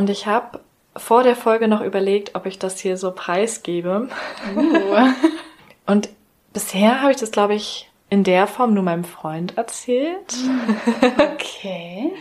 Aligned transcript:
Und 0.00 0.08
ich 0.08 0.24
habe 0.24 0.60
vor 0.96 1.24
der 1.24 1.36
Folge 1.36 1.68
noch 1.68 1.82
überlegt, 1.82 2.34
ob 2.34 2.46
ich 2.46 2.58
das 2.58 2.80
hier 2.80 2.96
so 2.96 3.12
preisgebe. 3.12 4.08
Uh. 4.56 5.08
Und 5.86 6.08
bisher 6.54 7.02
habe 7.02 7.10
ich 7.10 7.18
das, 7.18 7.32
glaube 7.32 7.54
ich, 7.54 7.90
in 8.08 8.24
der 8.24 8.46
Form 8.46 8.72
nur 8.72 8.82
meinem 8.82 9.04
Freund 9.04 9.58
erzählt. 9.58 10.34
Okay. 11.34 12.12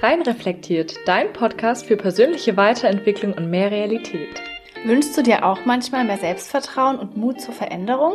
Rein 0.00 0.22
reflektiert, 0.22 0.94
dein 1.04 1.34
Podcast 1.34 1.84
für 1.84 1.98
persönliche 1.98 2.56
Weiterentwicklung 2.56 3.34
und 3.34 3.50
mehr 3.50 3.70
Realität. 3.70 4.40
Wünschst 4.86 5.16
du 5.16 5.22
dir 5.22 5.44
auch 5.44 5.66
manchmal 5.66 6.04
mehr 6.04 6.16
Selbstvertrauen 6.16 6.98
und 6.98 7.18
Mut 7.18 7.42
zur 7.42 7.52
Veränderung? 7.52 8.14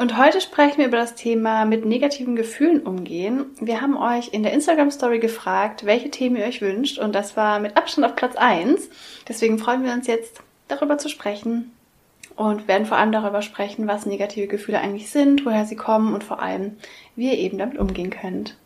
Und 0.00 0.16
heute 0.16 0.40
sprechen 0.40 0.78
wir 0.78 0.86
über 0.86 0.96
das 0.96 1.14
Thema 1.14 1.66
mit 1.66 1.84
negativen 1.84 2.34
Gefühlen 2.34 2.80
umgehen. 2.84 3.44
Wir 3.60 3.82
haben 3.82 3.98
euch 3.98 4.32
in 4.32 4.42
der 4.42 4.54
Instagram-Story 4.54 5.18
gefragt, 5.18 5.84
welche 5.84 6.10
Themen 6.10 6.36
ihr 6.36 6.46
euch 6.46 6.62
wünscht. 6.62 6.98
Und 6.98 7.14
das 7.14 7.36
war 7.36 7.60
mit 7.60 7.76
Abstand 7.76 8.06
auf 8.06 8.16
Platz 8.16 8.34
1. 8.34 8.88
Deswegen 9.28 9.58
freuen 9.58 9.84
wir 9.84 9.92
uns 9.92 10.06
jetzt, 10.06 10.40
darüber 10.68 10.96
zu 10.96 11.10
sprechen. 11.10 11.72
Und 12.34 12.66
werden 12.66 12.86
vor 12.86 12.96
allem 12.96 13.12
darüber 13.12 13.42
sprechen, 13.42 13.88
was 13.88 14.06
negative 14.06 14.46
Gefühle 14.46 14.80
eigentlich 14.80 15.10
sind, 15.10 15.44
woher 15.44 15.66
sie 15.66 15.76
kommen 15.76 16.14
und 16.14 16.24
vor 16.24 16.40
allem, 16.40 16.78
wie 17.14 17.28
ihr 17.28 17.38
eben 17.38 17.58
damit 17.58 17.76
umgehen 17.76 18.08
könnt. 18.08 18.56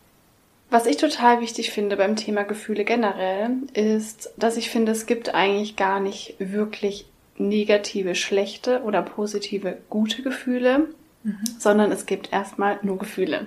Was 0.70 0.86
ich 0.86 0.98
total 0.98 1.40
wichtig 1.40 1.72
finde 1.72 1.96
beim 1.96 2.14
Thema 2.14 2.44
Gefühle 2.44 2.84
generell, 2.84 3.56
ist, 3.72 4.32
dass 4.36 4.56
ich 4.56 4.70
finde, 4.70 4.92
es 4.92 5.06
gibt 5.06 5.34
eigentlich 5.34 5.74
gar 5.74 5.98
nicht 5.98 6.36
wirklich 6.38 7.06
negative, 7.38 8.14
schlechte 8.14 8.82
oder 8.84 9.02
positive, 9.02 9.78
gute 9.90 10.22
Gefühle, 10.22 10.90
mhm. 11.24 11.38
sondern 11.58 11.90
es 11.90 12.06
gibt 12.06 12.32
erstmal 12.32 12.78
nur 12.82 12.98
Gefühle. 12.98 13.46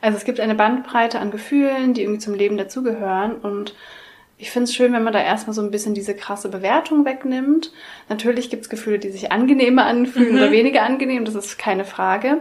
Also 0.00 0.18
es 0.18 0.24
gibt 0.24 0.40
eine 0.40 0.54
Bandbreite 0.54 1.20
an 1.20 1.30
Gefühlen, 1.30 1.94
die 1.94 2.02
irgendwie 2.02 2.20
zum 2.20 2.34
Leben 2.34 2.56
dazugehören 2.56 3.36
und 3.36 3.74
ich 4.40 4.50
finde 4.50 4.64
es 4.64 4.74
schön, 4.74 4.94
wenn 4.94 5.04
man 5.04 5.12
da 5.12 5.22
erstmal 5.22 5.52
so 5.52 5.60
ein 5.60 5.70
bisschen 5.70 5.92
diese 5.92 6.14
krasse 6.14 6.48
Bewertung 6.48 7.04
wegnimmt. 7.04 7.72
Natürlich 8.08 8.48
gibt 8.48 8.62
es 8.62 8.70
Gefühle, 8.70 8.98
die 8.98 9.10
sich 9.10 9.30
angenehmer 9.30 9.84
anfühlen 9.84 10.32
mhm. 10.32 10.38
oder 10.38 10.50
weniger 10.50 10.82
angenehm, 10.82 11.26
das 11.26 11.34
ist 11.34 11.58
keine 11.58 11.84
Frage. 11.84 12.38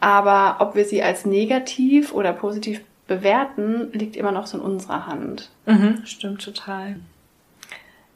Aber 0.00 0.56
ob 0.58 0.74
wir 0.74 0.84
sie 0.84 1.02
als 1.02 1.24
negativ 1.24 2.12
oder 2.12 2.32
positiv 2.32 2.80
bewerten, 3.06 3.90
liegt 3.92 4.16
immer 4.16 4.32
noch 4.32 4.46
so 4.46 4.58
in 4.58 4.64
unserer 4.64 5.06
Hand. 5.06 5.50
Mhm, 5.66 6.02
stimmt 6.04 6.42
total. 6.42 6.96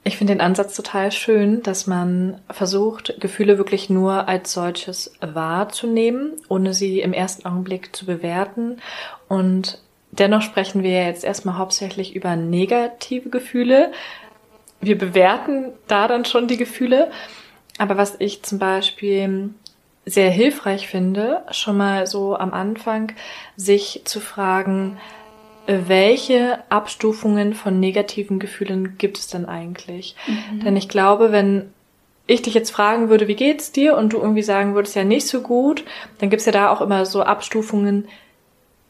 Ich 0.03 0.17
finde 0.17 0.35
den 0.35 0.41
Ansatz 0.41 0.75
total 0.75 1.13
schön, 1.13 1.63
dass 1.63 1.87
man 1.87 2.41
versucht, 2.51 3.21
Gefühle 3.21 3.59
wirklich 3.59 3.91
nur 3.91 4.29
als 4.29 4.53
solches 4.53 5.13
wahrzunehmen, 5.21 6.33
ohne 6.49 6.73
sie 6.73 7.01
im 7.01 7.13
ersten 7.13 7.47
Augenblick 7.47 7.95
zu 7.95 8.07
bewerten. 8.07 8.79
Und 9.29 9.79
dennoch 10.11 10.41
sprechen 10.41 10.83
wir 10.83 11.05
jetzt 11.05 11.23
erstmal 11.23 11.59
hauptsächlich 11.59 12.17
über 12.17 12.35
negative 12.35 13.29
Gefühle. 13.29 13.93
Wir 14.81 14.97
bewerten 14.97 15.73
da 15.87 16.09
dann 16.09 16.25
schon 16.25 16.49
die 16.49 16.57
Gefühle. 16.57 17.11
Aber 17.77 17.99
was 17.99 18.17
ich 18.19 18.43
zum 18.43 18.59
Beispiel 18.59 19.51
sehr 20.07 20.31
hilfreich 20.31 20.89
finde, 20.89 21.43
schon 21.51 21.77
mal 21.77 22.07
so 22.07 22.37
am 22.37 22.55
Anfang, 22.55 23.13
sich 23.57 24.03
zu 24.05 24.19
fragen, 24.19 24.99
welche 25.89 26.59
Abstufungen 26.69 27.55
von 27.55 27.81
negativen 27.81 28.39
Gefühlen 28.39 28.97
gibt 28.99 29.19
es 29.19 29.29
denn 29.29 29.47
eigentlich? 29.47 30.17
Mhm. 30.27 30.65
Denn 30.65 30.77
ich 30.77 30.89
glaube, 30.89 31.33
wenn 31.33 31.71
ich 32.27 32.43
dich 32.43 32.55
jetzt 32.55 32.71
fragen 32.71 33.09
würde, 33.09 33.29
wie 33.29 33.35
geht's 33.35 33.73
dir? 33.73 33.97
Und 33.97 34.13
du 34.13 34.19
irgendwie 34.19 34.43
sagen 34.43 34.75
würdest, 34.75 34.95
ja 34.95 35.05
nicht 35.05 35.27
so 35.27 35.41
gut, 35.41 35.85
dann 36.19 36.31
gibt's 36.31 36.47
ja 36.47 36.53
da 36.53 36.71
auch 36.71 36.81
immer 36.81 37.05
so 37.05 37.23
Abstufungen, 37.23 38.07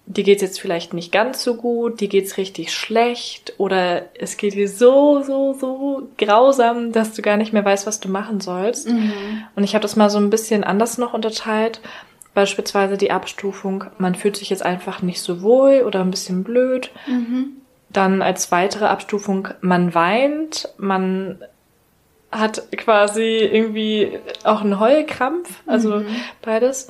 die 0.07 0.25
geht's 0.25 0.43
jetzt 0.43 0.61
vielleicht 0.61 0.93
nicht 0.93 1.13
ganz 1.13 1.45
so 1.45 1.55
gut, 1.55 2.01
die 2.01 2.09
geht's 2.09 2.37
richtig 2.37 2.75
schlecht 2.75 3.55
oder 3.59 4.07
es 4.19 4.37
geht 4.37 4.55
dir 4.55 4.69
so, 4.69 5.23
so, 5.23 5.55
so 5.55 6.09
grausam, 6.19 6.91
dass 6.91 7.15
du 7.15 7.23
gar 7.23 7.37
nicht 7.37 7.53
mehr 7.53 7.65
weißt, 7.65 7.87
was 7.87 8.01
du 8.01 8.09
machen 8.09 8.41
sollst. 8.41 8.89
Mhm. 8.89 9.45
Und 9.55 9.63
ich 9.63 9.75
habe 9.75 9.83
das 9.83 9.95
mal 9.95 10.11
so 10.11 10.19
ein 10.19 10.31
bisschen 10.31 10.65
anders 10.65 10.99
noch 10.99 11.15
unterteilt. 11.15 11.81
Beispielsweise 12.35 12.97
die 12.97 13.11
Abstufung, 13.11 13.85
man 13.99 14.15
fühlt 14.15 14.37
sich 14.37 14.51
jetzt 14.51 14.65
einfach 14.65 15.03
nicht 15.03 15.21
so 15.21 15.43
wohl 15.43 15.83
oder 15.85 16.01
ein 16.01 16.11
bisschen 16.11 16.45
blöd. 16.45 16.91
Mhm. 17.07 17.57
Dann 17.89 18.23
als 18.23 18.53
weitere 18.53 18.87
Abstufung, 18.87 19.49
man 19.61 19.95
weint, 19.95 20.69
man 20.79 21.43
hat 22.31 22.71
quasi 22.77 23.39
irgendwie 23.39 24.21
auch 24.45 24.61
einen 24.61 24.79
Heulkrampf, 24.79 25.63
also 25.67 25.97
mhm. 25.97 26.07
beides. 26.43 26.89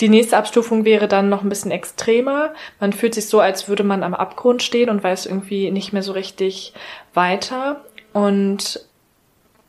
Die 0.00 0.08
nächste 0.08 0.36
Abstufung 0.36 0.84
wäre 0.84 1.08
dann 1.08 1.28
noch 1.28 1.42
ein 1.42 1.48
bisschen 1.48 1.70
extremer. 1.70 2.52
Man 2.80 2.92
fühlt 2.92 3.14
sich 3.14 3.28
so, 3.28 3.40
als 3.40 3.68
würde 3.68 3.84
man 3.84 4.02
am 4.02 4.12
Abgrund 4.12 4.62
stehen 4.62 4.90
und 4.90 5.02
weiß 5.02 5.26
irgendwie 5.26 5.70
nicht 5.70 5.92
mehr 5.92 6.02
so 6.02 6.12
richtig 6.12 6.74
weiter. 7.14 7.84
Und 8.12 8.84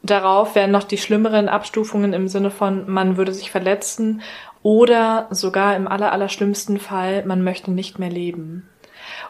darauf 0.10 0.56
wären 0.56 0.72
noch 0.72 0.84
die 0.84 0.98
schlimmeren 0.98 1.50
Abstufungen 1.50 2.14
im 2.14 2.28
Sinne 2.28 2.52
von, 2.52 2.90
man 2.90 3.18
würde 3.18 3.34
sich 3.34 3.52
verletzen 3.52 4.22
oder 4.64 5.28
sogar 5.30 5.76
im 5.76 5.88
aller, 5.88 6.12
aller 6.12 6.30
schlimmsten 6.30 6.80
Fall, 6.80 7.26
man 7.26 7.44
möchte 7.44 7.72
nicht 7.72 8.00
mehr 8.00 8.10
leben. 8.10 8.68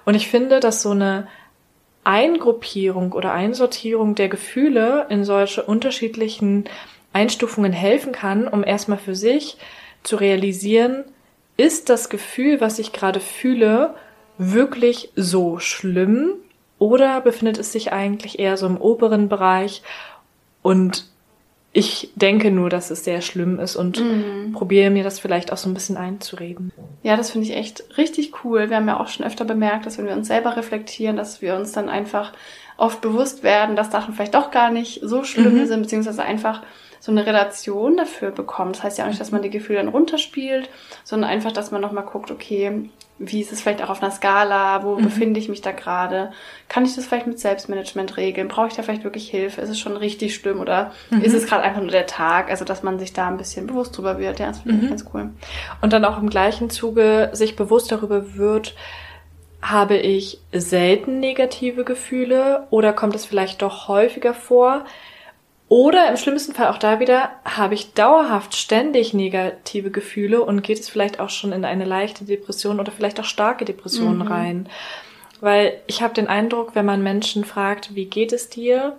Und 0.05 0.15
ich 0.15 0.27
finde, 0.27 0.59
dass 0.59 0.81
so 0.81 0.91
eine 0.91 1.27
Eingruppierung 2.03 3.13
oder 3.13 3.33
Einsortierung 3.33 4.15
der 4.15 4.29
Gefühle 4.29 5.07
in 5.09 5.23
solche 5.23 5.63
unterschiedlichen 5.63 6.65
Einstufungen 7.13 7.73
helfen 7.73 8.11
kann, 8.11 8.47
um 8.47 8.63
erstmal 8.63 8.97
für 8.97 9.15
sich 9.15 9.57
zu 10.03 10.15
realisieren, 10.15 11.03
ist 11.57 11.89
das 11.89 12.09
Gefühl, 12.09 12.61
was 12.61 12.79
ich 12.79 12.93
gerade 12.93 13.19
fühle, 13.19 13.95
wirklich 14.37 15.11
so 15.15 15.59
schlimm 15.59 16.33
oder 16.77 17.21
befindet 17.21 17.57
es 17.57 17.71
sich 17.71 17.93
eigentlich 17.93 18.39
eher 18.39 18.57
so 18.57 18.67
im 18.67 18.77
oberen 18.77 19.29
Bereich 19.29 19.81
und 20.65 21.05
ich 21.73 22.09
denke 22.15 22.49
nur, 22.49 22.71
dass 22.71 22.89
es 22.89 23.03
sehr 23.03 23.21
schlimm 23.21 23.59
ist 23.59 23.75
und 23.75 23.99
mhm. 23.99 24.53
probiere 24.53 24.89
mir 24.89 25.03
das 25.03 25.19
vielleicht 25.19 25.53
auch 25.53 25.57
so 25.57 25.69
ein 25.69 25.75
bisschen 25.75 25.95
einzureden. 25.95 26.71
Ja, 27.03 27.15
das 27.17 27.29
finde 27.29 27.45
ich 27.45 27.55
echt 27.55 27.83
richtig 27.99 28.43
cool. 28.43 28.71
Wir 28.71 28.77
haben 28.77 28.87
ja 28.87 28.99
auch 28.99 29.07
schon 29.07 29.27
öfter 29.27 29.45
bemerkt, 29.45 29.85
dass 29.85 29.99
wenn 29.99 30.07
wir 30.07 30.15
uns 30.15 30.27
selber 30.27 30.57
reflektieren, 30.57 31.17
dass 31.17 31.39
wir 31.39 31.55
uns 31.55 31.71
dann 31.71 31.87
einfach 31.87 32.33
oft 32.77 32.99
bewusst 33.01 33.43
werden, 33.43 33.75
dass 33.75 33.91
Sachen 33.91 34.15
vielleicht 34.15 34.33
doch 34.33 34.49
gar 34.49 34.71
nicht 34.71 35.01
so 35.03 35.23
schlimm 35.23 35.53
mhm. 35.53 35.67
sind, 35.67 35.83
beziehungsweise 35.83 36.23
einfach 36.23 36.63
so 37.05 37.11
eine 37.11 37.27
Relation 37.27 37.97
dafür 37.97 38.31
bekommt. 38.31 38.77
Das 38.77 38.83
heißt 38.83 38.97
ja 38.97 39.03
auch 39.03 39.09
nicht, 39.09 39.21
dass 39.21 39.31
man 39.31 39.43
die 39.43 39.51
Gefühle 39.51 39.77
dann 39.77 39.89
runterspielt, 39.89 40.71
sondern 41.03 41.29
einfach, 41.29 41.51
dass 41.51 41.69
man 41.69 41.79
nochmal 41.79 42.03
guckt, 42.03 42.31
okay, 42.31 42.89
wie 43.19 43.41
ist 43.41 43.51
es 43.51 43.61
vielleicht 43.61 43.83
auch 43.83 43.91
auf 43.91 44.01
einer 44.01 44.11
Skala, 44.11 44.83
wo 44.83 44.95
mhm. 44.95 45.03
befinde 45.03 45.39
ich 45.39 45.47
mich 45.47 45.61
da 45.61 45.71
gerade? 45.71 46.31
Kann 46.67 46.83
ich 46.83 46.95
das 46.95 47.05
vielleicht 47.05 47.27
mit 47.27 47.39
Selbstmanagement 47.39 48.17
regeln? 48.17 48.47
Brauche 48.47 48.69
ich 48.69 48.73
da 48.73 48.81
vielleicht 48.81 49.03
wirklich 49.03 49.29
Hilfe? 49.29 49.61
Ist 49.61 49.69
es 49.69 49.79
schon 49.79 49.95
richtig 49.97 50.33
schlimm 50.33 50.59
oder 50.59 50.93
mhm. 51.11 51.21
ist 51.21 51.35
es 51.35 51.45
gerade 51.45 51.61
einfach 51.61 51.79
nur 51.79 51.91
der 51.91 52.07
Tag? 52.07 52.49
Also, 52.49 52.66
dass 52.66 52.81
man 52.81 52.97
sich 52.97 53.13
da 53.13 53.27
ein 53.27 53.37
bisschen 53.37 53.67
bewusst 53.67 53.95
drüber 53.95 54.17
wird. 54.17 54.39
Ja, 54.39 54.47
das 54.47 54.61
finde 54.61 54.77
ich 54.77 54.83
mhm. 54.85 54.89
ganz 54.89 55.05
cool. 55.13 55.29
Und 55.81 55.93
dann 55.93 56.05
auch 56.05 56.17
im 56.17 56.31
gleichen 56.31 56.72
Zuge 56.72 57.29
sich 57.33 57.55
bewusst 57.55 57.91
darüber 57.91 58.33
wird, 58.33 58.75
habe 59.61 59.97
ich 59.97 60.39
selten 60.51 61.19
negative 61.19 61.83
Gefühle 61.83 62.66
oder 62.72 62.93
kommt 62.93 63.13
es 63.13 63.25
vielleicht 63.25 63.61
doch 63.61 63.87
häufiger 63.87 64.34
vor? 64.34 64.85
Oder 65.67 66.09
im 66.09 66.17
schlimmsten 66.17 66.53
Fall 66.53 66.67
auch 66.67 66.78
da 66.78 67.00
wieder, 67.00 67.32
habe 67.44 67.73
ich 67.73 67.94
dauerhaft 67.94 68.56
ständig 68.56 69.14
negative 69.14 69.90
Gefühle 69.90 70.44
und 70.44 70.62
geht 70.62 70.79
es 70.79 70.90
vielleicht 70.90 71.20
auch 71.20 71.32
schon 71.32 71.52
in 71.53 71.66
eine 71.66 71.85
leichte 71.85 72.23
Depression 72.23 72.79
oder 72.79 72.91
vielleicht 72.91 73.20
auch 73.20 73.26
starke 73.26 73.66
Depressionen 73.66 74.20
mhm. 74.20 74.28
rein. 74.28 74.70
Weil 75.41 75.82
ich 75.88 76.02
habe 76.02 76.14
den 76.14 76.28
Eindruck, 76.28 76.76
wenn 76.76 76.85
man 76.85 77.02
Menschen 77.02 77.46
fragt, 77.46 77.96
wie 77.96 78.06
geht 78.06 78.32
es 78.32 78.50
dir? 78.50 78.97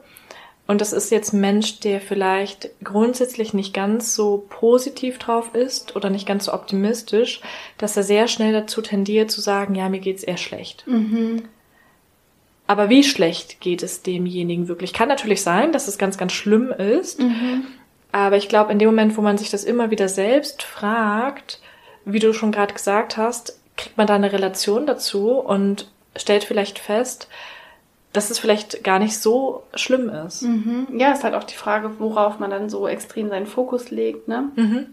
Und 0.66 0.80
das 0.80 0.92
ist 0.92 1.12
jetzt 1.12 1.32
ein 1.32 1.40
Mensch, 1.40 1.78
der 1.78 2.00
vielleicht 2.00 2.70
grundsätzlich 2.82 3.54
nicht 3.54 3.72
ganz 3.72 4.16
so 4.16 4.44
positiv 4.48 5.18
drauf 5.18 5.54
ist 5.54 5.94
oder 5.94 6.10
nicht 6.10 6.26
ganz 6.26 6.46
so 6.46 6.52
optimistisch, 6.52 7.40
dass 7.78 7.96
er 7.96 8.02
sehr 8.02 8.26
schnell 8.26 8.52
dazu 8.52 8.82
tendiert 8.82 9.30
zu 9.30 9.40
sagen, 9.40 9.76
ja, 9.76 9.88
mir 9.88 10.00
geht's 10.00 10.24
eher 10.24 10.36
schlecht. 10.36 10.84
Mhm. 10.88 11.44
Aber 12.66 12.88
wie 12.88 13.04
schlecht 13.04 13.60
geht 13.60 13.82
es 13.82 14.02
demjenigen 14.02 14.68
wirklich? 14.68 14.92
Kann 14.92 15.08
natürlich 15.08 15.42
sein, 15.42 15.72
dass 15.72 15.88
es 15.88 15.98
ganz, 15.98 16.18
ganz 16.18 16.32
schlimm 16.32 16.72
ist. 16.72 17.20
Mhm. 17.20 17.66
Aber 18.12 18.36
ich 18.36 18.48
glaube, 18.48 18.72
in 18.72 18.78
dem 18.78 18.88
Moment, 18.88 19.16
wo 19.16 19.22
man 19.22 19.38
sich 19.38 19.50
das 19.50 19.64
immer 19.64 19.90
wieder 19.90 20.08
selbst 20.08 20.62
fragt, 20.62 21.60
wie 22.04 22.18
du 22.18 22.32
schon 22.32 22.52
gerade 22.52 22.74
gesagt 22.74 23.16
hast, 23.16 23.60
kriegt 23.76 23.96
man 23.96 24.06
da 24.06 24.14
eine 24.14 24.32
Relation 24.32 24.86
dazu 24.86 25.32
und 25.32 25.90
stellt 26.16 26.44
vielleicht 26.44 26.78
fest, 26.78 27.28
dass 28.12 28.30
es 28.30 28.38
vielleicht 28.38 28.82
gar 28.82 28.98
nicht 28.98 29.18
so 29.18 29.62
schlimm 29.74 30.08
ist. 30.08 30.42
Mhm. 30.42 30.86
Ja, 30.96 31.12
ist 31.12 31.24
halt 31.24 31.34
auch 31.34 31.44
die 31.44 31.54
Frage, 31.54 31.98
worauf 31.98 32.38
man 32.38 32.50
dann 32.50 32.70
so 32.70 32.88
extrem 32.88 33.28
seinen 33.28 33.46
Fokus 33.46 33.90
legt, 33.90 34.26
ne? 34.28 34.50
Mhm. 34.56 34.86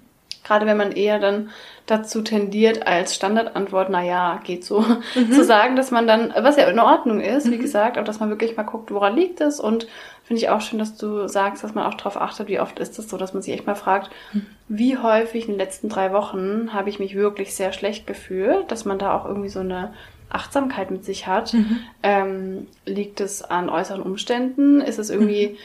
Gerade 0.44 0.66
wenn 0.66 0.78
man 0.78 0.92
eher 0.92 1.20
dann 1.20 1.50
dazu 1.86 2.22
tendiert, 2.22 2.88
als 2.88 3.16
Standardantwort, 3.16 3.90
na 3.90 4.04
ja, 4.04 4.40
geht 4.44 4.66
so, 4.66 4.82
mhm. 5.16 5.32
zu 5.32 5.44
sagen, 5.44 5.76
dass 5.76 5.92
man 5.92 6.08
dann, 6.08 6.34
was 6.38 6.58
ja 6.58 6.68
in 6.68 6.80
Ordnung 6.80 7.22
ist, 7.22 7.50
wie 7.52 7.58
mhm. 7.58 7.62
gesagt, 7.62 7.98
aber 7.98 8.06
dass 8.06 8.20
man 8.20 8.30
wirklich 8.30 8.56
mal 8.56 8.64
guckt, 8.64 8.92
woran 8.92 9.16
liegt 9.16 9.42
es 9.42 9.60
und 9.60 9.88
finde 10.24 10.42
ich 10.42 10.50
auch 10.50 10.62
schön, 10.62 10.80
dass 10.80 10.96
du 10.96 11.28
sagst, 11.28 11.64
dass 11.64 11.76
man 11.76 11.86
auch 11.86 11.96
darauf 11.96 12.18
achtet, 12.18 12.48
wie 12.48 12.60
oft 12.60 12.80
ist 12.80 12.98
es 12.98 13.10
so, 13.10 13.18
dass 13.18 13.34
man 13.34 13.44
sich 13.44 13.54
echt 13.54 13.68
mal 13.68 13.76
fragt, 13.76 14.10
mhm. 14.32 14.46
wie 14.70 14.98
häufig 14.98 15.46
in 15.46 15.54
den 15.54 15.60
letzten 15.60 15.90
drei 15.90 16.14
Wochen 16.14 16.74
habe 16.74 16.90
ich 16.90 17.00
mich 17.00 17.16
wirklich 17.16 17.56
sehr 17.56 17.74
schlecht 17.74 18.08
gefühlt, 18.08 18.72
dass 18.72 18.86
man 18.86 19.00
da 19.00 19.16
auch 19.16 19.26
irgendwie 19.26 19.50
so 19.50 19.60
eine 19.60 19.94
Achtsamkeit 20.30 20.92
mit 20.92 21.06
sich 21.06 21.28
hat. 21.28 21.54
Mhm. 21.54 21.80
Ähm, 22.02 22.68
liegt 22.86 23.22
es 23.22 23.44
an 23.44 23.70
äußeren 23.70 24.02
Umständen? 24.02 24.82
Ist 24.82 24.98
es 24.98 25.10
irgendwie, 25.10 25.50
mhm. 25.50 25.58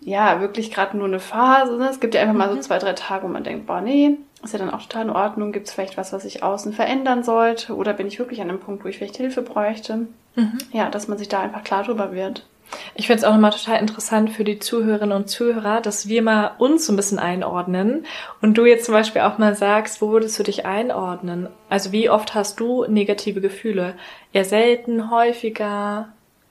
Ja, 0.00 0.40
wirklich 0.40 0.70
gerade 0.70 0.96
nur 0.96 1.06
eine 1.06 1.20
Phase? 1.20 1.76
Ne? 1.76 1.88
Es 1.88 2.00
gibt 2.00 2.14
ja 2.14 2.22
einfach 2.22 2.34
mal 2.34 2.48
so 2.48 2.56
mhm. 2.56 2.62
zwei, 2.62 2.78
drei 2.78 2.94
Tage, 2.94 3.24
wo 3.24 3.28
man 3.28 3.44
denkt, 3.44 3.66
boah, 3.66 3.80
nee, 3.80 4.16
ist 4.42 4.52
ja 4.52 4.58
dann 4.58 4.70
auch 4.70 4.82
total 4.82 5.04
in 5.04 5.10
Ordnung. 5.10 5.52
Gibt 5.52 5.68
es 5.68 5.74
vielleicht 5.74 5.96
was, 5.96 6.12
was 6.12 6.24
ich 6.24 6.42
außen 6.42 6.72
verändern 6.72 7.22
sollte? 7.22 7.74
Oder 7.74 7.92
bin 7.92 8.06
ich 8.06 8.18
wirklich 8.18 8.40
an 8.40 8.48
einem 8.48 8.60
Punkt, 8.60 8.84
wo 8.84 8.88
ich 8.88 8.98
vielleicht 8.98 9.16
Hilfe 9.16 9.42
bräuchte? 9.42 10.06
Mhm. 10.36 10.58
Ja, 10.72 10.88
dass 10.88 11.08
man 11.08 11.18
sich 11.18 11.28
da 11.28 11.40
einfach 11.40 11.64
klar 11.64 11.84
drüber 11.84 12.12
wird. 12.12 12.44
Ich 12.94 13.06
finde 13.08 13.18
es 13.18 13.24
auch 13.24 13.32
nochmal 13.32 13.50
total 13.50 13.80
interessant 13.80 14.30
für 14.30 14.44
die 14.44 14.60
Zuhörerinnen 14.60 15.16
und 15.16 15.28
Zuhörer, 15.28 15.80
dass 15.80 16.08
wir 16.08 16.22
mal 16.22 16.52
uns 16.58 16.86
so 16.86 16.92
ein 16.92 16.96
bisschen 16.96 17.18
einordnen 17.18 18.06
und 18.40 18.56
du 18.56 18.64
jetzt 18.64 18.84
zum 18.84 18.94
Beispiel 18.94 19.22
auch 19.22 19.38
mal 19.38 19.56
sagst, 19.56 20.00
wo 20.00 20.10
würdest 20.10 20.38
du 20.38 20.44
dich 20.44 20.66
einordnen? 20.66 21.48
Also 21.68 21.90
wie 21.90 22.10
oft 22.10 22.34
hast 22.34 22.60
du 22.60 22.84
negative 22.86 23.40
Gefühle? 23.40 23.94
Eher 24.32 24.44
selten, 24.44 25.10
häufiger, 25.10 26.10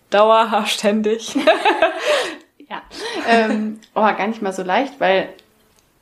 dauerhaft, 0.09 0.71
ständig? 0.71 1.37
ja, 2.69 2.81
ähm, 3.27 3.79
oh, 3.95 4.01
gar 4.01 4.27
nicht 4.27 4.41
mal 4.41 4.53
so 4.53 4.63
leicht, 4.63 4.99
weil 4.99 5.29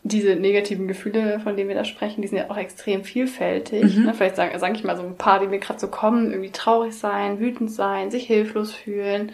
diese 0.04 0.36
negativen 0.36 0.88
Gefühle, 0.88 1.40
von 1.42 1.58
denen 1.58 1.68
wir 1.68 1.76
da 1.76 1.84
sprechen, 1.84 2.22
die 2.22 2.28
sind 2.28 2.38
ja 2.38 2.50
auch 2.50 2.58
extrem 2.58 3.04
vielfältig. 3.04 3.98
Mhm. 3.98 4.06
Ne? 4.06 4.14
Vielleicht 4.14 4.38
sage 4.38 4.58
sag 4.58 4.76
ich 4.76 4.84
mal 4.84 4.96
so 4.96 5.04
ein 5.04 5.18
paar, 5.18 5.40
die 5.40 5.48
mir 5.48 5.60
gerade 5.60 5.80
so 5.80 5.88
kommen, 5.88 6.32
irgendwie 6.32 6.52
traurig 6.52 6.96
sein, 6.96 7.40
wütend 7.40 7.72
sein, 7.72 8.10
sich 8.10 8.26
hilflos 8.26 8.74
fühlen 8.74 9.32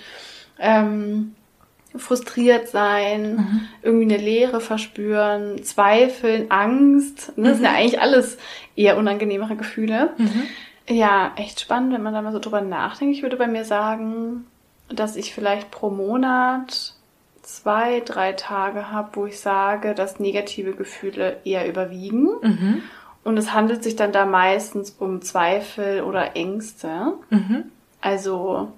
ähm, 0.59 1.35
frustriert 1.95 2.67
sein, 2.69 3.35
mhm. 3.35 3.61
irgendwie 3.83 4.13
eine 4.15 4.23
Leere 4.23 4.61
verspüren, 4.61 5.63
Zweifeln, 5.63 6.49
Angst. 6.49 7.37
Ne? 7.37 7.49
Das 7.49 7.57
sind 7.57 7.65
ja 7.65 7.71
mhm. 7.71 7.77
eigentlich 7.77 8.01
alles 8.01 8.37
eher 8.75 8.97
unangenehmere 8.97 9.55
Gefühle. 9.55 10.13
Mhm. 10.17 10.43
Ja, 10.89 11.33
echt 11.35 11.61
spannend, 11.61 11.93
wenn 11.93 12.01
man 12.01 12.13
da 12.13 12.21
mal 12.21 12.33
so 12.33 12.39
drüber 12.39 12.61
nachdenkt. 12.61 13.15
Ich 13.15 13.21
würde 13.21 13.37
bei 13.37 13.47
mir 13.47 13.63
sagen, 13.63 14.45
dass 14.89 15.15
ich 15.15 15.33
vielleicht 15.33 15.71
pro 15.71 15.89
Monat 15.89 16.95
zwei, 17.43 17.99
drei 17.99 18.33
Tage 18.33 18.91
habe, 18.91 19.09
wo 19.13 19.25
ich 19.25 19.39
sage, 19.39 19.93
dass 19.93 20.19
negative 20.19 20.73
Gefühle 20.73 21.37
eher 21.43 21.67
überwiegen. 21.67 22.29
Mhm. 22.41 22.81
Und 23.23 23.37
es 23.37 23.53
handelt 23.53 23.83
sich 23.83 23.95
dann 23.95 24.11
da 24.11 24.25
meistens 24.25 24.91
um 24.99 25.21
Zweifel 25.21 26.01
oder 26.01 26.35
Ängste. 26.35 27.13
Mhm. 27.29 27.65
Also 28.01 28.73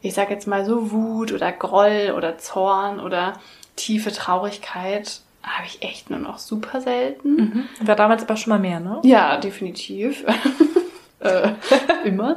ich 0.00 0.14
sag 0.14 0.30
jetzt 0.30 0.46
mal 0.46 0.64
so 0.64 0.92
Wut 0.92 1.32
oder 1.32 1.50
Groll 1.50 2.14
oder 2.16 2.38
Zorn 2.38 3.00
oder 3.00 3.34
tiefe 3.76 4.12
Traurigkeit 4.12 5.20
habe 5.42 5.66
ich 5.66 5.82
echt 5.82 6.10
nur 6.10 6.18
noch 6.18 6.38
super 6.38 6.80
selten. 6.80 7.36
Mhm. 7.36 7.64
War 7.80 7.96
damals 7.96 8.22
aber 8.22 8.36
schon 8.36 8.50
mal 8.50 8.58
mehr, 8.58 8.80
ne? 8.80 9.00
Ja, 9.04 9.38
definitiv. 9.38 10.24
äh, 11.20 11.50
immer. 12.04 12.36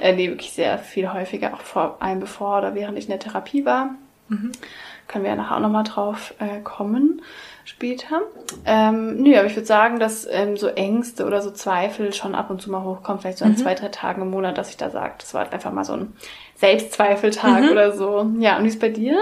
Äh, 0.00 0.14
nee, 0.14 0.28
wirklich 0.28 0.52
sehr 0.52 0.78
viel 0.78 1.12
häufiger, 1.12 1.54
auch 1.54 1.60
vor 1.60 1.96
allem 2.00 2.20
bevor 2.20 2.58
oder 2.58 2.74
während 2.74 2.98
ich 2.98 3.04
in 3.04 3.10
der 3.10 3.20
Therapie 3.20 3.64
war. 3.64 3.94
Mhm. 4.28 4.52
Können 5.12 5.24
wir 5.24 5.32
ja 5.32 5.36
nachher 5.36 5.56
auch 5.56 5.60
nochmal 5.60 5.84
drauf 5.84 6.32
äh, 6.38 6.60
kommen 6.62 7.20
später. 7.64 8.22
Ähm, 8.64 9.22
nö, 9.22 9.36
aber 9.36 9.46
ich 9.46 9.54
würde 9.54 9.66
sagen, 9.66 9.98
dass 9.98 10.26
ähm, 10.30 10.56
so 10.56 10.68
Ängste 10.68 11.26
oder 11.26 11.42
so 11.42 11.50
Zweifel 11.50 12.12
schon 12.14 12.34
ab 12.34 12.50
und 12.50 12.62
zu 12.62 12.70
mal 12.70 12.82
hochkommen, 12.82 13.20
vielleicht 13.20 13.38
so 13.38 13.44
an 13.44 13.52
mhm. 13.52 13.56
zwei, 13.58 13.74
drei 13.74 13.88
Tagen 13.88 14.22
im 14.22 14.30
Monat, 14.30 14.56
dass 14.56 14.70
ich 14.70 14.78
da 14.78 14.90
sage, 14.90 15.14
das 15.18 15.34
war 15.34 15.52
einfach 15.52 15.70
mal 15.70 15.84
so 15.84 15.92
ein 15.92 16.14
Selbstzweifeltag 16.56 17.64
mhm. 17.64 17.70
oder 17.70 17.92
so. 17.92 18.26
Ja, 18.38 18.56
und 18.56 18.64
wie 18.64 18.68
ist 18.68 18.80
bei 18.80 18.88
dir? 18.88 19.18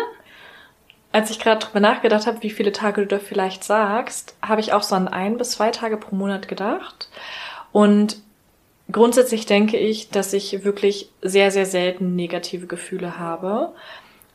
Als 1.12 1.30
ich 1.30 1.40
gerade 1.40 1.66
drüber 1.66 1.80
nachgedacht 1.80 2.26
habe, 2.26 2.42
wie 2.42 2.50
viele 2.50 2.70
Tage 2.70 3.02
du 3.02 3.06
da 3.08 3.18
vielleicht 3.18 3.64
sagst, 3.64 4.36
habe 4.40 4.60
ich 4.60 4.72
auch 4.72 4.84
so 4.84 4.94
an 4.94 5.08
ein 5.08 5.38
bis 5.38 5.52
zwei 5.52 5.70
Tage 5.70 5.96
pro 5.96 6.14
Monat 6.14 6.46
gedacht. 6.46 7.08
Und 7.72 8.18
grundsätzlich 8.92 9.44
denke 9.44 9.76
ich, 9.76 10.10
dass 10.10 10.32
ich 10.32 10.64
wirklich 10.64 11.10
sehr, 11.20 11.50
sehr 11.50 11.66
selten 11.66 12.14
negative 12.14 12.68
Gefühle 12.68 13.18
habe. 13.18 13.72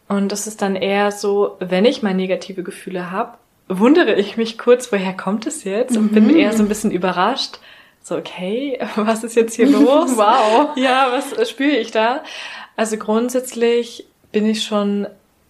Und 0.08 0.32
das 0.32 0.48
ist 0.48 0.62
dann 0.62 0.76
eher 0.76 1.12
so, 1.12 1.58
wenn 1.60 1.86
ich 1.86 2.04
mal 2.04 2.14
negative 2.14 2.64
Gefühle 2.64 3.12
habe, 3.12 3.38
wundere 3.68 4.16
ich 4.16 4.38
mich 4.38 4.58
kurz, 4.58 4.92
woher 4.92 5.14
kommt 5.14 5.48
es 5.48 5.64
jetzt? 5.64 5.98
Und 5.98 6.14
bin 6.14 6.28
mhm. 6.28 6.38
eher 6.38 6.54
so 6.54 6.64
ein 6.64 6.70
bisschen 6.70 6.92
überrascht. 6.92 7.60
So, 8.04 8.16
okay, 8.16 8.80
was 8.96 9.24
ist 9.24 9.36
jetzt 9.36 9.56
hier 9.56 9.68
los? 9.68 10.12
wow. 10.16 10.76
Ja, 10.76 11.12
was 11.12 11.50
spüre 11.50 11.78
ich 11.78 11.92
da? 11.92 12.24
Also 12.76 12.98
grundsätzlich 12.98 14.06
bin 14.32 14.46
ich 14.46 14.64
schon, 14.64 15.08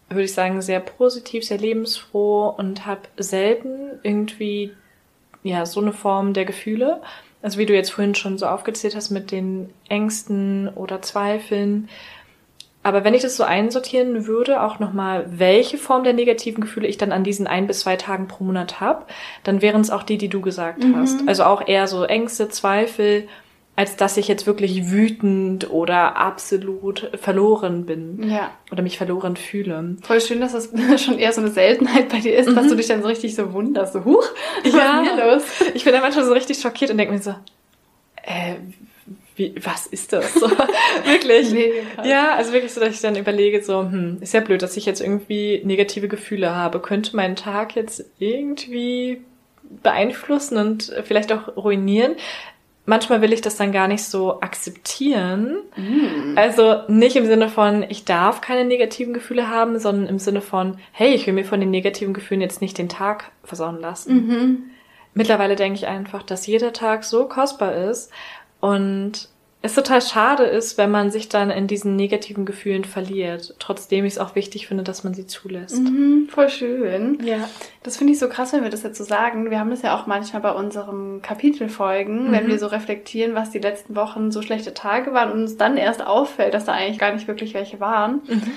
würde 0.10 0.24
ich 0.24 0.34
sagen, 0.34 0.62
sehr 0.62 0.80
positiv, 0.80 1.44
sehr 1.44 1.57
lebensfroh 1.57 2.48
und 2.50 2.86
habe 2.86 3.02
selten 3.18 4.00
irgendwie 4.04 4.72
ja 5.44 5.66
so 5.66 5.81
eine 5.81 5.92
Form 5.92 6.34
der 6.34 6.46
Gefühle. 6.46 7.02
Also 7.42 7.60
wie 7.60 7.66
du 7.66 7.74
jetzt 7.74 7.92
vorhin 7.92 8.16
schon 8.16 8.38
so 8.38 8.48
aufgezählt 8.48 8.96
hast 8.96 9.10
mit 9.10 9.31
den 9.31 9.69
Ängsten 9.90 10.69
oder 10.69 11.02
Zweifeln, 11.02 11.90
aber 12.85 13.03
wenn 13.03 13.15
ich 13.15 13.23
das 13.23 13.35
so 13.35 13.43
einsortieren 13.43 14.27
würde, 14.27 14.61
auch 14.61 14.77
nochmal, 14.77 15.25
welche 15.27 15.79
Form 15.79 16.03
der 16.03 16.13
negativen 16.13 16.61
Gefühle 16.61 16.87
ich 16.87 16.99
dann 16.99 17.11
an 17.11 17.23
diesen 17.23 17.47
ein 17.47 17.65
bis 17.65 17.79
zwei 17.79 17.95
Tagen 17.95 18.27
pro 18.27 18.43
Monat 18.43 18.79
habe, 18.79 19.07
dann 19.43 19.63
wären 19.63 19.81
es 19.81 19.89
auch 19.89 20.03
die, 20.03 20.19
die 20.19 20.27
du 20.27 20.39
gesagt 20.39 20.83
mhm. 20.83 20.95
hast. 20.95 21.27
Also 21.27 21.45
auch 21.45 21.67
eher 21.67 21.87
so 21.87 22.03
Ängste, 22.03 22.47
Zweifel, 22.47 23.27
als 23.75 23.95
dass 23.95 24.17
ich 24.17 24.27
jetzt 24.27 24.45
wirklich 24.45 24.91
wütend 24.91 25.71
oder 25.71 26.17
absolut 26.17 27.09
verloren 27.19 27.87
bin. 27.87 28.29
Ja. 28.29 28.51
Oder 28.71 28.83
mich 28.83 28.99
verloren 28.99 29.35
fühle. 29.35 29.97
Voll 30.03 30.21
schön, 30.21 30.39
dass 30.39 30.51
das 30.51 30.69
schon 31.03 31.17
eher 31.17 31.33
so 31.33 31.41
eine 31.41 31.49
Seltenheit 31.49 32.09
bei 32.09 32.19
dir 32.19 32.37
ist, 32.37 32.49
mhm. 32.49 32.53
dass 32.53 32.67
du 32.67 32.75
dich 32.75 32.85
dann 32.85 33.01
so 33.01 33.07
richtig 33.07 33.33
so 33.33 33.51
wunderst. 33.51 33.93
So, 33.93 34.05
huch, 34.05 34.25
was 34.63 34.73
ja. 34.73 35.01
ist 35.01 35.11
hier 35.11 35.25
los? 35.25 35.43
Ich 35.73 35.85
bin 35.85 35.91
dann 35.91 36.03
manchmal 36.03 36.25
so 36.25 36.33
richtig 36.33 36.59
schockiert 36.59 36.91
und 36.91 36.99
denke 36.99 37.13
mir 37.15 37.19
so, 37.19 37.33
äh, 38.21 38.57
wie, 39.35 39.53
was 39.61 39.85
ist 39.87 40.13
das? 40.13 40.33
So, 40.33 40.49
wirklich. 41.05 41.53
ja, 42.03 42.35
also 42.35 42.53
wirklich 42.53 42.73
so, 42.73 42.79
dass 42.79 42.95
ich 42.95 43.01
dann 43.01 43.15
überlege, 43.15 43.63
so, 43.63 43.81
hm, 43.81 44.17
ist 44.21 44.33
ja 44.33 44.39
blöd, 44.39 44.61
dass 44.61 44.77
ich 44.77 44.85
jetzt 44.85 45.01
irgendwie 45.01 45.61
negative 45.65 46.07
Gefühle 46.07 46.56
habe. 46.56 46.80
Könnte 46.80 47.15
mein 47.15 47.35
Tag 47.35 47.75
jetzt 47.75 48.06
irgendwie 48.18 49.21
beeinflussen 49.83 50.57
und 50.57 50.94
vielleicht 51.04 51.33
auch 51.33 51.57
ruinieren? 51.57 52.15
Manchmal 52.87 53.21
will 53.21 53.33
ich 53.33 53.42
das 53.42 53.57
dann 53.57 53.71
gar 53.71 53.87
nicht 53.87 54.04
so 54.04 54.42
akzeptieren. 54.42 55.57
Mm. 55.75 56.37
Also 56.37 56.81
nicht 56.87 57.15
im 57.15 57.25
Sinne 57.25 57.49
von, 57.49 57.83
ich 57.89 58.06
darf 58.06 58.42
keine 58.42 58.63
negativen 58.63 59.13
Gefühle 59.13 59.49
haben, 59.49 59.80
sondern 59.80 60.07
im 60.07 60.19
Sinne 60.19 60.42
von, 60.42 60.77
hey, 60.92 61.15
ich 61.15 61.25
will 61.25 61.33
mir 61.33 61.45
von 61.45 61.59
den 61.59 61.71
negativen 61.71 62.13
Gefühlen 62.13 62.42
jetzt 62.42 62.61
nicht 62.61 62.77
den 62.77 62.87
Tag 62.87 63.31
versauen 63.44 63.81
lassen. 63.81 64.13
Mhm. 64.13 64.63
Mittlerweile 65.15 65.56
denke 65.56 65.80
ich 65.80 65.87
einfach, 65.87 66.21
dass 66.21 66.45
jeder 66.45 66.73
Tag 66.73 67.04
so 67.06 67.27
kostbar 67.27 67.73
ist 67.73 68.11
und 68.66 69.30
es 69.62 69.76
total 69.76 70.02
schade 70.02 70.44
ist, 70.44 70.80
wenn 70.80 70.90
man 70.90 71.12
sich 71.12 71.30
dann 71.30 71.52
in 71.52 71.68
diesen 71.68 71.95
negativen 71.95 72.45
Gefühlen 72.45 72.84
verliert. 72.84 73.54
Trotzdem 73.60 74.06
ich 74.06 74.14
es 74.14 74.19
auch 74.19 74.34
wichtig 74.34 74.66
finde, 74.66 74.84
dass 74.84 75.04
man 75.04 75.14
sie 75.14 75.28
zulässt. 75.28 75.78
Mhm, 75.78 76.30
voll 76.31 76.50
schön. 76.50 77.19
Ja. 77.24 77.48
Das 77.84 77.98
finde 77.98 78.14
ich 78.14 78.19
so 78.19 78.28
krass, 78.28 78.54
wenn 78.54 78.64
wir 78.64 78.72
das 78.72 78.81
jetzt 78.81 78.98
so 78.98 79.04
sagen. 79.04 79.52
Wir 79.52 79.60
haben 79.60 79.69
das 79.69 79.84
ja 79.84 79.95
auch 79.95 80.07
manchmal 80.07 80.42
bei 80.42 80.52
unserem 80.52 81.22
Kapitelfolgen, 81.22 82.30
mhm. 82.30 82.31
wenn 82.31 82.48
wir 82.48 82.57
so 82.57 82.66
reflektieren, 82.66 83.36
was 83.36 83.52
die 83.52 83.60
letzten 83.60 83.95
Wochen 83.95 84.31
so 84.31 84.42
schlechte 84.42 84.74
Tage 84.74 85.14
waren 85.14 85.31
und 85.31 85.42
uns 85.42 85.57
dann 85.57 85.78
erst 85.78 86.04
auffällt, 86.04 86.56
dass 86.56 86.66
da 86.66 86.72
eigentlich 86.72 87.00
gar 87.00 87.14
nicht 87.14 87.28
wirklich 87.28 87.54
welche 87.54 87.80
waren. 87.80 88.22
Mhm. 88.28 88.52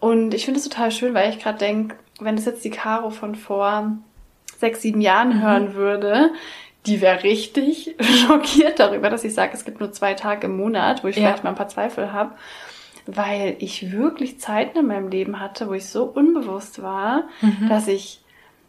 Und 0.00 0.32
ich 0.32 0.46
finde 0.46 0.60
es 0.60 0.68
total 0.68 0.90
schön, 0.90 1.12
weil 1.12 1.28
ich 1.28 1.40
gerade 1.40 1.58
denke, 1.58 1.96
wenn 2.20 2.36
das 2.36 2.46
jetzt 2.46 2.64
die 2.64 2.70
Caro 2.70 3.10
von 3.10 3.34
vor 3.34 3.98
sechs, 4.58 4.80
sieben 4.80 5.02
Jahren 5.02 5.36
mhm. 5.36 5.42
hören 5.42 5.74
würde, 5.74 6.30
die 6.86 7.00
wäre 7.00 7.22
richtig 7.22 7.94
schockiert 8.26 8.78
darüber, 8.78 9.10
dass 9.10 9.24
ich 9.24 9.34
sage, 9.34 9.52
es 9.54 9.64
gibt 9.64 9.80
nur 9.80 9.92
zwei 9.92 10.14
Tage 10.14 10.46
im 10.46 10.56
Monat, 10.56 11.04
wo 11.04 11.08
ich 11.08 11.16
ja. 11.16 11.22
vielleicht 11.22 11.44
mal 11.44 11.50
ein 11.50 11.56
paar 11.56 11.68
Zweifel 11.68 12.12
habe. 12.12 12.32
Weil 13.06 13.56
ich 13.58 13.90
wirklich 13.90 14.38
Zeiten 14.38 14.78
in 14.78 14.86
meinem 14.86 15.08
Leben 15.08 15.40
hatte, 15.40 15.68
wo 15.68 15.72
ich 15.72 15.88
so 15.88 16.04
unbewusst 16.04 16.82
war, 16.82 17.24
mhm. 17.40 17.68
dass 17.68 17.88
ich 17.88 18.20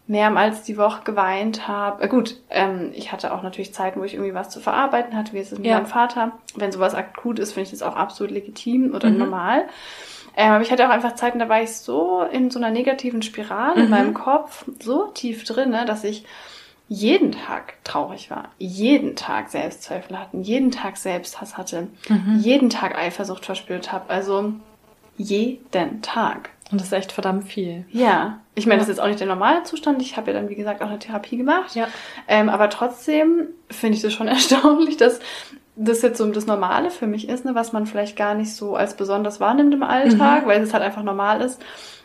mehrmals 0.07 0.63
die 0.63 0.77
Woche 0.77 1.03
geweint 1.03 1.67
habe. 1.67 2.03
Äh, 2.03 2.07
gut, 2.07 2.37
ähm, 2.49 2.91
ich 2.93 3.11
hatte 3.11 3.33
auch 3.33 3.43
natürlich 3.43 3.73
Zeiten, 3.73 3.99
wo 3.99 4.03
ich 4.03 4.15
irgendwie 4.15 4.33
was 4.33 4.49
zu 4.49 4.59
verarbeiten 4.59 5.15
hatte, 5.15 5.33
wie 5.33 5.39
es 5.39 5.51
mit 5.51 5.65
ja. 5.65 5.75
meinem 5.75 5.85
Vater. 5.85 6.33
Wenn 6.55 6.71
sowas 6.71 6.95
akut 6.95 7.39
ist, 7.39 7.53
finde 7.53 7.65
ich 7.65 7.71
das 7.71 7.83
auch 7.83 7.95
absolut 7.95 8.31
legitim 8.31 8.93
oder 8.93 9.09
mhm. 9.09 9.17
normal. 9.17 9.65
Ähm, 10.35 10.53
aber 10.53 10.63
ich 10.63 10.71
hatte 10.71 10.85
auch 10.87 10.91
einfach 10.91 11.15
Zeiten, 11.15 11.39
da 11.39 11.47
war 11.47 11.61
ich 11.61 11.71
so 11.71 12.23
in 12.23 12.49
so 12.49 12.59
einer 12.59 12.71
negativen 12.71 13.21
Spirale 13.21 13.77
mhm. 13.77 13.83
in 13.83 13.89
meinem 13.89 14.13
Kopf, 14.13 14.65
so 14.81 15.07
tief 15.07 15.43
drin, 15.43 15.69
ne, 15.69 15.85
dass 15.85 16.03
ich 16.03 16.25
jeden 16.89 17.31
Tag 17.31 17.75
traurig 17.83 18.29
war, 18.29 18.49
jeden 18.59 19.15
Tag 19.15 19.49
Selbstzweifel 19.49 20.19
hatten, 20.19 20.43
jeden 20.43 20.71
Tag 20.71 20.97
Selbsthass 20.97 21.57
hatte, 21.57 21.87
mhm. 22.09 22.39
jeden 22.39 22.69
Tag 22.69 22.97
Eifersucht 22.97 23.45
verspürt 23.45 23.91
habe. 23.91 24.09
Also 24.09 24.53
Jeden 25.17 26.01
Tag. 26.01 26.49
Und 26.71 26.81
das 26.81 26.87
ist 26.87 26.93
echt 26.93 27.11
verdammt 27.11 27.47
viel. 27.47 27.85
Ja. 27.91 28.39
Ich 28.55 28.65
meine, 28.65 28.77
Ja. 28.77 28.79
das 28.79 28.89
ist 28.89 28.95
jetzt 28.97 29.03
auch 29.03 29.07
nicht 29.07 29.19
der 29.19 29.27
normale 29.27 29.63
Zustand. 29.63 30.01
Ich 30.01 30.17
habe 30.17 30.31
ja 30.31 30.39
dann, 30.39 30.49
wie 30.49 30.55
gesagt, 30.55 30.81
auch 30.81 30.87
eine 30.87 30.99
Therapie 30.99 31.37
gemacht. 31.37 31.75
Ja. 31.75 31.87
Ähm, 32.27 32.49
aber 32.49 32.69
trotzdem 32.69 33.47
finde 33.69 33.97
ich 33.97 34.01
das 34.01 34.13
schon 34.13 34.27
erstaunlich, 34.27 34.97
dass 34.97 35.19
das 35.75 36.01
jetzt 36.01 36.17
so 36.17 36.31
das 36.31 36.45
Normale 36.45 36.91
für 36.91 37.07
mich 37.07 37.29
ist, 37.29 37.45
ne, 37.45 37.55
was 37.55 37.73
man 37.73 37.87
vielleicht 37.87 38.15
gar 38.15 38.35
nicht 38.35 38.55
so 38.55 38.75
als 38.75 38.95
besonders 38.95 39.39
wahrnimmt 39.39 39.73
im 39.73 39.83
Alltag, 39.83 40.45
weil 40.45 40.61
es 40.61 40.73
halt 40.73 40.83
einfach 40.83 41.03
normal 41.03 41.41
ist. 41.41 41.59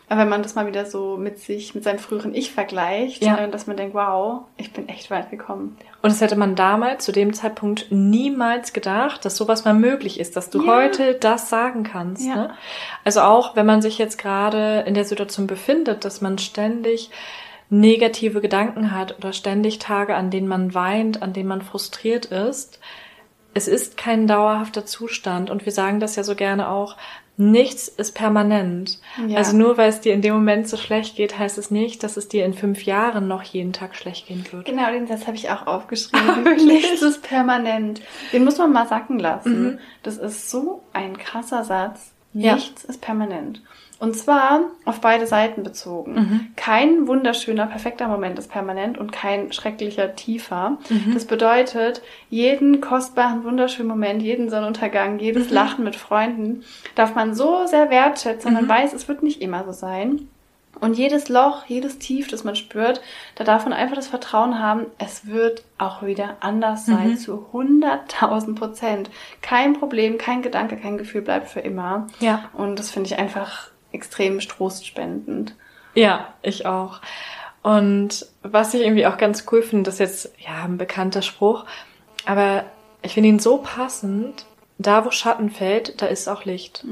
Aber 0.09 0.21
wenn 0.21 0.29
man 0.29 0.41
das 0.41 0.55
mal 0.55 0.65
wieder 0.65 0.85
so 0.85 1.17
mit 1.17 1.39
sich, 1.39 1.75
mit 1.75 1.83
seinem 1.83 1.99
früheren 1.99 2.33
Ich 2.33 2.51
vergleicht, 2.51 3.23
Ja. 3.23 3.37
äh, 3.37 3.49
dass 3.49 3.67
man 3.67 3.77
denkt, 3.77 3.93
wow, 3.93 4.41
ich 4.57 4.73
bin 4.73 4.89
echt 4.89 5.11
weit 5.11 5.29
gekommen. 5.29 5.77
Und 6.01 6.11
das 6.11 6.19
hätte 6.19 6.35
man 6.35 6.55
damals 6.55 7.05
zu 7.05 7.11
dem 7.11 7.31
Zeitpunkt 7.33 7.87
niemals 7.91 8.73
gedacht, 8.73 9.23
dass 9.23 9.37
sowas 9.37 9.65
mal 9.65 9.75
möglich 9.75 10.19
ist, 10.19 10.35
dass 10.35 10.49
du 10.49 10.65
Ja. 10.65 10.75
heute 10.75 11.13
das 11.13 11.49
sagen 11.49 11.83
kannst. 11.83 12.25
Ja. 12.25 12.35
Ne? 12.35 12.53
Also 13.03 13.21
auch 13.21 13.55
wenn 13.55 13.67
man 13.67 13.81
sich 13.83 13.99
jetzt 13.99 14.17
gerade 14.17 14.83
in 14.87 14.95
der 14.95 15.05
Situation 15.05 15.45
befindet, 15.45 16.03
dass 16.05 16.21
man 16.21 16.39
ständig 16.39 17.11
negative 17.69 18.41
Gedanken 18.41 18.91
hat 18.95 19.15
oder 19.19 19.31
ständig 19.31 19.77
Tage, 19.77 20.15
an 20.15 20.31
denen 20.31 20.47
man 20.47 20.73
weint, 20.73 21.21
an 21.21 21.33
denen 21.33 21.49
man 21.49 21.61
frustriert 21.61 22.25
ist. 22.25 22.79
Es 23.53 23.67
ist 23.67 23.97
kein 23.97 24.25
dauerhafter 24.27 24.85
Zustand 24.85 25.49
und 25.49 25.65
wir 25.65 25.71
sagen 25.71 25.99
das 25.99 26.15
ja 26.15 26.23
so 26.23 26.35
gerne 26.35 26.69
auch, 26.69 26.95
nichts 27.39 27.87
ist 27.87 28.15
permanent. 28.15 28.99
Ja. 29.27 29.37
Also 29.37 29.55
nur 29.55 29.77
weil 29.77 29.89
es 29.89 30.01
dir 30.01 30.13
in 30.13 30.21
dem 30.21 30.33
Moment 30.33 30.67
so 30.67 30.75
schlecht 30.75 31.15
geht, 31.15 31.39
heißt 31.39 31.57
es 31.57 31.71
nicht, 31.71 32.03
dass 32.03 32.17
es 32.17 32.27
dir 32.27 32.43
in 32.45 32.53
fünf 32.53 32.83
Jahren 32.83 33.27
noch 33.29 33.43
jeden 33.43 33.71
Tag 33.71 33.95
schlecht 33.95 34.27
gehen 34.27 34.45
wird. 34.51 34.65
Genau, 34.65 34.91
den 34.91 35.07
Satz 35.07 35.25
habe 35.25 35.37
ich 35.37 35.49
auch 35.49 35.65
Ah, 35.65 35.77
aufgeschrieben. 35.77 36.27
wirklich? 36.45 36.65
Nichts 36.65 37.01
ist 37.01 37.23
permanent. 37.23 38.01
Den 38.33 38.43
muss 38.43 38.57
man 38.57 38.73
mal 38.73 38.87
sacken 38.87 39.19
lassen. 39.19 39.63
Mhm. 39.63 39.79
Das 40.03 40.17
ist 40.17 40.49
so 40.49 40.83
ein 40.91 41.17
krasser 41.17 41.63
Satz. 41.63 42.11
Ja. 42.33 42.55
Nichts 42.55 42.83
ist 42.83 42.99
permanent. 43.01 43.61
Und 43.99 44.15
zwar 44.15 44.61
auf 44.85 45.01
beide 45.01 45.27
Seiten 45.27 45.61
bezogen. 45.63 46.13
Mhm. 46.13 46.47
Kein 46.55 47.05
wunderschöner, 47.07 47.65
perfekter 47.67 48.07
Moment 48.07 48.39
ist 48.39 48.49
permanent 48.49 48.97
und 48.97 49.11
kein 49.11 49.51
schrecklicher, 49.51 50.15
tiefer. 50.15 50.77
Mhm. 50.89 51.13
Das 51.13 51.25
bedeutet, 51.25 52.01
jeden 52.29 52.79
kostbaren, 52.79 53.43
wunderschönen 53.43 53.89
Moment, 53.89 54.21
jeden 54.21 54.49
Sonnenuntergang, 54.49 55.19
jedes 55.19 55.49
Mhm. 55.49 55.53
Lachen 55.53 55.83
mit 55.83 55.97
Freunden 55.97 56.63
darf 56.95 57.13
man 57.13 57.35
so 57.35 57.65
sehr 57.65 57.89
wertschätzen. 57.89 58.53
Man 58.53 58.65
Mhm. 58.65 58.69
weiß, 58.69 58.93
es 58.93 59.07
wird 59.09 59.21
nicht 59.21 59.41
immer 59.41 59.65
so 59.65 59.73
sein. 59.73 60.29
Und 60.79 60.97
jedes 60.97 61.27
Loch, 61.27 61.65
jedes 61.65 61.99
Tief, 61.99 62.29
das 62.29 62.45
man 62.45 62.55
spürt, 62.55 63.01
da 63.35 63.43
darf 63.43 63.65
man 63.65 63.73
einfach 63.73 63.97
das 63.97 64.07
Vertrauen 64.07 64.59
haben, 64.59 64.85
es 64.97 65.27
wird 65.27 65.63
auch 65.77 66.03
wieder 66.03 66.37
anders 66.39 66.85
sein, 66.85 67.09
Mhm. 67.09 67.17
zu 67.17 67.47
100.000 67.51 68.55
Prozent. 68.57 69.09
Kein 69.41 69.73
Problem, 69.73 70.17
kein 70.17 70.41
Gedanke, 70.41 70.77
kein 70.77 70.97
Gefühl 70.97 71.21
bleibt 71.21 71.49
für 71.49 71.59
immer. 71.59 72.07
Ja. 72.21 72.45
Und 72.53 72.79
das 72.79 72.91
finde 72.91 73.07
ich 73.07 73.19
einfach 73.19 73.71
extrem 73.91 74.39
trostspendend. 74.39 75.55
Ja, 75.95 76.33
ich 76.41 76.65
auch. 76.65 77.01
Und 77.61 78.25
was 78.41 78.73
ich 78.73 78.81
irgendwie 78.81 79.07
auch 79.07 79.17
ganz 79.17 79.45
cool 79.51 79.61
finde, 79.61 79.83
das 79.83 79.95
ist 79.95 79.99
jetzt 79.99 80.33
ja 80.39 80.63
ein 80.63 80.77
bekannter 80.77 81.21
Spruch, 81.21 81.65
aber 82.25 82.65
ich 83.01 83.13
finde 83.13 83.29
ihn 83.29 83.39
so 83.39 83.57
passend. 83.57 84.45
Da, 84.77 85.03
wo 85.03 85.11
Schatten 85.11 85.49
fällt, 85.49 86.01
da 86.01 86.05
ist 86.05 86.29
auch 86.29 86.45
Licht. 86.45 86.85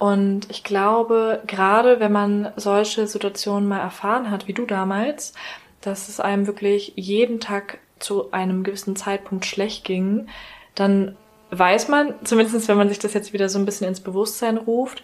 Und 0.00 0.50
ich 0.50 0.64
glaube, 0.64 1.40
gerade 1.46 2.00
wenn 2.00 2.10
man 2.10 2.52
solche 2.56 3.06
Situationen 3.06 3.68
mal 3.68 3.78
erfahren 3.78 4.30
hat, 4.30 4.48
wie 4.48 4.54
du 4.54 4.66
damals, 4.66 5.34
dass 5.82 6.08
es 6.08 6.18
einem 6.18 6.48
wirklich 6.48 6.94
jeden 6.96 7.38
Tag 7.38 7.78
zu 8.00 8.32
einem 8.32 8.64
gewissen 8.64 8.96
Zeitpunkt 8.96 9.46
schlecht 9.46 9.84
ging, 9.84 10.26
dann 10.74 11.16
weiß 11.50 11.88
man, 11.88 12.14
zumindest 12.24 12.66
wenn 12.66 12.76
man 12.76 12.88
sich 12.88 12.98
das 12.98 13.14
jetzt 13.14 13.32
wieder 13.32 13.48
so 13.48 13.58
ein 13.58 13.66
bisschen 13.66 13.86
ins 13.86 14.00
Bewusstsein 14.00 14.56
ruft, 14.56 15.02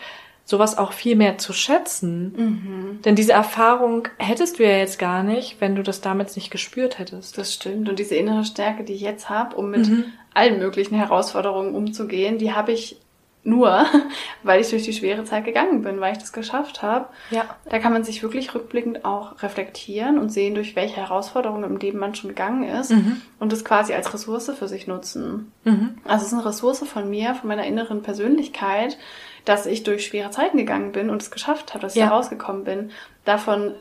sowas 0.48 0.78
auch 0.78 0.92
viel 0.92 1.16
mehr 1.16 1.38
zu 1.38 1.52
schätzen. 1.52 3.00
Denn 3.04 3.16
diese 3.16 3.32
Erfahrung 3.32 4.08
hättest 4.18 4.58
du 4.58 4.62
ja 4.62 4.78
jetzt 4.78 4.98
gar 4.98 5.22
nicht, 5.24 5.60
wenn 5.60 5.74
du 5.74 5.82
das 5.82 6.00
damals 6.00 6.36
nicht 6.36 6.50
gespürt 6.50 6.98
hättest. 7.00 7.36
Das 7.36 7.52
stimmt. 7.52 7.88
Und 7.88 7.98
diese 7.98 8.14
innere 8.14 8.44
Stärke, 8.44 8.84
die 8.84 8.94
ich 8.94 9.00
jetzt 9.02 9.28
habe, 9.28 9.56
um 9.56 9.70
mit 9.70 9.88
Mhm. 9.88 10.04
allen 10.34 10.58
möglichen 10.58 10.94
Herausforderungen 10.94 11.74
umzugehen, 11.74 12.38
die 12.38 12.52
habe 12.52 12.70
ich 12.72 12.96
nur, 13.42 13.86
weil 14.44 14.60
ich 14.60 14.70
durch 14.70 14.82
die 14.84 14.92
schwere 14.92 15.24
Zeit 15.24 15.44
gegangen 15.44 15.82
bin, 15.82 16.00
weil 16.00 16.12
ich 16.12 16.18
das 16.18 16.32
geschafft 16.32 16.82
habe. 16.82 17.06
Ja. 17.30 17.44
Da 17.68 17.78
kann 17.80 17.92
man 17.92 18.02
sich 18.04 18.22
wirklich 18.22 18.54
rückblickend 18.54 19.04
auch 19.04 19.40
reflektieren 19.42 20.18
und 20.18 20.30
sehen, 20.30 20.54
durch 20.56 20.74
welche 20.76 20.96
Herausforderungen 20.96 21.62
im 21.64 21.76
Leben 21.76 21.98
man 21.98 22.14
schon 22.14 22.28
gegangen 22.30 22.64
ist 22.68 22.90
Mhm. 22.92 23.20
und 23.40 23.52
das 23.52 23.64
quasi 23.64 23.94
als 23.94 24.12
Ressource 24.14 24.50
für 24.56 24.66
sich 24.68 24.86
nutzen. 24.88 25.52
Mhm. 25.64 25.96
Also 26.04 26.22
es 26.26 26.32
ist 26.32 26.38
eine 26.38 26.44
Ressource 26.46 26.84
von 26.86 27.08
mir, 27.10 27.34
von 27.34 27.48
meiner 27.48 27.64
inneren 27.66 28.02
Persönlichkeit, 28.02 28.96
dass 29.46 29.64
ich 29.64 29.82
durch 29.82 30.04
schwere 30.06 30.30
Zeiten 30.30 30.58
gegangen 30.58 30.92
bin 30.92 31.08
und 31.08 31.22
es 31.22 31.30
geschafft 31.30 31.72
habe, 31.72 31.80
dass 31.82 31.94
ich 31.96 32.00
Ja. 32.00 32.08
da 32.10 32.14
rausgekommen 32.16 32.64
bin. 32.64 32.90
Davon 33.24 33.72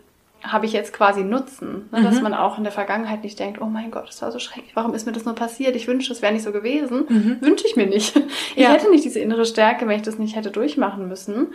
habe 0.43 0.65
ich 0.67 0.73
jetzt 0.73 0.93
quasi 0.93 1.23
Nutzen, 1.23 1.89
ne? 1.91 2.03
dass 2.03 2.17
Mhm. 2.17 2.23
man 2.23 2.33
auch 2.35 2.57
in 2.59 2.63
der 2.63 2.71
Vergangenheit 2.71 3.23
nicht 3.23 3.39
denkt, 3.39 3.59
oh 3.59 3.65
mein 3.65 3.89
Gott, 3.89 4.07
das 4.07 4.21
war 4.21 4.31
so 4.31 4.37
schrecklich, 4.37 4.75
warum 4.75 4.93
ist 4.93 5.05
mir 5.07 5.11
das 5.11 5.25
nur 5.25 5.33
passiert? 5.35 5.75
Ich 5.75 5.87
wünsche, 5.87 6.11
es 6.13 6.21
wäre 6.21 6.31
nicht 6.33 6.43
so 6.43 6.51
gewesen. 6.51 7.05
Mhm. 7.09 7.37
Wünsche 7.41 7.65
ich 7.67 7.75
mir 7.75 7.87
nicht. 7.87 8.15
Ich 8.55 8.61
Ja. 8.63 8.69
hätte 8.69 8.89
nicht 8.91 9.03
diese 9.03 9.19
innere 9.19 9.45
Stärke, 9.45 9.87
wenn 9.87 9.97
ich 9.97 10.03
das 10.03 10.19
nicht 10.19 10.35
hätte 10.35 10.51
durchmachen 10.51 11.07
müssen. 11.07 11.47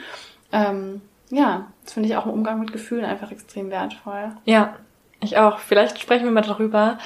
Ähm, 0.53 1.01
ja, 1.31 1.69
das 1.85 1.93
finde 1.95 2.09
ich 2.09 2.17
auch 2.17 2.27
im 2.27 2.33
Umgang 2.33 2.59
mit 2.59 2.73
Gefühlen 2.73 3.05
einfach 3.05 3.31
extrem 3.31 3.71
wertvoll. 3.71 4.33
Ja, 4.45 4.75
ich 5.23 5.39
auch. 5.39 5.59
Vielleicht 5.61 6.01
sprechen 6.01 6.25
wir 6.25 6.33
mal 6.33 6.41
darüber, 6.41 6.99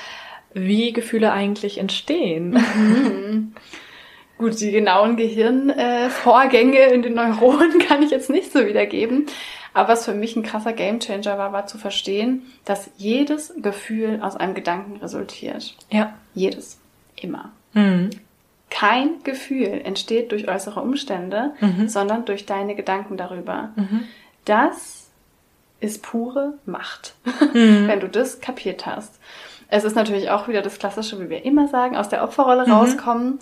wie 0.54 0.92
Gefühle 0.94 1.32
eigentlich 1.32 1.76
entstehen. 1.78 2.56
Gut, 4.38 4.60
die 4.60 4.72
genauen 4.72 5.16
Gehirnvorgänge 5.16 6.78
äh, 6.78 6.94
in 6.94 7.02
den 7.02 7.14
Neuronen 7.14 7.78
kann 7.88 8.02
ich 8.02 8.10
jetzt 8.10 8.30
nicht 8.30 8.52
so 8.52 8.66
wiedergeben. 8.66 9.26
Aber 9.72 9.88
was 9.88 10.04
für 10.04 10.14
mich 10.14 10.36
ein 10.36 10.42
krasser 10.42 10.72
Gamechanger 10.72 11.36
war, 11.38 11.52
war 11.52 11.66
zu 11.66 11.78
verstehen, 11.78 12.42
dass 12.64 12.90
jedes 12.96 13.52
Gefühl 13.60 14.20
aus 14.22 14.36
einem 14.36 14.54
Gedanken 14.54 14.96
resultiert. 14.98 15.74
Ja. 15.90 16.14
Jedes. 16.34 16.78
Immer. 17.16 17.50
Mhm. 17.72 18.10
Kein 18.70 19.22
Gefühl 19.24 19.80
entsteht 19.84 20.32
durch 20.32 20.48
äußere 20.48 20.80
Umstände, 20.80 21.52
Mhm. 21.60 21.88
sondern 21.88 22.24
durch 22.24 22.46
deine 22.46 22.74
Gedanken 22.74 23.16
darüber. 23.16 23.70
Mhm. 23.76 24.04
Das 24.44 25.08
ist 25.80 26.02
pure 26.02 26.54
Macht, 26.66 27.14
Mhm. 27.54 27.88
wenn 27.88 28.00
du 28.00 28.08
das 28.08 28.40
kapiert 28.40 28.86
hast. 28.86 29.18
Es 29.68 29.82
ist 29.84 29.96
natürlich 29.96 30.30
auch 30.30 30.46
wieder 30.48 30.62
das 30.62 30.78
Klassische, 30.78 31.18
wie 31.20 31.30
wir 31.30 31.44
immer 31.44 31.66
sagen, 31.68 31.96
aus 31.96 32.08
der 32.08 32.22
Opferrolle 32.22 32.66
Mhm. 32.66 32.72
rauskommen. 32.72 33.38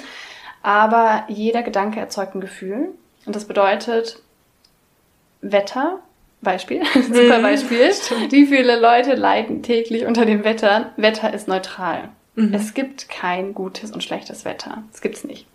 Aber 0.62 1.25
jeder 1.28 1.62
Gedanke 1.62 1.99
erzeugt 2.00 2.35
ein 2.35 2.40
Gefühl. 2.40 2.90
Und 3.26 3.37
das 3.37 3.47
bedeutet, 3.47 4.19
Wetter, 5.40 5.99
Beispiel, 6.40 6.83
super 6.95 7.38
Mhm. 7.38 7.42
Beispiel. 7.42 7.90
Wie 8.31 8.47
viele 8.47 8.78
Leute 8.81 9.14
leiden 9.14 9.62
täglich 9.62 10.07
unter 10.07 10.25
dem 10.26 10.45
Wetter? 10.45 10.92
Wetter 10.97 11.33
ist 11.33 11.49
neutral. 11.49 12.09
Mhm. 12.35 12.54
Es 12.54 12.75
gibt 12.75 13.09
kein 13.09 13.54
gutes 13.54 13.90
und 13.92 14.02
schlechtes 14.02 14.45
Wetter. 14.45 14.83
Das 14.90 15.00
gibt's 15.00 15.25
nicht. 15.25 15.47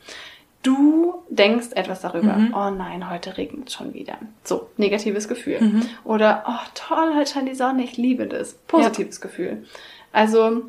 Du 0.64 1.24
denkst 1.30 1.68
etwas 1.76 2.02
darüber. 2.02 2.34
Mhm. 2.34 2.54
Oh 2.54 2.70
nein, 2.70 3.10
heute 3.10 3.38
regnet 3.38 3.70
es 3.70 3.74
schon 3.74 3.94
wieder. 3.94 4.18
So, 4.44 4.70
negatives 4.78 5.28
Gefühl. 5.28 5.62
Mhm. 5.62 5.82
Oder, 6.04 6.44
oh 6.48 6.70
toll, 6.74 7.14
heute 7.16 7.32
scheint 7.32 7.48
die 7.48 7.56
Sonne, 7.56 7.84
ich 7.84 7.96
liebe 7.98 8.28
das. 8.28 8.54
Positives 8.68 9.22
Gefühl. 9.22 9.66
Also, 10.12 10.64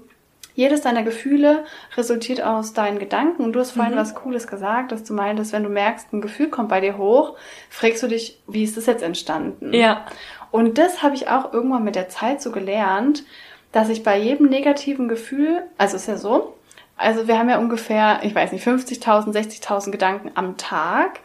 jedes 0.58 0.80
deiner 0.80 1.04
Gefühle 1.04 1.64
resultiert 1.96 2.42
aus 2.42 2.72
deinen 2.72 2.98
Gedanken. 2.98 3.44
Und 3.44 3.52
du 3.52 3.60
hast 3.60 3.70
vorhin 3.70 3.94
Mhm. 3.94 3.98
was 3.98 4.16
Cooles 4.16 4.48
gesagt, 4.48 4.90
dass 4.90 5.04
du 5.04 5.14
meintest, 5.14 5.52
wenn 5.52 5.62
du 5.62 5.68
merkst, 5.68 6.12
ein 6.12 6.20
Gefühl 6.20 6.48
kommt 6.48 6.68
bei 6.68 6.80
dir 6.80 6.98
hoch, 6.98 7.36
fragst 7.70 8.02
du 8.02 8.08
dich, 8.08 8.40
wie 8.48 8.64
ist 8.64 8.76
das 8.76 8.86
jetzt 8.86 9.04
entstanden? 9.04 9.72
Ja. 9.72 10.04
Und 10.50 10.76
das 10.76 11.00
habe 11.00 11.14
ich 11.14 11.28
auch 11.28 11.52
irgendwann 11.52 11.84
mit 11.84 11.94
der 11.94 12.08
Zeit 12.08 12.42
so 12.42 12.50
gelernt, 12.50 13.22
dass 13.70 13.88
ich 13.88 14.02
bei 14.02 14.18
jedem 14.18 14.48
negativen 14.48 15.06
Gefühl, 15.08 15.62
also 15.78 15.94
ist 15.94 16.08
ja 16.08 16.16
so, 16.16 16.56
also 16.96 17.28
wir 17.28 17.38
haben 17.38 17.48
ja 17.48 17.58
ungefähr, 17.58 18.18
ich 18.22 18.34
weiß 18.34 18.50
nicht, 18.50 18.66
50.000, 18.66 19.30
60.000 19.32 19.92
Gedanken 19.92 20.32
am 20.34 20.56
Tag. 20.56 21.20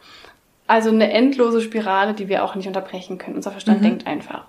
Also 0.67 0.89
eine 0.91 1.11
endlose 1.11 1.59
Spirale, 1.61 2.13
die 2.13 2.29
wir 2.29 2.43
auch 2.43 2.53
nicht 2.53 2.67
unterbrechen 2.67 3.17
können. 3.17 3.37
Unser 3.37 3.49
Verstand 3.49 3.79
Mhm. 3.79 3.85
denkt 3.85 4.05
einfach. 4.07 4.45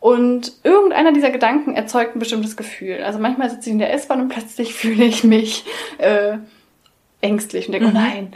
Und 0.00 0.52
irgendeiner 0.62 1.12
dieser 1.12 1.30
Gedanken 1.30 1.74
erzeugt 1.74 2.14
ein 2.14 2.20
bestimmtes 2.20 2.56
Gefühl. 2.56 3.02
Also 3.02 3.18
manchmal 3.18 3.50
sitze 3.50 3.68
ich 3.70 3.72
in 3.72 3.78
der 3.80 3.92
S-Bahn 3.94 4.20
und 4.20 4.28
plötzlich 4.28 4.74
fühle 4.80 5.04
ich 5.04 5.24
mich 5.24 5.64
äh, 5.98 6.38
ängstlich 7.20 7.66
und 7.66 7.72
denke, 7.72 7.88
Mhm. 7.88 7.96
oh 7.96 7.98
nein. 7.98 8.32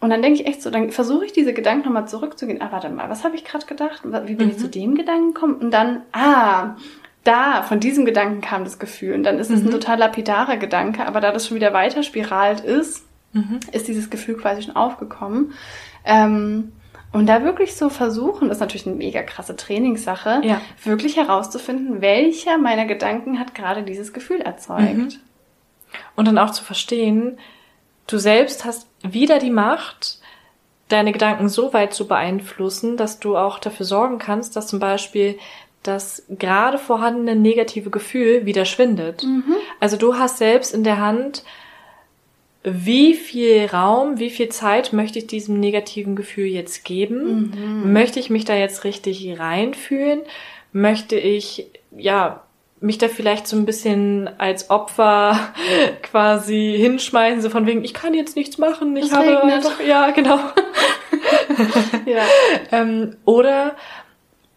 Und 0.00 0.10
dann 0.10 0.20
denke 0.22 0.40
ich 0.42 0.46
echt 0.46 0.60
so, 0.60 0.70
dann 0.70 0.90
versuche 0.90 1.24
ich 1.24 1.32
diese 1.32 1.54
Gedanken 1.54 1.86
nochmal 1.86 2.06
zurückzugehen. 2.08 2.60
Ah, 2.60 2.68
warte 2.72 2.90
mal, 2.90 3.08
was 3.08 3.24
habe 3.24 3.36
ich 3.36 3.44
gerade 3.44 3.64
gedacht? 3.64 4.02
Wie 4.26 4.34
bin 4.34 4.48
ich 4.50 4.56
Mhm. 4.56 4.60
zu 4.60 4.68
dem 4.68 4.94
Gedanken 4.96 5.32
gekommen? 5.32 5.54
Und 5.54 5.70
dann, 5.70 6.02
ah, 6.12 6.76
da, 7.22 7.62
von 7.62 7.80
diesem 7.80 8.04
Gedanken 8.04 8.42
kam 8.42 8.64
das 8.64 8.78
Gefühl. 8.78 9.14
Und 9.14 9.22
dann 9.22 9.38
ist 9.38 9.50
es 9.50 9.60
ein 9.60 9.66
Mhm. 9.68 9.70
total 9.70 9.98
lapidarer 9.98 10.58
Gedanke, 10.58 11.06
aber 11.06 11.20
da 11.22 11.32
das 11.32 11.46
schon 11.46 11.54
wieder 11.54 11.72
weiter 11.72 12.02
spiralt 12.02 12.60
ist, 12.60 13.06
Mhm. 13.32 13.60
ist 13.72 13.88
dieses 13.88 14.10
Gefühl 14.10 14.36
quasi 14.36 14.62
schon 14.62 14.76
aufgekommen. 14.76 15.54
Ähm, 16.04 16.72
und 17.14 17.26
da 17.26 17.42
wirklich 17.44 17.76
so 17.76 17.88
versuchen, 17.88 18.48
das 18.48 18.58
ist 18.58 18.60
natürlich 18.60 18.86
eine 18.86 18.96
mega 18.96 19.22
krasse 19.22 19.56
Trainingssache, 19.56 20.40
Ja. 20.44 20.60
wirklich 20.82 21.16
herauszufinden, 21.16 22.00
welcher 22.02 22.58
meiner 22.58 22.84
Gedanken 22.84 23.38
hat 23.38 23.54
gerade 23.54 23.82
dieses 23.82 24.12
Gefühl 24.12 24.40
erzeugt. 24.40 24.94
Mhm. 24.96 25.08
Und 26.16 26.26
dann 26.26 26.38
auch 26.38 26.50
zu 26.50 26.62
verstehen, 26.64 27.38
du 28.06 28.18
selbst 28.18 28.64
hast 28.64 28.88
wieder 29.02 29.38
die 29.38 29.50
Macht, 29.50 30.18
deine 30.88 31.12
Gedanken 31.12 31.48
so 31.48 31.72
weit 31.72 31.94
zu 31.94 32.06
beeinflussen, 32.06 32.96
dass 32.96 33.20
du 33.20 33.36
auch 33.36 33.58
dafür 33.58 33.86
sorgen 33.86 34.18
kannst, 34.18 34.56
dass 34.56 34.66
zum 34.66 34.80
Beispiel 34.80 35.38
das 35.82 36.24
gerade 36.28 36.78
vorhandene 36.78 37.36
negative 37.36 37.90
Gefühl 37.90 38.44
wieder 38.46 38.64
schwindet. 38.64 39.22
Mhm. 39.22 39.54
Also 39.80 39.96
du 39.96 40.16
hast 40.18 40.38
selbst 40.38 40.74
in 40.74 40.82
der 40.82 40.98
Hand, 40.98 41.44
wie 42.64 43.12
viel 43.14 43.66
Raum, 43.66 44.18
wie 44.18 44.30
viel 44.30 44.48
Zeit 44.48 44.94
möchte 44.94 45.18
ich 45.18 45.26
diesem 45.26 45.60
negativen 45.60 46.16
Gefühl 46.16 46.46
jetzt 46.46 46.84
geben? 46.84 47.52
Mhm. 47.54 47.92
Möchte 47.92 48.18
ich 48.18 48.30
mich 48.30 48.46
da 48.46 48.54
jetzt 48.54 48.84
richtig 48.84 49.38
reinfühlen? 49.38 50.22
Möchte 50.72 51.16
ich, 51.16 51.66
ja, 51.94 52.42
mich 52.80 52.96
da 52.98 53.08
vielleicht 53.08 53.46
so 53.46 53.56
ein 53.56 53.66
bisschen 53.66 54.30
als 54.38 54.70
Opfer 54.70 55.38
quasi 56.02 56.74
hinschmeißen, 56.78 57.42
so 57.42 57.50
von 57.50 57.66
wegen, 57.66 57.84
ich 57.84 57.92
kann 57.92 58.14
jetzt 58.14 58.34
nichts 58.34 58.56
machen, 58.56 58.96
ich 58.96 59.06
es 59.06 59.12
habe 59.12 59.28
regnet. 59.28 59.66
ja, 59.86 60.10
genau. 60.10 60.38
ja. 62.06 62.22
ähm, 62.72 63.16
oder 63.26 63.76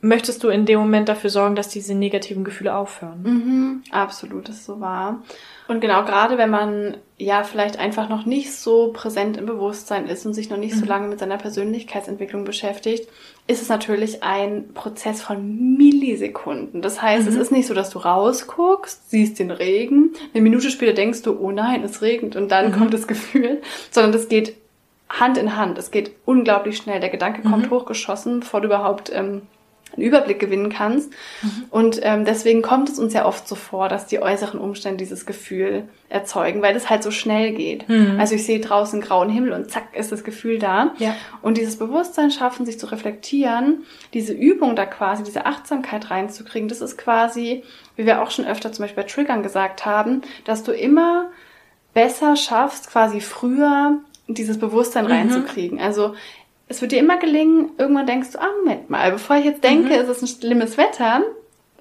möchtest 0.01 0.43
du 0.43 0.49
in 0.49 0.65
dem 0.65 0.79
Moment 0.79 1.09
dafür 1.09 1.29
sorgen, 1.29 1.55
dass 1.55 1.69
diese 1.69 1.95
negativen 1.95 2.43
Gefühle 2.43 2.75
aufhören? 2.75 3.23
Mhm, 3.23 3.83
absolut, 3.91 4.47
das 4.47 4.57
ist 4.57 4.65
so 4.65 4.79
wahr. 4.79 5.23
Und 5.67 5.81
genau, 5.81 6.05
gerade 6.05 6.37
wenn 6.37 6.49
man 6.49 6.97
ja 7.17 7.43
vielleicht 7.43 7.79
einfach 7.79 8.07
noch 8.07 8.25
nicht 8.25 8.53
so 8.53 8.91
präsent 8.93 9.37
im 9.37 9.47
Bewusstsein 9.47 10.07
ist 10.07 10.25
und 10.25 10.33
sich 10.33 10.49
noch 10.49 10.57
nicht 10.57 10.75
mhm. 10.75 10.79
so 10.79 10.85
lange 10.85 11.07
mit 11.07 11.19
seiner 11.19 11.37
Persönlichkeitsentwicklung 11.37 12.45
beschäftigt, 12.45 13.09
ist 13.47 13.61
es 13.61 13.69
natürlich 13.69 14.23
ein 14.23 14.73
Prozess 14.73 15.21
von 15.21 15.75
Millisekunden. 15.77 16.81
Das 16.81 17.01
heißt, 17.01 17.23
mhm. 17.23 17.29
es 17.29 17.35
ist 17.35 17.51
nicht 17.51 17.67
so, 17.67 17.73
dass 17.73 17.89
du 17.89 17.99
rausguckst, 17.99 19.09
siehst 19.09 19.39
den 19.39 19.51
Regen, 19.51 20.13
eine 20.33 20.43
Minute 20.43 20.69
später 20.69 20.93
denkst 20.93 21.23
du, 21.23 21.37
oh 21.39 21.51
nein, 21.51 21.83
es 21.83 22.01
regnet 22.01 22.35
und 22.35 22.49
dann 22.51 22.69
mhm. 22.69 22.73
kommt 22.73 22.93
das 22.93 23.07
Gefühl, 23.07 23.61
sondern 23.89 24.11
das 24.11 24.29
geht 24.29 24.55
Hand 25.09 25.37
in 25.37 25.55
Hand. 25.55 25.77
Es 25.77 25.91
geht 25.91 26.11
unglaublich 26.25 26.77
schnell. 26.77 26.99
Der 26.99 27.09
Gedanke 27.09 27.41
kommt 27.41 27.67
mhm. 27.67 27.71
hochgeschossen, 27.71 28.41
bevor 28.41 28.61
du 28.61 28.67
überhaupt 28.67 29.09
ähm, 29.13 29.43
einen 29.93 30.05
Überblick 30.05 30.39
gewinnen 30.39 30.69
kannst. 30.69 31.11
Mhm. 31.41 31.65
Und 31.69 31.99
ähm, 32.03 32.25
deswegen 32.25 32.61
kommt 32.61 32.89
es 32.89 32.99
uns 32.99 33.13
ja 33.13 33.25
oft 33.25 33.47
so 33.47 33.55
vor, 33.55 33.89
dass 33.89 34.05
die 34.05 34.21
äußeren 34.21 34.59
Umstände 34.59 34.97
dieses 34.97 35.25
Gefühl 35.25 35.83
erzeugen, 36.09 36.61
weil 36.61 36.75
es 36.75 36.89
halt 36.89 37.03
so 37.03 37.11
schnell 37.11 37.53
geht. 37.53 37.87
Mhm. 37.89 38.17
Also 38.19 38.35
ich 38.35 38.45
sehe 38.45 38.59
draußen 38.59 39.01
grauen 39.01 39.29
Himmel 39.29 39.53
und 39.53 39.71
zack 39.71 39.95
ist 39.95 40.11
das 40.11 40.23
Gefühl 40.23 40.59
da. 40.59 40.93
Ja. 40.99 41.15
Und 41.41 41.57
dieses 41.57 41.77
Bewusstsein 41.77 42.31
schaffen, 42.31 42.65
sich 42.65 42.79
zu 42.79 42.87
reflektieren, 42.87 43.83
diese 44.13 44.33
Übung 44.33 44.75
da 44.75 44.85
quasi, 44.85 45.23
diese 45.23 45.45
Achtsamkeit 45.45 46.09
reinzukriegen, 46.11 46.69
das 46.69 46.81
ist 46.81 46.97
quasi, 46.97 47.63
wie 47.95 48.05
wir 48.05 48.21
auch 48.21 48.31
schon 48.31 48.45
öfter 48.45 48.71
zum 48.71 48.83
Beispiel 48.83 49.03
bei 49.03 49.09
Triggern 49.09 49.43
gesagt 49.43 49.85
haben, 49.85 50.21
dass 50.45 50.63
du 50.63 50.71
immer 50.71 51.29
besser 51.93 52.35
schaffst, 52.35 52.89
quasi 52.89 53.21
früher 53.21 53.99
dieses 54.27 54.59
Bewusstsein 54.59 55.05
mhm. 55.05 55.11
reinzukriegen. 55.11 55.79
Also 55.79 56.13
es 56.67 56.81
wird 56.81 56.91
dir 56.91 56.99
immer 56.99 57.17
gelingen, 57.17 57.71
irgendwann 57.77 58.07
denkst 58.07 58.31
du, 58.31 58.41
ah, 58.41 58.49
Moment 58.63 58.89
mal, 58.89 59.11
bevor 59.11 59.37
ich 59.37 59.45
jetzt 59.45 59.63
denke, 59.63 59.93
mhm. 59.93 60.01
es 60.01 60.09
ist 60.09 60.21
ein 60.21 60.27
schlimmes 60.27 60.77
Wetter, 60.77 61.21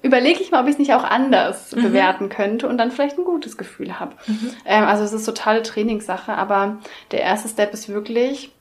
überlege 0.01 0.41
ich 0.41 0.51
mal, 0.51 0.61
ob 0.61 0.67
ich 0.67 0.73
es 0.73 0.79
nicht 0.79 0.93
auch 0.93 1.03
anders 1.03 1.75
mhm. 1.75 1.83
bewerten 1.83 2.29
könnte 2.29 2.67
und 2.67 2.77
dann 2.77 2.91
vielleicht 2.91 3.17
ein 3.17 3.25
gutes 3.25 3.57
Gefühl 3.57 3.99
habe. 3.99 4.15
Mhm. 4.27 4.51
Ähm, 4.65 4.83
also 4.85 5.03
es 5.03 5.13
ist 5.13 5.25
totale 5.25 5.63
Trainingssache, 5.63 6.33
aber 6.33 6.77
der 7.11 7.21
erste 7.21 7.49
Step 7.49 7.73
ist 7.73 7.89
wirklich, 7.89 8.51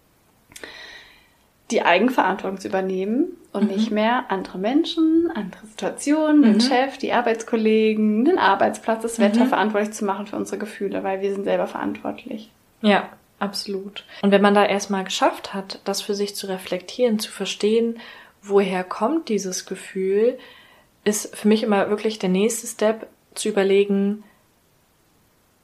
die 1.70 1.82
Eigenverantwortung 1.82 2.60
zu 2.60 2.68
übernehmen 2.68 3.26
und 3.52 3.70
mhm. 3.70 3.76
nicht 3.76 3.90
mehr 3.90 4.26
andere 4.28 4.58
Menschen, 4.58 5.30
andere 5.34 5.66
Situationen, 5.66 6.42
den 6.42 6.54
mhm. 6.54 6.60
Chef, 6.60 6.98
die 6.98 7.12
Arbeitskollegen, 7.12 8.24
den 8.24 8.38
Arbeitsplatz, 8.38 9.02
das 9.02 9.18
Wetter 9.18 9.44
mhm. 9.44 9.48
verantwortlich 9.48 9.92
zu 9.92 10.04
machen 10.04 10.26
für 10.26 10.36
unsere 10.36 10.58
Gefühle, 10.58 11.02
weil 11.02 11.20
wir 11.20 11.32
sind 11.32 11.44
selber 11.44 11.66
verantwortlich. 11.66 12.50
Ja, 12.82 13.08
Absolut. 13.38 14.04
Und 14.22 14.30
wenn 14.30 14.42
man 14.42 14.54
da 14.54 14.64
erstmal 14.64 15.04
geschafft 15.04 15.52
hat, 15.52 15.80
das 15.84 16.00
für 16.00 16.14
sich 16.14 16.34
zu 16.34 16.46
reflektieren, 16.46 17.18
zu 17.18 17.30
verstehen, 17.30 18.00
woher 18.42 18.82
kommt 18.84 19.28
dieses 19.28 19.66
Gefühl, 19.66 20.38
ist 21.04 21.36
für 21.36 21.48
mich 21.48 21.62
immer 21.62 21.90
wirklich 21.90 22.18
der 22.18 22.30
nächste 22.30 22.66
Step 22.66 23.06
zu 23.34 23.48
überlegen, 23.48 24.24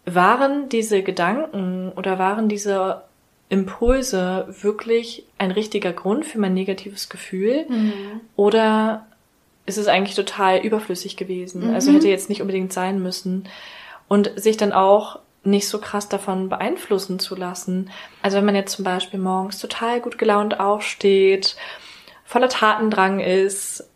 waren 0.05 0.69
diese 0.69 1.03
Gedanken 1.03 1.93
oder 1.97 2.19
waren 2.19 2.49
diese 2.49 3.03
Impulse 3.49 4.47
wirklich 4.61 5.25
ein 5.39 5.51
richtiger 5.51 5.93
Grund 5.93 6.25
für 6.25 6.39
mein 6.39 6.55
negatives 6.55 7.09
Gefühl? 7.09 7.67
Mhm. 7.69 8.21
Oder 8.37 9.07
ist 9.67 9.79
es 9.79 9.89
eigentlich 9.89 10.17
total 10.17 10.59
überflüssig 10.59 11.17
gewesen? 11.17 11.69
Mhm. 11.69 11.75
Also 11.75 11.93
hätte 11.93 12.09
jetzt 12.09 12.29
nicht 12.29 12.41
unbedingt 12.41 12.73
sein 12.73 13.03
müssen. 13.03 13.49
Und 14.09 14.33
sich 14.37 14.57
dann 14.57 14.73
auch 14.73 15.21
nicht 15.45 15.69
so 15.69 15.79
krass 15.79 16.09
davon 16.09 16.49
beeinflussen 16.49 17.19
zu 17.19 17.35
lassen. 17.35 17.91
Also 18.23 18.37
wenn 18.37 18.45
man 18.45 18.55
jetzt 18.55 18.77
zum 18.77 18.85
Beispiel 18.85 19.19
morgens 19.19 19.59
total 19.59 20.01
gut 20.01 20.19
gelaunt 20.19 20.61
aufsteht, 20.61 21.57
voller 22.25 22.49
Tatendrang 22.49 23.21
ist 23.21 23.89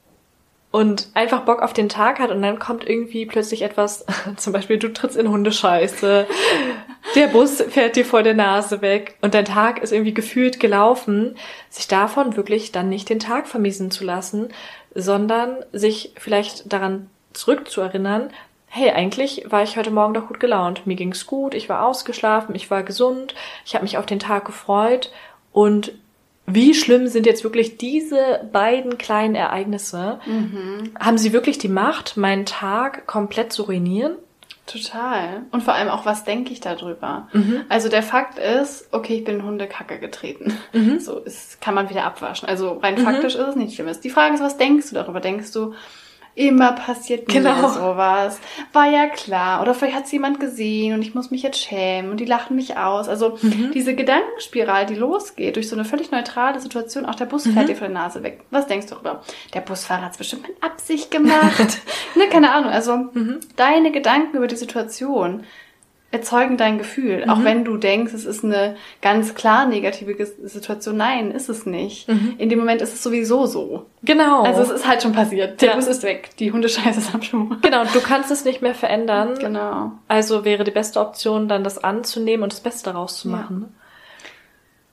und 0.73 1.09
einfach 1.15 1.43
Bock 1.43 1.63
auf 1.63 1.73
den 1.73 1.89
Tag 1.89 2.19
hat 2.19 2.31
und 2.31 2.43
dann 2.43 2.59
kommt 2.59 2.87
irgendwie 2.87 3.25
plötzlich 3.27 3.63
etwas, 3.63 4.05
zum 4.37 4.53
Beispiel 4.53 4.79
du 4.79 4.93
trittst 4.93 5.17
in 5.17 5.31
Hundescheiße, 5.31 6.27
der 7.15 7.27
Bus 7.29 7.63
fährt 7.63 7.97
dir 7.97 8.05
vor 8.05 8.23
der 8.23 8.35
Nase 8.35 8.83
weg 8.83 9.17
und 9.23 9.35
dein 9.35 9.45
Tag 9.45 9.83
ist 9.83 9.93
irgendwie 9.93 10.15
gefühlt 10.15 10.59
gelaufen, 10.59 11.37
sich 11.71 11.87
davon 11.87 12.37
wirklich 12.37 12.73
dann 12.73 12.89
nicht 12.89 13.09
den 13.09 13.21
Tag 13.21 13.47
vermiesen 13.47 13.91
zu 13.91 14.05
lassen, 14.05 14.49
sondern 14.95 15.57
sich 15.73 16.13
vielleicht 16.19 16.73
daran 16.73 17.09
zurückzuerinnern, 17.33 18.31
hey, 18.69 18.91
eigentlich 18.91 19.45
war 19.49 19.63
ich 19.63 19.77
heute 19.77 19.91
Morgen 19.91 20.15
doch 20.15 20.29
gut 20.29 20.41
gelaunt. 20.41 20.87
Mir 20.87 20.97
ging's 20.97 21.27
gut, 21.27 21.55
ich 21.55 21.69
war 21.69 21.85
ausgeschlafen, 21.85 22.55
ich 22.55 22.71
war 22.71 22.83
gesund, 22.83 23.35
ich 23.65 23.75
habe 23.75 23.85
mich 23.85 23.99
auf 23.99 24.07
den 24.07 24.19
Tag 24.19 24.45
gefreut 24.45 25.11
und 25.53 25.93
wie 26.47 26.75
schlimm 26.75 27.09
sind 27.09 27.27
jetzt 27.27 27.43
wirklich 27.43 27.77
diese 27.77 28.49
beiden 28.53 28.99
kleinen 28.99 29.35
Ereignisse? 29.35 30.21
Mhm. 30.27 30.93
Haben 30.99 31.19
sie 31.19 31.33
wirklich 31.33 31.59
die 31.59 31.69
Macht, 31.69 32.17
meinen 32.17 32.47
Tag 32.47 33.07
komplett 33.07 33.53
zu 33.53 33.65
ruinieren? 33.65 34.17
Total. 34.67 35.43
Und 35.53 35.63
vor 35.63 35.75
allem 35.75 35.89
auch, 35.89 36.07
was 36.07 36.25
denke 36.25 36.53
ich 36.53 36.61
darüber? 36.61 37.29
Mhm. 37.33 37.65
Also 37.69 37.89
der 37.89 38.03
Fakt 38.03 38.39
ist, 38.39 38.89
okay, 38.93 39.19
ich 39.19 39.25
bin 39.25 39.45
Hundekacke 39.45 39.99
getreten. 39.99 40.59
Mhm. 40.73 40.99
So 41.07 41.19
ist, 41.19 41.61
kann 41.61 41.75
man 41.75 41.89
wieder 41.89 42.05
abwaschen. 42.05 42.49
Also 42.49 42.79
rein 42.79 42.97
mhm. 42.97 43.05
faktisch 43.05 43.37
ist 43.37 43.49
es 43.49 43.57
nicht 43.57 43.75
schlimm. 43.75 43.89
Die 44.03 44.11
Frage 44.11 44.35
ist, 44.35 44.41
was 44.41 44.57
denkst 44.57 44.89
du 44.91 44.95
darüber? 44.95 45.21
Denkst 45.21 45.53
du, 45.53 45.75
Immer 46.37 46.73
passiert 46.73 47.29
genau. 47.29 47.63
mir 47.63 47.69
sowas. 47.71 48.39
War 48.75 48.85
ja 48.91 49.07
klar. 49.07 49.63
Oder 49.63 49.73
vielleicht 49.73 49.97
hat 49.97 50.05
es 50.05 50.13
jemand 50.13 50.39
gesehen 50.39 50.93
und 50.93 51.01
ich 51.01 51.15
muss 51.15 51.31
mich 51.31 51.43
jetzt 51.43 51.59
schämen 51.59 52.11
und 52.11 52.21
die 52.21 52.27
lachen 52.27 52.57
mich 52.57 52.77
aus. 52.77 53.09
Also 53.09 53.39
mhm. 53.41 53.71
diese 53.73 53.95
Gedankenspirale, 53.95 54.85
die 54.85 54.97
losgeht 54.97 55.57
durch 55.57 55.67
so 55.71 55.75
eine 55.75 55.87
völlig 55.87 56.11
neutrale 56.11 56.61
Situation, 56.61 57.07
auch 57.07 57.15
der 57.15 57.25
Bus 57.25 57.45
fährt 57.45 57.65
mhm. 57.65 57.67
dir 57.69 57.77
von 57.77 57.89
der 57.91 58.03
Nase 58.03 58.23
weg. 58.23 58.43
Was 58.51 58.67
denkst 58.67 58.89
du 58.89 58.97
darüber? 58.97 59.23
Der 59.55 59.63
Busfahrer 59.63 60.03
hat 60.03 60.13
es 60.13 60.19
bestimmt 60.19 60.47
mit 60.47 60.63
Absicht 60.63 61.11
gemacht. 61.11 61.81
ne, 62.17 62.29
keine 62.31 62.53
Ahnung. 62.53 62.71
Also 62.71 62.97
mhm. 62.97 63.41
deine 63.57 63.91
Gedanken 63.91 64.37
über 64.37 64.47
die 64.47 64.57
Situation 64.57 65.45
erzeugen 66.13 66.57
dein 66.57 66.79
Gefühl. 66.79 67.25
Mhm. 67.25 67.31
Auch 67.31 67.45
wenn 67.45 67.65
du 67.65 67.77
denkst, 67.77 68.13
es 68.15 68.25
ist 68.25 68.45
eine 68.45 68.77
ganz 69.03 69.35
klar 69.35 69.67
negative 69.67 70.25
Situation. 70.25 70.97
Nein, 70.97 71.31
ist 71.31 71.49
es 71.49 71.67
nicht. 71.67 72.09
Mhm. 72.09 72.35
In 72.39 72.49
dem 72.49 72.59
Moment 72.59 72.81
ist 72.81 72.95
es 72.95 73.03
sowieso 73.03 73.47
so. 73.47 73.87
Genau. 74.03 74.43
Also 74.43 74.63
es 74.63 74.71
ist 74.71 74.87
halt 74.87 75.03
schon 75.03 75.13
passiert. 75.13 75.61
Der 75.61 75.71
ja. 75.71 75.75
Bus 75.75 75.87
ist 75.87 76.03
weg. 76.05 76.31
Die 76.39 76.53
Hundescheiße 76.53 77.01
ist 77.01 77.15
am 77.15 77.23
Schuh. 77.23 77.51
Genau, 77.63 77.85
du 77.85 78.01
kannst 78.01 78.31
es 78.31 78.45
nicht 78.45 78.63
mehr 78.63 78.75
verändern. 78.75 79.37
Genau. 79.39 79.93
Also 80.09 80.45
wäre 80.45 80.65
die 80.65 80.71
beste 80.71 81.01
Option, 81.01 81.49
dann 81.49 81.65
das 81.65 81.83
anzunehmen 81.83 82.45
und 82.45 82.53
das 82.53 82.61
Beste 82.61 82.91
daraus 82.93 83.19
zu 83.19 83.29
machen. 83.29 83.67
Ja. 83.69 83.83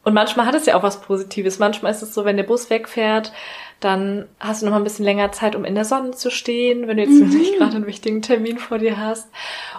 Und 0.06 0.14
manchmal 0.14 0.46
hat 0.46 0.56
es 0.56 0.66
ja 0.66 0.76
auch 0.76 0.84
was 0.84 1.02
Positives. 1.02 1.60
Manchmal 1.60 1.92
ist 1.92 2.02
es 2.02 2.14
so, 2.14 2.26
wenn 2.26 2.36
der 2.36 2.44
Bus 2.44 2.70
wegfährt, 2.70 3.32
dann 3.80 4.28
hast 4.40 4.62
du 4.62 4.66
noch 4.66 4.74
mal 4.74 4.80
ein 4.80 4.84
bisschen 4.84 5.06
länger 5.06 5.32
Zeit, 5.32 5.56
um 5.56 5.64
in 5.64 5.76
der 5.76 5.86
Sonne 5.86 6.12
zu 6.12 6.30
stehen, 6.30 6.88
wenn 6.88 6.98
du 6.98 7.04
jetzt 7.04 7.22
mhm. 7.22 7.30
nicht 7.38 7.58
gerade 7.58 7.76
einen 7.76 7.88
wichtigen 7.88 8.22
Termin 8.22 8.58
vor 8.58 8.80
dir 8.80 8.98
hast. 8.98 9.30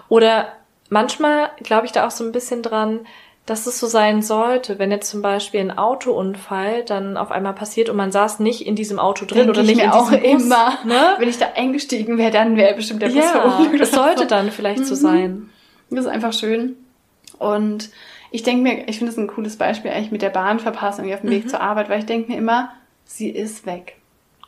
Oder 0.08 0.48
manchmal 0.88 1.50
glaube 1.62 1.86
ich 1.86 1.92
da 1.92 2.06
auch 2.06 2.10
so 2.10 2.24
ein 2.24 2.32
bisschen 2.32 2.62
dran, 2.62 3.06
dass 3.46 3.66
es 3.66 3.78
so 3.78 3.86
sein 3.86 4.22
sollte, 4.22 4.78
wenn 4.78 4.90
jetzt 4.90 5.10
zum 5.10 5.20
Beispiel 5.20 5.60
ein 5.60 5.76
Autounfall 5.76 6.82
dann 6.82 7.18
auf 7.18 7.30
einmal 7.30 7.52
passiert 7.52 7.90
und 7.90 7.96
man 7.96 8.10
saß 8.10 8.40
nicht 8.40 8.66
in 8.66 8.74
diesem 8.74 8.98
Auto 8.98 9.26
drin 9.26 9.40
Denk 9.40 9.50
oder 9.50 9.62
nicht 9.62 9.80
in 9.80 9.90
auch 9.90 10.10
Bus, 10.10 10.20
immer. 10.22 10.78
Ne? 10.84 11.14
Wenn 11.18 11.28
ich 11.28 11.36
da 11.36 11.48
eingestiegen 11.54 12.16
wäre, 12.16 12.30
dann 12.30 12.56
wäre 12.56 12.74
bestimmt 12.74 13.02
der 13.02 13.08
Bus 13.08 13.16
ja, 13.16 13.22
verunglückt. 13.22 13.82
Es 13.82 13.92
sollte 13.92 14.22
so. 14.22 14.28
dann 14.28 14.50
vielleicht 14.50 14.80
mhm. 14.80 14.84
so 14.84 14.94
sein. 14.94 15.50
Das 15.90 16.06
ist 16.06 16.10
einfach 16.10 16.32
schön. 16.32 16.76
Und 17.38 17.90
ich 18.30 18.42
denke 18.42 18.62
mir, 18.62 18.88
ich 18.88 18.96
finde 18.96 19.12
es 19.12 19.18
ein 19.18 19.26
cooles 19.26 19.56
Beispiel 19.58 19.90
eigentlich 19.90 20.10
mit 20.10 20.22
der 20.22 20.30
Bahnverpassung 20.30 21.12
auf 21.12 21.20
dem 21.20 21.30
Weg 21.30 21.44
mhm. 21.44 21.48
zur 21.48 21.60
Arbeit, 21.60 21.90
weil 21.90 21.98
ich 21.98 22.06
denke 22.06 22.32
mir 22.32 22.38
immer, 22.38 22.72
sie 23.04 23.28
ist 23.28 23.66
weg. 23.66 23.96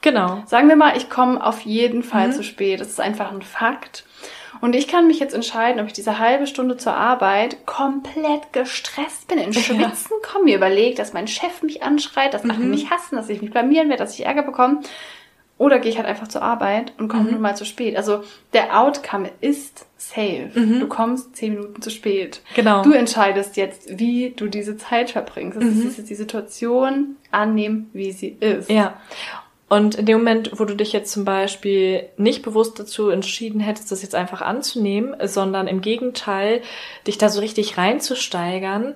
Genau. 0.01 0.43
Sagen 0.47 0.69
wir 0.69 0.77
mal, 0.77 0.97
ich 0.97 1.11
komme 1.11 1.45
auf 1.45 1.61
jeden 1.63 2.03
Fall 2.03 2.29
mhm. 2.29 2.33
zu 2.33 2.43
spät. 2.43 2.81
Das 2.81 2.89
ist 2.89 3.01
einfach 3.01 3.31
ein 3.31 3.43
Fakt. 3.43 4.05
Und 4.61 4.75
ich 4.75 4.89
kann 4.89 5.07
mich 5.07 5.19
jetzt 5.19 5.35
entscheiden, 5.35 5.81
ob 5.81 5.87
ich 5.87 5.93
diese 5.93 6.19
halbe 6.19 6.47
Stunde 6.47 6.77
zur 6.77 6.95
Arbeit 6.95 7.67
komplett 7.67 8.53
gestresst 8.53 9.29
bin, 9.29 9.39
in 9.39 9.53
Schwitzen 9.53 9.81
ja. 9.81 10.29
komme, 10.29 10.45
mir 10.45 10.57
überlegt, 10.57 10.99
dass 10.99 11.13
mein 11.13 11.29
Chef 11.29 11.63
mich 11.63 11.83
anschreit, 11.83 12.35
dass 12.35 12.45
mhm. 12.45 12.51
alle 12.51 12.65
mich 12.65 12.91
hassen, 12.91 13.17
dass 13.17 13.29
ich 13.29 13.43
mich 13.43 13.51
blamieren 13.51 13.89
werde, 13.89 14.03
dass 14.03 14.15
ich 14.15 14.27
Ärger 14.27 14.43
bekomme. 14.43 14.81
Oder 15.59 15.79
gehe 15.79 15.91
ich 15.91 15.97
halt 15.97 16.07
einfach 16.07 16.29
zur 16.29 16.43
Arbeit 16.43 16.93
und 16.99 17.09
komme 17.09 17.25
mhm. 17.25 17.31
nur 17.31 17.41
mal 17.41 17.57
zu 17.57 17.65
spät. 17.65 17.97
Also 17.97 18.23
der 18.53 18.79
Outcome 18.79 19.31
ist 19.41 19.87
safe. 19.97 20.51
Mhm. 20.55 20.81
Du 20.81 20.87
kommst 20.87 21.35
zehn 21.35 21.55
Minuten 21.55 21.81
zu 21.81 21.89
spät. 21.89 22.43
Genau. 22.55 22.83
Du 22.83 22.93
entscheidest 22.93 23.57
jetzt, 23.57 23.99
wie 23.99 24.35
du 24.37 24.49
diese 24.49 24.77
Zeit 24.77 25.11
verbringst. 25.11 25.57
Das 25.57 25.65
mhm. 25.65 25.89
ist 25.89 25.97
jetzt 25.97 26.11
die 26.11 26.15
Situation 26.15 27.17
annehmen, 27.31 27.89
wie 27.95 28.13
sie 28.13 28.37
ist. 28.39 28.69
Ja. 28.69 29.01
Und 29.69 29.97
in 29.97 30.07
dem 30.07 30.19
Moment, 30.19 30.53
wo 30.61 30.65
du 30.65 30.77
dich 30.77 30.93
jetzt 30.93 31.11
zum 31.11 31.25
Beispiel 31.25 32.09
nicht 32.17 32.43
bewusst 32.43 32.79
dazu 32.79 33.09
entschieden 33.09 33.61
hättest, 33.61 33.91
das 33.91 34.03
jetzt 34.03 34.15
einfach 34.15 34.41
anzunehmen, 34.41 35.17
sondern 35.27 35.67
im 35.67 35.81
Gegenteil, 35.81 36.63
dich 37.07 37.19
da 37.19 37.29
so 37.29 37.41
richtig 37.41 37.77
reinzusteigern, 37.77 38.95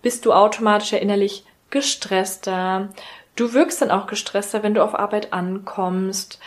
bist 0.00 0.24
du 0.24 0.32
automatisch 0.32 0.92
ja 0.92 0.98
innerlich 0.98 1.44
gestresster. 1.70 2.90
Du 3.34 3.52
wirkst 3.52 3.82
dann 3.82 3.90
auch 3.90 4.06
gestresster, 4.06 4.62
wenn 4.62 4.74
du 4.74 4.84
auf 4.84 4.94
Arbeit 4.94 5.32
ankommst. 5.32 6.38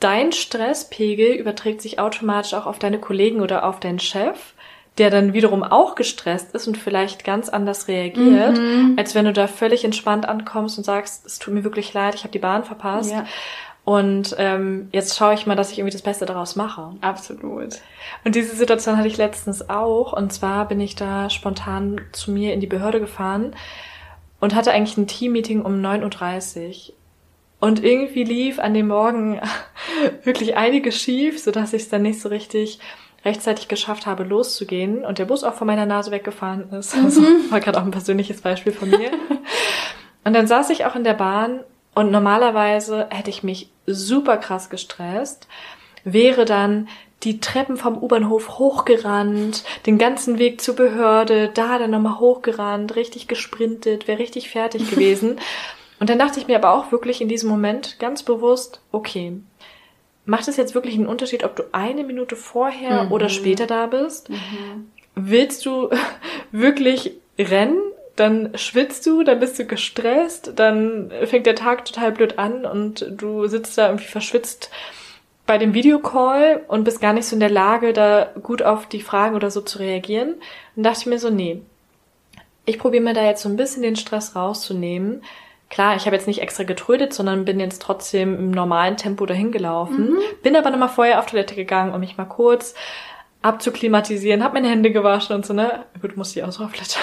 Dein 0.00 0.32
Stresspegel 0.32 1.32
überträgt 1.34 1.82
sich 1.82 1.98
automatisch 1.98 2.54
auch 2.54 2.66
auf 2.66 2.78
deine 2.78 2.98
Kollegen 2.98 3.40
oder 3.42 3.66
auf 3.66 3.80
deinen 3.80 4.00
Chef 4.00 4.54
der 4.98 5.10
dann 5.10 5.32
wiederum 5.32 5.64
auch 5.64 5.96
gestresst 5.96 6.54
ist 6.54 6.68
und 6.68 6.78
vielleicht 6.78 7.24
ganz 7.24 7.48
anders 7.48 7.88
reagiert, 7.88 8.58
mhm. 8.58 8.94
als 8.96 9.14
wenn 9.14 9.24
du 9.24 9.32
da 9.32 9.48
völlig 9.48 9.84
entspannt 9.84 10.26
ankommst 10.26 10.78
und 10.78 10.84
sagst, 10.84 11.26
es 11.26 11.38
tut 11.38 11.52
mir 11.52 11.64
wirklich 11.64 11.92
leid, 11.92 12.14
ich 12.14 12.22
habe 12.22 12.32
die 12.32 12.38
Bahn 12.38 12.64
verpasst. 12.64 13.10
Ja. 13.10 13.26
Und 13.84 14.34
ähm, 14.38 14.88
jetzt 14.92 15.16
schaue 15.16 15.34
ich 15.34 15.46
mal, 15.46 15.56
dass 15.56 15.70
ich 15.70 15.78
irgendwie 15.78 15.92
das 15.92 16.02
Beste 16.02 16.24
daraus 16.24 16.56
mache. 16.56 16.92
Absolut. 17.02 17.80
Und 18.24 18.34
diese 18.34 18.56
Situation 18.56 18.96
hatte 18.96 19.08
ich 19.08 19.18
letztens 19.18 19.68
auch. 19.68 20.14
Und 20.14 20.32
zwar 20.32 20.66
bin 20.68 20.80
ich 20.80 20.94
da 20.94 21.28
spontan 21.28 22.00
zu 22.12 22.30
mir 22.30 22.54
in 22.54 22.60
die 22.60 22.66
Behörde 22.66 22.98
gefahren 22.98 23.54
und 24.40 24.54
hatte 24.54 24.72
eigentlich 24.72 24.96
ein 24.96 25.06
Teammeeting 25.06 25.60
um 25.60 25.74
9.30 25.84 26.88
Uhr. 26.88 26.94
Und 27.60 27.84
irgendwie 27.84 28.24
lief 28.24 28.58
an 28.58 28.72
dem 28.72 28.88
Morgen 28.88 29.40
wirklich 30.24 30.56
einiges 30.56 30.98
schief, 30.98 31.38
sodass 31.38 31.74
ich 31.74 31.82
es 31.82 31.88
dann 31.90 32.02
nicht 32.02 32.20
so 32.20 32.30
richtig 32.30 32.78
rechtzeitig 33.24 33.68
geschafft 33.68 34.06
habe, 34.06 34.24
loszugehen 34.24 35.04
und 35.04 35.18
der 35.18 35.24
Bus 35.24 35.44
auch 35.44 35.54
von 35.54 35.66
meiner 35.66 35.86
Nase 35.86 36.10
weggefahren 36.10 36.70
ist. 36.72 36.94
Also 36.94 37.22
mhm. 37.22 37.50
war 37.50 37.60
gerade 37.60 37.78
auch 37.78 37.84
ein 37.84 37.90
persönliches 37.90 38.40
Beispiel 38.40 38.72
von 38.72 38.90
mir. 38.90 39.10
und 40.24 40.34
dann 40.34 40.46
saß 40.46 40.70
ich 40.70 40.84
auch 40.84 40.94
in 40.94 41.04
der 41.04 41.14
Bahn 41.14 41.60
und 41.94 42.10
normalerweise 42.10 43.06
hätte 43.10 43.30
ich 43.30 43.42
mich 43.42 43.70
super 43.86 44.36
krass 44.36 44.68
gestresst, 44.68 45.48
wäre 46.04 46.44
dann 46.44 46.88
die 47.22 47.40
Treppen 47.40 47.76
vom 47.76 47.96
U-Bahnhof 47.96 48.58
hochgerannt, 48.58 49.64
den 49.86 49.96
ganzen 49.96 50.38
Weg 50.38 50.60
zur 50.60 50.76
Behörde, 50.76 51.50
da 51.52 51.78
dann 51.78 51.90
nochmal 51.90 52.18
hochgerannt, 52.18 52.96
richtig 52.96 53.28
gesprintet, 53.28 54.06
wäre 54.06 54.18
richtig 54.18 54.50
fertig 54.50 54.90
gewesen. 54.90 55.38
Und 56.00 56.10
dann 56.10 56.18
dachte 56.18 56.38
ich 56.40 56.48
mir 56.48 56.56
aber 56.56 56.74
auch 56.74 56.92
wirklich 56.92 57.20
in 57.20 57.28
diesem 57.28 57.48
Moment 57.48 57.98
ganz 57.98 58.24
bewusst, 58.24 58.80
okay, 58.92 59.40
macht 60.24 60.48
es 60.48 60.56
jetzt 60.56 60.74
wirklich 60.74 60.94
einen 60.94 61.06
Unterschied, 61.06 61.44
ob 61.44 61.56
du 61.56 61.64
eine 61.72 62.04
Minute 62.04 62.36
vorher 62.36 63.04
mhm. 63.04 63.12
oder 63.12 63.28
später 63.28 63.66
da 63.66 63.86
bist? 63.86 64.30
Mhm. 64.30 64.90
Willst 65.14 65.64
du 65.66 65.90
wirklich 66.52 67.12
rennen? 67.38 67.80
Dann 68.16 68.56
schwitzt 68.56 69.06
du, 69.06 69.24
dann 69.24 69.40
bist 69.40 69.58
du 69.58 69.64
gestresst, 69.64 70.52
dann 70.54 71.10
fängt 71.24 71.46
der 71.46 71.56
Tag 71.56 71.84
total 71.84 72.12
blöd 72.12 72.38
an 72.38 72.64
und 72.64 73.06
du 73.10 73.48
sitzt 73.48 73.76
da 73.76 73.88
irgendwie 73.88 74.06
verschwitzt 74.06 74.70
bei 75.46 75.58
dem 75.58 75.74
Videocall 75.74 76.62
und 76.68 76.84
bist 76.84 77.00
gar 77.00 77.12
nicht 77.12 77.26
so 77.26 77.34
in 77.34 77.40
der 77.40 77.50
Lage, 77.50 77.92
da 77.92 78.30
gut 78.42 78.62
auf 78.62 78.86
die 78.86 79.02
Fragen 79.02 79.34
oder 79.34 79.50
so 79.50 79.60
zu 79.60 79.78
reagieren. 79.78 80.36
Dann 80.76 80.84
dachte 80.84 81.00
ich 81.00 81.06
mir 81.06 81.18
so, 81.18 81.28
nee, 81.28 81.60
ich 82.66 82.78
probiere 82.78 83.02
mir 83.02 83.14
da 83.14 83.24
jetzt 83.24 83.42
so 83.42 83.48
ein 83.48 83.56
bisschen 83.56 83.82
den 83.82 83.96
Stress 83.96 84.36
rauszunehmen, 84.36 85.22
Klar, 85.70 85.96
ich 85.96 86.06
habe 86.06 86.14
jetzt 86.14 86.26
nicht 86.26 86.40
extra 86.40 86.62
getrödet, 86.62 87.12
sondern 87.12 87.44
bin 87.44 87.58
jetzt 87.58 87.82
trotzdem 87.82 88.34
im 88.38 88.50
normalen 88.50 88.96
Tempo 88.96 89.26
dahin 89.26 89.50
gelaufen. 89.50 90.12
Mhm. 90.12 90.18
Bin 90.42 90.56
aber 90.56 90.70
nochmal 90.70 90.88
vorher 90.88 91.18
auf 91.18 91.26
Toilette 91.26 91.54
gegangen, 91.54 91.92
um 91.92 92.00
mich 92.00 92.16
mal 92.16 92.26
kurz 92.26 92.74
abzuklimatisieren, 93.42 94.42
habe 94.42 94.54
meine 94.54 94.70
Hände 94.70 94.90
gewaschen 94.90 95.36
und 95.36 95.44
so, 95.44 95.52
ne? 95.52 95.84
Gut, 96.00 96.16
muss 96.16 96.34
ich 96.34 96.42
auch 96.42 96.52
so 96.52 96.64
auf 96.64 96.72
Toilette. 96.72 96.98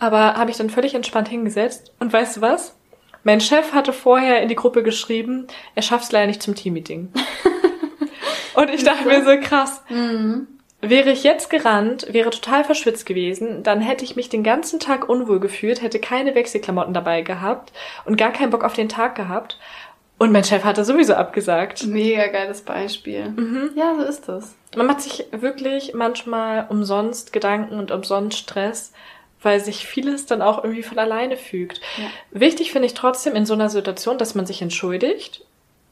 aber 0.00 0.34
habe 0.34 0.50
ich 0.50 0.56
dann 0.56 0.68
völlig 0.68 0.94
entspannt 0.94 1.28
hingesetzt. 1.28 1.92
Und 2.00 2.12
weißt 2.12 2.38
du 2.38 2.40
was? 2.40 2.76
Mein 3.22 3.40
Chef 3.40 3.72
hatte 3.72 3.92
vorher 3.92 4.42
in 4.42 4.48
die 4.48 4.56
Gruppe 4.56 4.82
geschrieben, 4.82 5.46
er 5.74 5.82
schafft 5.82 6.04
es 6.04 6.12
leider 6.12 6.26
nicht 6.26 6.42
zum 6.42 6.54
Teammeeting. 6.54 7.12
und 8.54 8.70
ich 8.70 8.84
dachte 8.84 9.06
mir 9.06 9.24
so 9.24 9.40
krass. 9.40 9.82
Mhm. 9.88 10.48
Wäre 10.82 11.10
ich 11.10 11.24
jetzt 11.24 11.48
gerannt, 11.48 12.06
wäre 12.12 12.30
total 12.30 12.62
verschwitzt 12.62 13.06
gewesen, 13.06 13.62
dann 13.62 13.80
hätte 13.80 14.04
ich 14.04 14.14
mich 14.14 14.28
den 14.28 14.42
ganzen 14.42 14.78
Tag 14.78 15.08
unwohl 15.08 15.40
gefühlt, 15.40 15.80
hätte 15.80 15.98
keine 15.98 16.34
Wechselklamotten 16.34 16.92
dabei 16.92 17.22
gehabt 17.22 17.72
und 18.04 18.16
gar 18.16 18.30
keinen 18.30 18.50
Bock 18.50 18.62
auf 18.62 18.74
den 18.74 18.88
Tag 18.88 19.14
gehabt. 19.14 19.58
Und 20.18 20.32
mein 20.32 20.44
Chef 20.44 20.64
hatte 20.64 20.84
sowieso 20.84 21.14
abgesagt. 21.14 21.86
Mega 21.86 22.26
geiles 22.28 22.62
Beispiel. 22.62 23.28
Mhm. 23.28 23.70
Ja, 23.74 23.94
so 23.96 24.02
ist 24.02 24.28
das. 24.28 24.54
Man 24.74 24.86
macht 24.86 25.02
sich 25.02 25.26
wirklich 25.30 25.92
manchmal 25.94 26.66
umsonst 26.68 27.32
Gedanken 27.32 27.78
und 27.78 27.90
umsonst 27.90 28.38
Stress, 28.38 28.92
weil 29.42 29.60
sich 29.60 29.86
vieles 29.86 30.26
dann 30.26 30.42
auch 30.42 30.62
irgendwie 30.62 30.82
von 30.82 30.98
alleine 30.98 31.36
fügt. 31.36 31.80
Ja. 31.98 32.04
Wichtig 32.30 32.72
finde 32.72 32.86
ich 32.86 32.94
trotzdem 32.94 33.34
in 33.34 33.46
so 33.46 33.54
einer 33.54 33.68
Situation, 33.68 34.18
dass 34.18 34.34
man 34.34 34.46
sich 34.46 34.62
entschuldigt 34.62 35.45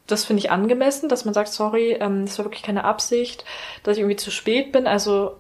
das 0.06 0.24
finde 0.24 0.40
ich 0.40 0.50
angemessen, 0.50 1.08
dass 1.08 1.24
man 1.24 1.34
sagt, 1.34 1.48
sorry, 1.48 1.96
ähm, 1.98 2.26
das 2.26 2.38
war 2.38 2.44
wirklich 2.44 2.62
keine 2.62 2.84
Absicht, 2.84 3.44
dass 3.82 3.96
ich 3.96 4.00
irgendwie 4.00 4.16
zu 4.16 4.30
spät 4.30 4.72
bin. 4.72 4.86
Also 4.86 5.36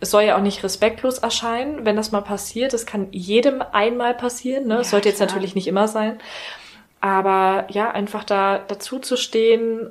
es 0.00 0.10
soll 0.10 0.24
ja 0.24 0.36
auch 0.36 0.42
nicht 0.42 0.62
respektlos 0.64 1.18
erscheinen, 1.18 1.84
wenn 1.84 1.96
das 1.96 2.12
mal 2.12 2.20
passiert. 2.20 2.72
Das 2.72 2.86
kann 2.86 3.08
jedem 3.12 3.62
einmal 3.72 4.14
passieren. 4.14 4.66
Ne? 4.66 4.76
Ja, 4.76 4.84
sollte 4.84 5.08
jetzt 5.08 5.20
natürlich 5.20 5.54
nicht 5.54 5.66
immer 5.66 5.88
sein. 5.88 6.18
Aber 7.00 7.66
ja, 7.70 7.90
einfach 7.90 8.24
da 8.24 8.58
dazu 8.58 8.98
zu 8.98 9.16
stehen 9.16 9.90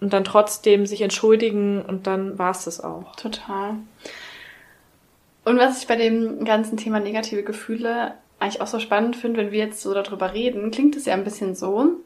und 0.00 0.12
dann 0.12 0.24
trotzdem 0.24 0.86
sich 0.86 1.02
entschuldigen 1.02 1.82
und 1.82 2.06
dann 2.06 2.38
war 2.38 2.52
es 2.52 2.64
das 2.64 2.82
auch. 2.82 3.14
Total. 3.16 3.74
Und 5.44 5.58
was 5.58 5.80
ich 5.80 5.86
bei 5.86 5.96
dem 5.96 6.44
ganzen 6.44 6.76
Thema 6.76 7.00
negative 7.00 7.42
Gefühle 7.42 8.14
eigentlich 8.38 8.60
auch 8.62 8.66
so 8.66 8.78
spannend 8.78 9.16
finde, 9.16 9.40
wenn 9.40 9.52
wir 9.52 9.58
jetzt 9.58 9.82
so 9.82 9.92
darüber 9.92 10.32
reden, 10.32 10.70
klingt 10.70 10.96
es 10.96 11.04
ja 11.04 11.14
ein 11.14 11.24
bisschen 11.24 11.54
so, 11.54 12.00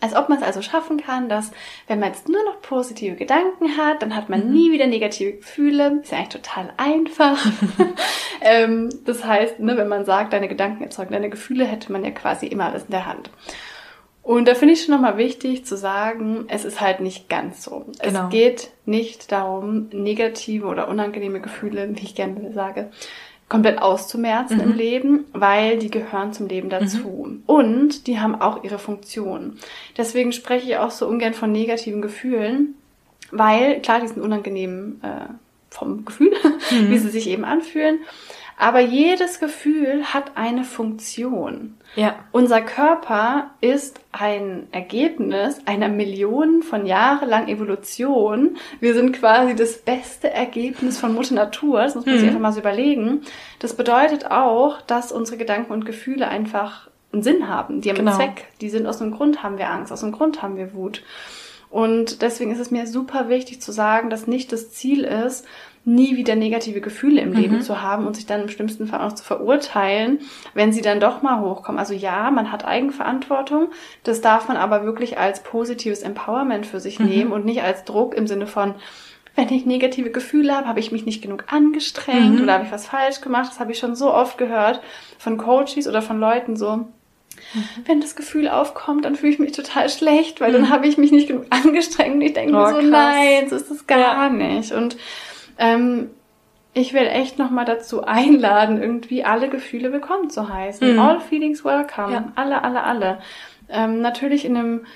als 0.00 0.14
ob 0.14 0.28
man 0.28 0.38
es 0.38 0.44
also 0.44 0.62
schaffen 0.62 0.98
kann, 0.98 1.28
dass 1.28 1.52
wenn 1.86 2.00
man 2.00 2.10
jetzt 2.10 2.28
nur 2.28 2.44
noch 2.44 2.60
positive 2.60 3.16
Gedanken 3.16 3.76
hat, 3.76 4.02
dann 4.02 4.14
hat 4.14 4.28
man 4.28 4.46
mhm. 4.46 4.52
nie 4.52 4.72
wieder 4.72 4.86
negative 4.86 5.32
Gefühle. 5.32 6.00
Ist 6.02 6.12
ja 6.12 6.18
eigentlich 6.18 6.42
total 6.42 6.72
einfach. 6.76 7.38
ähm, 8.42 8.90
das 9.04 9.24
heißt, 9.24 9.60
ne, 9.60 9.76
wenn 9.76 9.88
man 9.88 10.04
sagt, 10.04 10.32
deine 10.32 10.48
Gedanken 10.48 10.82
erzeugen 10.82 11.12
deine 11.12 11.30
Gefühle, 11.30 11.64
hätte 11.64 11.92
man 11.92 12.04
ja 12.04 12.10
quasi 12.10 12.46
immer 12.46 12.66
alles 12.66 12.84
in 12.84 12.90
der 12.90 13.06
Hand. 13.06 13.30
Und 14.26 14.48
da 14.48 14.56
finde 14.56 14.74
ich 14.74 14.82
schon 14.82 14.92
nochmal 14.92 15.18
wichtig 15.18 15.64
zu 15.64 15.76
sagen, 15.76 16.46
es 16.48 16.64
ist 16.64 16.80
halt 16.80 16.98
nicht 16.98 17.28
ganz 17.28 17.62
so. 17.62 17.86
Genau. 18.02 18.24
Es 18.24 18.30
geht 18.30 18.70
nicht 18.84 19.30
darum, 19.30 19.88
negative 19.92 20.66
oder 20.66 20.88
unangenehme 20.88 21.40
Gefühle, 21.40 21.88
wie 21.94 22.02
ich 22.02 22.16
gerne 22.16 22.52
sage, 22.52 22.90
komplett 23.48 23.80
auszumerzen 23.80 24.56
mhm. 24.56 24.62
im 24.62 24.72
Leben, 24.74 25.24
weil 25.32 25.78
die 25.78 25.90
gehören 25.90 26.32
zum 26.32 26.48
Leben 26.48 26.68
dazu. 26.68 27.26
Mhm. 27.28 27.42
Und 27.46 28.06
die 28.06 28.18
haben 28.18 28.40
auch 28.40 28.64
ihre 28.64 28.78
Funktion. 28.78 29.58
Deswegen 29.96 30.32
spreche 30.32 30.66
ich 30.66 30.76
auch 30.78 30.90
so 30.90 31.06
ungern 31.06 31.34
von 31.34 31.52
negativen 31.52 32.02
Gefühlen, 32.02 32.74
weil 33.30 33.80
klar, 33.80 34.00
die 34.00 34.08
sind 34.08 34.22
unangenehm 34.22 35.00
äh, 35.02 35.32
vom 35.70 36.04
Gefühl, 36.04 36.32
mhm. 36.70 36.90
wie 36.90 36.98
sie 36.98 37.10
sich 37.10 37.28
eben 37.28 37.44
anfühlen. 37.44 38.00
Aber 38.58 38.80
jedes 38.80 39.38
Gefühl 39.38 40.04
hat 40.14 40.32
eine 40.36 40.64
Funktion. 40.64 41.76
Ja. 41.94 42.16
Unser 42.32 42.62
Körper 42.62 43.50
ist 43.60 44.00
ein 44.12 44.68
Ergebnis 44.72 45.60
einer 45.66 45.88
Millionen 45.88 46.62
von 46.62 46.86
jahrelang 46.86 47.48
Evolution. 47.48 48.56
Wir 48.80 48.94
sind 48.94 49.12
quasi 49.12 49.54
das 49.54 49.78
beste 49.78 50.30
Ergebnis 50.30 50.98
von 50.98 51.14
Mutter 51.14 51.34
Natur. 51.34 51.82
Das 51.82 51.94
muss 51.94 52.06
man 52.06 52.14
mhm. 52.14 52.18
sich 52.20 52.28
einfach 52.28 52.40
mal 52.40 52.52
so 52.52 52.60
überlegen. 52.60 53.22
Das 53.58 53.74
bedeutet 53.74 54.30
auch, 54.30 54.80
dass 54.82 55.12
unsere 55.12 55.36
Gedanken 55.36 55.72
und 55.72 55.84
Gefühle 55.84 56.28
einfach 56.28 56.88
einen 57.12 57.22
Sinn 57.22 57.48
haben. 57.48 57.82
Die 57.82 57.90
haben 57.90 57.96
genau. 57.96 58.12
einen 58.12 58.20
Zweck. 58.20 58.46
Die 58.62 58.70
sind 58.70 58.86
aus 58.86 59.02
einem 59.02 59.12
Grund 59.12 59.42
haben 59.42 59.58
wir 59.58 59.70
Angst, 59.70 59.92
aus 59.92 60.02
einem 60.02 60.12
Grund 60.12 60.42
haben 60.42 60.56
wir 60.56 60.72
Wut. 60.74 61.02
Und 61.68 62.22
deswegen 62.22 62.52
ist 62.52 62.60
es 62.60 62.70
mir 62.70 62.86
super 62.86 63.28
wichtig 63.28 63.60
zu 63.60 63.72
sagen, 63.72 64.08
dass 64.08 64.26
nicht 64.26 64.52
das 64.52 64.70
Ziel 64.70 65.04
ist, 65.04 65.44
nie 65.86 66.16
wieder 66.16 66.34
negative 66.34 66.80
Gefühle 66.80 67.20
im 67.20 67.30
mhm. 67.30 67.36
Leben 67.36 67.62
zu 67.62 67.80
haben 67.80 68.06
und 68.06 68.16
sich 68.16 68.26
dann 68.26 68.42
im 68.42 68.48
schlimmsten 68.48 68.88
Fall 68.88 69.00
auch 69.00 69.14
zu 69.14 69.22
verurteilen, 69.22 70.18
wenn 70.52 70.72
sie 70.72 70.82
dann 70.82 70.98
doch 70.98 71.22
mal 71.22 71.40
hochkommen. 71.40 71.78
Also 71.78 71.94
ja, 71.94 72.30
man 72.32 72.50
hat 72.50 72.64
Eigenverantwortung, 72.64 73.70
das 74.02 74.20
darf 74.20 74.48
man 74.48 74.56
aber 74.56 74.84
wirklich 74.84 75.16
als 75.16 75.44
positives 75.44 76.02
Empowerment 76.02 76.66
für 76.66 76.80
sich 76.80 76.98
mhm. 76.98 77.06
nehmen 77.06 77.32
und 77.32 77.44
nicht 77.44 77.62
als 77.62 77.84
Druck 77.84 78.14
im 78.14 78.26
Sinne 78.26 78.48
von, 78.48 78.74
wenn 79.36 79.48
ich 79.52 79.64
negative 79.64 80.10
Gefühle 80.10 80.56
habe, 80.56 80.66
habe 80.66 80.80
ich 80.80 80.90
mich 80.90 81.06
nicht 81.06 81.22
genug 81.22 81.44
angestrengt 81.52 82.36
mhm. 82.36 82.42
oder 82.42 82.54
habe 82.54 82.64
ich 82.64 82.72
was 82.72 82.86
falsch 82.86 83.20
gemacht. 83.20 83.50
Das 83.50 83.60
habe 83.60 83.70
ich 83.70 83.78
schon 83.78 83.94
so 83.94 84.12
oft 84.12 84.38
gehört 84.38 84.80
von 85.18 85.36
Coaches 85.36 85.86
oder 85.86 86.02
von 86.02 86.18
Leuten 86.18 86.56
so. 86.56 86.76
Mhm. 86.76 86.88
Wenn 87.84 88.00
das 88.00 88.16
Gefühl 88.16 88.48
aufkommt, 88.48 89.04
dann 89.04 89.14
fühle 89.14 89.32
ich 89.32 89.38
mich 89.38 89.52
total 89.52 89.88
schlecht, 89.88 90.40
weil 90.40 90.50
mhm. 90.50 90.54
dann 90.54 90.70
habe 90.70 90.88
ich 90.88 90.98
mich 90.98 91.12
nicht 91.12 91.28
genug 91.28 91.46
angestrengt 91.50 92.16
und 92.16 92.22
ich 92.22 92.32
denke 92.32 92.56
oh, 92.56 92.58
mir 92.58 92.68
so, 92.70 92.74
krass. 92.78 92.86
nein, 92.90 93.48
so 93.48 93.54
ist 93.54 93.70
das 93.70 93.86
gar 93.86 93.98
ja. 93.98 94.28
nicht. 94.30 94.72
Und 94.72 94.96
ähm, 95.58 96.10
ich 96.74 96.92
will 96.92 97.06
echt 97.06 97.38
nochmal 97.38 97.64
dazu 97.64 98.04
einladen, 98.04 98.80
irgendwie 98.80 99.24
alle 99.24 99.48
Gefühle 99.48 99.92
willkommen 99.92 100.28
zu 100.28 100.48
heißen. 100.48 100.92
Mhm. 100.92 100.98
All 100.98 101.20
feelings 101.20 101.64
welcome. 101.64 102.12
Ja. 102.12 102.32
Alle, 102.34 102.62
alle, 102.62 102.82
alle. 102.82 103.18
Ähm, 103.68 104.00
natürlich 104.02 104.44
in 104.44 104.56
einem 104.56 104.86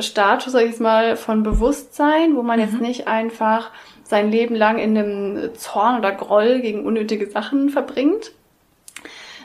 Status, 0.00 0.52
sag 0.52 0.62
ich 0.62 0.70
jetzt 0.70 0.80
mal, 0.80 1.16
von 1.16 1.42
Bewusstsein, 1.42 2.36
wo 2.36 2.42
man 2.42 2.58
mhm. 2.58 2.64
jetzt 2.64 2.80
nicht 2.80 3.08
einfach 3.08 3.70
sein 4.02 4.30
Leben 4.30 4.54
lang 4.54 4.78
in 4.78 4.96
einem 4.96 5.54
Zorn 5.54 5.98
oder 5.98 6.12
Groll 6.12 6.60
gegen 6.60 6.84
unnötige 6.84 7.30
Sachen 7.30 7.70
verbringt, 7.70 8.32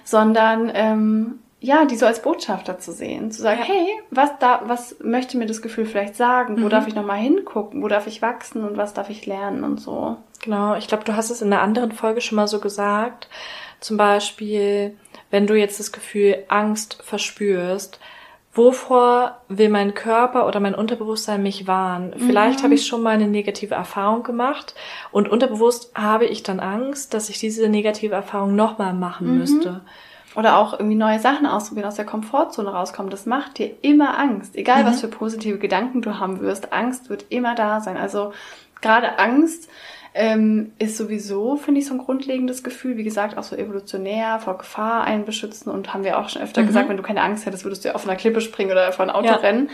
sondern 0.04 0.72
ähm, 0.74 1.40
ja, 1.60 1.86
die 1.86 1.96
so 1.96 2.06
als 2.06 2.22
Botschafter 2.22 2.78
zu 2.80 2.92
sehen, 2.92 3.32
zu 3.32 3.42
sagen, 3.42 3.60
ja. 3.60 3.66
hey, 3.66 3.88
was 4.12 4.30
da, 4.40 4.62
was 4.66 4.98
möchte 5.02 5.38
mir 5.38 5.48
das 5.48 5.62
Gefühl 5.62 5.86
vielleicht 5.86 6.16
sagen? 6.16 6.62
Wo 6.62 6.66
mhm. 6.66 6.70
darf 6.70 6.88
ich 6.88 6.96
nochmal 6.96 7.18
hingucken? 7.18 7.82
Wo 7.82 7.88
darf 7.88 8.06
ich 8.06 8.22
wachsen 8.22 8.64
und 8.64 8.78
was 8.78 8.94
darf 8.94 9.10
ich 9.10 9.26
lernen 9.26 9.64
und 9.64 9.80
so? 9.80 10.18
Genau, 10.44 10.76
ich 10.76 10.88
glaube, 10.88 11.04
du 11.04 11.16
hast 11.16 11.32
es 11.32 11.42
in 11.42 11.52
einer 11.52 11.64
anderen 11.64 11.92
Folge 11.92 12.22
schon 12.22 12.36
mal 12.36 12.48
so 12.48 12.60
gesagt. 12.60 13.28
Zum 13.80 13.98
Beispiel, 13.98 14.96
wenn 15.32 15.48
du 15.48 15.56
jetzt 15.56 15.80
das 15.80 15.92
Gefühl 15.92 16.44
Angst 16.48 17.02
verspürst, 17.04 18.00
wovor 18.54 19.38
will 19.48 19.70
mein 19.70 19.96
Körper 19.96 20.48
oder 20.48 20.60
mein 20.60 20.76
Unterbewusstsein 20.76 21.42
mich 21.42 21.66
warnen? 21.66 22.14
Vielleicht 22.18 22.60
mhm. 22.60 22.64
habe 22.64 22.74
ich 22.76 22.86
schon 22.86 23.02
mal 23.02 23.16
eine 23.16 23.28
negative 23.28 23.74
Erfahrung 23.74 24.22
gemacht 24.22 24.76
und 25.12 25.28
unterbewusst 25.28 25.92
habe 25.96 26.26
ich 26.26 26.44
dann 26.44 26.60
Angst, 26.60 27.16
dass 27.16 27.30
ich 27.30 27.40
diese 27.40 27.68
negative 27.68 28.14
Erfahrung 28.14 28.56
nochmal 28.56 28.94
machen 28.94 29.32
mhm. 29.32 29.38
müsste. 29.40 29.82
Oder 30.38 30.60
auch 30.60 30.74
irgendwie 30.74 30.96
neue 30.96 31.20
Sachen 31.20 31.48
ausprobieren, 31.48 31.88
aus 31.88 31.96
der 31.96 32.06
Komfortzone 32.06 32.70
rauskommen. 32.70 33.10
Das 33.10 33.26
macht 33.26 33.58
dir 33.58 33.72
immer 33.82 34.20
Angst. 34.20 34.56
Egal, 34.56 34.84
mhm. 34.84 34.88
was 34.88 35.02
für 35.02 35.08
positive 35.08 35.58
Gedanken 35.58 36.04
du 36.04 36.20
haben 36.20 36.42
wirst. 36.42 36.72
Angst 36.74 37.10
wird 37.10 37.26
immer 37.30 37.56
da 37.56 37.82
sein. 37.82 37.98
Also 37.98 38.34
gerade 38.80 39.18
Angst 39.18 39.68
ähm, 40.14 40.74
ist 40.78 40.96
sowieso, 40.96 41.56
finde 41.56 41.80
ich, 41.80 41.88
so 41.88 41.96
ein 41.96 41.98
grundlegendes 41.98 42.64
Gefühl. 42.64 42.98
Wie 42.98 43.04
gesagt, 43.04 43.36
auch 43.36 43.42
so 43.42 43.56
evolutionär 43.56 44.38
vor 44.38 44.60
Gefahr 44.60 45.06
einen 45.06 45.26
beschützen. 45.26 45.72
Und 45.72 45.96
haben 45.96 46.04
wir 46.04 46.20
auch 46.20 46.30
schon 46.30 46.44
öfter 46.44 46.62
mhm. 46.62 46.68
gesagt, 46.68 46.88
wenn 46.88 46.98
du 46.98 47.04
keine 47.04 47.24
Angst 47.24 47.48
hättest, 47.48 47.66
würdest 47.66 47.84
du 47.84 47.90
ja 47.90 47.96
auf 47.96 48.08
einer 48.08 48.16
Klippe 48.16 48.40
springen 48.40 48.70
oder 48.70 48.92
vor 48.92 49.06
ein 49.06 49.12
Auto 49.12 49.26
ja. 49.26 49.36
rennen. 49.38 49.72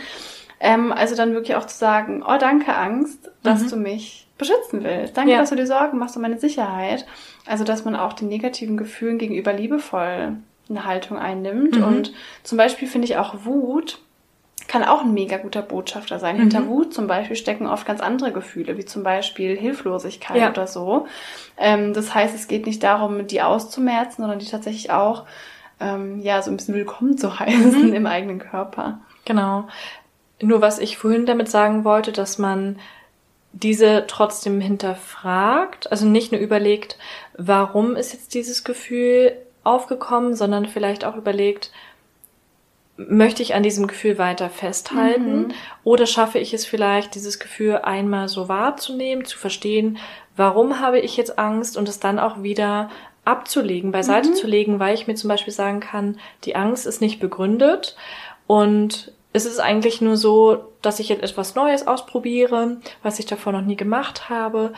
Ähm, 0.60 0.92
also 0.92 1.14
dann 1.14 1.34
wirklich 1.34 1.56
auch 1.56 1.66
zu 1.66 1.76
sagen, 1.76 2.24
oh 2.26 2.38
danke 2.40 2.74
Angst, 2.74 3.30
dass 3.42 3.64
mhm. 3.64 3.68
du 3.68 3.76
mich 3.76 4.28
beschützen 4.38 4.82
willst. 4.82 5.14
Danke, 5.14 5.32
ja. 5.32 5.40
dass 5.40 5.50
du 5.50 5.56
dir 5.56 5.66
Sorgen 5.66 5.98
machst 5.98 6.16
um 6.16 6.22
meine 6.22 6.38
Sicherheit. 6.38 7.04
Also 7.44 7.64
dass 7.64 7.84
man 7.84 7.96
auch 7.96 8.14
den 8.14 8.28
negativen 8.28 8.78
Gefühlen 8.78 9.18
gegenüber 9.18 9.52
liebevoll 9.52 10.38
eine 10.68 10.84
Haltung 10.84 11.18
einnimmt. 11.18 11.76
Mhm. 11.76 11.84
Und 11.84 12.12
zum 12.42 12.58
Beispiel 12.58 12.88
finde 12.88 13.06
ich 13.06 13.16
auch 13.16 13.44
Wut 13.44 13.98
kann 14.66 14.84
auch 14.84 15.02
ein 15.02 15.12
mega 15.12 15.36
guter 15.36 15.62
Botschafter 15.62 16.18
sein. 16.18 16.36
Mhm. 16.36 16.40
Hinter 16.40 16.66
Wut 16.66 16.94
zum 16.94 17.06
Beispiel 17.06 17.36
stecken 17.36 17.66
oft 17.66 17.86
ganz 17.86 18.00
andere 18.00 18.32
Gefühle, 18.32 18.76
wie 18.76 18.84
zum 18.84 19.02
Beispiel 19.02 19.56
Hilflosigkeit 19.56 20.36
ja. 20.36 20.50
oder 20.50 20.66
so. 20.66 21.06
Ähm, 21.58 21.92
das 21.92 22.14
heißt, 22.14 22.34
es 22.34 22.48
geht 22.48 22.66
nicht 22.66 22.82
darum, 22.82 23.26
die 23.26 23.42
auszumerzen, 23.42 24.22
sondern 24.22 24.38
die 24.38 24.46
tatsächlich 24.46 24.90
auch 24.90 25.24
ähm, 25.80 26.20
ja 26.20 26.40
so 26.42 26.50
ein 26.50 26.56
bisschen 26.56 26.74
willkommen 26.74 27.18
zu 27.18 27.38
heißen 27.38 27.88
mhm. 27.88 27.94
im 27.94 28.06
eigenen 28.06 28.38
Körper. 28.38 29.00
Genau. 29.24 29.68
Nur 30.40 30.60
was 30.60 30.78
ich 30.78 30.98
vorhin 30.98 31.26
damit 31.26 31.48
sagen 31.48 31.84
wollte, 31.84 32.12
dass 32.12 32.38
man 32.38 32.78
diese 33.52 34.04
trotzdem 34.08 34.60
hinterfragt, 34.60 35.90
also 35.92 36.06
nicht 36.06 36.32
nur 36.32 36.40
überlegt, 36.40 36.98
warum 37.38 37.94
ist 37.94 38.12
jetzt 38.12 38.34
dieses 38.34 38.64
Gefühl 38.64 39.36
aufgekommen, 39.64 40.34
sondern 40.36 40.66
vielleicht 40.66 41.04
auch 41.04 41.16
überlegt, 41.16 41.72
möchte 42.96 43.42
ich 43.42 43.54
an 43.54 43.62
diesem 43.62 43.86
Gefühl 43.86 44.18
weiter 44.18 44.48
festhalten 44.48 45.38
mhm. 45.38 45.54
oder 45.82 46.06
schaffe 46.06 46.38
ich 46.38 46.54
es 46.54 46.64
vielleicht, 46.64 47.14
dieses 47.14 47.40
Gefühl 47.40 47.78
einmal 47.78 48.28
so 48.28 48.48
wahrzunehmen, 48.48 49.24
zu 49.24 49.36
verstehen, 49.36 49.98
warum 50.36 50.80
habe 50.80 51.00
ich 51.00 51.16
jetzt 51.16 51.38
Angst 51.38 51.76
und 51.76 51.88
es 51.88 51.98
dann 51.98 52.18
auch 52.18 52.42
wieder 52.42 52.90
abzulegen, 53.24 53.90
beiseite 53.90 54.30
mhm. 54.30 54.34
zu 54.34 54.46
legen, 54.46 54.78
weil 54.78 54.94
ich 54.94 55.06
mir 55.06 55.14
zum 55.14 55.28
Beispiel 55.28 55.52
sagen 55.52 55.80
kann, 55.80 56.18
die 56.44 56.54
Angst 56.54 56.86
ist 56.86 57.00
nicht 57.00 57.18
begründet 57.18 57.96
und 58.46 59.12
es 59.32 59.46
ist 59.46 59.58
eigentlich 59.58 60.00
nur 60.00 60.16
so, 60.16 60.72
dass 60.80 61.00
ich 61.00 61.08
jetzt 61.08 61.24
etwas 61.24 61.56
Neues 61.56 61.88
ausprobiere, 61.88 62.76
was 63.02 63.18
ich 63.18 63.26
davor 63.26 63.52
noch 63.52 63.62
nie 63.62 63.76
gemacht 63.76 64.28
habe 64.28 64.72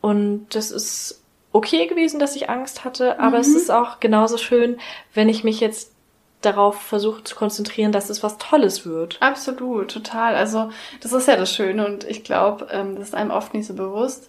und 0.00 0.46
das 0.50 0.70
ist 0.70 1.22
okay 1.52 1.86
gewesen, 1.86 2.20
dass 2.20 2.36
ich 2.36 2.50
Angst 2.50 2.84
hatte, 2.84 3.18
aber 3.18 3.38
mhm. 3.38 3.42
es 3.42 3.54
ist 3.54 3.70
auch 3.70 4.00
genauso 4.00 4.36
schön, 4.36 4.78
wenn 5.14 5.28
ich 5.28 5.44
mich 5.44 5.60
jetzt 5.60 5.92
darauf 6.40 6.80
versuche 6.80 7.24
zu 7.24 7.34
konzentrieren, 7.34 7.90
dass 7.90 8.10
es 8.10 8.22
was 8.22 8.38
Tolles 8.38 8.86
wird. 8.86 9.16
Absolut, 9.20 9.90
total. 9.90 10.36
Also 10.36 10.70
das 11.00 11.12
ist 11.12 11.26
ja 11.26 11.36
das 11.36 11.52
Schöne 11.52 11.84
und 11.84 12.04
ich 12.04 12.22
glaube, 12.22 12.68
ähm, 12.70 12.96
das 12.96 13.08
ist 13.08 13.14
einem 13.14 13.30
oft 13.30 13.54
nicht 13.54 13.66
so 13.66 13.74
bewusst. 13.74 14.28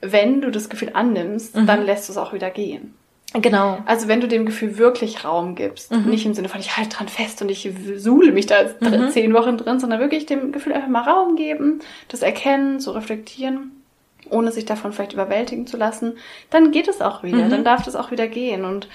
Wenn 0.00 0.40
du 0.40 0.50
das 0.50 0.68
Gefühl 0.68 0.90
annimmst, 0.94 1.56
mhm. 1.56 1.66
dann 1.66 1.84
lässt 1.84 2.08
du 2.08 2.12
es 2.12 2.18
auch 2.18 2.32
wieder 2.32 2.50
gehen. 2.50 2.94
Genau. 3.34 3.78
Also 3.84 4.08
wenn 4.08 4.22
du 4.22 4.28
dem 4.28 4.46
Gefühl 4.46 4.78
wirklich 4.78 5.22
Raum 5.24 5.54
gibst, 5.54 5.92
mhm. 5.92 6.08
nicht 6.08 6.24
im 6.24 6.32
Sinne 6.32 6.48
von 6.48 6.60
ich 6.60 6.78
halte 6.78 6.96
dran 6.96 7.08
fest 7.08 7.42
und 7.42 7.50
ich 7.50 7.70
suhle 7.96 8.32
mich 8.32 8.46
da 8.46 8.62
mhm. 8.80 9.10
zehn 9.10 9.34
Wochen 9.34 9.58
drin, 9.58 9.80
sondern 9.80 10.00
wirklich 10.00 10.24
dem 10.24 10.50
Gefühl 10.50 10.72
einfach 10.72 10.88
mal 10.88 11.02
Raum 11.02 11.36
geben, 11.36 11.80
das 12.08 12.22
erkennen, 12.22 12.80
zu 12.80 12.92
reflektieren, 12.92 13.77
ohne 14.30 14.52
sich 14.52 14.64
davon 14.64 14.92
vielleicht 14.92 15.12
überwältigen 15.12 15.66
zu 15.66 15.76
lassen, 15.76 16.18
dann 16.50 16.70
geht 16.70 16.88
es 16.88 17.00
auch 17.00 17.22
wieder, 17.22 17.44
mhm. 17.44 17.50
dann 17.50 17.64
darf 17.64 17.84
das 17.84 17.96
auch 17.96 18.10
wieder 18.10 18.28
gehen 18.28 18.64
und 18.64 18.88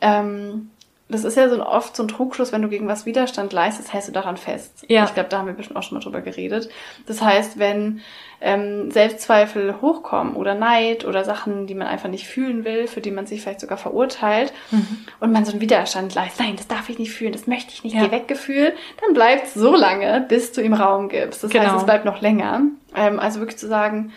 ähm, 0.00 0.70
das 1.10 1.24
ist 1.24 1.36
ja 1.36 1.48
so 1.48 1.64
oft 1.64 1.96
so 1.96 2.02
ein 2.02 2.08
Trugschluss, 2.08 2.52
wenn 2.52 2.60
du 2.60 2.68
gegen 2.68 2.86
was 2.86 3.06
Widerstand 3.06 3.52
leistest, 3.52 3.92
hältst 3.92 4.08
du 4.08 4.12
daran 4.12 4.36
fest. 4.36 4.84
Ja. 4.88 5.04
Ich 5.04 5.14
glaube, 5.14 5.30
da 5.30 5.38
haben 5.38 5.46
wir 5.46 5.54
bestimmt 5.54 5.78
auch 5.78 5.82
schon 5.82 5.96
mal 5.96 6.04
drüber 6.04 6.20
geredet. 6.20 6.68
Das 7.06 7.22
heißt, 7.22 7.58
wenn 7.58 8.02
ähm, 8.42 8.90
Selbstzweifel 8.90 9.80
hochkommen 9.80 10.34
oder 10.36 10.54
Neid 10.54 11.06
oder 11.06 11.24
Sachen, 11.24 11.66
die 11.66 11.74
man 11.74 11.86
einfach 11.86 12.10
nicht 12.10 12.26
fühlen 12.26 12.64
will, 12.64 12.86
für 12.88 13.00
die 13.00 13.10
man 13.10 13.26
sich 13.26 13.40
vielleicht 13.40 13.60
sogar 13.60 13.78
verurteilt 13.78 14.52
mhm. 14.70 15.06
und 15.20 15.32
man 15.32 15.46
so 15.46 15.52
einen 15.52 15.62
Widerstand 15.62 16.14
leistet, 16.14 16.40
nein, 16.40 16.56
das 16.56 16.68
darf 16.68 16.90
ich 16.90 16.98
nicht 16.98 17.12
fühlen, 17.12 17.32
das 17.32 17.46
möchte 17.46 17.72
ich 17.72 17.84
nicht, 17.84 17.94
ja. 17.94 18.04
geh 18.04 18.10
weg 18.10 18.28
Gefühl, 18.28 18.74
dann 19.02 19.14
bleibt 19.14 19.48
so 19.48 19.74
lange, 19.74 20.26
bis 20.28 20.52
du 20.52 20.60
ihm 20.60 20.74
Raum 20.74 21.08
gibst. 21.08 21.42
Das 21.42 21.50
genau. 21.50 21.64
heißt, 21.64 21.76
es 21.76 21.84
bleibt 21.84 22.04
noch 22.04 22.20
länger. 22.20 22.62
Ähm, 22.94 23.18
also 23.18 23.40
wirklich 23.40 23.58
zu 23.58 23.66
sagen, 23.66 24.12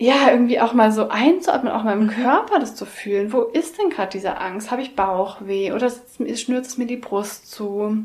ja, 0.00 0.30
irgendwie 0.30 0.60
auch 0.60 0.72
mal 0.72 0.92
so 0.92 1.10
einzuatmen, 1.10 1.70
auch 1.70 1.84
mal 1.84 1.92
im. 1.92 2.08
Körper 2.08 2.58
das 2.58 2.74
zu 2.74 2.86
fühlen. 2.86 3.34
Wo 3.34 3.42
ist 3.42 3.78
denn 3.78 3.90
gerade 3.90 4.10
diese 4.10 4.38
Angst? 4.38 4.70
Habe 4.70 4.80
ich 4.80 4.96
Bauchweh 4.96 5.72
oder 5.72 5.92
schnürt 6.34 6.64
es 6.64 6.78
mir 6.78 6.86
die 6.86 6.96
Brust 6.96 7.50
zu? 7.50 7.98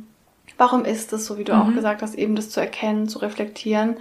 Warum 0.58 0.84
ist 0.84 1.14
es 1.14 1.26
so, 1.26 1.38
wie 1.38 1.46
du 1.46 1.54
mhm. 1.54 1.62
auch 1.62 1.74
gesagt 1.74 2.02
hast, 2.02 2.16
eben 2.16 2.36
das 2.36 2.50
zu 2.50 2.60
erkennen, 2.60 3.08
zu 3.08 3.20
reflektieren 3.20 3.96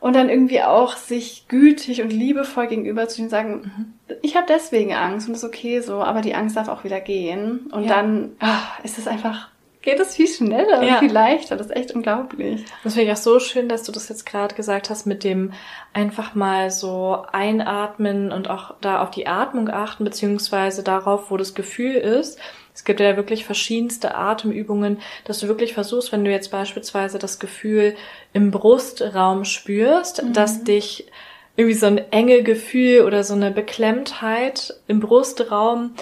und 0.00 0.14
dann 0.14 0.28
irgendwie 0.28 0.62
auch 0.62 0.96
sich 0.96 1.46
gütig 1.46 2.02
und 2.02 2.12
liebevoll 2.12 2.66
gegenüber 2.66 3.08
zu 3.08 3.20
ihnen 3.20 3.30
sagen, 3.30 3.72
mhm. 4.08 4.16
ich 4.22 4.36
habe 4.36 4.46
deswegen 4.48 4.92
Angst 4.92 5.28
und 5.28 5.34
das 5.34 5.44
ist 5.44 5.48
okay 5.48 5.80
so, 5.80 6.02
aber 6.02 6.20
die 6.20 6.34
Angst 6.34 6.56
darf 6.56 6.68
auch 6.68 6.82
wieder 6.82 7.00
gehen 7.00 7.68
und 7.70 7.84
ja. 7.84 7.94
dann 7.94 8.32
ach, 8.40 8.82
ist 8.82 8.98
es 8.98 9.06
einfach 9.06 9.48
geht 9.82 10.00
es 10.00 10.16
viel 10.16 10.26
schneller 10.26 10.82
ja. 10.82 10.94
und 10.94 10.98
viel 11.00 11.12
leichter. 11.12 11.56
Das 11.56 11.68
ist 11.68 11.76
echt 11.76 11.94
unglaublich. 11.94 12.64
Das 12.84 12.94
finde 12.94 13.10
ich 13.10 13.16
auch 13.16 13.22
so 13.22 13.38
schön, 13.38 13.68
dass 13.68 13.84
du 13.84 13.92
das 13.92 14.08
jetzt 14.08 14.26
gerade 14.26 14.54
gesagt 14.54 14.90
hast 14.90 15.06
mit 15.06 15.24
dem 15.24 15.52
einfach 15.92 16.34
mal 16.34 16.70
so 16.70 17.24
einatmen 17.32 18.32
und 18.32 18.50
auch 18.50 18.74
da 18.80 19.02
auf 19.02 19.10
die 19.10 19.26
Atmung 19.26 19.68
achten, 19.70 20.04
beziehungsweise 20.04 20.82
darauf, 20.82 21.30
wo 21.30 21.36
das 21.36 21.54
Gefühl 21.54 21.94
ist. 21.94 22.38
Es 22.74 22.84
gibt 22.84 23.00
ja 23.00 23.16
wirklich 23.16 23.44
verschiedenste 23.44 24.14
Atemübungen, 24.14 25.00
dass 25.24 25.40
du 25.40 25.48
wirklich 25.48 25.74
versuchst, 25.74 26.12
wenn 26.12 26.24
du 26.24 26.30
jetzt 26.30 26.50
beispielsweise 26.50 27.18
das 27.18 27.40
Gefühl 27.40 27.96
im 28.32 28.50
Brustraum 28.50 29.44
spürst, 29.44 30.22
mhm. 30.22 30.32
dass 30.32 30.62
dich 30.62 31.08
irgendwie 31.56 31.74
so 31.74 31.86
ein 31.86 31.98
enge 32.12 32.44
Gefühl 32.44 33.02
oder 33.02 33.24
so 33.24 33.34
eine 33.34 33.50
Beklemmtheit 33.50 34.74
im 34.86 35.00
Brustraum 35.00 35.94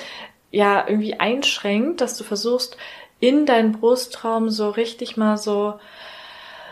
ja 0.51 0.87
irgendwie 0.87 1.15
einschränkt, 1.15 2.03
dass 2.03 2.19
du 2.19 2.25
versuchst, 2.25 2.77
in 3.21 3.47
deinen 3.47 3.73
Brustraum 3.73 4.51
so 4.51 4.71
richtig 4.71 5.17
mal 5.17 5.39
so 5.39 5.79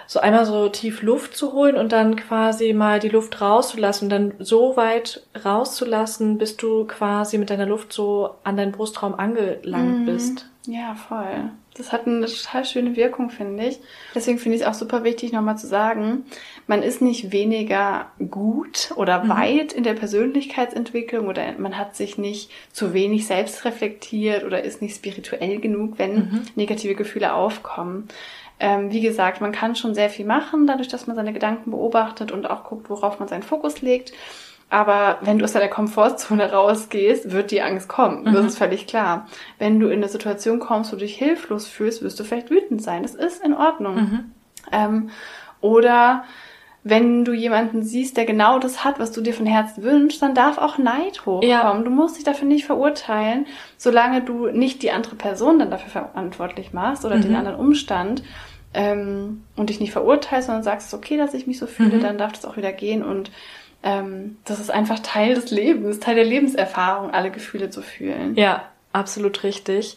so 0.07 0.21
einmal 0.21 0.47
so 0.47 0.69
tief 0.69 1.03
Luft 1.03 1.37
zu 1.37 1.53
holen 1.53 1.77
und 1.77 1.93
dann 1.93 2.17
quasi 2.17 2.73
mal 2.73 3.01
die 3.01 3.09
Luft 3.09 3.41
rauszulassen, 3.41 4.09
dann 4.09 4.35
so 4.39 4.77
weit 4.77 5.27
rauszulassen, 5.45 6.39
bis 6.39 6.57
du 6.57 6.85
quasi 6.87 7.39
mit 7.39 7.51
deiner 7.51 7.67
Luft 7.67 7.93
so 7.93 8.35
an 8.45 8.57
deinen 8.57 8.73
Brustraum 8.73 9.15
angelangt 9.15 10.01
mhm. 10.01 10.07
bist. 10.07 10.47
Ja, 10.67 10.95
voll. 10.95 11.51
Das 11.77 11.93
hat 11.93 12.07
eine 12.07 12.27
total 12.27 12.65
schöne 12.65 12.95
Wirkung, 12.95 13.31
finde 13.31 13.67
ich. 13.67 13.81
Deswegen 14.15 14.39
finde 14.39 14.57
ich 14.57 14.63
es 14.63 14.69
auch 14.69 14.75
super 14.75 15.03
wichtig, 15.03 15.33
nochmal 15.33 15.59
zu 15.59 15.67
sagen, 15.67 16.25
man 16.69 16.83
ist 16.83 17.03
nicht 17.03 17.33
weniger 17.33 18.13
gut 18.31 18.93
oder 18.95 19.25
mhm. 19.25 19.29
weit 19.29 19.73
in 19.73 19.83
der 19.83 19.95
Persönlichkeitsentwicklung 19.95 21.27
oder 21.27 21.53
man 21.59 21.77
hat 21.77 21.97
sich 21.97 22.17
nicht 22.17 22.51
zu 22.73 22.95
wenig 22.95 23.27
selbst 23.27 23.65
reflektiert 23.65 24.45
oder 24.45 24.63
ist 24.63 24.83
nicht 24.83 24.95
spirituell 24.95 25.59
genug, 25.59 25.99
wenn 25.99 26.15
mhm. 26.15 26.43
negative 26.55 26.95
Gefühle 26.95 27.35
aufkommen. 27.35 28.09
Ähm, 28.61 28.91
wie 28.93 29.01
gesagt, 29.01 29.41
man 29.41 29.53
kann 29.53 29.75
schon 29.75 29.95
sehr 29.95 30.11
viel 30.11 30.27
machen, 30.27 30.67
dadurch, 30.67 30.89
dass 30.89 31.07
man 31.07 31.17
seine 31.17 31.33
Gedanken 31.33 31.73
beobachtet 31.73 32.31
und 32.31 32.49
auch 32.49 32.65
guckt, 32.65 32.89
worauf 32.89 33.19
man 33.19 33.29
seinen 33.29 33.43
Fokus 33.43 33.83
legt. 33.83 34.13
Aber 34.71 35.19
wenn 35.21 35.39
du 35.39 35.45
aus 35.45 35.53
deiner 35.53 35.69
Komfortzone 35.69 36.53
rausgehst, 36.53 37.31
wird 37.33 37.51
die 37.51 37.63
Angst 37.63 37.89
kommen. 37.89 38.25
Mhm. 38.25 38.33
Das 38.33 38.47
ist 38.47 38.59
völlig 38.59 38.87
klar. 38.87 39.27
Wenn 39.59 39.81
du 39.81 39.89
in 39.89 39.99
eine 39.99 40.09
Situation 40.09 40.59
kommst, 40.59 40.93
wo 40.93 40.97
du 40.97 41.03
dich 41.03 41.17
hilflos 41.17 41.67
fühlst, 41.67 42.03
wirst 42.03 42.19
du 42.19 42.25
vielleicht 42.25 42.51
wütend 42.51 42.83
sein. 42.83 43.03
Das 43.03 43.15
ist 43.15 43.45
in 43.45 43.55
Ordnung. 43.55 43.95
Mhm. 43.95 44.33
Ähm, 44.73 45.11
oder 45.61 46.25
wenn 46.87 47.25
du 47.25 47.33
jemanden 47.33 47.83
siehst, 47.83 48.19
der 48.19 48.27
genau 48.27 48.59
das 48.59 48.85
hat, 48.85 48.99
was 48.99 49.11
du 49.11 49.23
dir 49.23 49.33
von 49.33 49.47
Herzen 49.47 49.83
wünschst, 49.83 50.21
dann 50.21 50.35
darf 50.35 50.59
auch 50.59 50.77
Neid 50.77 51.21
hochkommen. 51.21 51.49
Ja. 51.49 51.73
Du 51.75 51.91
musst 51.91 52.17
dich 52.17 52.25
dafür 52.25 52.47
nicht 52.47 52.67
verurteilen, 52.67 53.47
solange 53.79 54.21
du 54.21 54.49
nicht 54.49 54.83
die 54.83 54.91
andere 54.91 55.17
Person 55.17 55.59
dann 55.59 55.71
dafür 55.71 55.89
verantwortlich 55.89 56.75
machst 56.75 57.07
oder 57.07 57.17
mhm. 57.17 57.23
den 57.23 57.37
anderen 57.37 57.59
Umstand 57.59 58.23
ähm, 58.75 59.45
und 59.57 59.71
dich 59.71 59.81
nicht 59.81 59.93
verurteilst, 59.93 60.47
sondern 60.47 60.63
sagst, 60.63 60.93
okay, 60.93 61.17
dass 61.17 61.33
ich 61.33 61.47
mich 61.47 61.59
so 61.59 61.67
fühle, 61.67 61.97
mhm. 61.97 62.03
dann 62.03 62.19
darf 62.19 62.33
das 62.33 62.45
auch 62.45 62.59
wieder 62.59 62.73
gehen 62.73 63.03
und 63.03 63.31
ähm, 63.83 64.37
das 64.45 64.61
ist 64.61 64.71
einfach 64.71 64.99
Teil 64.99 65.35
des 65.35 65.51
Lebens, 65.51 66.01
Teil 66.01 66.17
der 66.17 66.25
Lebenserfahrung, 66.25 67.13
alle 67.13 67.31
Gefühle 67.31 67.71
zu 67.71 67.81
fühlen. 67.81 68.35
Ja, 68.37 68.65
absolut 68.93 69.43
richtig. 69.43 69.97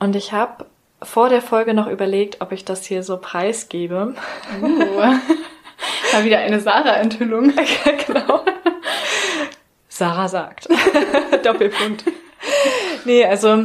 Und 0.00 0.16
ich 0.16 0.32
habe 0.32 0.66
vor 1.00 1.28
der 1.28 1.42
Folge 1.42 1.74
noch 1.74 1.86
überlegt, 1.86 2.40
ob 2.40 2.50
ich 2.50 2.64
das 2.64 2.84
hier 2.84 3.04
so 3.04 3.18
preisgebe. 3.18 4.16
Uh. 4.60 5.02
Mal 6.12 6.24
wieder 6.24 6.38
eine 6.38 6.60
Sarah-Enthüllung. 6.60 7.52
genau. 8.06 8.44
Sarah 9.88 10.28
sagt. 10.28 10.68
Doppelpunkt. 11.44 12.04
Nee, 13.04 13.24
also 13.24 13.64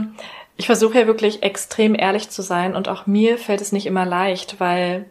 ich 0.58 0.66
versuche 0.66 1.00
ja 1.00 1.08
wirklich 1.08 1.44
extrem 1.44 1.96
ehrlich 1.96 2.30
zu 2.30 2.42
sein 2.42 2.76
und 2.76 2.88
auch 2.88 3.06
mir 3.06 3.38
fällt 3.38 3.62
es 3.62 3.72
nicht 3.72 3.86
immer 3.86 4.06
leicht, 4.06 4.60
weil 4.60 5.06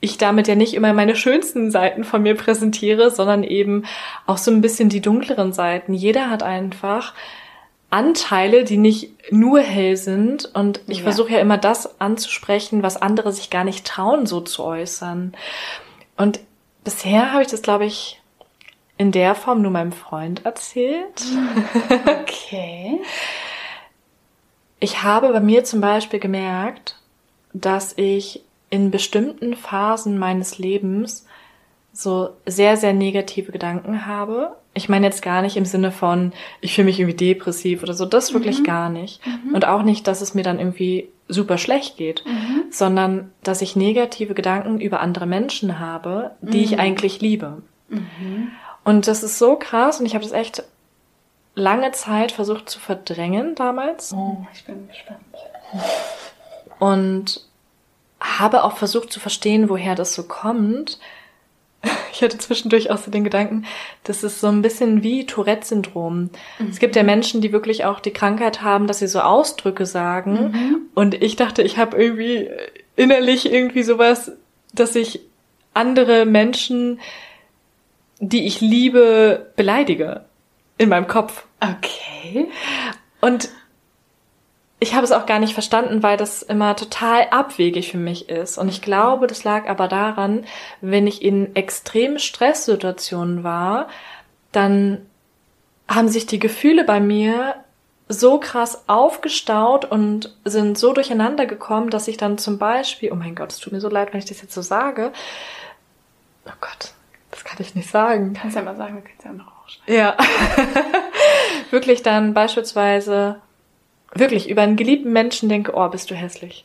ich 0.00 0.18
damit 0.18 0.48
ja 0.48 0.54
nicht 0.54 0.74
immer 0.74 0.92
meine 0.92 1.16
schönsten 1.16 1.70
Seiten 1.70 2.04
von 2.04 2.22
mir 2.22 2.34
präsentiere, 2.34 3.10
sondern 3.10 3.42
eben 3.42 3.84
auch 4.26 4.36
so 4.36 4.50
ein 4.50 4.60
bisschen 4.60 4.90
die 4.90 5.00
dunkleren 5.00 5.52
Seiten. 5.52 5.94
Jeder 5.94 6.28
hat 6.28 6.42
einfach 6.42 7.14
Anteile, 7.94 8.64
die 8.64 8.76
nicht 8.76 9.32
nur 9.32 9.60
hell 9.60 9.96
sind. 9.96 10.50
Und 10.52 10.80
ich 10.88 10.98
ja. 10.98 11.04
versuche 11.04 11.32
ja 11.32 11.38
immer 11.38 11.58
das 11.58 12.00
anzusprechen, 12.00 12.82
was 12.82 13.00
andere 13.00 13.32
sich 13.32 13.50
gar 13.50 13.62
nicht 13.64 13.86
trauen, 13.86 14.26
so 14.26 14.40
zu 14.40 14.64
äußern. 14.64 15.32
Und 16.16 16.40
bisher 16.84 17.32
habe 17.32 17.42
ich 17.42 17.48
das, 17.48 17.62
glaube 17.62 17.86
ich, 17.86 18.20
in 18.96 19.10
der 19.10 19.34
Form 19.34 19.62
nur 19.62 19.70
meinem 19.70 19.92
Freund 19.92 20.44
erzählt. 20.44 21.22
Okay. 22.24 23.00
Ich 24.80 25.02
habe 25.02 25.32
bei 25.32 25.40
mir 25.40 25.64
zum 25.64 25.80
Beispiel 25.80 26.18
gemerkt, 26.18 26.98
dass 27.52 27.96
ich 27.96 28.42
in 28.70 28.90
bestimmten 28.90 29.54
Phasen 29.54 30.18
meines 30.18 30.58
Lebens 30.58 31.26
so 31.92 32.30
sehr, 32.44 32.76
sehr 32.76 32.92
negative 32.92 33.52
Gedanken 33.52 34.06
habe. 34.06 34.56
Ich 34.74 34.88
meine 34.88 35.06
jetzt 35.06 35.22
gar 35.22 35.42
nicht 35.42 35.56
im 35.56 35.64
Sinne 35.64 35.92
von, 35.92 36.32
ich 36.60 36.74
fühle 36.74 36.86
mich 36.86 36.98
irgendwie 36.98 37.16
depressiv 37.16 37.82
oder 37.82 37.94
so, 37.94 38.04
das 38.04 38.34
wirklich 38.34 38.58
mhm. 38.60 38.64
gar 38.64 38.90
nicht. 38.90 39.24
Mhm. 39.26 39.54
Und 39.54 39.64
auch 39.64 39.82
nicht, 39.82 40.06
dass 40.06 40.20
es 40.20 40.34
mir 40.34 40.42
dann 40.42 40.58
irgendwie 40.58 41.08
super 41.28 41.58
schlecht 41.58 41.96
geht, 41.96 42.24
mhm. 42.26 42.64
sondern 42.70 43.32
dass 43.42 43.62
ich 43.62 43.76
negative 43.76 44.34
Gedanken 44.34 44.80
über 44.80 45.00
andere 45.00 45.26
Menschen 45.26 45.78
habe, 45.78 46.32
die 46.40 46.62
ich 46.62 46.72
mhm. 46.72 46.80
eigentlich 46.80 47.20
liebe. 47.20 47.62
Mhm. 47.88 48.50
Und 48.84 49.06
das 49.06 49.22
ist 49.22 49.38
so 49.38 49.56
krass 49.56 50.00
und 50.00 50.06
ich 50.06 50.14
habe 50.14 50.24
das 50.24 50.32
echt 50.32 50.62
lange 51.54 51.92
Zeit 51.92 52.32
versucht 52.32 52.68
zu 52.68 52.78
verdrängen 52.78 53.54
damals. 53.54 54.12
Oh, 54.12 54.46
ich 54.52 54.64
bin 54.64 54.88
gespannt. 54.88 55.20
Und 56.78 57.40
habe 58.20 58.64
auch 58.64 58.76
versucht 58.76 59.12
zu 59.12 59.20
verstehen, 59.20 59.68
woher 59.68 59.94
das 59.94 60.14
so 60.14 60.24
kommt. 60.24 60.98
Ich 62.14 62.22
hatte 62.22 62.38
zwischendurch 62.38 62.92
auch 62.92 62.98
so 62.98 63.10
den 63.10 63.24
Gedanken, 63.24 63.66
das 64.04 64.22
ist 64.22 64.40
so 64.40 64.46
ein 64.46 64.62
bisschen 64.62 65.02
wie 65.02 65.26
Tourette-Syndrom. 65.26 66.30
Mhm. 66.60 66.68
Es 66.70 66.78
gibt 66.78 66.94
ja 66.94 67.02
Menschen, 67.02 67.40
die 67.40 67.50
wirklich 67.50 67.84
auch 67.84 67.98
die 67.98 68.12
Krankheit 68.12 68.62
haben, 68.62 68.86
dass 68.86 69.00
sie 69.00 69.08
so 69.08 69.18
Ausdrücke 69.18 69.84
sagen. 69.84 70.52
Mhm. 70.52 70.76
Und 70.94 71.14
ich 71.14 71.34
dachte, 71.34 71.62
ich 71.62 71.76
habe 71.76 72.00
irgendwie 72.00 72.50
innerlich 72.94 73.52
irgendwie 73.52 73.82
sowas, 73.82 74.30
dass 74.72 74.94
ich 74.94 75.22
andere 75.74 76.24
Menschen, 76.24 77.00
die 78.20 78.46
ich 78.46 78.60
liebe, 78.60 79.52
beleidige 79.56 80.24
in 80.78 80.88
meinem 80.88 81.08
Kopf. 81.08 81.44
Okay. 81.60 82.48
Und 83.20 83.48
ich 84.80 84.94
habe 84.94 85.04
es 85.04 85.12
auch 85.12 85.26
gar 85.26 85.38
nicht 85.38 85.54
verstanden, 85.54 86.02
weil 86.02 86.16
das 86.16 86.42
immer 86.42 86.76
total 86.76 87.28
abwegig 87.30 87.90
für 87.90 87.98
mich 87.98 88.28
ist. 88.28 88.58
Und 88.58 88.68
ich 88.68 88.82
glaube, 88.82 89.26
das 89.26 89.44
lag 89.44 89.68
aber 89.68 89.88
daran, 89.88 90.44
wenn 90.80 91.06
ich 91.06 91.22
in 91.22 91.54
extremen 91.56 92.18
Stresssituationen 92.18 93.44
war, 93.44 93.88
dann 94.52 95.06
haben 95.88 96.08
sich 96.08 96.26
die 96.26 96.38
Gefühle 96.38 96.84
bei 96.84 97.00
mir 97.00 97.54
so 98.08 98.38
krass 98.38 98.84
aufgestaut 98.86 99.84
und 99.86 100.36
sind 100.44 100.76
so 100.76 100.92
durcheinander 100.92 101.46
gekommen, 101.46 101.90
dass 101.90 102.08
ich 102.08 102.16
dann 102.16 102.36
zum 102.36 102.58
Beispiel, 102.58 103.12
oh 103.12 103.16
mein 103.16 103.34
Gott, 103.34 103.52
es 103.52 103.58
tut 103.58 103.72
mir 103.72 103.80
so 103.80 103.88
leid, 103.88 104.12
wenn 104.12 104.18
ich 104.18 104.26
das 104.26 104.42
jetzt 104.42 104.54
so 104.54 104.60
sage. 104.60 105.12
Oh 106.46 106.52
Gott, 106.60 106.92
das 107.30 107.44
kann 107.44 107.56
ich 107.60 107.74
nicht 107.74 107.88
sagen. 107.88 108.34
Kannst 108.34 108.56
ja 108.56 108.62
mal 108.62 108.76
sagen, 108.76 108.96
wir 108.96 109.02
können 109.02 109.16
es 109.18 109.24
ja 109.24 109.32
noch 109.32 109.62
rausschneiden. 109.62 109.94
Ja. 109.94 110.16
Wirklich 111.70 112.02
dann 112.02 112.34
beispielsweise 112.34 113.40
wirklich 114.14 114.48
über 114.48 114.62
einen 114.62 114.76
geliebten 114.76 115.12
Menschen 115.12 115.48
denke, 115.48 115.72
oh, 115.74 115.88
bist 115.88 116.10
du 116.10 116.14
hässlich. 116.14 116.64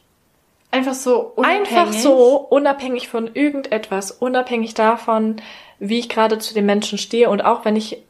Einfach 0.71 0.93
so 0.93 1.33
unabhängig. 1.35 1.71
Einfach 1.71 1.93
so 1.93 2.37
unabhängig 2.37 3.07
von 3.07 3.33
irgendetwas, 3.33 4.11
unabhängig 4.11 4.75
davon, 4.75 5.37
wie 5.79 5.99
ich 5.99 6.09
gerade 6.09 6.37
zu 6.37 6.53
den 6.53 6.65
Menschen 6.65 6.97
stehe 6.97 7.29
und 7.29 7.41
auch 7.41 7.65
wenn 7.65 7.75
ich 7.75 8.03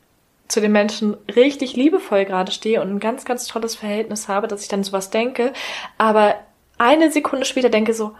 zu 0.50 0.60
den 0.60 0.72
Menschen 0.72 1.16
richtig 1.34 1.76
liebevoll 1.76 2.26
gerade 2.26 2.52
stehe 2.52 2.82
und 2.82 2.90
ein 2.90 3.00
ganz, 3.00 3.24
ganz 3.24 3.46
tolles 3.48 3.76
Verhältnis 3.76 4.28
habe, 4.28 4.48
dass 4.48 4.64
ich 4.64 4.68
dann 4.68 4.84
sowas 4.84 5.12
denke, 5.12 5.54
aber 5.98 6.36
eine 6.78 7.12
Sekunde 7.12 7.46
später 7.46 7.70
denke 7.70 7.94
so, 7.94 8.16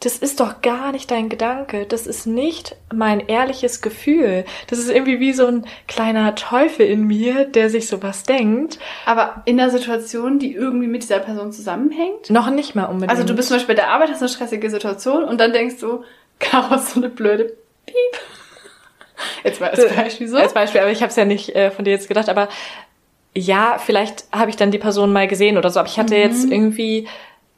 das 0.00 0.16
ist 0.18 0.38
doch 0.38 0.62
gar 0.62 0.92
nicht 0.92 1.10
dein 1.10 1.28
Gedanke. 1.28 1.84
Das 1.86 2.06
ist 2.06 2.26
nicht 2.26 2.76
mein 2.92 3.20
ehrliches 3.26 3.80
Gefühl. 3.80 4.44
Das 4.68 4.78
ist 4.78 4.90
irgendwie 4.90 5.18
wie 5.18 5.32
so 5.32 5.46
ein 5.46 5.66
kleiner 5.88 6.36
Teufel 6.36 6.86
in 6.86 7.04
mir, 7.04 7.44
der 7.44 7.68
sich 7.68 7.88
sowas 7.88 8.22
denkt. 8.22 8.78
Aber 9.06 9.42
in 9.44 9.56
der 9.56 9.70
Situation, 9.70 10.38
die 10.38 10.54
irgendwie 10.54 10.86
mit 10.86 11.02
dieser 11.02 11.18
Person 11.18 11.52
zusammenhängt? 11.52 12.30
Noch 12.30 12.50
nicht 12.50 12.76
mal 12.76 12.84
unbedingt. 12.84 13.10
Also 13.10 13.24
du 13.24 13.34
bist 13.34 13.48
zum 13.48 13.56
Beispiel 13.56 13.74
bei 13.74 13.82
der 13.82 13.90
Arbeit, 13.90 14.10
hast 14.10 14.22
eine 14.22 14.28
stressige 14.28 14.70
Situation 14.70 15.24
und 15.24 15.38
dann 15.40 15.52
denkst 15.52 15.78
du, 15.80 16.04
Chaos, 16.38 16.94
so 16.94 17.00
eine 17.00 17.08
blöde 17.08 17.56
Piep. 17.86 18.20
Jetzt 19.42 19.60
mal 19.60 19.70
als 19.70 19.94
Beispiel 19.94 20.28
so. 20.28 20.36
Als 20.36 20.54
Beispiel, 20.54 20.80
aber 20.80 20.92
ich 20.92 21.02
habe 21.02 21.10
es 21.10 21.16
ja 21.16 21.24
nicht 21.24 21.56
äh, 21.56 21.72
von 21.72 21.84
dir 21.84 21.90
jetzt 21.90 22.06
gedacht, 22.06 22.28
aber 22.28 22.48
ja, 23.34 23.78
vielleicht 23.78 24.24
habe 24.32 24.50
ich 24.50 24.56
dann 24.56 24.70
die 24.70 24.78
Person 24.78 25.12
mal 25.12 25.28
gesehen 25.28 25.58
oder 25.58 25.70
so, 25.70 25.80
aber 25.80 25.88
ich 25.88 25.98
hatte 25.98 26.14
mhm. 26.14 26.20
jetzt 26.20 26.50
irgendwie 26.50 27.08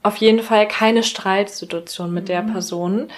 auf 0.02 0.16
jeden 0.16 0.42
Fall 0.42 0.66
keine 0.66 1.02
Streitsituation 1.02 2.12
mit 2.12 2.28
der 2.28 2.42
mhm. 2.42 2.52
Person. 2.52 3.08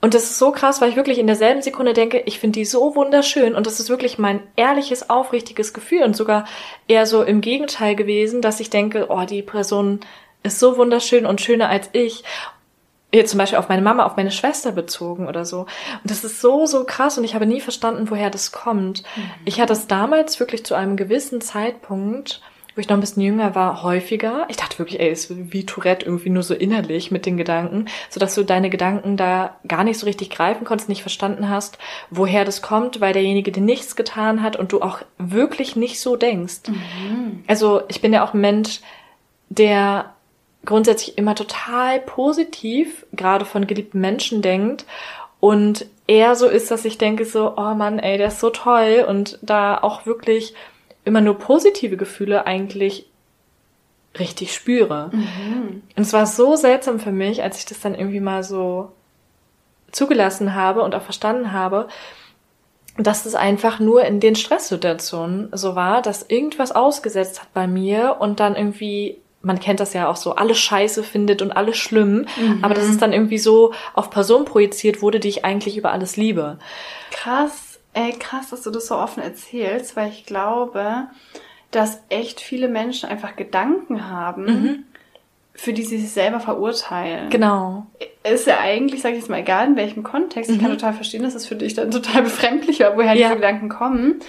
Und 0.00 0.14
das 0.14 0.24
ist 0.24 0.38
so 0.38 0.50
krass, 0.50 0.80
weil 0.80 0.90
ich 0.90 0.96
wirklich 0.96 1.18
in 1.18 1.28
derselben 1.28 1.62
Sekunde 1.62 1.92
denke, 1.92 2.22
ich 2.26 2.40
finde 2.40 2.58
die 2.58 2.64
so 2.64 2.96
wunderschön 2.96 3.54
und 3.54 3.68
das 3.68 3.78
ist 3.78 3.88
wirklich 3.88 4.18
mein 4.18 4.40
ehrliches, 4.56 5.08
aufrichtiges 5.08 5.72
Gefühl 5.72 6.02
und 6.02 6.16
sogar 6.16 6.44
eher 6.88 7.06
so 7.06 7.22
im 7.22 7.40
Gegenteil 7.40 7.94
gewesen, 7.94 8.42
dass 8.42 8.58
ich 8.58 8.68
denke, 8.68 9.06
oh, 9.10 9.24
die 9.24 9.42
Person 9.42 10.00
ist 10.42 10.58
so 10.58 10.76
wunderschön 10.76 11.24
und 11.24 11.40
schöner 11.40 11.68
als 11.68 11.88
ich. 11.92 12.24
Jetzt 13.12 13.30
zum 13.30 13.38
Beispiel 13.38 13.58
auf 13.58 13.68
meine 13.68 13.82
Mama, 13.82 14.04
auf 14.04 14.16
meine 14.16 14.32
Schwester 14.32 14.72
bezogen 14.72 15.28
oder 15.28 15.44
so. 15.44 15.60
Und 15.60 16.10
das 16.10 16.24
ist 16.24 16.40
so, 16.40 16.66
so 16.66 16.82
krass 16.82 17.16
und 17.16 17.22
ich 17.22 17.36
habe 17.36 17.46
nie 17.46 17.60
verstanden, 17.60 18.10
woher 18.10 18.30
das 18.30 18.50
kommt. 18.50 19.04
Mhm. 19.14 19.30
Ich 19.44 19.60
hatte 19.60 19.74
es 19.74 19.86
damals 19.86 20.40
wirklich 20.40 20.64
zu 20.64 20.74
einem 20.74 20.96
gewissen 20.96 21.40
Zeitpunkt 21.40 22.40
wo 22.74 22.80
ich 22.80 22.88
noch 22.88 22.96
ein 22.96 23.00
bisschen 23.00 23.22
jünger 23.22 23.54
war, 23.54 23.82
häufiger. 23.82 24.46
Ich 24.48 24.56
dachte 24.56 24.78
wirklich, 24.78 25.00
ey, 25.00 25.10
ist 25.10 25.30
wie 25.52 25.66
Tourette 25.66 26.06
irgendwie 26.06 26.30
nur 26.30 26.42
so 26.42 26.54
innerlich 26.54 27.10
mit 27.10 27.26
den 27.26 27.36
Gedanken, 27.36 27.86
so 28.08 28.18
dass 28.18 28.34
du 28.34 28.44
deine 28.44 28.70
Gedanken 28.70 29.16
da 29.16 29.56
gar 29.68 29.84
nicht 29.84 29.98
so 29.98 30.06
richtig 30.06 30.30
greifen 30.30 30.64
konntest, 30.64 30.88
nicht 30.88 31.02
verstanden 31.02 31.48
hast, 31.48 31.78
woher 32.10 32.44
das 32.44 32.62
kommt, 32.62 33.00
weil 33.00 33.12
derjenige 33.12 33.52
dir 33.52 33.60
nichts 33.60 33.96
getan 33.96 34.42
hat 34.42 34.56
und 34.56 34.72
du 34.72 34.80
auch 34.80 35.00
wirklich 35.18 35.76
nicht 35.76 36.00
so 36.00 36.16
denkst. 36.16 36.68
Mhm. 36.68 37.44
Also 37.46 37.82
ich 37.88 38.00
bin 38.00 38.12
ja 38.12 38.24
auch 38.24 38.34
ein 38.34 38.40
Mensch, 38.40 38.80
der 39.50 40.14
grundsätzlich 40.64 41.18
immer 41.18 41.34
total 41.34 42.00
positiv, 42.00 43.04
gerade 43.12 43.44
von 43.44 43.66
geliebten 43.66 44.00
Menschen 44.00 44.42
denkt 44.42 44.86
und 45.40 45.86
eher 46.06 46.36
so 46.36 46.46
ist, 46.46 46.70
dass 46.70 46.84
ich 46.84 46.98
denke 46.98 47.24
so, 47.24 47.54
oh 47.56 47.74
Mann, 47.74 47.98
ey, 47.98 48.16
der 48.16 48.28
ist 48.28 48.40
so 48.40 48.50
toll 48.50 49.04
und 49.06 49.38
da 49.42 49.78
auch 49.78 50.06
wirklich 50.06 50.54
immer 51.04 51.20
nur 51.20 51.38
positive 51.38 51.96
Gefühle 51.96 52.46
eigentlich 52.46 53.06
richtig 54.18 54.54
spüre. 54.54 55.10
Mhm. 55.12 55.82
Und 55.96 56.02
es 56.02 56.12
war 56.12 56.26
so 56.26 56.56
seltsam 56.56 57.00
für 57.00 57.12
mich, 57.12 57.42
als 57.42 57.58
ich 57.58 57.64
das 57.64 57.80
dann 57.80 57.94
irgendwie 57.94 58.20
mal 58.20 58.44
so 58.44 58.92
zugelassen 59.90 60.54
habe 60.54 60.82
und 60.82 60.94
auch 60.94 61.02
verstanden 61.02 61.52
habe, 61.52 61.88
dass 62.98 63.24
es 63.24 63.34
einfach 63.34 63.78
nur 63.78 64.04
in 64.04 64.20
den 64.20 64.36
Stresssituationen 64.36 65.48
so 65.52 65.74
war, 65.74 66.02
dass 66.02 66.26
irgendwas 66.28 66.72
ausgesetzt 66.72 67.40
hat 67.40 67.52
bei 67.54 67.66
mir 67.66 68.16
und 68.20 68.38
dann 68.38 68.54
irgendwie, 68.54 69.18
man 69.40 69.60
kennt 69.60 69.80
das 69.80 69.94
ja 69.94 70.08
auch 70.08 70.16
so, 70.16 70.34
alles 70.34 70.58
scheiße 70.58 71.02
findet 71.02 71.40
und 71.40 71.52
alles 71.52 71.78
schlimm, 71.78 72.26
mhm. 72.36 72.58
aber 72.62 72.74
dass 72.74 72.84
es 72.84 72.98
dann 72.98 73.14
irgendwie 73.14 73.38
so 73.38 73.72
auf 73.94 74.10
Personen 74.10 74.44
projiziert 74.44 75.00
wurde, 75.00 75.20
die 75.20 75.28
ich 75.28 75.44
eigentlich 75.44 75.78
über 75.78 75.92
alles 75.92 76.16
liebe. 76.16 76.58
Krass. 77.10 77.61
Ey, 77.94 78.12
krass, 78.12 78.50
dass 78.50 78.62
du 78.62 78.70
das 78.70 78.86
so 78.86 78.96
offen 78.96 79.22
erzählst, 79.22 79.96
weil 79.96 80.08
ich 80.08 80.24
glaube, 80.24 81.08
dass 81.70 82.02
echt 82.08 82.40
viele 82.40 82.68
Menschen 82.68 83.08
einfach 83.08 83.36
Gedanken 83.36 84.08
haben, 84.08 84.44
mhm. 84.44 84.84
für 85.54 85.72
die 85.72 85.82
sie 85.82 85.98
sich 85.98 86.12
selber 86.12 86.40
verurteilen. 86.40 87.30
Genau. 87.30 87.86
ist 88.24 88.46
ja 88.46 88.60
eigentlich, 88.60 89.02
sage 89.02 89.14
ich 89.14 89.20
jetzt 89.20 89.30
mal, 89.30 89.40
egal 89.40 89.66
in 89.68 89.76
welchem 89.76 90.02
Kontext. 90.02 90.50
Ich 90.50 90.58
kann 90.58 90.70
mhm. 90.70 90.78
total 90.78 90.94
verstehen, 90.94 91.22
dass 91.22 91.34
es 91.34 91.46
für 91.46 91.56
dich 91.56 91.74
dann 91.74 91.90
total 91.90 92.22
befremdlich 92.24 92.80
war, 92.80 92.96
woher 92.96 93.14
ja. 93.14 93.28
diese 93.28 93.36
Gedanken 93.36 93.68
kommen. 93.68 94.20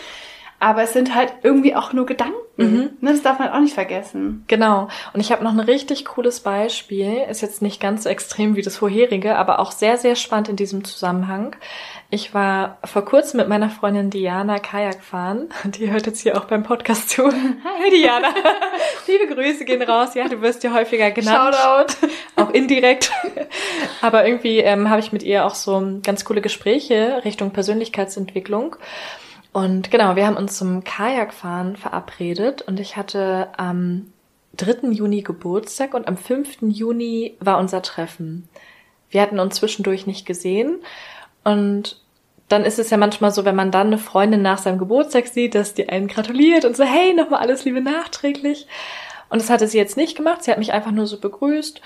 Aber 0.59 0.83
es 0.83 0.93
sind 0.93 1.13
halt 1.13 1.33
irgendwie 1.43 1.75
auch 1.75 1.91
nur 1.91 2.05
Gedanken. 2.05 2.37
Mhm. 2.55 2.91
Ne, 3.01 3.11
das 3.11 3.21
darf 3.21 3.39
man 3.39 3.49
auch 3.49 3.59
nicht 3.59 3.73
vergessen. 3.73 4.45
Genau. 4.47 4.87
Und 5.13 5.19
ich 5.19 5.33
habe 5.33 5.43
noch 5.43 5.51
ein 5.51 5.59
richtig 5.59 6.05
cooles 6.05 6.39
Beispiel. 6.39 7.25
Ist 7.29 7.41
jetzt 7.41 7.61
nicht 7.61 7.81
ganz 7.81 8.03
so 8.03 8.09
extrem 8.09 8.55
wie 8.55 8.61
das 8.61 8.77
vorherige, 8.77 9.35
aber 9.35 9.59
auch 9.59 9.71
sehr, 9.73 9.97
sehr 9.97 10.15
spannend 10.15 10.47
in 10.47 10.55
diesem 10.55 10.85
Zusammenhang. 10.85 11.57
Ich 12.13 12.31
war 12.35 12.77
vor 12.83 13.03
kurzem 13.05 13.39
mit 13.39 13.47
meiner 13.47 13.71
Freundin 13.71 14.11
Diana 14.11 14.59
Kajak 14.59 15.03
fahren. 15.03 15.49
Die 15.63 15.89
hört 15.89 16.05
jetzt 16.05 16.19
hier 16.19 16.37
auch 16.37 16.45
beim 16.45 16.61
Podcast 16.61 17.09
zu. 17.09 17.23
Hi 17.23 17.89
Diana. 17.89 18.27
Liebe 19.07 19.33
Grüße 19.33 19.65
gehen 19.65 19.81
raus. 19.81 20.13
Ja, 20.13 20.27
du 20.27 20.39
wirst 20.39 20.63
ja 20.63 20.75
häufiger 20.75 21.09
genannt. 21.09 21.55
Shoutout. 21.55 22.07
Auch 22.35 22.51
indirekt. 22.51 23.11
Aber 24.03 24.27
irgendwie 24.27 24.59
ähm, 24.59 24.91
habe 24.91 24.99
ich 24.99 25.11
mit 25.11 25.23
ihr 25.23 25.43
auch 25.43 25.55
so 25.55 25.99
ganz 26.03 26.23
coole 26.23 26.41
Gespräche 26.41 27.21
Richtung 27.25 27.49
Persönlichkeitsentwicklung. 27.49 28.75
Und 29.51 29.89
genau, 29.89 30.15
wir 30.15 30.27
haben 30.27 30.37
uns 30.37 30.55
zum 30.55 30.83
Kajakfahren 30.83 31.77
verabredet 31.77 32.61
und 32.61 32.79
ich 32.79 32.95
hatte 32.95 33.47
am 33.57 34.13
3. 34.57 34.89
Juni 34.89 35.23
Geburtstag 35.23 35.95
und 35.95 36.07
am 36.07 36.17
5. 36.17 36.57
Juni 36.61 37.37
war 37.39 37.57
unser 37.57 37.81
Treffen. 37.81 38.47
Wir 39.09 39.23
hatten 39.23 39.39
uns 39.39 39.55
zwischendurch 39.55 40.05
nicht 40.05 40.27
gesehen 40.27 40.77
und 41.43 42.02
dann 42.53 42.65
ist 42.65 42.79
es 42.79 42.89
ja 42.89 42.97
manchmal 42.97 43.31
so, 43.31 43.45
wenn 43.45 43.55
man 43.55 43.71
dann 43.71 43.87
eine 43.87 43.97
Freundin 43.97 44.41
nach 44.41 44.59
seinem 44.59 44.77
Geburtstag 44.77 45.27
sieht, 45.27 45.55
dass 45.55 45.73
die 45.73 45.89
einen 45.89 46.07
gratuliert 46.07 46.65
und 46.65 46.77
so, 46.77 46.83
hey, 46.83 47.13
nochmal 47.13 47.41
alles 47.41 47.65
Liebe 47.65 47.81
nachträglich. 47.81 48.67
Und 49.29 49.41
das 49.41 49.49
hatte 49.49 49.67
sie 49.67 49.79
jetzt 49.79 49.97
nicht 49.97 50.15
gemacht. 50.15 50.43
Sie 50.43 50.51
hat 50.51 50.59
mich 50.59 50.71
einfach 50.71 50.91
nur 50.91 51.07
so 51.07 51.19
begrüßt. 51.19 51.81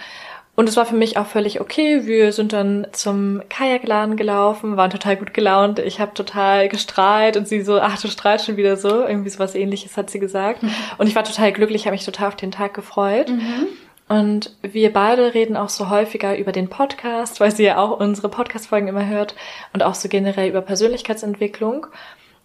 Und 0.55 0.67
es 0.67 0.75
war 0.75 0.85
für 0.85 0.95
mich 0.95 1.17
auch 1.17 1.27
völlig 1.27 1.61
okay. 1.61 2.05
Wir 2.05 2.33
sind 2.33 2.51
dann 2.51 2.87
zum 2.91 3.41
Kajakladen 3.47 4.17
gelaufen, 4.17 4.75
waren 4.75 4.89
total 4.89 5.15
gut 5.15 5.33
gelaunt. 5.33 5.79
Ich 5.79 5.99
habe 5.99 6.13
total 6.13 6.67
gestrahlt 6.67 7.37
und 7.37 7.47
sie 7.47 7.61
so, 7.61 7.79
ach, 7.79 8.01
du 8.01 8.07
strahlst 8.07 8.45
schon 8.45 8.57
wieder 8.57 8.75
so. 8.75 9.05
Irgendwie 9.05 9.29
so 9.29 9.39
was 9.39 9.55
ähnliches 9.55 9.95
hat 9.95 10.09
sie 10.09 10.19
gesagt. 10.19 10.63
Mhm. 10.63 10.73
Und 10.97 11.07
ich 11.07 11.15
war 11.15 11.23
total 11.23 11.53
glücklich, 11.53 11.85
habe 11.85 11.93
mich 11.93 12.03
total 12.03 12.27
auf 12.27 12.35
den 12.35 12.51
Tag 12.51 12.73
gefreut. 12.73 13.29
Mhm. 13.29 13.67
Und 14.07 14.55
wir 14.61 14.93
beide 14.93 15.33
reden 15.33 15.57
auch 15.57 15.69
so 15.69 15.89
häufiger 15.89 16.37
über 16.37 16.51
den 16.51 16.69
Podcast, 16.69 17.39
weil 17.39 17.53
sie 17.53 17.63
ja 17.63 17.77
auch 17.77 17.99
unsere 17.99 18.29
Podcast-Folgen 18.29 18.87
immer 18.87 19.05
hört 19.05 19.35
und 19.73 19.83
auch 19.83 19.95
so 19.95 20.07
generell 20.07 20.49
über 20.49 20.61
Persönlichkeitsentwicklung. 20.61 21.87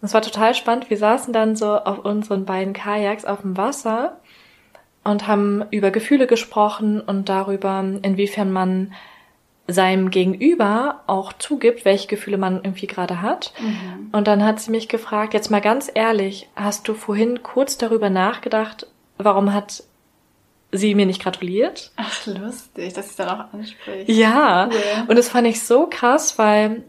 Es 0.01 0.13
war 0.13 0.21
total 0.21 0.53
spannend. 0.53 0.89
Wir 0.89 0.97
saßen 0.97 1.31
dann 1.31 1.55
so 1.55 1.77
auf 1.77 1.99
unseren 1.99 2.43
beiden 2.43 2.73
Kajaks 2.73 3.23
auf 3.23 3.41
dem 3.41 3.55
Wasser 3.55 4.19
und 5.05 5.27
haben 5.27 5.63
über 5.71 5.91
Gefühle 5.91 6.27
gesprochen 6.27 6.99
und 6.99 7.29
darüber, 7.29 7.79
inwiefern 8.01 8.51
man 8.51 8.93
seinem 9.65 10.11
Gegenüber 10.11 11.03
auch 11.07 11.31
zugibt, 11.31 11.85
welche 11.85 12.09
Gefühle 12.09 12.37
man 12.37 12.55
irgendwie 12.63 12.87
gerade 12.87 13.21
hat. 13.21 13.53
Mhm. 13.61 14.09
Und 14.11 14.27
dann 14.27 14.43
hat 14.43 14.59
sie 14.59 14.71
mich 14.71 14.89
gefragt, 14.89 15.33
jetzt 15.33 15.49
mal 15.49 15.61
ganz 15.61 15.89
ehrlich, 15.93 16.49
hast 16.55 16.87
du 16.89 16.93
vorhin 16.93 17.41
kurz 17.43 17.77
darüber 17.77 18.09
nachgedacht, 18.09 18.87
warum 19.17 19.53
hat 19.53 19.83
sie 20.73 20.95
mir 20.95 21.05
nicht 21.05 21.21
gratuliert? 21.21 21.91
Ach, 21.95 22.25
lustig, 22.25 22.93
dass 22.93 23.09
sie 23.09 23.15
dann 23.17 23.29
auch 23.29 23.53
anspricht. 23.53 24.09
Ja, 24.09 24.69
cool. 24.71 25.05
und 25.07 25.15
das 25.17 25.29
fand 25.29 25.47
ich 25.47 25.61
so 25.63 25.87
krass, 25.87 26.37
weil 26.37 26.83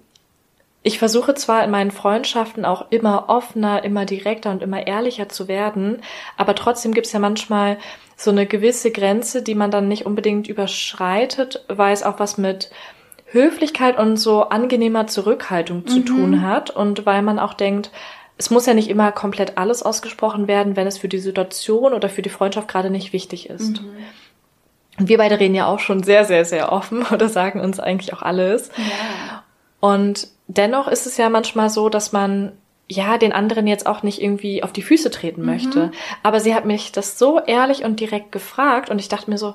ich 0.83 0.99
versuche 0.99 1.35
zwar 1.35 1.65
in 1.65 1.71
meinen 1.71 1.91
Freundschaften 1.91 2.65
auch 2.65 2.91
immer 2.91 3.29
offener, 3.29 3.85
immer 3.85 4.05
direkter 4.05 4.51
und 4.51 4.63
immer 4.63 4.87
ehrlicher 4.87 5.29
zu 5.29 5.49
werden, 5.49 6.03
aber 6.37 6.55
trotzdem 6.55 6.93
gibt 6.93 7.07
es 7.07 7.13
ja 7.13 7.21
manchmal 7.21 7.79
so 8.17 8.31
eine 8.31 8.47
gewisse 8.47 8.91
Grenze, 8.91 9.43
die 9.43 9.55
man 9.55 9.71
dann 9.71 9.89
nicht 9.89 10.07
unbedingt 10.07 10.49
überschreitet, 10.49 11.65
weil 11.69 11.93
es 11.93 12.03
auch 12.03 12.19
was 12.19 12.39
mit 12.39 12.71
Höflichkeit 13.27 13.99
und 13.99 14.17
so 14.17 14.45
angenehmer 14.45 15.07
Zurückhaltung 15.07 15.87
zu 15.87 16.01
mhm. 16.01 16.07
tun 16.07 16.43
hat 16.43 16.71
und 16.71 17.05
weil 17.05 17.23
man 17.23 17.39
auch 17.39 17.55
denkt, 17.55 17.91
es 18.37 18.51
muss 18.51 18.67
ja 18.67 18.75
nicht 18.75 18.89
immer 18.89 19.13
komplett 19.13 19.59
alles 19.59 19.83
ausgesprochen 19.83 20.49
werden, 20.49 20.77
wenn 20.77 20.87
es 20.87 20.99
für 20.99 21.09
die 21.09 21.19
Situation 21.19 21.93
oder 21.93 22.09
für 22.09 22.23
die 22.23 22.31
Freundschaft 22.31 22.69
gerade 22.69 22.91
nicht 22.91 23.13
wichtig 23.13 23.49
ist. 23.49 23.83
Mhm. 23.83 23.97
Und 24.99 25.09
wir 25.09 25.19
beide 25.19 25.41
reden 25.41 25.55
ja 25.55 25.67
auch 25.67 25.81
schon 25.81 26.03
sehr, 26.03 26.25
sehr, 26.25 26.45
sehr 26.45 26.73
offen 26.73 27.05
oder 27.13 27.29
sagen 27.29 27.61
uns 27.61 27.81
eigentlich 27.81 28.13
auch 28.13 28.23
alles. 28.23 28.71
Ja. 28.77 29.45
Und 29.81 30.29
dennoch 30.47 30.89
ist 30.89 31.07
es 31.07 31.17
ja 31.17 31.29
manchmal 31.29 31.71
so, 31.71 31.89
dass 31.89 32.13
man 32.13 32.53
ja, 32.89 33.17
den 33.17 33.33
anderen 33.33 33.67
jetzt 33.67 33.87
auch 33.87 34.03
nicht 34.03 34.21
irgendwie 34.21 34.63
auf 34.63 34.73
die 34.73 34.83
Füße 34.83 35.11
treten 35.11 35.41
mhm. 35.41 35.47
möchte. 35.47 35.91
Aber 36.23 36.41
sie 36.41 36.55
hat 36.55 36.65
mich 36.65 36.93
das 36.93 37.19
so 37.19 37.41
ehrlich 37.41 37.85
und 37.85 37.99
direkt 38.01 38.31
gefragt 38.33 38.91
und 38.91 38.99
ich 38.99 39.09
dachte 39.09 39.31
mir 39.31 39.39
so, 39.39 39.55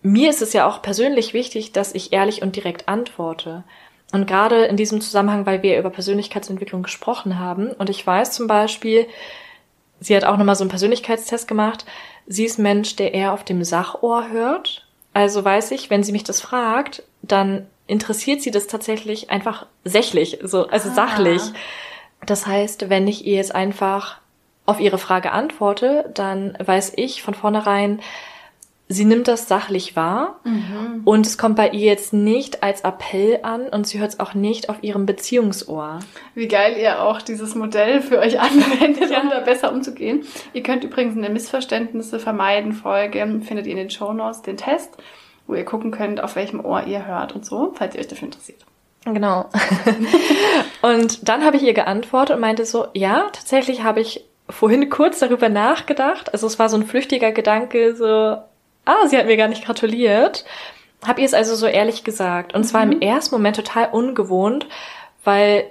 mir 0.00 0.30
ist 0.30 0.42
es 0.42 0.52
ja 0.52 0.66
auch 0.66 0.80
persönlich 0.80 1.34
wichtig, 1.34 1.72
dass 1.72 1.94
ich 1.94 2.12
ehrlich 2.12 2.40
und 2.42 2.54
direkt 2.54 2.88
antworte. 2.88 3.64
Und 4.12 4.26
gerade 4.26 4.64
in 4.64 4.76
diesem 4.76 5.00
Zusammenhang, 5.00 5.44
weil 5.44 5.62
wir 5.62 5.78
über 5.78 5.90
Persönlichkeitsentwicklung 5.90 6.82
gesprochen 6.82 7.38
haben 7.38 7.72
und 7.72 7.90
ich 7.90 8.06
weiß 8.06 8.32
zum 8.32 8.46
Beispiel, 8.46 9.06
sie 10.00 10.16
hat 10.16 10.24
auch 10.24 10.38
nochmal 10.38 10.56
so 10.56 10.64
einen 10.64 10.70
Persönlichkeitstest 10.70 11.46
gemacht, 11.46 11.84
sie 12.26 12.44
ist 12.44 12.58
ein 12.58 12.62
Mensch, 12.62 12.96
der 12.96 13.12
eher 13.12 13.32
auf 13.32 13.44
dem 13.44 13.64
Sachohr 13.64 14.30
hört. 14.30 14.86
Also 15.12 15.44
weiß 15.44 15.72
ich, 15.72 15.90
wenn 15.90 16.02
sie 16.02 16.12
mich 16.12 16.24
das 16.24 16.40
fragt, 16.40 17.02
dann 17.22 17.66
interessiert 17.86 18.40
sie 18.40 18.50
das 18.50 18.66
tatsächlich 18.66 19.30
einfach 19.30 19.66
sächlich, 19.84 20.38
so, 20.42 20.68
also 20.68 20.90
ah. 20.90 20.94
sachlich. 20.94 21.42
Das 22.24 22.46
heißt, 22.46 22.88
wenn 22.88 23.08
ich 23.08 23.26
ihr 23.26 23.36
jetzt 23.36 23.54
einfach 23.54 24.18
auf 24.66 24.80
ihre 24.80 24.98
Frage 24.98 25.32
antworte, 25.32 26.10
dann 26.14 26.56
weiß 26.64 26.92
ich 26.96 27.22
von 27.22 27.34
vornherein, 27.34 28.00
sie 28.88 29.04
nimmt 29.04 29.28
das 29.28 29.48
sachlich 29.48 29.96
wahr 29.96 30.40
mhm. 30.44 31.02
und 31.04 31.26
es 31.26 31.36
kommt 31.36 31.56
bei 31.56 31.68
ihr 31.68 31.86
jetzt 31.86 32.12
nicht 32.12 32.62
als 32.62 32.80
Appell 32.82 33.40
an 33.42 33.68
und 33.68 33.86
sie 33.86 33.98
hört 34.00 34.10
es 34.10 34.20
auch 34.20 34.34
nicht 34.34 34.70
auf 34.70 34.82
ihrem 34.82 35.06
Beziehungsohr. 35.06 36.00
Wie 36.34 36.48
geil 36.48 36.76
ihr 36.78 37.02
auch 37.02 37.20
dieses 37.20 37.54
Modell 37.54 38.00
für 38.00 38.18
euch 38.18 38.40
anwendet, 38.40 39.10
ja. 39.10 39.20
um 39.20 39.30
da 39.30 39.40
besser 39.40 39.72
umzugehen. 39.72 40.24
Ihr 40.54 40.62
könnt 40.62 40.84
übrigens 40.84 41.16
eine 41.16 41.28
Missverständnisse 41.28 42.18
vermeiden 42.18 42.72
Folge, 42.72 43.20
findet 43.42 43.66
ihr 43.66 43.72
in 43.72 43.78
den 43.78 43.90
Show 43.90 44.12
Notes 44.12 44.42
den 44.42 44.56
Test, 44.56 44.96
wo 45.46 45.54
ihr 45.54 45.64
gucken 45.64 45.90
könnt, 45.90 46.22
auf 46.22 46.36
welchem 46.36 46.64
Ohr 46.64 46.84
ihr 46.86 47.06
hört 47.06 47.34
und 47.34 47.44
so, 47.44 47.72
falls 47.74 47.94
ihr 47.94 48.00
euch 48.00 48.08
dafür 48.08 48.26
interessiert. 48.26 48.64
Genau. 49.04 49.48
und 50.82 51.28
dann 51.28 51.44
habe 51.44 51.56
ich 51.56 51.62
ihr 51.62 51.74
geantwortet 51.74 52.36
und 52.36 52.40
meinte 52.40 52.64
so, 52.64 52.88
ja, 52.94 53.28
tatsächlich 53.32 53.82
habe 53.82 54.00
ich 54.00 54.24
vorhin 54.50 54.88
kurz 54.88 55.18
darüber 55.18 55.48
nachgedacht. 55.48 56.32
Also 56.32 56.46
es 56.46 56.58
war 56.58 56.68
so 56.68 56.76
ein 56.76 56.86
flüchtiger 56.86 57.32
Gedanke, 57.32 57.94
so, 57.94 58.38
ah, 58.88 59.06
sie 59.06 59.16
hat 59.18 59.26
mir 59.26 59.36
gar 59.36 59.48
nicht 59.48 59.64
gratuliert. 59.64 60.44
Hab 61.06 61.18
ihr 61.18 61.26
es 61.26 61.34
also 61.34 61.54
so 61.54 61.66
ehrlich 61.66 62.04
gesagt. 62.04 62.54
Und 62.54 62.62
es 62.62 62.74
war 62.74 62.82
im 62.82 62.90
mhm. 62.90 63.02
ersten 63.02 63.34
Moment 63.34 63.56
total 63.56 63.90
ungewohnt, 63.90 64.66
weil 65.24 65.64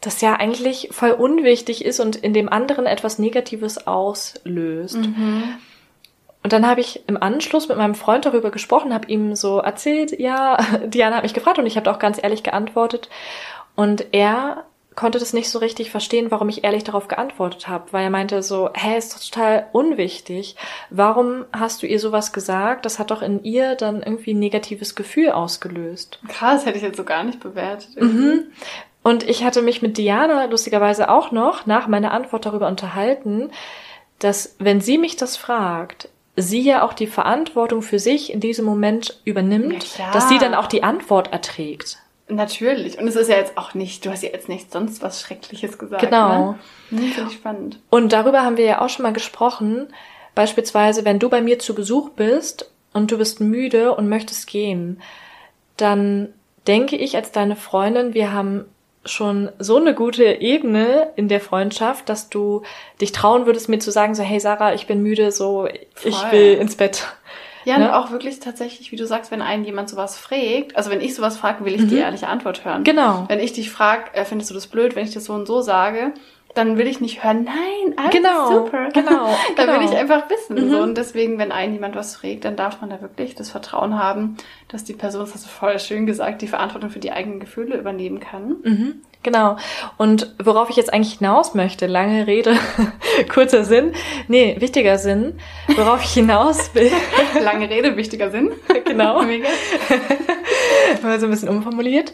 das 0.00 0.20
ja 0.20 0.34
eigentlich 0.34 0.88
voll 0.92 1.10
unwichtig 1.10 1.84
ist 1.84 2.00
und 2.00 2.16
in 2.16 2.32
dem 2.32 2.48
anderen 2.48 2.86
etwas 2.86 3.18
Negatives 3.18 3.86
auslöst. 3.86 4.96
Mhm. 4.96 5.58
Und 6.42 6.52
dann 6.52 6.66
habe 6.66 6.80
ich 6.80 7.02
im 7.08 7.20
Anschluss 7.20 7.68
mit 7.68 7.76
meinem 7.76 7.96
Freund 7.96 8.24
darüber 8.24 8.52
gesprochen, 8.52 8.94
habe 8.94 9.08
ihm 9.08 9.34
so 9.34 9.58
erzählt, 9.58 10.18
ja, 10.20 10.58
Diana 10.86 11.16
hat 11.16 11.24
mich 11.24 11.34
gefragt 11.34 11.58
und 11.58 11.66
ich 11.66 11.76
habe 11.76 11.90
auch 11.90 11.98
ganz 11.98 12.22
ehrlich 12.22 12.44
geantwortet. 12.44 13.10
Und 13.74 14.06
er 14.12 14.64
konnte 14.96 15.18
das 15.18 15.34
nicht 15.34 15.50
so 15.50 15.58
richtig 15.58 15.90
verstehen, 15.90 16.30
warum 16.30 16.48
ich 16.48 16.64
ehrlich 16.64 16.82
darauf 16.82 17.06
geantwortet 17.06 17.68
habe, 17.68 17.92
weil 17.92 18.04
er 18.04 18.10
meinte 18.10 18.42
so, 18.42 18.70
hä, 18.74 18.96
ist 18.96 19.14
doch 19.14 19.22
total 19.22 19.66
unwichtig. 19.72 20.56
Warum 20.90 21.44
hast 21.52 21.82
du 21.82 21.86
ihr 21.86 22.00
sowas 22.00 22.32
gesagt? 22.32 22.86
Das 22.86 22.98
hat 22.98 23.10
doch 23.10 23.22
in 23.22 23.44
ihr 23.44 23.74
dann 23.74 24.02
irgendwie 24.02 24.32
ein 24.32 24.40
negatives 24.40 24.94
Gefühl 24.94 25.30
ausgelöst. 25.30 26.18
Krass, 26.28 26.64
hätte 26.66 26.78
ich 26.78 26.82
jetzt 26.82 26.96
so 26.96 27.04
gar 27.04 27.22
nicht 27.22 27.40
bewertet. 27.40 28.00
Mhm. 28.00 28.44
Und 29.02 29.22
ich 29.22 29.44
hatte 29.44 29.62
mich 29.62 29.82
mit 29.82 29.98
Diana 29.98 30.46
lustigerweise 30.46 31.10
auch 31.10 31.30
noch 31.30 31.66
nach 31.66 31.86
meiner 31.86 32.10
Antwort 32.10 32.46
darüber 32.46 32.66
unterhalten, 32.66 33.50
dass 34.18 34.56
wenn 34.58 34.80
sie 34.80 34.98
mich 34.98 35.16
das 35.16 35.36
fragt, 35.36 36.08
sie 36.36 36.62
ja 36.62 36.82
auch 36.82 36.94
die 36.94 37.06
Verantwortung 37.06 37.82
für 37.82 37.98
sich 37.98 38.32
in 38.32 38.40
diesem 38.40 38.64
Moment 38.64 39.20
übernimmt, 39.24 39.98
ja, 39.98 40.10
dass 40.12 40.28
sie 40.28 40.38
dann 40.38 40.54
auch 40.54 40.66
die 40.66 40.82
Antwort 40.82 41.32
erträgt. 41.32 41.98
Natürlich. 42.28 42.98
Und 42.98 43.06
es 43.06 43.14
ist 43.14 43.28
ja 43.28 43.36
jetzt 43.36 43.56
auch 43.56 43.74
nicht, 43.74 44.04
du 44.04 44.10
hast 44.10 44.22
ja 44.22 44.30
jetzt 44.30 44.48
nicht 44.48 44.72
sonst 44.72 45.00
was 45.02 45.20
Schreckliches 45.20 45.78
gesagt. 45.78 46.02
Genau. 46.02 46.52
Ne? 46.52 46.58
Finde 46.88 47.28
ich 47.28 47.36
spannend. 47.36 47.80
Und 47.90 48.12
darüber 48.12 48.42
haben 48.42 48.56
wir 48.56 48.64
ja 48.64 48.80
auch 48.80 48.88
schon 48.88 49.04
mal 49.04 49.12
gesprochen. 49.12 49.88
Beispielsweise, 50.34 51.04
wenn 51.04 51.18
du 51.18 51.28
bei 51.28 51.40
mir 51.40 51.58
zu 51.58 51.74
Besuch 51.74 52.10
bist 52.10 52.70
und 52.92 53.12
du 53.12 53.18
bist 53.18 53.40
müde 53.40 53.94
und 53.94 54.08
möchtest 54.08 54.48
gehen, 54.48 55.00
dann 55.76 56.32
denke 56.66 56.96
ich 56.96 57.16
als 57.16 57.30
deine 57.30 57.54
Freundin, 57.54 58.12
wir 58.12 58.32
haben 58.32 58.64
schon 59.04 59.50
so 59.58 59.76
eine 59.76 59.94
gute 59.94 60.24
Ebene 60.24 61.12
in 61.14 61.28
der 61.28 61.40
Freundschaft, 61.40 62.08
dass 62.08 62.28
du 62.28 62.62
dich 63.00 63.12
trauen 63.12 63.46
würdest, 63.46 63.68
mir 63.68 63.78
zu 63.78 63.92
sagen, 63.92 64.16
so, 64.16 64.24
hey 64.24 64.40
Sarah, 64.40 64.74
ich 64.74 64.88
bin 64.88 65.02
müde, 65.02 65.30
so, 65.30 65.68
Voll. 65.94 66.10
ich 66.10 66.32
will 66.32 66.54
ins 66.54 66.76
Bett. 66.76 67.06
Ja, 67.66 67.78
ne? 67.78 67.88
und 67.88 67.94
auch 67.94 68.12
wirklich 68.12 68.38
tatsächlich, 68.38 68.92
wie 68.92 68.96
du 68.96 69.06
sagst, 69.06 69.32
wenn 69.32 69.42
einen 69.42 69.64
jemand 69.64 69.88
sowas 69.88 70.16
fragt, 70.16 70.76
also 70.76 70.90
wenn 70.90 71.00
ich 71.00 71.14
sowas 71.14 71.36
frage, 71.36 71.64
will 71.64 71.74
ich 71.74 71.82
mhm. 71.82 71.88
die 71.88 71.96
ehrliche 71.96 72.28
Antwort 72.28 72.64
hören. 72.64 72.84
Genau. 72.84 73.24
Wenn 73.28 73.40
ich 73.40 73.52
dich 73.52 73.70
frage, 73.70 74.14
äh, 74.14 74.24
findest 74.24 74.50
du 74.50 74.54
das 74.54 74.68
blöd, 74.68 74.94
wenn 74.94 75.04
ich 75.04 75.12
das 75.12 75.24
so 75.24 75.32
und 75.32 75.46
so 75.46 75.60
sage, 75.62 76.12
dann 76.54 76.78
will 76.78 76.86
ich 76.86 77.00
nicht 77.00 77.22
hören, 77.22 77.44
nein, 77.44 77.94
alles 77.96 78.14
Genau, 78.14 78.64
super. 78.64 78.88
genau, 78.94 79.34
dann 79.56 79.68
will 79.68 79.78
genau. 79.80 79.90
ich 79.90 79.98
einfach 79.98 80.30
wissen. 80.30 80.64
Mhm. 80.64 80.70
So. 80.70 80.78
Und 80.78 80.96
deswegen, 80.96 81.38
wenn 81.38 81.52
ein 81.52 81.72
jemand 81.72 81.96
was 81.96 82.16
fragt, 82.16 82.44
dann 82.44 82.56
darf 82.56 82.80
man 82.80 82.90
da 82.90 83.00
wirklich 83.00 83.34
das 83.34 83.50
Vertrauen 83.50 83.98
haben, 83.98 84.36
dass 84.68 84.84
die 84.84 84.94
Person, 84.94 85.22
das 85.22 85.34
hast 85.34 85.44
du 85.44 85.48
voll 85.48 85.78
schön 85.80 86.06
gesagt, 86.06 86.42
die 86.42 86.48
Verantwortung 86.48 86.90
für 86.90 87.00
die 87.00 87.12
eigenen 87.12 87.40
Gefühle 87.40 87.76
übernehmen 87.76 88.20
kann. 88.20 88.56
Mhm, 88.62 89.02
genau. 89.26 89.56
Und 89.96 90.32
worauf 90.42 90.70
ich 90.70 90.76
jetzt 90.76 90.94
eigentlich 90.94 91.18
hinaus 91.18 91.54
möchte, 91.54 91.86
lange 91.86 92.28
Rede, 92.28 92.56
kurzer 93.28 93.64
Sinn, 93.64 93.92
nee, 94.28 94.56
wichtiger 94.60 94.98
Sinn, 94.98 95.38
worauf 95.74 96.02
ich 96.02 96.12
hinaus 96.12 96.74
will, 96.74 96.92
Lange 97.42 97.68
Rede, 97.68 97.96
wichtiger 97.96 98.30
Sinn. 98.30 98.52
genau, 98.84 99.22
Mega. 99.24 99.48
mal 101.02 101.18
so 101.18 101.26
ein 101.26 101.32
bisschen 101.32 101.48
umformuliert. 101.48 102.12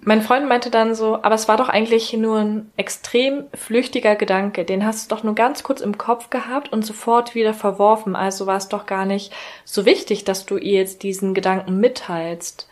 Mein 0.00 0.22
Freund 0.22 0.48
meinte 0.48 0.70
dann 0.70 0.94
so, 0.94 1.16
aber 1.22 1.34
es 1.34 1.46
war 1.46 1.58
doch 1.58 1.68
eigentlich 1.68 2.12
nur 2.14 2.38
ein 2.38 2.72
extrem 2.78 3.44
flüchtiger 3.54 4.16
Gedanke, 4.16 4.64
den 4.64 4.84
hast 4.84 5.10
du 5.10 5.14
doch 5.14 5.22
nur 5.22 5.34
ganz 5.34 5.62
kurz 5.62 5.82
im 5.82 5.98
Kopf 5.98 6.30
gehabt 6.30 6.72
und 6.72 6.86
sofort 6.86 7.34
wieder 7.34 7.52
verworfen, 7.52 8.16
also 8.16 8.46
war 8.46 8.56
es 8.56 8.68
doch 8.68 8.86
gar 8.86 9.04
nicht 9.04 9.30
so 9.66 9.84
wichtig, 9.84 10.24
dass 10.24 10.46
du 10.46 10.56
ihr 10.56 10.78
jetzt 10.78 11.02
diesen 11.02 11.34
Gedanken 11.34 11.78
mitteilst. 11.78 12.66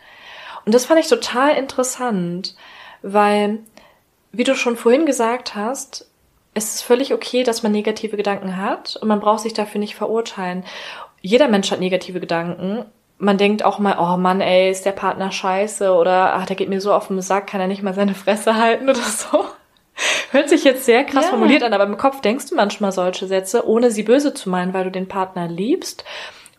Und 0.65 0.73
das 0.73 0.85
fand 0.85 0.99
ich 0.99 1.07
total 1.07 1.55
interessant, 1.55 2.55
weil, 3.01 3.59
wie 4.31 4.43
du 4.43 4.55
schon 4.55 4.77
vorhin 4.77 5.05
gesagt 5.05 5.55
hast, 5.55 6.09
es 6.53 6.75
ist 6.75 6.81
völlig 6.81 7.13
okay, 7.13 7.43
dass 7.43 7.63
man 7.63 7.71
negative 7.71 8.17
Gedanken 8.17 8.57
hat 8.57 8.97
und 9.01 9.07
man 9.07 9.19
braucht 9.19 9.41
sich 9.41 9.53
dafür 9.53 9.79
nicht 9.79 9.95
verurteilen. 9.95 10.63
Jeder 11.21 11.47
Mensch 11.47 11.71
hat 11.71 11.79
negative 11.79 12.19
Gedanken. 12.19 12.85
Man 13.17 13.37
denkt 13.37 13.63
auch 13.63 13.79
mal, 13.79 13.97
oh 13.99 14.17
Mann, 14.17 14.41
ey, 14.41 14.71
ist 14.71 14.85
der 14.85 14.93
Partner 14.93 15.31
scheiße 15.31 15.93
oder 15.93 16.33
ach, 16.35 16.45
der 16.45 16.55
geht 16.55 16.69
mir 16.69 16.81
so 16.81 16.93
auf 16.93 17.07
den 17.07 17.21
Sack, 17.21 17.47
kann 17.47 17.61
er 17.61 17.67
nicht 17.67 17.83
mal 17.83 17.93
seine 17.93 18.15
Fresse 18.15 18.55
halten 18.55 18.89
oder 18.89 18.95
so. 18.99 19.45
Hört 20.31 20.47
sich 20.49 20.63
jetzt 20.63 20.85
sehr 20.85 21.03
krass 21.03 21.25
Ja. 21.25 21.31
formuliert 21.31 21.63
an, 21.63 21.73
aber 21.73 21.83
im 21.83 21.97
Kopf 21.97 22.21
denkst 22.21 22.47
du 22.49 22.55
manchmal 22.55 22.91
solche 22.93 23.27
Sätze, 23.27 23.67
ohne 23.67 23.91
sie 23.91 24.03
böse 24.03 24.33
zu 24.33 24.49
meinen, 24.49 24.73
weil 24.73 24.85
du 24.85 24.91
den 24.91 25.07
Partner 25.09 25.47
liebst. 25.47 26.05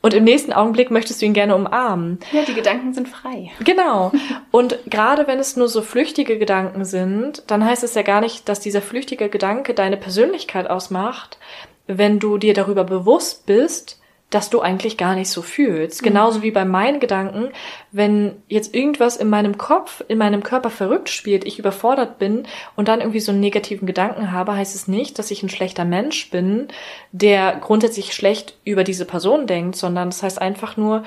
Und 0.02 0.14
im 0.14 0.24
nächsten 0.24 0.52
Augenblick 0.52 0.90
möchtest 0.90 1.20
du 1.20 1.26
ihn 1.26 1.34
gerne 1.34 1.54
umarmen. 1.54 2.20
Ja, 2.32 2.42
die 2.42 2.54
Gedanken 2.54 2.94
sind 2.94 3.06
frei. 3.08 3.50
Genau. 3.64 4.12
Und 4.50 4.78
gerade 4.86 5.26
wenn 5.26 5.38
es 5.38 5.56
nur 5.56 5.68
so 5.68 5.82
flüchtige 5.82 6.38
Gedanken 6.38 6.84
sind, 6.84 7.42
dann 7.48 7.64
heißt 7.64 7.84
es 7.84 7.94
ja 7.94 8.02
gar 8.02 8.22
nicht, 8.22 8.48
dass 8.48 8.60
dieser 8.60 8.80
flüchtige 8.80 9.28
Gedanke 9.28 9.74
deine 9.74 9.98
Persönlichkeit 9.98 10.70
ausmacht, 10.70 11.38
wenn 11.86 12.18
du 12.18 12.38
dir 12.38 12.54
darüber 12.54 12.84
bewusst 12.84 13.44
bist, 13.44 13.99
dass 14.30 14.48
du 14.48 14.60
eigentlich 14.60 14.96
gar 14.96 15.16
nicht 15.16 15.28
so 15.28 15.42
fühlst. 15.42 16.02
Genauso 16.02 16.42
wie 16.42 16.52
bei 16.52 16.64
meinen 16.64 17.00
Gedanken, 17.00 17.50
wenn 17.90 18.36
jetzt 18.48 18.74
irgendwas 18.74 19.16
in 19.16 19.28
meinem 19.28 19.58
Kopf, 19.58 20.04
in 20.06 20.18
meinem 20.18 20.44
Körper 20.44 20.70
verrückt 20.70 21.08
spielt, 21.08 21.44
ich 21.44 21.58
überfordert 21.58 22.18
bin 22.18 22.46
und 22.76 22.86
dann 22.88 23.00
irgendwie 23.00 23.20
so 23.20 23.32
einen 23.32 23.40
negativen 23.40 23.86
Gedanken 23.86 24.30
habe, 24.30 24.54
heißt 24.54 24.76
es 24.76 24.86
nicht, 24.86 25.18
dass 25.18 25.32
ich 25.32 25.42
ein 25.42 25.48
schlechter 25.48 25.84
Mensch 25.84 26.30
bin, 26.30 26.68
der 27.10 27.56
grundsätzlich 27.56 28.14
schlecht 28.14 28.56
über 28.64 28.84
diese 28.84 29.04
Person 29.04 29.48
denkt, 29.48 29.74
sondern 29.74 30.10
das 30.10 30.22
heißt 30.22 30.40
einfach 30.40 30.76
nur, 30.76 31.02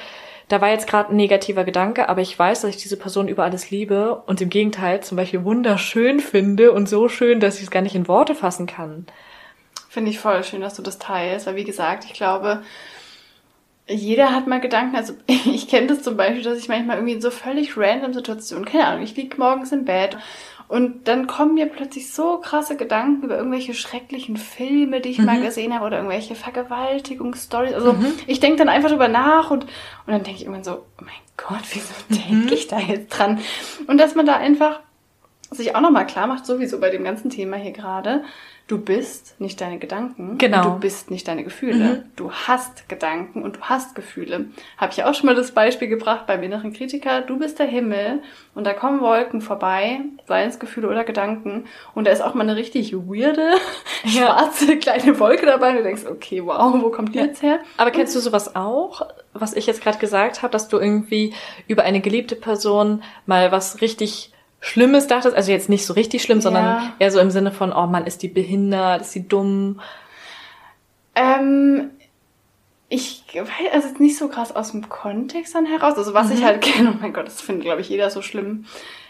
da 0.50 0.60
war 0.60 0.70
jetzt 0.70 0.88
gerade 0.88 1.12
ein 1.12 1.16
negativer 1.16 1.64
Gedanke, 1.64 2.10
aber 2.10 2.22
ich 2.22 2.38
weiß, 2.38 2.62
dass 2.62 2.70
ich 2.70 2.78
diese 2.78 2.98
Person 2.98 3.30
über 3.30 3.46
alles 3.46 3.72
liebe 3.72 4.22
und 4.26 4.42
im 4.42 4.50
Gegenteil 4.50 5.02
zum 5.02 5.16
Beispiel 5.16 5.46
wunderschön 5.46 6.20
finde 6.20 6.74
und 6.74 6.90
so 6.90 7.08
schön, 7.08 7.40
dass 7.40 7.58
ich 7.58 7.64
es 7.64 7.72
gar 7.72 7.82
nicht 7.82 7.96
in 7.96 8.10
Worte 8.10 8.36
fassen 8.36 8.68
kann. 8.68 9.06
Finde 9.90 10.12
ich 10.12 10.20
voll 10.20 10.44
schön, 10.44 10.62
dass 10.62 10.74
du 10.74 10.82
das 10.82 11.00
teilst, 11.00 11.48
weil 11.48 11.56
wie 11.56 11.64
gesagt, 11.64 12.04
ich 12.06 12.14
glaube, 12.14 12.64
jeder 13.88 14.32
hat 14.32 14.48
mal 14.48 14.62
Gedanken. 14.62 14.96
Also 14.96 15.14
ich 15.28 15.68
kenne 15.68 15.88
das 15.88 16.04
zum 16.04 16.18
Beispiel, 16.18 16.44
dass 16.44 16.58
ich 16.58 16.68
manchmal 16.68 16.98
irgendwie 16.98 17.16
in 17.16 17.22
so 17.22 17.32
völlig 17.32 17.78
random 17.78 18.14
Situationen, 18.14 18.66
keine 18.66 18.88
Ahnung, 18.88 19.04
ich 19.04 19.16
lieg 19.16 19.38
morgens 19.38 19.72
im 19.72 19.86
Bett 19.86 20.18
und 20.74 21.08
dann 21.08 21.28
kommen 21.28 21.54
mir 21.54 21.68
plötzlich 21.68 22.12
so 22.12 22.38
krasse 22.38 22.76
Gedanken 22.76 23.24
über 23.24 23.38
irgendwelche 23.38 23.74
schrecklichen 23.74 24.38
Filme, 24.38 25.02
die 25.02 25.10
ich 25.10 25.20
mal 25.20 25.40
gesehen 25.42 25.74
habe 25.74 25.86
oder 25.86 25.98
irgendwelche 25.98 26.36
Vergewaltigungsstories. 26.36 27.74
Also 27.74 27.96
ich 28.26 28.40
denke 28.40 28.58
dann 28.58 28.70
einfach 28.70 28.90
drüber 28.90 29.08
nach 29.08 29.52
und, 29.52 29.66
und 29.66 29.70
dann 30.08 30.24
denke 30.24 30.40
ich 30.40 30.46
irgendwann 30.46 30.64
so, 30.64 30.72
oh 30.72 31.04
mein 31.04 31.14
Gott, 31.38 31.62
wieso 31.74 31.94
denke 32.10 32.56
ich 32.56 32.68
da 32.68 32.80
jetzt 32.80 33.10
dran? 33.10 33.40
Und 33.88 34.00
dass 34.00 34.16
man 34.16 34.26
da 34.26 34.38
einfach 34.38 34.80
sich 35.52 35.76
auch 35.76 35.82
nochmal 35.82 36.08
klar 36.08 36.28
macht, 36.28 36.46
sowieso 36.46 36.80
bei 36.80 36.90
dem 36.90 37.04
ganzen 37.04 37.30
Thema 37.30 37.58
hier 37.58 37.72
gerade, 37.72 38.24
du 38.68 38.78
bist 38.80 39.40
nicht 39.40 39.60
deine 39.62 39.78
Gedanken. 39.78 40.38
Genau. 40.38 40.64
Du 40.64 40.80
bist 40.80 41.12
nicht 41.12 41.28
deine 41.28 41.44
Gefühle. 41.44 42.06
Du 42.16 42.32
hast 42.32 42.90
Gedanken 42.90 43.44
und 43.44 43.58
du 43.58 43.62
hast 43.62 43.94
Gefühle. 43.94 44.46
Habe 44.78 44.92
ich 44.94 45.04
auch 45.04 45.14
schon 45.14 45.28
mal 45.28 45.36
das 45.36 45.52
Beispiel 45.52 45.88
gebracht 45.90 46.26
beim 46.28 46.42
inneren 46.44 46.74
Kritiker. 46.74 47.22
Du 47.22 47.38
bist 47.38 47.60
der 47.60 47.68
Himmel 47.68 48.22
und 48.56 48.66
da 48.66 48.74
kommen 48.74 49.02
Wolken 49.02 49.42
vorbei, 49.42 50.00
seien 50.28 50.50
es 50.50 50.60
Gefühle 50.60 50.88
oder 50.90 51.04
Gedanken. 51.04 51.66
Und 51.94 52.08
da 52.08 52.12
ist 52.12 52.22
auch 52.22 52.34
mal 52.34 52.44
eine 52.44 52.56
richtig 52.56 52.94
weirde, 52.96 53.52
Ja. 54.06 54.28
schwarze 54.28 54.78
kleine 54.78 55.20
Wolke 55.20 55.46
dabei. 55.46 55.70
Und 55.72 55.78
du 55.78 55.84
denkst, 55.84 56.04
okay, 56.10 56.44
wow, 56.44 56.74
wo 56.82 56.90
kommt 56.90 57.14
die 57.16 57.20
jetzt 57.20 57.42
her? 57.42 57.60
Aber 57.78 57.92
kennst 57.92 58.16
du 58.16 58.20
sowas 58.20 58.56
auch, 58.56 59.02
was 59.34 59.54
ich 59.54 59.68
jetzt 59.68 59.82
gerade 59.82 59.98
gesagt 60.00 60.42
habe, 60.42 60.52
dass 60.52 60.68
du 60.68 60.78
irgendwie 60.80 61.34
über 61.68 61.84
eine 61.84 62.02
geliebte 62.02 62.36
Person 62.36 63.04
mal 63.26 63.52
was 63.52 63.82
richtig 63.82 64.33
Schlimmes 64.66 65.08
dachtest? 65.08 65.36
Also 65.36 65.52
jetzt 65.52 65.68
nicht 65.68 65.86
so 65.86 65.94
richtig 65.94 66.24
schlimm, 66.24 66.40
sondern 66.40 66.64
Ja. 66.64 66.94
eher 66.98 67.12
so 67.12 67.20
im 67.20 67.32
Sinne 67.32 67.52
von, 67.52 67.74
oh 67.74 67.86
Mann, 67.86 68.06
ist 68.08 68.24
die 68.24 68.30
behindert, 68.30 69.02
ist 69.02 69.14
die 69.14 69.28
dumm. 69.28 69.82
Ähm, 71.16 71.90
ich 72.88 73.24
weiß, 73.34 73.74
also 73.74 73.88
jetzt 73.90 74.00
nicht 74.00 74.18
so 74.18 74.30
krass 74.30 74.56
aus 74.56 74.72
dem 74.72 74.88
Kontext 74.88 75.54
dann 75.54 75.66
heraus. 75.66 75.98
Also 75.98 76.14
was 76.14 76.32
ich 76.32 76.46
halt 76.46 76.62
kenne, 76.62 76.94
oh 76.96 76.98
mein 77.02 77.12
Gott, 77.12 77.28
das 77.28 77.42
findet, 77.42 77.66
glaube 77.66 77.82
ich, 77.82 77.90
jeder 77.90 78.10
so 78.10 78.22
schlimm. 78.22 78.64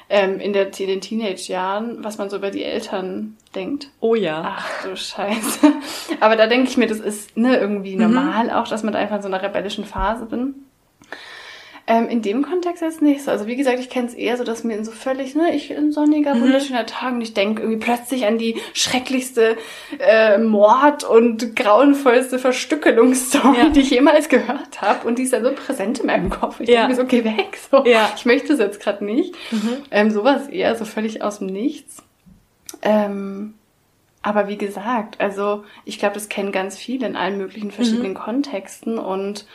Ähm, 0.09 0.39
in, 0.39 0.53
der, 0.53 0.67
in 0.79 0.87
den 0.87 1.01
Teenage-Jahren, 1.01 2.03
was 2.03 2.17
man 2.17 2.31
so 2.31 2.37
über 2.37 2.49
die 2.49 2.63
Eltern 2.63 3.37
denkt. 3.53 3.89
Oh 3.99 4.15
ja. 4.15 4.55
Ach 4.57 4.83
du 4.83 4.97
Scheiße. 4.97 5.71
Aber 6.19 6.35
da 6.35 6.47
denke 6.47 6.67
ich 6.67 6.77
mir, 6.77 6.87
das 6.87 6.99
ist 6.99 7.37
ne, 7.37 7.57
irgendwie 7.57 7.95
normal 7.95 8.49
auch, 8.49 8.67
dass 8.67 8.81
man 8.81 8.91
da 8.93 8.99
einfach 8.99 9.17
in 9.17 9.21
so 9.21 9.27
einer 9.27 9.41
rebellischen 9.41 9.85
Phase 9.85 10.25
bin. 10.25 10.55
Ähm, 11.85 12.07
in 12.07 12.21
dem 12.21 12.43
Kontext 12.43 12.81
jetzt 12.81 13.01
nicht 13.01 13.23
so. 13.23 13.31
Also 13.31 13.45
wie 13.45 13.57
gesagt, 13.57 13.77
ich 13.77 13.89
kenne 13.89 14.07
es 14.07 14.13
eher 14.13 14.37
so, 14.37 14.45
dass 14.45 14.63
mir 14.63 14.77
in 14.77 14.85
so 14.85 14.91
völlig, 14.93 15.35
ne, 15.35 15.53
ich 15.53 15.69
in 15.69 15.91
sonniger, 15.91 16.39
wunderschöner 16.39 16.85
Tag 16.85 17.11
und 17.13 17.19
ich 17.21 17.33
denke 17.33 17.61
irgendwie 17.61 17.83
plötzlich 17.83 18.25
an 18.25 18.37
die 18.37 18.55
schrecklichste 18.73 19.57
äh, 19.99 20.37
Mord- 20.37 21.03
und 21.03 21.57
grauenvollste 21.57 22.39
Verstückelungsstory, 22.39 23.57
Ja. 23.57 23.69
die 23.69 23.81
ich 23.81 23.89
jemals 23.89 24.29
gehört 24.29 24.81
habe. 24.81 25.05
Und 25.05 25.17
die 25.19 25.23
ist 25.23 25.33
dann 25.33 25.43
so 25.43 25.51
präsent 25.51 25.99
in 25.99 26.05
meinem 26.05 26.29
Kopf. 26.29 26.61
Ich 26.61 26.69
Ja. 26.69 26.87
denke 26.87 26.89
mir 26.91 26.95
so, 27.01 27.05
geh 27.05 27.25
weg. 27.25 27.57
So. 27.69 27.83
Ja. 27.85 28.09
Ich 28.15 28.25
möchte 28.25 28.53
es 28.53 28.59
jetzt 28.59 28.79
gerade 28.79 29.03
nicht. 29.03 29.35
Ähm, 29.91 30.09
sowas 30.09 30.47
eher 30.47 30.77
so 30.77 30.85
völlig 30.85 31.21
aus 31.21 31.39
dem 31.39 31.47
Nichts. 31.47 32.01
Ähm, 32.81 33.55
aber 34.21 34.47
wie 34.47 34.57
gesagt, 34.57 35.19
also 35.19 35.65
ich 35.83 35.99
glaube, 35.99 36.13
das 36.15 36.29
kennen 36.29 36.53
ganz 36.53 36.77
viele 36.77 37.05
in 37.07 37.17
allen 37.17 37.37
möglichen 37.37 37.71
verschiedenen 37.71 38.13
Kontexten 38.13 38.97
und 38.97 39.45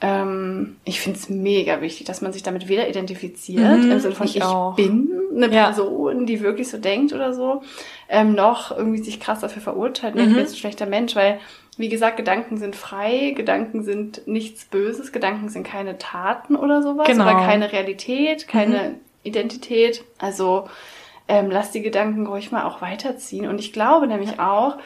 ähm, 0.00 0.76
ich 0.84 1.00
finde 1.00 1.18
es 1.18 1.28
mega 1.28 1.80
wichtig, 1.82 2.06
dass 2.06 2.22
man 2.22 2.32
sich 2.32 2.42
damit 2.42 2.68
weder 2.68 2.88
identifiziert, 2.88 3.78
Mhm, 3.82 3.90
im 3.92 4.00
Sinne 4.00 4.14
von 4.14 4.26
ich 4.26 4.36
ich, 4.36 4.42
bin 4.76 5.10
eine 5.36 5.52
Ja. 5.54 5.66
Person, 5.66 6.26
die 6.26 6.40
wirklich 6.40 6.68
so 6.70 6.78
denkt 6.78 7.12
oder 7.12 7.34
so, 7.34 7.62
ähm, 8.08 8.34
noch 8.34 8.76
irgendwie 8.76 9.02
sich 9.02 9.20
krass 9.20 9.40
dafür 9.40 9.62
verurteilt, 9.62 10.14
Mhm. 10.14 10.20
mhm. 10.22 10.26
ich 10.28 10.34
bin 10.34 10.42
jetzt 10.44 10.52
ein 10.54 10.58
schlechter 10.58 10.86
Mensch, 10.86 11.14
weil, 11.16 11.38
wie 11.76 11.88
gesagt, 11.88 12.16
Gedanken 12.16 12.56
sind 12.58 12.76
frei, 12.76 13.32
Gedanken 13.36 13.82
sind 13.82 14.26
nichts 14.26 14.64
Böses, 14.64 15.12
Gedanken 15.12 15.48
sind 15.50 15.66
keine 15.66 15.98
Taten 15.98 16.56
oder 16.56 16.82
sowas 16.82 17.06
Genau. 17.06 17.24
oder 17.24 17.34
keine 17.34 17.70
Realität, 17.72 18.48
keine 18.48 18.94
Identität. 19.22 20.02
Also 20.18 20.64
ähm, 21.28 21.48
lass 21.50 21.70
die 21.70 21.82
Gedanken 21.82 22.26
ruhig 22.26 22.50
mal 22.50 22.64
auch 22.64 22.80
weiterziehen. 22.82 23.46
Und 23.48 23.60
ich 23.60 23.72
glaube 23.72 24.06
nämlich 24.08 24.40
auch, 24.40 24.76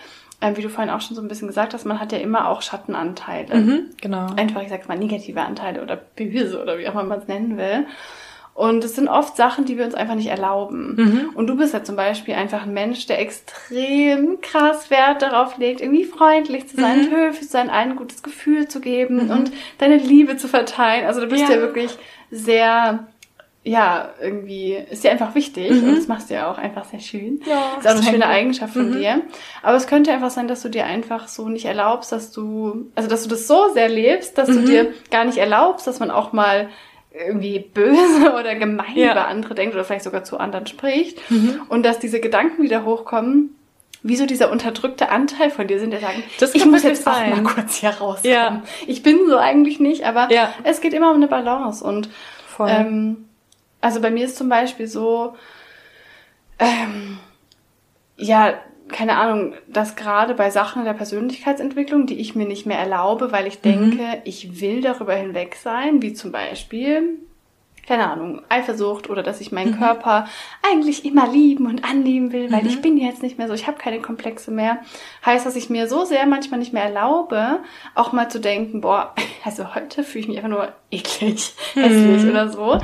wie 0.56 0.62
du 0.62 0.68
vorhin 0.68 0.92
auch 0.92 1.00
schon 1.00 1.16
so 1.16 1.22
ein 1.22 1.28
bisschen 1.28 1.48
gesagt 1.48 1.74
hast, 1.74 1.84
man 1.84 2.00
hat 2.00 2.12
ja 2.12 2.18
immer 2.18 2.48
auch 2.48 2.62
Schattenanteile. 2.62 3.54
Mhm, 3.56 3.80
genau. 4.00 4.26
Einfach, 4.36 4.62
ich 4.62 4.68
sag's 4.68 4.88
mal, 4.88 4.98
negative 4.98 5.40
Anteile 5.40 5.82
oder 5.82 5.96
böse 5.96 6.60
oder 6.62 6.78
wie 6.78 6.86
auch 6.88 6.92
immer 6.92 7.04
man 7.04 7.18
es 7.20 7.28
nennen 7.28 7.56
will. 7.56 7.86
Und 8.52 8.84
es 8.84 8.94
sind 8.94 9.08
oft 9.08 9.36
Sachen, 9.36 9.64
die 9.64 9.76
wir 9.78 9.84
uns 9.84 9.96
einfach 9.96 10.14
nicht 10.14 10.28
erlauben. 10.28 10.94
Mhm. 10.94 11.30
Und 11.34 11.48
du 11.48 11.56
bist 11.56 11.74
ja 11.74 11.82
zum 11.82 11.96
Beispiel 11.96 12.34
einfach 12.34 12.62
ein 12.62 12.72
Mensch, 12.72 13.04
der 13.06 13.18
extrem 13.20 14.40
krass 14.42 14.90
Wert 14.90 15.22
darauf 15.22 15.58
legt, 15.58 15.80
irgendwie 15.80 16.04
freundlich 16.04 16.68
zu 16.68 16.76
Mhm. 16.76 16.80
sein, 16.80 17.10
höflich 17.10 17.46
zu 17.46 17.52
sein, 17.52 17.68
allen 17.70 17.90
ein 17.92 17.96
gutes 17.96 18.22
Gefühl 18.22 18.68
zu 18.68 18.80
geben 18.80 19.28
und 19.30 19.50
deine 19.78 19.96
Liebe 19.96 20.36
zu 20.36 20.46
verteilen. 20.46 21.04
Also 21.06 21.20
du 21.20 21.26
bist 21.26 21.42
ja, 21.48 21.56
Ja. 21.56 21.60
wirklich 21.62 21.98
sehr, 22.30 23.06
ja, 23.66 24.10
irgendwie, 24.20 24.74
ist 24.90 25.04
dir 25.04 25.10
einfach 25.10 25.34
wichtig 25.34 25.70
und 25.70 25.96
das 25.96 26.06
machst 26.06 26.28
du 26.28 26.34
ja 26.34 26.50
auch 26.50 26.58
einfach 26.58 26.84
sehr 26.84 27.00
schön. 27.00 27.34
Mhm. 27.36 27.40
Ja, 27.46 27.76
ist 27.78 27.86
auch 27.88 27.92
eine 27.92 28.02
schöne 28.02 28.26
Eigenschaft 28.26 28.74
von 28.74 28.90
Mhm. 28.90 28.98
dir. 28.98 29.22
Aber 29.62 29.76
es 29.76 29.86
könnte 29.86 30.12
einfach 30.12 30.30
sein, 30.30 30.48
dass 30.48 30.60
du 30.62 30.68
dir 30.68 30.84
einfach 30.84 31.28
so 31.28 31.48
nicht 31.48 31.64
erlaubst, 31.64 32.12
dass 32.12 32.30
du, 32.30 32.90
also 32.94 33.08
dass 33.08 33.22
du 33.22 33.30
das 33.30 33.46
so 33.48 33.72
sehr 33.72 33.88
lebst, 33.88 34.36
dass 34.36 34.48
Mhm. 34.50 34.54
du 34.54 34.60
dir 34.64 34.92
gar 35.10 35.24
nicht 35.24 35.38
erlaubst, 35.38 35.86
dass 35.86 35.98
man 35.98 36.10
auch 36.10 36.32
mal 36.34 36.68
irgendwie 37.14 37.58
böse 37.60 38.34
oder 38.38 38.54
gemein 38.54 38.96
Ja. 38.96 39.12
über 39.12 39.28
andere 39.28 39.54
denkt 39.54 39.74
oder 39.74 39.84
vielleicht 39.84 40.04
sogar 40.04 40.24
zu 40.24 40.36
anderen 40.38 40.66
spricht. 40.66 41.18
Mhm. 41.30 41.62
Und 41.70 41.84
dass 41.86 41.98
diese 41.98 42.20
Gedanken 42.20 42.62
wieder 42.62 42.84
hochkommen, 42.84 43.56
wie 44.02 44.16
so 44.16 44.26
dieser 44.26 44.50
unterdrückte 44.52 45.08
Anteil 45.08 45.48
von 45.48 45.66
dir 45.66 45.78
sind, 45.80 45.90
der 45.92 46.00
sagen, 46.00 46.22
Das 46.38 46.54
ich 46.54 46.66
muss 46.66 46.82
jetzt 46.82 47.06
auch 47.08 47.14
sein. 47.14 47.42
mal 47.42 47.54
kurz 47.54 47.76
hier 47.76 47.88
rauskommen. 47.90 48.30
Ja. 48.36 48.62
Ich 48.86 49.02
bin 49.02 49.20
so 49.26 49.38
eigentlich 49.38 49.80
nicht, 49.80 50.04
aber 50.04 50.30
Ja. 50.30 50.52
es 50.64 50.82
geht 50.82 50.92
immer 50.92 51.08
um 51.10 51.16
eine 51.16 51.28
Balance. 51.28 51.82
Und 51.82 52.10
Voll. 52.46 52.68
ähm, 52.70 53.24
also 53.84 54.00
bei 54.00 54.10
mir 54.10 54.24
ist 54.24 54.36
zum 54.36 54.48
Beispiel 54.48 54.86
so, 54.86 55.34
ähm, 56.58 57.18
ja, 58.16 58.54
keine 58.88 59.18
Ahnung, 59.18 59.52
dass 59.68 59.94
gerade 59.94 60.32
bei 60.34 60.48
Sachen 60.48 60.86
der 60.86 60.94
Persönlichkeitsentwicklung, 60.94 62.06
die 62.06 62.18
ich 62.18 62.34
mir 62.34 62.46
nicht 62.46 62.64
mehr 62.64 62.78
erlaube, 62.78 63.30
weil 63.30 63.46
ich 63.46 63.60
denke, 63.60 64.02
mhm. 64.02 64.22
ich 64.24 64.62
will 64.62 64.80
darüber 64.80 65.14
hinweg 65.14 65.56
sein, 65.56 66.00
wie 66.00 66.14
zum 66.14 66.32
Beispiel 66.32 67.18
keine 67.86 68.10
Ahnung, 68.10 68.42
Eifersucht 68.48 69.10
oder 69.10 69.22
dass 69.22 69.40
ich 69.40 69.52
meinen 69.52 69.72
mhm. 69.72 69.78
Körper 69.78 70.26
eigentlich 70.62 71.04
immer 71.04 71.28
lieben 71.28 71.66
und 71.66 71.84
annehmen 71.84 72.32
will, 72.32 72.50
weil 72.50 72.62
mhm. 72.62 72.68
ich 72.68 72.80
bin 72.80 72.96
jetzt 72.96 73.22
nicht 73.22 73.38
mehr 73.38 73.48
so, 73.48 73.54
ich 73.54 73.66
habe 73.66 73.78
keine 73.78 74.00
Komplexe 74.00 74.50
mehr, 74.50 74.78
heißt, 75.24 75.44
dass 75.44 75.56
ich 75.56 75.70
mir 75.70 75.88
so 75.88 76.04
sehr 76.04 76.26
manchmal 76.26 76.60
nicht 76.60 76.72
mehr 76.72 76.84
erlaube, 76.84 77.60
auch 77.94 78.12
mal 78.12 78.30
zu 78.30 78.40
denken, 78.40 78.80
boah, 78.80 79.14
also 79.44 79.74
heute 79.74 80.02
fühle 80.02 80.22
ich 80.22 80.28
mich 80.28 80.36
einfach 80.38 80.50
nur 80.50 80.72
eklig, 80.90 81.52
mhm. 81.74 81.80
hässlich 81.80 82.30
oder 82.30 82.48
so, 82.48 82.78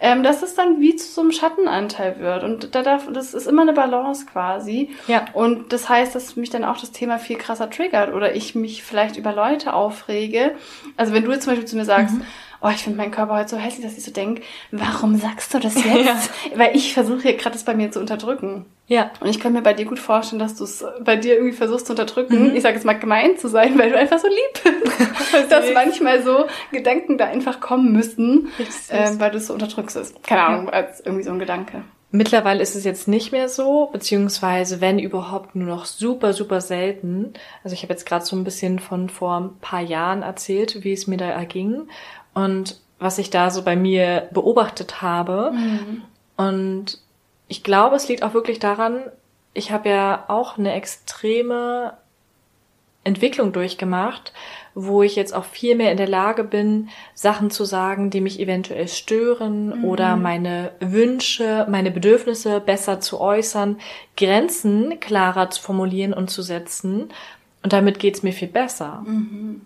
ähm, 0.00 0.22
dass 0.22 0.42
es 0.42 0.54
dann 0.54 0.80
wie 0.80 0.96
zu 0.96 1.06
so 1.06 1.20
einem 1.20 1.32
Schattenanteil 1.32 2.18
wird 2.18 2.42
und 2.42 2.74
da 2.74 2.82
darf, 2.82 3.08
das 3.12 3.34
ist 3.34 3.46
immer 3.46 3.62
eine 3.62 3.72
Balance 3.72 4.26
quasi 4.26 4.90
ja. 5.06 5.26
und 5.32 5.72
das 5.72 5.88
heißt, 5.88 6.14
dass 6.14 6.36
mich 6.36 6.50
dann 6.50 6.64
auch 6.64 6.78
das 6.78 6.90
Thema 6.90 7.18
viel 7.18 7.36
krasser 7.36 7.70
triggert 7.70 8.12
oder 8.12 8.34
ich 8.34 8.54
mich 8.54 8.82
vielleicht 8.82 9.16
über 9.16 9.32
Leute 9.32 9.74
aufrege, 9.74 10.54
also 10.96 11.12
wenn 11.12 11.24
du 11.24 11.32
jetzt 11.32 11.44
zum 11.44 11.52
Beispiel 11.52 11.68
zu 11.68 11.76
mir 11.76 11.84
sagst, 11.84 12.16
mhm 12.16 12.24
oh, 12.62 12.68
ich 12.68 12.82
finde 12.82 12.98
meinen 12.98 13.10
Körper 13.10 13.36
heute 13.36 13.50
so 13.50 13.56
hässlich, 13.56 13.84
dass 13.84 13.96
ich 13.96 14.04
so 14.04 14.10
denke, 14.10 14.42
warum 14.70 15.16
sagst 15.16 15.52
du 15.54 15.58
das 15.58 15.74
jetzt? 15.84 16.04
Ja. 16.04 16.18
Weil 16.56 16.76
ich 16.76 16.94
versuche 16.94 17.22
hier 17.22 17.36
gerade 17.36 17.54
das 17.54 17.64
bei 17.64 17.74
mir 17.74 17.90
zu 17.90 18.00
unterdrücken. 18.00 18.66
Ja. 18.86 19.10
Und 19.20 19.28
ich 19.28 19.38
kann 19.38 19.52
mir 19.52 19.62
bei 19.62 19.72
dir 19.72 19.84
gut 19.84 19.98
vorstellen, 19.98 20.40
dass 20.40 20.56
du 20.56 20.64
es 20.64 20.84
bei 21.04 21.16
dir 21.16 21.34
irgendwie 21.34 21.56
versuchst 21.56 21.86
zu 21.86 21.92
unterdrücken. 21.92 22.50
Mhm. 22.50 22.56
Ich 22.56 22.62
sage 22.62 22.74
jetzt 22.74 22.84
mal 22.84 22.98
gemein 22.98 23.38
zu 23.38 23.48
sein, 23.48 23.78
weil 23.78 23.90
du 23.90 23.96
einfach 23.96 24.18
so 24.18 24.28
lieb 24.28 24.82
bist. 24.82 25.10
dass 25.50 25.72
manchmal 25.72 26.22
so 26.22 26.46
Gedanken 26.72 27.16
da 27.16 27.26
einfach 27.26 27.60
kommen 27.60 27.92
müssen, 27.92 28.48
äh, 28.88 29.10
weil 29.18 29.30
du 29.30 29.38
es 29.38 29.46
so 29.46 29.54
unterdrückst. 29.54 30.22
Keine 30.24 30.42
Ahnung, 30.42 30.66
ja. 30.66 30.72
als 30.72 31.00
irgendwie 31.00 31.22
so 31.22 31.30
ein 31.30 31.38
Gedanke. 31.38 31.82
Mittlerweile 32.12 32.60
ist 32.60 32.74
es 32.74 32.82
jetzt 32.82 33.06
nicht 33.06 33.30
mehr 33.30 33.48
so, 33.48 33.88
beziehungsweise 33.92 34.80
wenn 34.80 34.98
überhaupt 34.98 35.54
nur 35.54 35.68
noch 35.68 35.84
super, 35.84 36.32
super 36.32 36.60
selten. 36.60 37.34
Also 37.62 37.74
ich 37.74 37.84
habe 37.84 37.92
jetzt 37.92 38.04
gerade 38.04 38.24
so 38.24 38.34
ein 38.34 38.42
bisschen 38.42 38.80
von 38.80 39.08
vor 39.08 39.38
ein 39.38 39.58
paar 39.60 39.80
Jahren 39.80 40.22
erzählt, 40.22 40.82
wie 40.82 40.92
es 40.92 41.06
mir 41.06 41.18
da 41.18 41.26
erging 41.26 41.86
und 42.34 42.78
was 42.98 43.18
ich 43.18 43.30
da 43.30 43.50
so 43.50 43.62
bei 43.62 43.76
mir 43.76 44.28
beobachtet 44.30 45.02
habe. 45.02 45.52
Mhm. 45.52 46.02
Und 46.36 46.98
ich 47.48 47.64
glaube, 47.64 47.96
es 47.96 48.08
liegt 48.08 48.22
auch 48.22 48.34
wirklich 48.34 48.58
daran, 48.58 49.02
ich 49.54 49.72
habe 49.72 49.88
ja 49.88 50.24
auch 50.28 50.58
eine 50.58 50.74
extreme 50.74 51.94
Entwicklung 53.02 53.52
durchgemacht, 53.52 54.32
wo 54.74 55.02
ich 55.02 55.16
jetzt 55.16 55.34
auch 55.34 55.44
viel 55.44 55.74
mehr 55.74 55.90
in 55.90 55.96
der 55.96 56.08
Lage 56.08 56.44
bin, 56.44 56.90
Sachen 57.14 57.50
zu 57.50 57.64
sagen, 57.64 58.10
die 58.10 58.20
mich 58.20 58.38
eventuell 58.38 58.88
stören 58.88 59.78
mhm. 59.78 59.84
oder 59.84 60.16
meine 60.16 60.72
Wünsche, 60.80 61.66
meine 61.68 61.90
Bedürfnisse 61.90 62.60
besser 62.60 63.00
zu 63.00 63.20
äußern, 63.20 63.80
Grenzen 64.16 65.00
klarer 65.00 65.50
zu 65.50 65.62
formulieren 65.62 66.12
und 66.12 66.30
zu 66.30 66.42
setzen. 66.42 67.08
Und 67.62 67.72
damit 67.72 67.98
geht's 67.98 68.22
mir 68.22 68.32
viel 68.32 68.48
besser. 68.48 69.02
Mhm. 69.06 69.62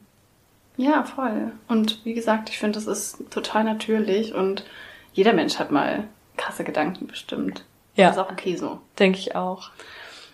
Ja, 0.76 1.04
voll. 1.04 1.52
Und 1.68 2.04
wie 2.04 2.14
gesagt, 2.14 2.50
ich 2.50 2.58
finde, 2.58 2.78
das 2.78 2.86
ist 2.86 3.30
total 3.30 3.64
natürlich 3.64 4.34
und 4.34 4.64
jeder 5.12 5.32
Mensch 5.32 5.58
hat 5.58 5.70
mal 5.70 6.04
krasse 6.36 6.64
Gedanken 6.64 7.06
bestimmt. 7.06 7.64
Ja. 7.94 8.08
Das 8.08 8.16
ist 8.16 8.22
auch 8.22 8.32
okay 8.32 8.56
so. 8.56 8.80
Denke 8.98 9.18
ich 9.18 9.36
auch. 9.36 9.70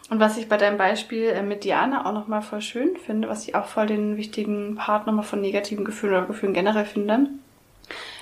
Und 0.08 0.18
was 0.18 0.38
ich 0.38 0.48
bei 0.48 0.56
deinem 0.56 0.78
Beispiel 0.78 1.26
äh, 1.26 1.42
mit 1.42 1.62
Diana 1.62 2.06
auch 2.06 2.12
nochmal 2.12 2.42
voll 2.42 2.62
schön 2.62 2.96
finde, 2.96 3.28
was 3.28 3.46
ich 3.46 3.54
auch 3.54 3.66
voll 3.66 3.86
den 3.86 4.16
wichtigen 4.16 4.74
Part 4.74 5.06
nochmal 5.06 5.24
von 5.24 5.40
negativen 5.40 5.84
Gefühlen 5.84 6.14
oder 6.14 6.26
Gefühlen 6.26 6.54
generell 6.54 6.84
finde, 6.84 7.28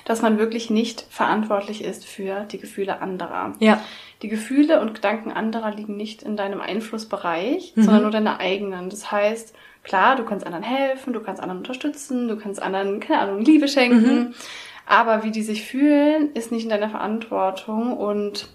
dass 0.05 0.21
man 0.21 0.37
wirklich 0.37 0.69
nicht 0.69 1.05
verantwortlich 1.09 1.83
ist 1.83 2.05
für 2.05 2.41
die 2.51 2.59
Gefühle 2.59 3.01
anderer. 3.01 3.53
Ja. 3.59 3.81
Die 4.21 4.27
Gefühle 4.27 4.81
und 4.81 4.93
Gedanken 4.93 5.31
anderer 5.31 5.71
liegen 5.71 5.97
nicht 5.97 6.21
in 6.21 6.35
deinem 6.35 6.61
Einflussbereich, 6.61 7.73
mhm. 7.75 7.83
sondern 7.83 8.01
nur 8.03 8.11
deine 8.11 8.39
eigenen. 8.39 8.89
Das 8.89 9.11
heißt, 9.11 9.55
Klar, 9.83 10.15
du 10.15 10.23
kannst 10.23 10.45
anderen 10.45 10.63
helfen, 10.63 11.13
du 11.13 11.21
kannst 11.21 11.41
anderen 11.41 11.59
unterstützen, 11.59 12.27
du 12.27 12.37
kannst 12.37 12.61
anderen, 12.61 12.99
keine 12.99 13.21
Ahnung, 13.21 13.39
Liebe 13.39 13.67
schenken. 13.67 14.15
Mhm. 14.15 14.33
Aber 14.85 15.23
wie 15.23 15.31
die 15.31 15.43
sich 15.43 15.65
fühlen, 15.65 16.33
ist 16.33 16.51
nicht 16.51 16.63
in 16.63 16.69
deiner 16.69 16.89
Verantwortung 16.89 17.95
und 17.95 18.49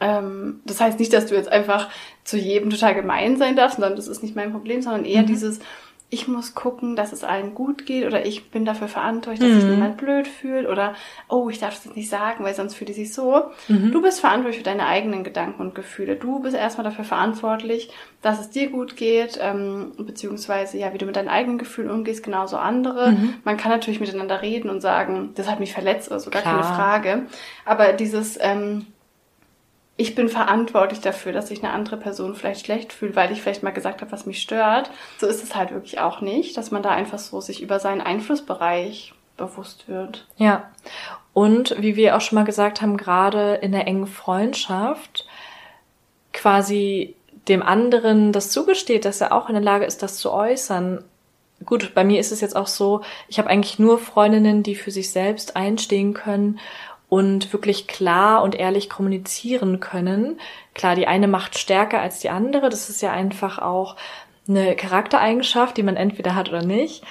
ähm, 0.00 0.60
das 0.66 0.80
heißt 0.80 0.98
nicht, 0.98 1.12
dass 1.12 1.26
du 1.26 1.34
jetzt 1.34 1.50
einfach 1.50 1.88
zu 2.24 2.36
jedem 2.36 2.68
total 2.70 2.94
gemein 2.94 3.38
sein 3.38 3.56
darfst, 3.56 3.76
sondern 3.76 3.96
das 3.96 4.08
ist 4.08 4.22
nicht 4.22 4.36
mein 4.36 4.52
Problem, 4.52 4.82
sondern 4.82 5.04
eher 5.04 5.22
mhm. 5.22 5.26
dieses, 5.26 5.60
ich 6.08 6.28
muss 6.28 6.54
gucken, 6.54 6.94
dass 6.94 7.12
es 7.12 7.24
allen 7.24 7.54
gut 7.54 7.84
geht 7.84 8.06
oder 8.06 8.24
ich 8.24 8.50
bin 8.50 8.64
dafür 8.64 8.86
verantwortlich, 8.86 9.40
dass 9.40 9.56
mhm. 9.56 9.60
sich 9.60 9.70
niemand 9.70 9.96
blöd 9.96 10.28
fühlt 10.28 10.68
oder 10.68 10.94
oh, 11.28 11.50
ich 11.50 11.58
darf 11.58 11.74
das 11.74 11.84
jetzt 11.84 11.96
nicht 11.96 12.08
sagen, 12.08 12.44
weil 12.44 12.54
sonst 12.54 12.76
fühlt 12.76 12.90
die 12.90 12.94
sich 12.94 13.12
so. 13.12 13.46
Mhm. 13.66 13.90
Du 13.90 14.00
bist 14.00 14.20
verantwortlich 14.20 14.58
für 14.58 14.64
deine 14.64 14.86
eigenen 14.86 15.24
Gedanken 15.24 15.60
und 15.60 15.74
Gefühle. 15.74 16.14
Du 16.14 16.38
bist 16.38 16.54
erstmal 16.54 16.84
dafür 16.84 17.04
verantwortlich, 17.04 17.90
dass 18.22 18.38
es 18.38 18.50
dir 18.50 18.70
gut 18.70 18.96
geht, 18.96 19.38
ähm, 19.42 19.92
beziehungsweise 19.98 20.78
ja, 20.78 20.94
wie 20.94 20.98
du 20.98 21.06
mit 21.06 21.16
deinen 21.16 21.28
eigenen 21.28 21.58
Gefühlen 21.58 21.90
umgehst, 21.90 22.22
genauso 22.22 22.56
andere. 22.56 23.10
Mhm. 23.10 23.34
Man 23.42 23.56
kann 23.56 23.72
natürlich 23.72 23.98
miteinander 23.98 24.42
reden 24.42 24.70
und 24.70 24.80
sagen, 24.80 25.30
das 25.34 25.50
hat 25.50 25.58
mich 25.58 25.72
verletzt 25.72 26.08
oder 26.08 26.20
so, 26.20 26.30
gar 26.30 26.42
Klar. 26.42 26.60
keine 26.60 26.74
Frage. 26.74 27.26
Aber 27.64 27.92
dieses 27.92 28.38
ähm, 28.40 28.86
ich 29.96 30.14
bin 30.14 30.28
verantwortlich 30.28 31.00
dafür, 31.00 31.32
dass 31.32 31.48
sich 31.48 31.62
eine 31.62 31.72
andere 31.72 31.96
Person 31.96 32.34
vielleicht 32.34 32.66
schlecht 32.66 32.92
fühlt, 32.92 33.16
weil 33.16 33.32
ich 33.32 33.40
vielleicht 33.40 33.62
mal 33.62 33.70
gesagt 33.70 34.02
habe, 34.02 34.12
was 34.12 34.26
mich 34.26 34.42
stört. 34.42 34.90
So 35.18 35.26
ist 35.26 35.42
es 35.42 35.54
halt 35.54 35.70
wirklich 35.70 36.00
auch 36.00 36.20
nicht, 36.20 36.56
dass 36.56 36.70
man 36.70 36.82
da 36.82 36.90
einfach 36.90 37.18
so 37.18 37.40
sich 37.40 37.62
über 37.62 37.80
seinen 37.80 38.02
Einflussbereich 38.02 39.14
bewusst 39.36 39.88
wird. 39.88 40.26
Ja. 40.36 40.70
Und 41.32 41.74
wie 41.78 41.96
wir 41.96 42.16
auch 42.16 42.20
schon 42.20 42.36
mal 42.36 42.44
gesagt 42.44 42.82
haben, 42.82 42.96
gerade 42.96 43.54
in 43.56 43.72
der 43.72 43.86
engen 43.86 44.06
Freundschaft 44.06 45.26
quasi 46.32 47.14
dem 47.48 47.62
anderen 47.62 48.32
das 48.32 48.50
zugesteht, 48.50 49.04
dass 49.04 49.20
er 49.20 49.32
auch 49.32 49.48
in 49.48 49.54
der 49.54 49.64
Lage 49.64 49.84
ist, 49.84 50.02
das 50.02 50.18
zu 50.18 50.32
äußern. 50.32 51.04
Gut, 51.64 51.94
bei 51.94 52.04
mir 52.04 52.20
ist 52.20 52.32
es 52.32 52.42
jetzt 52.42 52.56
auch 52.56 52.66
so, 52.66 53.00
ich 53.28 53.38
habe 53.38 53.48
eigentlich 53.48 53.78
nur 53.78 53.98
Freundinnen, 53.98 54.62
die 54.62 54.74
für 54.74 54.90
sich 54.90 55.10
selbst 55.10 55.56
einstehen 55.56 56.12
können 56.12 56.58
und 57.08 57.52
wirklich 57.52 57.86
klar 57.86 58.42
und 58.42 58.54
ehrlich 58.54 58.90
kommunizieren 58.90 59.80
können. 59.80 60.40
Klar, 60.74 60.96
die 60.96 61.06
eine 61.06 61.28
macht 61.28 61.58
stärker 61.58 62.00
als 62.00 62.18
die 62.18 62.30
andere. 62.30 62.68
Das 62.68 62.88
ist 62.88 63.00
ja 63.00 63.12
einfach 63.12 63.58
auch 63.58 63.96
eine 64.48 64.76
Charaktereigenschaft, 64.76 65.76
die 65.76 65.82
man 65.82 65.96
entweder 65.96 66.34
hat 66.34 66.48
oder 66.48 66.64
nicht. 66.64 67.04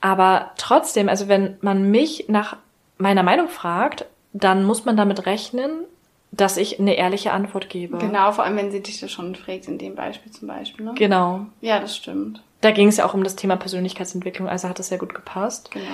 Aber 0.00 0.52
trotzdem, 0.56 1.08
also 1.08 1.28
wenn 1.28 1.56
man 1.60 1.90
mich 1.90 2.26
nach 2.28 2.56
meiner 2.98 3.22
Meinung 3.22 3.48
fragt, 3.48 4.06
dann 4.32 4.64
muss 4.64 4.84
man 4.84 4.96
damit 4.96 5.26
rechnen, 5.26 5.84
dass 6.32 6.56
ich 6.56 6.78
eine 6.78 6.94
ehrliche 6.94 7.32
Antwort 7.32 7.68
gebe. 7.70 7.98
Genau, 7.98 8.32
vor 8.32 8.44
allem 8.44 8.56
wenn 8.56 8.70
sie 8.70 8.82
dich 8.82 9.00
das 9.00 9.10
schon 9.10 9.34
fragt, 9.34 9.68
in 9.68 9.78
dem 9.78 9.94
Beispiel 9.94 10.32
zum 10.32 10.48
Beispiel. 10.48 10.84
Ne? 10.84 10.92
Genau. 10.94 11.46
Ja, 11.60 11.80
das 11.80 11.96
stimmt. 11.96 12.42
Da 12.60 12.70
ging 12.72 12.88
es 12.88 12.96
ja 12.96 13.06
auch 13.06 13.14
um 13.14 13.24
das 13.24 13.36
Thema 13.36 13.56
Persönlichkeitsentwicklung, 13.56 14.48
also 14.48 14.68
hat 14.68 14.78
das 14.78 14.88
sehr 14.88 14.98
gut 14.98 15.14
gepasst. 15.14 15.70
Genau. 15.70 15.86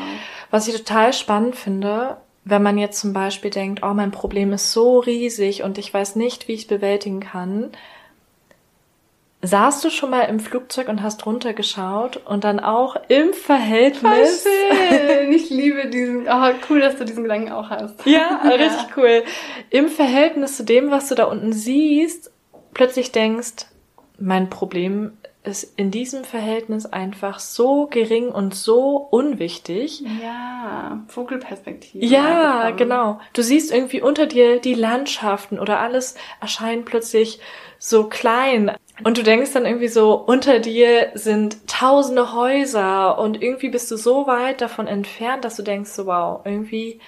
Was 0.50 0.68
ich 0.68 0.76
total 0.76 1.12
spannend 1.12 1.57
finde, 1.57 2.16
wenn 2.45 2.62
man 2.62 2.78
jetzt 2.78 3.01
zum 3.01 3.12
Beispiel 3.12 3.51
denkt, 3.51 3.82
oh, 3.82 3.95
mein 3.95 4.11
Problem 4.11 4.53
ist 4.53 4.72
so 4.72 4.99
riesig 4.99 5.62
und 5.62 5.78
ich 5.78 5.93
weiß 5.93 6.16
nicht, 6.16 6.49
wie 6.49 6.55
ich 6.55 6.62
es 6.62 6.66
bewältigen 6.66 7.20
kann, 7.20 7.70
saßt 9.43 9.84
du 9.84 9.90
schon 9.90 10.11
mal 10.11 10.22
im 10.22 10.38
Flugzeug 10.38 10.88
und 10.88 11.03
hast 11.03 11.26
runtergeschaut 11.26 12.20
und 12.24 12.45
dann 12.45 12.61
auch 12.61 12.97
im 13.09 13.32
Verhältnis. 13.32 14.45
schön. 14.45 15.32
Ich 15.32 15.51
liebe 15.51 15.88
diesen, 15.88 16.28
oh, 16.28 16.51
cool, 16.70 16.80
dass 16.80 16.97
du 16.97 17.05
diesen 17.05 17.24
Gedanken 17.24 17.53
auch 17.53 17.70
hast. 17.70 18.07
Ja, 18.07 18.40
richtig 18.45 18.97
cool. 18.97 19.24
Im 19.70 19.88
Verhältnis 19.88 20.57
zu 20.57 20.64
dem, 20.64 20.90
was 20.90 21.09
du 21.09 21.16
da 21.16 21.24
unten 21.24 21.53
siehst, 21.53 22.30
plötzlich 22.72 23.11
denkst, 23.11 23.66
mein 24.18 24.49
Problem 24.49 25.12
ist 25.45 25.72
in 25.76 25.90
diesem 25.90 26.24
Verhältnis 26.24 26.86
einfach 26.86 27.40
so 27.40 27.86
gering 27.86 28.28
und 28.28 28.55
so 28.55 28.97
unwichtig. 28.97 30.05
Ja, 30.22 31.03
Vogelperspektive. 31.09 32.05
Ja, 32.05 32.70
genau. 32.70 33.18
Du 33.32 33.43
siehst 33.43 33.72
irgendwie 33.72 34.01
unter 34.01 34.26
dir 34.26 34.61
die 34.61 34.74
Landschaften 34.74 35.59
oder 35.59 35.80
alles 35.80 36.14
erscheint 36.40 36.84
plötzlich 36.84 37.40
so 37.78 38.05
klein. 38.05 38.70
Und 39.03 39.18
du 39.18 39.24
denkst 39.24 39.53
dann 39.53 39.66
irgendwie 39.66 39.88
so, 39.88 40.14
unter 40.14 40.61
dir 40.61 41.11
sind 41.14 41.66
tausende 41.66 42.32
Häuser 42.32 43.18
und 43.18 43.43
irgendwie 43.43 43.70
bist 43.70 43.90
du 43.90 43.97
so 43.97 44.28
weit 44.28 44.61
davon 44.61 44.86
entfernt, 44.86 45.45
dass 45.45 45.57
du 45.57 45.62
denkst 45.62 45.90
so, 45.90 46.07
wow, 46.07 46.43
irgendwie 46.45 47.01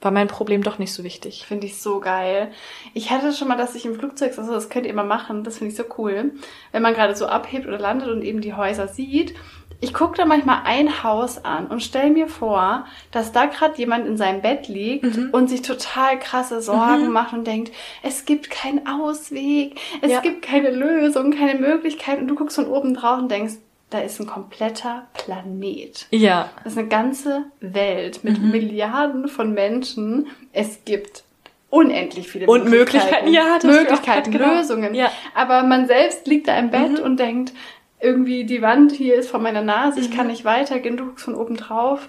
war 0.00 0.10
mein 0.10 0.28
Problem 0.28 0.62
doch 0.62 0.78
nicht 0.78 0.92
so 0.92 1.04
wichtig. 1.04 1.46
Finde 1.46 1.66
ich 1.66 1.80
so 1.80 2.00
geil. 2.00 2.50
Ich 2.94 3.10
hatte 3.10 3.32
schon 3.32 3.48
mal, 3.48 3.56
dass 3.56 3.74
ich 3.74 3.86
im 3.86 3.94
Flugzeug, 3.98 4.36
also 4.36 4.52
das 4.52 4.68
könnt 4.68 4.86
ihr 4.86 4.92
immer 4.92 5.04
machen, 5.04 5.42
das 5.42 5.58
finde 5.58 5.72
ich 5.72 5.76
so 5.76 5.84
cool. 5.98 6.32
Wenn 6.72 6.82
man 6.82 6.94
gerade 6.94 7.16
so 7.16 7.26
abhebt 7.26 7.66
oder 7.66 7.78
landet 7.78 8.08
und 8.08 8.22
eben 8.22 8.40
die 8.40 8.54
Häuser 8.54 8.88
sieht. 8.88 9.34
Ich 9.80 9.92
gucke 9.92 10.16
da 10.16 10.24
manchmal 10.24 10.60
ein 10.64 11.02
Haus 11.02 11.44
an 11.44 11.66
und 11.66 11.82
stell 11.82 12.08
mir 12.08 12.28
vor, 12.28 12.86
dass 13.10 13.32
da 13.32 13.44
gerade 13.44 13.76
jemand 13.76 14.06
in 14.06 14.16
seinem 14.16 14.40
Bett 14.40 14.68
liegt 14.68 15.04
mhm. 15.04 15.28
und 15.32 15.48
sich 15.48 15.60
total 15.60 16.18
krasse 16.18 16.62
Sorgen 16.62 17.06
mhm. 17.06 17.12
macht 17.12 17.34
und 17.34 17.46
denkt, 17.46 17.72
es 18.02 18.24
gibt 18.24 18.48
keinen 18.48 18.86
Ausweg, 18.86 19.78
es 20.00 20.10
ja. 20.10 20.20
gibt 20.20 20.40
keine 20.40 20.70
Lösung, 20.70 21.30
keine 21.30 21.60
Möglichkeit. 21.60 22.18
Und 22.18 22.28
du 22.28 22.34
guckst 22.34 22.56
von 22.56 22.68
oben 22.68 22.94
drauf 22.94 23.18
und 23.18 23.30
denkst, 23.30 23.56
da 23.90 24.00
ist 24.00 24.20
ein 24.20 24.26
kompletter 24.26 25.06
Planet. 25.14 26.06
Ja. 26.10 26.50
Das 26.64 26.72
ist 26.72 26.78
eine 26.78 26.88
ganze 26.88 27.44
Welt 27.60 28.24
mit 28.24 28.40
mhm. 28.40 28.50
Milliarden 28.50 29.28
von 29.28 29.54
Menschen. 29.54 30.26
Es 30.52 30.84
gibt 30.84 31.24
unendlich 31.70 32.28
viele 32.28 32.46
und 32.46 32.68
Möglichkeiten, 32.68 33.28
ja, 33.32 33.58
Möglichkeiten, 33.62 34.30
genau. 34.30 34.54
Lösungen. 34.54 34.94
Ja. 34.94 35.10
Aber 35.34 35.62
man 35.62 35.86
selbst 35.86 36.26
liegt 36.26 36.48
da 36.48 36.58
im 36.58 36.70
Bett 36.70 36.98
mhm. 36.98 37.04
und 37.04 37.20
denkt, 37.20 37.52
irgendwie 38.00 38.44
die 38.44 38.62
Wand 38.62 38.92
hier 38.92 39.14
ist 39.14 39.30
vor 39.30 39.40
meiner 39.40 39.62
Nase, 39.62 40.00
ich 40.00 40.10
mhm. 40.10 40.14
kann 40.14 40.26
nicht 40.26 40.44
weitergehen, 40.44 40.96
du 40.96 41.06
guckst 41.06 41.24
von 41.24 41.34
oben 41.34 41.56
drauf. 41.56 42.08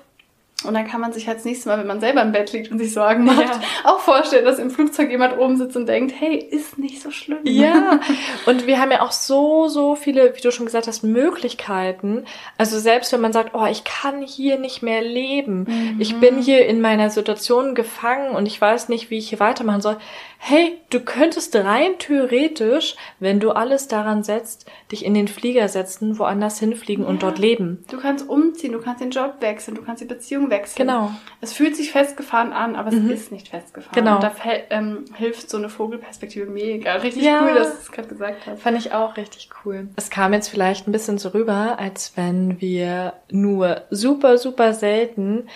Und 0.63 0.73
dann 0.73 0.87
kann 0.87 0.99
man 0.99 1.13
sich 1.13 1.27
halt 1.27 1.37
das 1.37 1.45
nächste 1.45 1.69
Mal, 1.69 1.77
wenn 1.77 1.85
man 1.85 1.99
selber 1.99 2.23
im 2.23 2.31
Bett 2.31 2.51
liegt 2.51 2.71
und 2.71 2.79
sich 2.79 2.91
Sorgen 2.91 3.25
macht, 3.25 3.41
ja. 3.41 3.61
auch 3.83 3.99
vorstellen, 3.99 4.43
dass 4.43 4.57
im 4.57 4.71
Flugzeug 4.71 5.11
jemand 5.11 5.37
oben 5.37 5.55
sitzt 5.55 5.77
und 5.77 5.85
denkt, 5.85 6.15
hey, 6.19 6.35
ist 6.35 6.79
nicht 6.79 6.99
so 6.99 7.11
schlimm. 7.11 7.37
Ja, 7.43 7.99
und 8.47 8.65
wir 8.65 8.79
haben 8.79 8.89
ja 8.89 9.01
auch 9.01 9.11
so, 9.11 9.67
so 9.67 9.93
viele, 9.93 10.35
wie 10.35 10.41
du 10.41 10.51
schon 10.51 10.65
gesagt 10.65 10.87
hast, 10.87 11.03
Möglichkeiten. 11.03 12.25
Also 12.57 12.79
selbst 12.79 13.13
wenn 13.13 13.21
man 13.21 13.33
sagt, 13.33 13.53
oh, 13.53 13.67
ich 13.67 13.83
kann 13.83 14.23
hier 14.23 14.57
nicht 14.57 14.81
mehr 14.81 15.03
leben, 15.03 15.65
mhm. 15.67 15.95
ich 15.99 16.19
bin 16.19 16.41
hier 16.41 16.65
in 16.65 16.81
meiner 16.81 17.11
Situation 17.11 17.75
gefangen 17.75 18.35
und 18.35 18.47
ich 18.47 18.59
weiß 18.59 18.89
nicht, 18.89 19.11
wie 19.11 19.19
ich 19.19 19.29
hier 19.29 19.39
weitermachen 19.39 19.81
soll. 19.81 19.97
Hey, 20.39 20.77
du 20.91 20.99
könntest 20.99 21.55
rein 21.55 21.97
theoretisch, 21.99 22.95
wenn 23.19 23.39
du 23.39 23.51
alles 23.51 23.87
daran 23.87 24.23
setzt, 24.23 24.69
dich 24.91 25.03
in 25.03 25.13
den 25.13 25.27
Flieger 25.27 25.67
setzen, 25.67 26.19
woanders 26.19 26.59
hinfliegen 26.59 27.03
ja. 27.03 27.09
und 27.09 27.23
dort 27.23 27.39
leben. 27.39 27.83
Du 27.89 27.99
kannst 27.99 28.27
umziehen, 28.29 28.71
du 28.71 28.79
kannst 28.79 29.01
den 29.01 29.11
Job 29.11 29.35
wechseln, 29.39 29.75
du 29.75 29.81
kannst 29.81 30.01
die 30.01 30.07
Beziehung 30.07 30.46
wechseln. 30.49 30.87
Genau. 30.87 31.11
Es 31.41 31.53
fühlt 31.53 31.75
sich 31.75 31.91
festgefahren 31.91 32.53
an, 32.53 32.75
aber 32.75 32.89
es 32.89 32.95
mhm. 32.95 33.09
ist 33.11 33.31
nicht 33.31 33.49
festgefahren. 33.49 33.93
Genau. 33.93 34.15
Und 34.15 34.23
da 34.23 34.31
ähm, 34.69 35.05
hilft 35.15 35.49
so 35.49 35.57
eine 35.57 35.69
Vogelperspektive 35.69 36.45
mega. 36.49 36.93
Richtig 36.95 37.23
ja. 37.23 37.43
cool, 37.43 37.53
dass 37.53 37.71
du 37.71 37.77
es 37.81 37.91
gerade 37.91 38.07
gesagt 38.07 38.45
hast. 38.45 38.61
Fand 38.61 38.77
ich 38.77 38.93
auch 38.93 39.17
richtig 39.17 39.49
cool. 39.63 39.87
Es 39.95 40.09
kam 40.09 40.33
jetzt 40.33 40.49
vielleicht 40.49 40.87
ein 40.87 40.91
bisschen 40.91 41.17
so 41.17 41.29
rüber, 41.29 41.77
als 41.79 42.13
wenn 42.15 42.61
wir 42.61 43.13
nur 43.29 43.81
super, 43.89 44.37
super 44.37 44.73
selten 44.73 45.47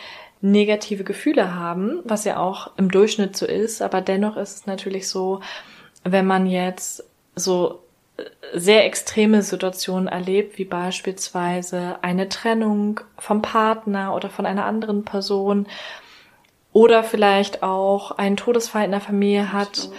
negative 0.41 1.03
Gefühle 1.03 1.55
haben, 1.55 1.99
was 2.03 2.25
ja 2.25 2.37
auch 2.37 2.71
im 2.77 2.89
Durchschnitt 2.89 3.37
so 3.37 3.45
ist, 3.45 3.81
aber 3.81 4.01
dennoch 4.01 4.37
ist 4.37 4.57
es 4.57 4.65
natürlich 4.65 5.07
so, 5.07 5.41
wenn 6.03 6.25
man 6.25 6.47
jetzt 6.47 7.03
so 7.35 7.83
sehr 8.53 8.85
extreme 8.85 9.41
Situationen 9.41 10.07
erlebt, 10.07 10.57
wie 10.57 10.65
beispielsweise 10.65 11.97
eine 12.01 12.29
Trennung 12.29 12.99
vom 13.17 13.41
Partner 13.41 14.15
oder 14.15 14.29
von 14.29 14.45
einer 14.45 14.65
anderen 14.65 15.03
Person 15.05 15.67
oder 16.73 17.03
vielleicht 17.03 17.63
auch 17.63 18.11
einen 18.11 18.37
Todesfall 18.37 18.85
in 18.85 18.91
der 18.91 19.01
Familie 19.01 19.51
hat, 19.51 19.89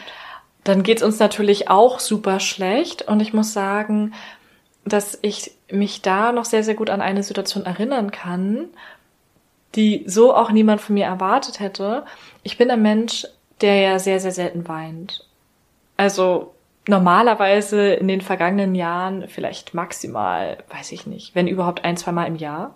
dann 0.65 0.83
geht's 0.83 1.03
uns 1.03 1.19
natürlich 1.19 1.69
auch 1.69 2.01
super 2.01 2.41
schlecht. 2.41 3.03
Und 3.03 3.21
ich 3.21 3.33
muss 3.33 3.53
sagen, 3.53 4.15
dass 4.85 5.19
ich 5.23 5.53
mich 5.71 6.03
da 6.03 6.33
noch 6.33 6.45
sehr, 6.45 6.65
sehr 6.65 6.75
gut 6.75 6.91
an 6.91 7.01
eine 7.01 7.23
Situation 7.23 7.67
erinnern 7.67 8.11
kann, 8.11 8.69
die 9.75 10.05
so 10.07 10.35
auch 10.35 10.51
niemand 10.51 10.81
von 10.81 10.95
mir 10.95 11.07
erwartet 11.07 11.61
hätte. 11.61 12.05
Ich 12.43 12.59
bin 12.59 12.71
ein 12.71 12.83
Mensch, 12.83 13.27
der 13.61 13.77
ja 13.77 13.99
sehr, 13.99 14.21
sehr 14.21 14.33
selten 14.33 14.69
weint. 14.69 15.25
Also 15.97 16.52
normalerweise 16.89 17.95
in 17.95 18.09
den 18.09 18.21
vergangenen 18.21 18.75
Jahren 18.75 19.29
vielleicht 19.29 19.75
maximal, 19.75 20.59
weiß 20.71 20.93
ich 20.93 21.07
nicht, 21.07 21.35
wenn 21.35 21.47
überhaupt 21.47 21.85
ein, 21.85 21.97
zwei 21.97 22.13
Mal 22.13 22.27
im 22.27 22.37
Jahr. 22.37 22.75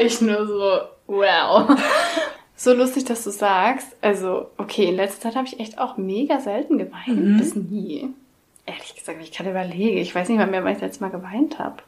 ich 0.00 0.20
nur 0.20 0.46
so, 0.46 0.80
wow. 1.06 1.68
So 2.56 2.72
lustig, 2.72 3.04
dass 3.04 3.24
du 3.24 3.30
sagst. 3.30 3.96
Also, 4.00 4.50
okay, 4.56 4.86
in 4.86 4.96
letzter 4.96 5.22
Zeit 5.22 5.36
habe 5.36 5.46
ich 5.46 5.60
echt 5.60 5.78
auch 5.78 5.96
mega 5.96 6.40
selten 6.40 6.78
geweint. 6.78 7.08
Mhm. 7.08 7.36
Bis 7.38 7.54
nie. 7.54 8.08
Ehrlich 8.64 8.94
gesagt, 8.94 9.18
ich 9.20 9.32
kann 9.32 9.48
überlegen. 9.48 9.98
Ich 9.98 10.14
weiß 10.14 10.28
nicht 10.28 10.38
mal 10.38 10.46
mehr, 10.46 10.64
wann 10.64 10.72
ich 10.72 10.78
das 10.78 10.88
letzte 10.88 11.04
Mal 11.04 11.10
geweint 11.10 11.58
habe. 11.58 11.82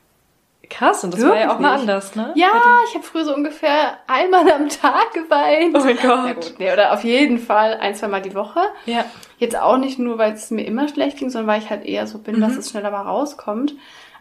Krass, 0.69 1.05
und 1.05 1.15
das 1.15 1.21
Wirklich 1.21 1.41
war 1.41 1.49
ja 1.49 1.55
auch 1.55 1.61
mal 1.61 1.79
anders, 1.79 2.15
ne? 2.17 2.33
Ja, 2.35 2.81
ich 2.89 2.95
habe 2.95 3.05
früher 3.05 3.25
so 3.25 3.35
ungefähr 3.35 3.99
einmal 4.07 4.51
am 4.51 4.69
Tag 4.69 5.13
geweint. 5.13 5.77
Oh 5.77 5.81
mein 5.81 5.97
Gott. 5.97 6.05
Ja, 6.05 6.33
gut, 6.33 6.55
nee, 6.59 6.73
oder 6.73 6.93
auf 6.93 7.05
jeden 7.05 7.39
Fall 7.39 7.75
ein, 7.75 7.95
zwei 7.95 8.09
Mal 8.09 8.23
die 8.23 8.35
Woche. 8.35 8.61
Ja. 8.87 9.05
Jetzt 9.39 9.57
auch 9.59 9.77
nicht 9.77 9.99
nur, 9.99 10.19
weil 10.19 10.33
es 10.33 10.51
mir 10.51 10.65
immer 10.65 10.89
schlecht 10.89 11.19
ging, 11.19 11.31
sondern 11.31 11.49
weil 11.49 11.63
ich 11.63 11.71
halt 11.71 11.85
eher 11.85 12.07
so 12.07 12.19
bin, 12.19 12.37
mhm. 12.37 12.41
dass 12.41 12.57
es 12.57 12.71
schneller 12.71 12.91
mal 12.91 13.03
rauskommt. 13.03 13.75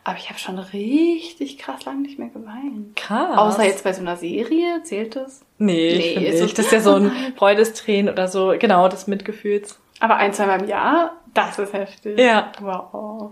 Aber 0.03 0.17
ich 0.17 0.29
habe 0.29 0.37
schon 0.37 0.59
richtig 0.59 1.57
krass 1.57 1.83
lang 1.85 2.03
nicht 2.03 2.19
mehr 2.19 2.29
geweint. 2.29 2.95
Krass. 2.95 3.37
Außer 3.37 3.63
jetzt 3.63 3.83
bei 3.83 3.91
so 3.91 4.01
einer 4.01 4.17
Serie, 4.17 4.83
zählt 4.83 5.15
das? 5.15 5.43
Nee, 5.57 6.15
nee 6.17 6.27
ist 6.27 6.43
nicht. 6.43 6.57
Das 6.59 6.67
ist 6.67 6.71
ja 6.71 6.79
so 6.79 6.93
ein 6.93 7.11
Freudestränen 7.37 8.13
oder 8.13 8.27
so, 8.27 8.53
genau, 8.59 8.87
das 8.87 9.07
Mitgefühls. 9.07 9.79
Aber 9.99 10.17
ein, 10.17 10.31
zwei 10.31 10.45
Mal 10.45 10.61
im 10.61 10.67
Jahr, 10.67 11.13
das 11.33 11.57
ist 11.57 11.73
heftig. 11.73 12.19
Ja. 12.19 12.51
Wow. 12.61 13.31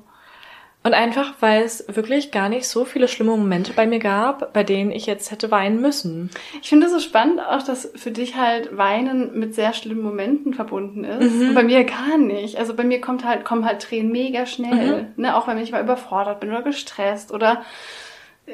Und 0.85 0.93
einfach, 0.93 1.33
weil 1.39 1.63
es 1.63 1.85
wirklich 1.87 2.31
gar 2.31 2.49
nicht 2.49 2.67
so 2.67 2.83
viele 2.83 3.07
schlimme 3.07 3.31
Momente 3.31 3.71
bei 3.71 3.87
mir 3.87 3.99
gab, 3.99 4.51
bei 4.51 4.63
denen 4.63 4.91
ich 4.91 5.05
jetzt 5.05 5.31
hätte 5.31 5.49
weinen 5.49 5.79
müssen. 5.79 6.29
Ich 6.61 6.67
finde 6.67 6.87
es 6.87 6.91
so 6.91 6.99
spannend 6.99 7.39
auch, 7.39 7.63
dass 7.63 7.89
für 7.95 8.11
dich 8.11 8.35
halt 8.35 8.75
Weinen 8.75 9.39
mit 9.39 9.55
sehr 9.55 9.73
schlimmen 9.73 10.01
Momenten 10.01 10.53
verbunden 10.53 11.05
ist. 11.05 11.35
Mhm. 11.35 11.49
Und 11.49 11.55
bei 11.55 11.63
mir 11.63 11.85
gar 11.85 12.17
nicht. 12.17 12.57
Also 12.57 12.73
bei 12.73 12.83
mir 12.83 12.99
kommt 12.99 13.23
halt, 13.23 13.45
kommen 13.45 13.65
halt 13.65 13.81
Tränen 13.81 14.11
mega 14.11 14.45
schnell. 14.45 15.03
Mhm. 15.15 15.23
Ne? 15.23 15.37
Auch 15.37 15.47
wenn 15.47 15.57
ich 15.57 15.71
mal 15.71 15.81
überfordert 15.81 16.41
bin 16.41 16.49
oder 16.49 16.63
gestresst 16.63 17.31
oder 17.31 17.63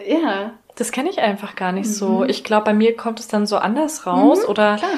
ja. 0.07 0.53
Das 0.75 0.91
kenne 0.91 1.09
ich 1.09 1.19
einfach 1.19 1.55
gar 1.55 1.71
nicht 1.71 1.87
mhm. 1.87 1.93
so. 1.93 2.23
Ich 2.25 2.43
glaube, 2.43 2.65
bei 2.65 2.73
mir 2.73 2.95
kommt 2.95 3.19
es 3.19 3.27
dann 3.27 3.47
so 3.47 3.57
anders 3.57 4.05
raus 4.05 4.43
mhm, 4.43 4.49
oder 4.49 4.75
klar. 4.77 4.91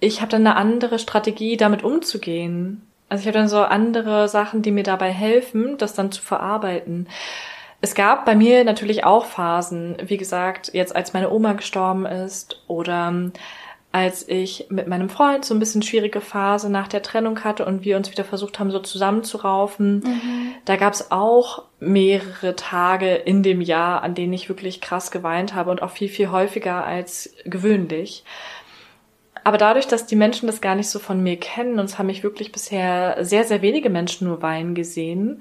ich 0.00 0.20
habe 0.20 0.30
dann 0.30 0.46
eine 0.46 0.56
andere 0.56 0.98
Strategie, 0.98 1.56
damit 1.56 1.84
umzugehen. 1.84 2.82
Also 3.08 3.22
ich 3.22 3.26
habe 3.28 3.38
dann 3.38 3.48
so 3.48 3.60
andere 3.60 4.28
Sachen, 4.28 4.62
die 4.62 4.72
mir 4.72 4.82
dabei 4.82 5.12
helfen, 5.12 5.78
das 5.78 5.94
dann 5.94 6.10
zu 6.10 6.22
verarbeiten. 6.22 7.08
Es 7.80 7.94
gab 7.94 8.24
bei 8.24 8.34
mir 8.34 8.64
natürlich 8.64 9.04
auch 9.04 9.26
Phasen, 9.26 9.96
wie 10.04 10.16
gesagt, 10.16 10.70
jetzt 10.72 10.96
als 10.96 11.12
meine 11.12 11.30
Oma 11.30 11.52
gestorben 11.52 12.06
ist 12.06 12.62
oder 12.66 13.08
ähm, 13.08 13.32
als 13.92 14.28
ich 14.28 14.66
mit 14.68 14.88
meinem 14.88 15.08
Freund 15.08 15.44
so 15.44 15.54
ein 15.54 15.58
bisschen 15.58 15.80
schwierige 15.80 16.20
Phase 16.20 16.68
nach 16.68 16.88
der 16.88 17.02
Trennung 17.02 17.44
hatte 17.44 17.64
und 17.64 17.84
wir 17.84 17.96
uns 17.96 18.10
wieder 18.10 18.24
versucht 18.24 18.58
haben, 18.58 18.70
so 18.70 18.78
zusammenzuraufen. 18.78 20.00
Mhm. 20.00 20.54
Da 20.66 20.76
gab 20.76 20.92
es 20.92 21.10
auch 21.10 21.62
mehrere 21.80 22.56
Tage 22.56 23.14
in 23.14 23.42
dem 23.42 23.62
Jahr, 23.62 24.02
an 24.02 24.14
denen 24.14 24.34
ich 24.34 24.50
wirklich 24.50 24.82
krass 24.82 25.10
geweint 25.10 25.54
habe 25.54 25.70
und 25.70 25.80
auch 25.80 25.92
viel, 25.92 26.08
viel 26.08 26.30
häufiger 26.30 26.84
als 26.84 27.34
gewöhnlich. 27.44 28.24
Aber 29.46 29.58
dadurch, 29.58 29.86
dass 29.86 30.06
die 30.06 30.16
Menschen 30.16 30.48
das 30.48 30.60
gar 30.60 30.74
nicht 30.74 30.88
so 30.88 30.98
von 30.98 31.22
mir 31.22 31.38
kennen, 31.38 31.78
und 31.78 31.84
es 31.84 32.00
haben 32.00 32.08
mich 32.08 32.24
wirklich 32.24 32.50
bisher 32.50 33.24
sehr, 33.24 33.44
sehr 33.44 33.62
wenige 33.62 33.90
Menschen 33.90 34.26
nur 34.26 34.42
weinen 34.42 34.74
gesehen, 34.74 35.40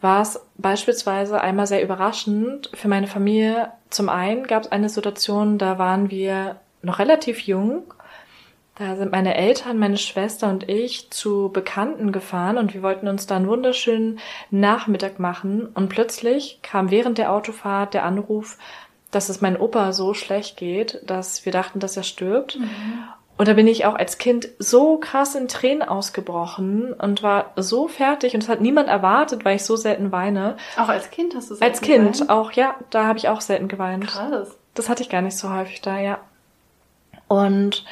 war 0.00 0.22
es 0.22 0.40
beispielsweise 0.56 1.38
einmal 1.38 1.66
sehr 1.66 1.82
überraschend 1.82 2.70
für 2.72 2.88
meine 2.88 3.06
Familie. 3.06 3.70
Zum 3.90 4.08
einen 4.08 4.46
gab 4.46 4.62
es 4.62 4.72
eine 4.72 4.88
Situation, 4.88 5.58
da 5.58 5.78
waren 5.78 6.10
wir 6.10 6.56
noch 6.80 7.00
relativ 7.00 7.40
jung. 7.40 7.92
Da 8.76 8.96
sind 8.96 9.12
meine 9.12 9.34
Eltern, 9.34 9.78
meine 9.78 9.98
Schwester 9.98 10.48
und 10.48 10.66
ich 10.66 11.10
zu 11.10 11.50
Bekannten 11.52 12.12
gefahren 12.12 12.56
und 12.56 12.72
wir 12.72 12.80
wollten 12.80 13.08
uns 13.08 13.26
da 13.26 13.36
einen 13.36 13.48
wunderschönen 13.48 14.20
Nachmittag 14.50 15.18
machen. 15.18 15.66
Und 15.74 15.90
plötzlich 15.90 16.60
kam 16.62 16.90
während 16.90 17.18
der 17.18 17.30
Autofahrt 17.30 17.92
der 17.92 18.06
Anruf, 18.06 18.56
dass 19.10 19.28
es 19.28 19.42
meinem 19.42 19.60
Opa 19.60 19.92
so 19.92 20.14
schlecht 20.14 20.56
geht, 20.56 21.02
dass 21.04 21.44
wir 21.44 21.52
dachten, 21.52 21.78
dass 21.78 21.96
er 21.96 22.02
stirbt. 22.04 22.58
Mhm. 22.58 23.04
Und 23.38 23.46
da 23.46 23.54
bin 23.54 23.68
ich 23.68 23.86
auch 23.86 23.94
als 23.94 24.18
Kind 24.18 24.48
so 24.58 24.98
krass 24.98 25.36
in 25.36 25.46
Tränen 25.46 25.88
ausgebrochen 25.88 26.92
und 26.92 27.22
war 27.22 27.52
so 27.54 27.86
fertig 27.86 28.34
und 28.34 28.42
es 28.42 28.48
hat 28.48 28.60
niemand 28.60 28.88
erwartet, 28.88 29.44
weil 29.44 29.56
ich 29.56 29.64
so 29.64 29.76
selten 29.76 30.10
weine. 30.10 30.56
Auch 30.76 30.88
als 30.88 31.10
Kind 31.10 31.36
hast 31.36 31.50
du 31.50 31.54
selten 31.54 31.72
Als 31.72 31.80
Kind 31.80 32.12
geweint? 32.14 32.30
auch, 32.30 32.50
ja, 32.50 32.74
da 32.90 33.06
habe 33.06 33.16
ich 33.18 33.28
auch 33.28 33.40
selten 33.40 33.68
geweint. 33.68 34.08
Krass. 34.08 34.58
Das 34.74 34.88
hatte 34.88 35.04
ich 35.04 35.08
gar 35.08 35.22
nicht 35.22 35.36
so 35.36 35.52
häufig 35.52 35.80
da, 35.80 35.98
ja. 36.00 36.18
Und 37.28 37.84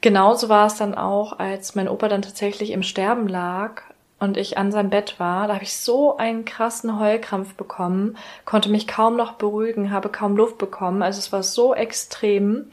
genauso 0.00 0.48
war 0.48 0.66
es 0.66 0.74
dann 0.74 0.96
auch, 0.96 1.38
als 1.38 1.76
mein 1.76 1.88
Opa 1.88 2.08
dann 2.08 2.22
tatsächlich 2.22 2.72
im 2.72 2.82
Sterben 2.82 3.28
lag 3.28 3.82
und 4.18 4.36
ich 4.36 4.58
an 4.58 4.72
seinem 4.72 4.90
Bett 4.90 5.20
war, 5.20 5.46
da 5.46 5.54
habe 5.54 5.64
ich 5.64 5.76
so 5.76 6.16
einen 6.16 6.44
krassen 6.44 6.98
Heulkrampf 6.98 7.54
bekommen, 7.54 8.16
konnte 8.44 8.68
mich 8.68 8.88
kaum 8.88 9.16
noch 9.16 9.34
beruhigen, 9.34 9.92
habe 9.92 10.08
kaum 10.08 10.36
Luft 10.36 10.58
bekommen. 10.58 11.02
Also 11.02 11.20
es 11.20 11.30
war 11.30 11.44
so 11.44 11.72
extrem. 11.72 12.70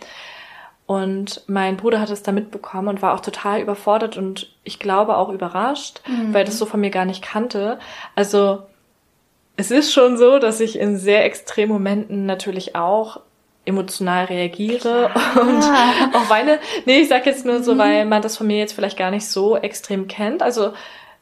Und 0.92 1.44
mein 1.48 1.78
Bruder 1.78 2.02
hat 2.02 2.10
es 2.10 2.22
da 2.22 2.34
mitbekommen 2.34 2.90
und 2.90 3.02
war 3.02 3.14
auch 3.14 3.22
total 3.22 3.62
überfordert 3.62 4.18
und 4.18 4.52
ich 4.66 4.78
glaube 4.78 5.16
auch 5.16 5.30
überrascht, 5.30 6.02
mhm. 6.06 6.34
weil 6.34 6.44
das 6.44 6.58
so 6.58 6.66
von 6.66 6.82
mir 6.82 6.90
gar 6.90 7.06
nicht 7.06 7.24
kannte. 7.24 7.80
Also 8.14 8.64
es 9.56 9.72
ist 9.72 9.94
schon 9.94 10.18
so, 10.18 10.38
dass 10.38 10.60
ich 10.60 10.78
in 10.78 10.98
sehr 10.98 11.24
extremen 11.24 11.72
Momenten 11.72 12.26
natürlich 12.26 12.76
auch 12.76 13.22
emotional 13.64 14.26
reagiere 14.26 15.10
Klar. 15.14 15.42
und 15.42 15.64
auch 16.14 16.30
weine. 16.30 16.60
Nee, 16.86 17.00
ich 17.00 17.08
sag 17.08 17.26
jetzt 17.26 17.46
nur 17.46 17.64
so, 17.64 17.76
mhm. 17.76 17.78
weil 17.78 18.06
man 18.06 18.22
das 18.22 18.36
von 18.36 18.48
mir 18.48 18.58
jetzt 18.58 18.74
vielleicht 18.74 18.98
gar 18.98 19.12
nicht 19.12 19.26
so 19.26 19.56
extrem 19.56 20.10
kennt. 20.10 20.44
Also 20.44 20.74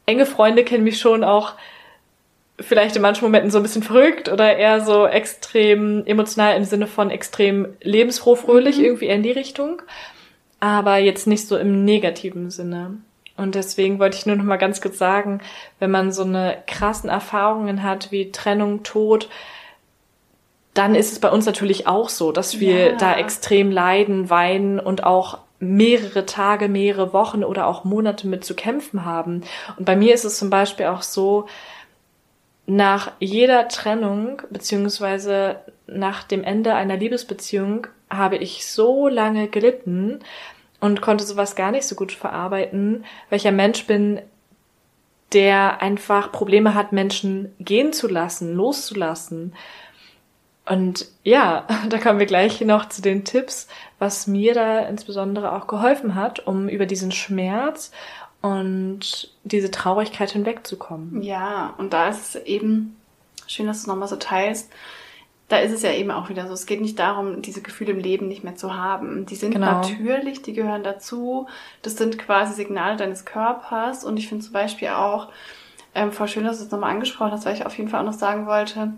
enge 0.07 0.25
Freunde 0.25 0.63
kennen 0.63 0.83
mich 0.83 0.99
schon 0.99 1.23
auch 1.23 1.53
vielleicht 2.61 2.95
in 2.95 3.01
manchen 3.01 3.23
Momenten 3.23 3.51
so 3.51 3.57
ein 3.57 3.63
bisschen 3.63 3.83
verrückt 3.83 4.29
oder 4.29 4.57
eher 4.57 4.81
so 4.81 5.05
extrem 5.05 6.05
emotional 6.05 6.55
im 6.55 6.63
Sinne 6.63 6.87
von 6.87 7.09
extrem 7.09 7.75
lebensfroh, 7.81 8.35
fröhlich, 8.35 8.77
mhm. 8.77 8.85
irgendwie 8.85 9.05
eher 9.05 9.15
in 9.15 9.23
die 9.23 9.31
Richtung. 9.31 9.81
Aber 10.59 10.97
jetzt 10.97 11.27
nicht 11.27 11.47
so 11.47 11.57
im 11.57 11.85
negativen 11.85 12.49
Sinne. 12.49 12.97
Und 13.37 13.55
deswegen 13.55 13.99
wollte 13.99 14.17
ich 14.17 14.25
nur 14.25 14.35
noch 14.35 14.43
mal 14.43 14.57
ganz 14.57 14.81
kurz 14.81 14.97
sagen, 14.97 15.39
wenn 15.79 15.91
man 15.91 16.11
so 16.11 16.23
eine 16.23 16.57
krassen 16.67 17.09
Erfahrungen 17.09 17.83
hat 17.83 18.11
wie 18.11 18.31
Trennung, 18.31 18.83
Tod, 18.83 19.29
dann 20.73 20.93
ist 20.93 21.13
es 21.13 21.19
bei 21.19 21.31
uns 21.31 21.45
natürlich 21.45 21.87
auch 21.87 22.09
so, 22.09 22.31
dass 22.33 22.59
wir 22.59 22.91
ja. 22.91 22.97
da 22.97 23.15
extrem 23.15 23.71
leiden, 23.71 24.29
weinen 24.29 24.79
und 24.79 25.05
auch 25.05 25.39
mehrere 25.59 26.25
Tage, 26.25 26.67
mehrere 26.67 27.13
Wochen 27.13 27.43
oder 27.43 27.67
auch 27.67 27.83
Monate 27.83 28.27
mit 28.27 28.43
zu 28.45 28.55
kämpfen 28.55 29.05
haben. 29.05 29.41
Und 29.77 29.85
bei 29.85 29.95
mir 29.95 30.13
ist 30.13 30.25
es 30.25 30.37
zum 30.37 30.49
Beispiel 30.49 30.87
auch 30.87 31.01
so, 31.01 31.47
nach 32.69 33.13
jeder 33.19 33.67
Trennung 33.67 34.43
beziehungsweise 34.51 35.57
nach 35.87 36.23
dem 36.23 36.43
Ende 36.43 36.75
einer 36.75 36.97
Liebesbeziehung 36.97 37.87
habe 38.11 38.37
ich 38.37 38.67
so 38.67 39.07
lange 39.07 39.47
gelitten 39.47 40.19
und 40.79 41.01
konnte 41.01 41.23
sowas 41.23 41.55
gar 41.55 41.71
nicht 41.71 41.85
so 41.85 41.95
gut 41.95 42.11
verarbeiten, 42.11 43.05
welcher 43.29 43.51
Mensch 43.51 43.87
bin, 43.87 44.21
der 45.33 45.81
einfach 45.81 46.31
Probleme 46.31 46.75
hat, 46.75 46.91
Menschen 46.91 47.53
gehen 47.59 47.91
zu 47.91 48.07
lassen, 48.07 48.53
loszulassen. 48.55 49.55
Und 50.67 51.07
ja, 51.23 51.65
da 51.89 51.97
kommen 51.97 52.19
wir 52.19 52.27
gleich 52.27 52.61
noch 52.61 52.87
zu 52.87 53.01
den 53.01 53.25
Tipps, 53.25 53.67
was 53.97 54.27
mir 54.27 54.53
da 54.53 54.81
insbesondere 54.81 55.53
auch 55.53 55.65
geholfen 55.65 56.13
hat, 56.13 56.45
um 56.45 56.69
über 56.69 56.85
diesen 56.85 57.11
Schmerz 57.11 57.91
und 58.41 59.33
diese 59.43 59.71
Traurigkeit 59.71 60.31
hinwegzukommen. 60.31 61.21
Ja, 61.21 61.73
und 61.77 61.93
da 61.93 62.09
ist 62.09 62.35
es 62.35 62.43
eben 62.45 62.95
schön, 63.47 63.67
dass 63.67 63.77
du 63.77 63.81
es 63.81 63.87
nochmal 63.87 64.07
so 64.07 64.15
teilst. 64.15 64.71
Da 65.49 65.57
ist 65.57 65.73
es 65.73 65.81
ja 65.81 65.91
eben 65.91 66.11
auch 66.11 66.29
wieder 66.29 66.47
so. 66.47 66.53
Es 66.53 66.67
geht 66.67 66.79
nicht 66.79 66.99
darum, 66.99 67.41
diese 67.41 67.61
Gefühle 67.61 67.91
im 67.91 67.99
Leben 67.99 68.27
nicht 68.27 68.43
mehr 68.43 68.55
zu 68.55 68.75
haben. 68.75 69.25
Die 69.25 69.35
sind 69.35 69.51
genau. 69.51 69.81
natürlich, 69.81 70.43
die 70.43 70.53
gehören 70.53 70.83
dazu. 70.83 71.47
Das 71.81 71.97
sind 71.97 72.19
quasi 72.19 72.53
Signale 72.53 72.97
deines 72.97 73.25
Körpers. 73.25 74.05
Und 74.05 74.17
ich 74.17 74.27
finde 74.27 74.45
zum 74.45 74.53
Beispiel 74.53 74.89
auch, 74.89 75.29
ähm, 75.95 76.11
voll 76.11 76.27
schön, 76.27 76.43
dass 76.43 76.59
du 76.59 76.65
es 76.65 76.71
nochmal 76.71 76.91
angesprochen 76.91 77.31
hast, 77.31 77.45
weil 77.45 77.55
ich 77.55 77.65
auf 77.65 77.75
jeden 77.77 77.89
Fall 77.89 78.01
auch 78.01 78.05
noch 78.05 78.13
sagen 78.13 78.45
wollte, 78.45 78.93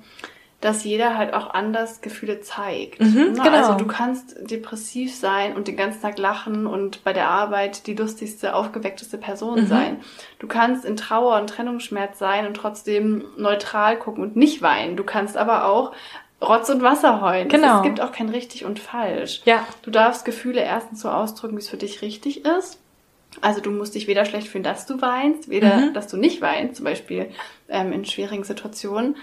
dass 0.62 0.84
jeder 0.84 1.18
halt 1.18 1.34
auch 1.34 1.50
anders 1.50 2.02
Gefühle 2.02 2.40
zeigt. 2.42 3.02
Mhm, 3.02 3.16
ne? 3.16 3.32
genau. 3.34 3.50
Also 3.50 3.74
du 3.74 3.88
kannst 3.88 4.36
depressiv 4.40 5.14
sein 5.14 5.56
und 5.56 5.68
den 5.68 5.76
ganzen 5.76 6.02
Tag 6.02 6.20
lachen 6.20 6.68
und 6.68 7.04
bei 7.04 7.14
der 7.14 7.30
Arbeit 7.30 7.88
die 7.88 7.96
lustigste, 7.96 8.56
aufgeweckteste 8.56 9.18
Person 9.18 9.62
mhm. 9.62 9.68
sein. 9.68 9.98
Du 10.38 10.48
kannst 10.48 10.86
in 10.86 10.96
Trauer 10.96 11.42
und 11.42 11.50
Trennungsschmerz 11.50 12.20
sein 12.20 12.46
und 12.46 12.54
trotzdem 12.54 13.26
neutral 13.38 13.98
gucken 13.98 14.24
und 14.24 14.36
nicht 14.36 14.62
weinen. 14.62 14.96
Du 14.96 15.04
kannst 15.04 15.36
aber 15.36 15.66
auch 15.66 15.94
Rotz 16.40 16.70
und 16.70 16.84
Wasser 16.84 17.22
heulen. 17.22 17.50
Genau. 17.50 17.78
Es 17.78 17.84
gibt 17.84 18.00
auch 18.00 18.12
kein 18.12 18.30
richtig 18.30 18.64
und 18.64 18.80
falsch. 18.80 19.42
Ja. 19.46 19.66
Du 19.82 19.90
darfst 19.90 20.26
Gefühle 20.26 20.62
erstens 20.62 21.02
so 21.02 21.10
ausdrücken, 21.10 21.56
wie 21.56 21.62
es 21.62 21.70
für 21.70 21.78
dich 21.78 22.04
richtig 22.04 22.46
ist. 22.46 22.80
Also 23.40 23.62
du 23.62 23.72
musst 23.72 23.96
dich 23.96 24.08
weder 24.08 24.26
schlecht 24.26 24.48
fühlen, 24.48 24.64
dass 24.64 24.86
du 24.86 25.02
weinst, 25.02 25.50
weder, 25.50 25.78
mhm. 25.78 25.94
dass 25.94 26.08
du 26.08 26.18
nicht 26.18 26.42
weinst, 26.42 26.76
zum 26.76 26.86
Beispiel 26.86 27.32
ähm, 27.70 27.94
in 27.94 28.06
schwierigen 28.06 28.44
Situationen 28.44 29.16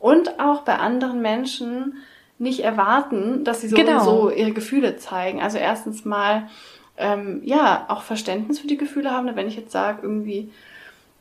und 0.00 0.40
auch 0.40 0.62
bei 0.62 0.76
anderen 0.76 1.22
Menschen 1.22 1.98
nicht 2.38 2.60
erwarten, 2.60 3.44
dass 3.44 3.60
sie 3.60 3.68
so 3.68 3.76
genau. 3.76 4.02
so 4.02 4.30
ihre 4.30 4.52
Gefühle 4.52 4.96
zeigen. 4.96 5.40
Also 5.40 5.58
erstens 5.58 6.04
mal 6.04 6.48
ähm, 6.96 7.42
ja 7.44 7.84
auch 7.88 8.02
Verständnis 8.02 8.58
für 8.58 8.66
die 8.66 8.78
Gefühle 8.78 9.10
haben. 9.10 9.34
Wenn 9.36 9.46
ich 9.46 9.56
jetzt 9.56 9.72
sage 9.72 10.00
irgendwie 10.02 10.50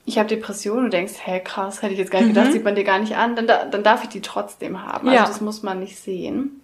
ich 0.10 0.18
habe 0.18 0.28
Depressionen 0.28 0.86
und 0.86 0.94
denkst, 0.94 1.14
hey 1.22 1.40
krass, 1.40 1.82
hätte 1.82 1.94
ich 1.94 2.00
jetzt 2.00 2.12
gar 2.12 2.20
nicht 2.20 2.30
mhm. 2.30 2.34
gedacht, 2.34 2.52
sieht 2.52 2.64
man 2.64 2.76
dir 2.76 2.84
gar 2.84 3.00
nicht 3.00 3.16
an, 3.16 3.36
dann, 3.36 3.48
dann 3.48 3.84
darf 3.84 4.04
ich 4.04 4.10
die 4.10 4.22
trotzdem 4.22 4.84
haben. 4.84 5.08
Also 5.08 5.22
ja. 5.22 5.28
das 5.28 5.40
muss 5.40 5.64
man 5.64 5.80
nicht 5.80 5.98
sehen. 5.98 6.62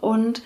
Und 0.00 0.42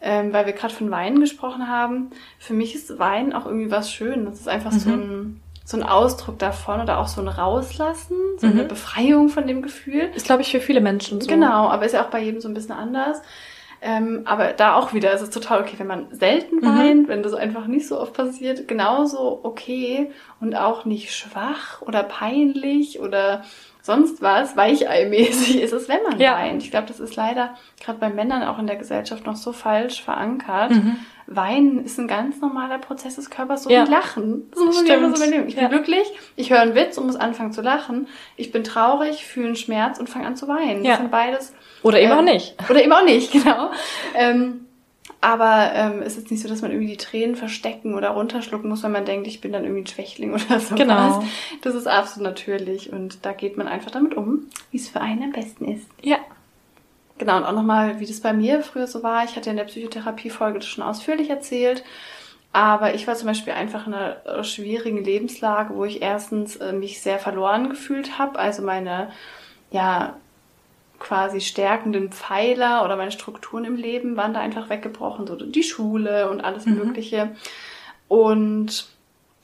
ähm, 0.00 0.32
weil 0.32 0.46
wir 0.46 0.52
gerade 0.52 0.74
von 0.74 0.90
Weinen 0.90 1.20
gesprochen 1.20 1.68
haben, 1.68 2.10
für 2.38 2.54
mich 2.54 2.74
ist 2.74 2.98
Wein 2.98 3.32
auch 3.32 3.46
irgendwie 3.46 3.70
was 3.70 3.92
Schönes. 3.92 4.30
Das 4.30 4.40
ist 4.40 4.48
einfach 4.48 4.72
mhm. 4.72 4.78
so 4.78 4.90
ein 4.90 5.40
so 5.72 5.76
ein 5.76 5.82
Ausdruck 5.82 6.38
davon 6.38 6.80
oder 6.80 6.98
auch 6.98 7.08
so 7.08 7.20
ein 7.20 7.28
Rauslassen, 7.28 8.16
so 8.38 8.46
mhm. 8.46 8.52
eine 8.52 8.64
Befreiung 8.64 9.28
von 9.28 9.46
dem 9.46 9.62
Gefühl. 9.62 10.10
Ist, 10.14 10.26
glaube 10.26 10.42
ich, 10.42 10.52
für 10.52 10.60
viele 10.60 10.80
Menschen 10.80 11.20
so. 11.20 11.26
Genau, 11.26 11.68
aber 11.68 11.84
ist 11.84 11.92
ja 11.92 12.04
auch 12.04 12.10
bei 12.10 12.22
jedem 12.22 12.40
so 12.40 12.48
ein 12.48 12.54
bisschen 12.54 12.72
anders. 12.72 13.20
Ähm, 13.84 14.22
aber 14.26 14.52
da 14.52 14.76
auch 14.76 14.94
wieder 14.94 15.12
ist 15.12 15.22
es 15.22 15.30
total 15.30 15.60
okay, 15.60 15.74
wenn 15.78 15.88
man 15.88 16.06
selten 16.12 16.56
mhm. 16.56 16.78
weint, 16.78 17.08
wenn 17.08 17.24
das 17.24 17.34
einfach 17.34 17.66
nicht 17.66 17.88
so 17.88 17.98
oft 17.98 18.12
passiert, 18.12 18.68
genauso 18.68 19.40
okay 19.42 20.12
und 20.40 20.54
auch 20.54 20.84
nicht 20.84 21.12
schwach 21.12 21.82
oder 21.82 22.04
peinlich 22.04 23.00
oder 23.00 23.42
sonst 23.82 24.22
was, 24.22 24.56
weicheimäßig 24.56 25.60
ist 25.60 25.72
es, 25.72 25.88
wenn 25.88 26.02
man 26.04 26.18
ja. 26.18 26.36
weint. 26.36 26.62
Ich 26.62 26.70
glaube, 26.70 26.86
das 26.86 27.00
ist 27.00 27.16
leider 27.16 27.54
gerade 27.82 27.98
bei 27.98 28.08
Männern 28.08 28.44
auch 28.44 28.58
in 28.58 28.66
der 28.66 28.76
Gesellschaft 28.76 29.26
noch 29.26 29.36
so 29.36 29.52
falsch 29.52 30.02
verankert. 30.02 30.70
Mhm. 30.70 30.96
Weinen 31.26 31.84
ist 31.84 31.98
ein 31.98 32.08
ganz 32.08 32.40
normaler 32.40 32.78
Prozess 32.78 33.16
des 33.16 33.30
Körpers, 33.30 33.64
so 33.64 33.70
ja. 33.70 33.86
wie 33.86 33.90
Lachen. 33.90 34.50
Das 34.50 34.64
muss 34.64 34.82
man 34.82 34.86
immer 34.86 35.16
so 35.16 35.24
überlegen. 35.24 35.48
Ich 35.48 35.54
bin 35.54 35.64
ja. 35.64 35.68
glücklich, 35.68 36.06
ich 36.36 36.50
höre 36.50 36.60
einen 36.60 36.74
Witz 36.74 36.96
und 36.98 37.06
muss 37.06 37.16
anfangen 37.16 37.52
zu 37.52 37.62
lachen. 37.62 38.08
Ich 38.36 38.52
bin 38.52 38.64
traurig, 38.64 39.24
fühle 39.24 39.46
einen 39.48 39.56
Schmerz 39.56 39.98
und 39.98 40.08
fange 40.08 40.26
an 40.26 40.36
zu 40.36 40.48
weinen. 40.48 40.84
Ja. 40.84 40.92
Das 40.92 41.00
sind 41.00 41.10
beides. 41.10 41.54
Oder 41.82 42.00
eben 42.00 42.12
ähm, 42.12 42.18
auch 42.18 42.22
nicht. 42.22 42.56
Oder 42.70 42.82
eben 42.82 42.92
auch 42.92 43.04
nicht, 43.04 43.32
genau. 43.32 43.70
Ähm, 44.14 44.66
aber 45.22 45.70
ähm, 45.72 46.02
es 46.02 46.16
ist 46.18 46.32
nicht 46.32 46.42
so, 46.42 46.48
dass 46.48 46.62
man 46.62 46.72
irgendwie 46.72 46.90
die 46.90 46.96
Tränen 46.96 47.36
verstecken 47.36 47.94
oder 47.94 48.10
runterschlucken 48.10 48.68
muss, 48.68 48.82
wenn 48.82 48.90
man 48.90 49.04
denkt, 49.04 49.28
ich 49.28 49.40
bin 49.40 49.52
dann 49.52 49.62
irgendwie 49.62 49.82
ein 49.82 49.86
Schwächling 49.86 50.32
oder 50.34 50.58
so. 50.58 50.74
Genau. 50.74 51.22
Das 51.62 51.76
ist 51.76 51.86
absolut 51.86 52.28
natürlich 52.28 52.92
und 52.92 53.24
da 53.24 53.32
geht 53.32 53.56
man 53.56 53.68
einfach 53.68 53.92
damit 53.92 54.16
um, 54.16 54.46
wie 54.72 54.78
es 54.78 54.88
für 54.88 55.00
einen 55.00 55.22
am 55.22 55.32
besten 55.32 55.64
ist. 55.66 55.86
Ja. 56.02 56.18
Genau, 57.18 57.36
und 57.36 57.44
auch 57.44 57.52
nochmal, 57.52 58.00
wie 58.00 58.06
das 58.06 58.20
bei 58.20 58.32
mir 58.32 58.62
früher 58.62 58.88
so 58.88 59.04
war. 59.04 59.24
Ich 59.24 59.36
hatte 59.36 59.50
in 59.50 59.56
der 59.56 59.64
Psychotherapie-Folge 59.64 60.58
das 60.58 60.66
schon 60.66 60.82
ausführlich 60.82 61.30
erzählt. 61.30 61.84
Aber 62.52 62.94
ich 62.94 63.06
war 63.06 63.14
zum 63.14 63.28
Beispiel 63.28 63.52
einfach 63.52 63.86
in 63.86 63.94
einer 63.94 64.42
schwierigen 64.42 65.04
Lebenslage, 65.04 65.74
wo 65.74 65.84
ich 65.84 66.02
erstens 66.02 66.56
äh, 66.56 66.72
mich 66.72 67.00
sehr 67.00 67.20
verloren 67.20 67.68
gefühlt 67.68 68.18
habe. 68.18 68.40
Also 68.40 68.62
meine, 68.62 69.12
ja, 69.70 70.16
quasi 71.02 71.40
stärkenden 71.40 72.12
Pfeiler 72.12 72.84
oder 72.84 72.96
meine 72.96 73.10
Strukturen 73.10 73.64
im 73.64 73.74
Leben 73.74 74.16
waren 74.16 74.32
da 74.32 74.40
einfach 74.40 74.70
weggebrochen, 74.70 75.26
so 75.26 75.34
die 75.34 75.64
Schule 75.64 76.30
und 76.30 76.40
alles 76.40 76.64
mhm. 76.64 76.76
Mögliche. 76.76 77.30
Und 78.06 78.86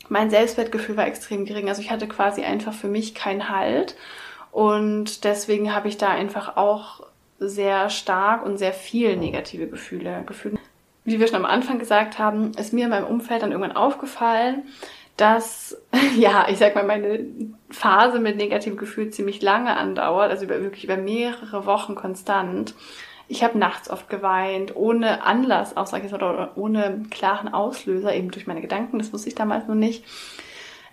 mein 0.09 0.31
Selbstwertgefühl 0.31 0.97
war 0.97 1.07
extrem 1.07 1.45
gering. 1.45 1.69
Also 1.69 1.83
ich 1.83 1.91
hatte 1.91 2.07
quasi 2.07 2.45
einfach 2.45 2.73
für 2.73 2.87
mich 2.87 3.15
keinen 3.15 3.49
Halt. 3.49 3.97
Und 4.53 5.25
deswegen 5.25 5.75
habe 5.75 5.89
ich 5.89 5.99
da 5.99 6.09
einfach 6.09 6.57
auch 6.57 7.03
sehr 7.41 7.91
stark 7.91 8.47
und 8.47 8.59
sehr 8.59 8.73
viel 8.73 9.17
negative 9.17 9.67
Gefühle 9.67 10.23
gefühlt. 10.27 10.59
Wie 11.05 11.19
wir 11.19 11.27
schon 11.27 11.37
am 11.37 11.45
Anfang 11.45 11.79
gesagt 11.79 12.19
haben, 12.19 12.53
ist 12.53 12.73
mir 12.73 12.85
in 12.85 12.91
meinem 12.91 13.07
Umfeld 13.07 13.43
dann 13.43 13.53
irgendwann 13.53 13.77
aufgefallen, 13.77 14.63
dass, 15.19 15.77
ja, 16.17 16.47
ich 16.49 16.59
sag 16.59 16.75
mal, 16.75 16.85
meine 16.85 17.27
Phase 17.71 18.19
mit 18.19 18.37
negativem 18.37 18.79
Gefühl 18.79 19.11
ziemlich 19.11 19.43
lange 19.43 19.77
andauert, 19.77 20.31
also 20.31 20.45
über, 20.45 20.63
wirklich 20.63 20.85
über 20.85 20.97
mehrere 20.97 21.67
Wochen 21.67 21.95
konstant. 21.95 22.75
Ich 23.31 23.45
habe 23.45 23.59
nachts 23.59 23.91
oft 23.91 24.09
geweint, 24.09 24.75
ohne 24.75 25.23
Anlass, 25.23 25.77
auch 25.77 25.87
sag 25.87 26.03
ich 26.03 26.11
mal, 26.11 26.23
oder 26.23 26.53
ohne 26.57 27.03
klaren 27.11 27.53
Auslöser, 27.53 28.15
eben 28.15 28.31
durch 28.31 28.47
meine 28.47 28.63
Gedanken, 28.63 28.99
das 28.99 29.13
wusste 29.13 29.29
ich 29.29 29.35
damals 29.35 29.69
noch 29.69 29.75
nicht. 29.75 30.05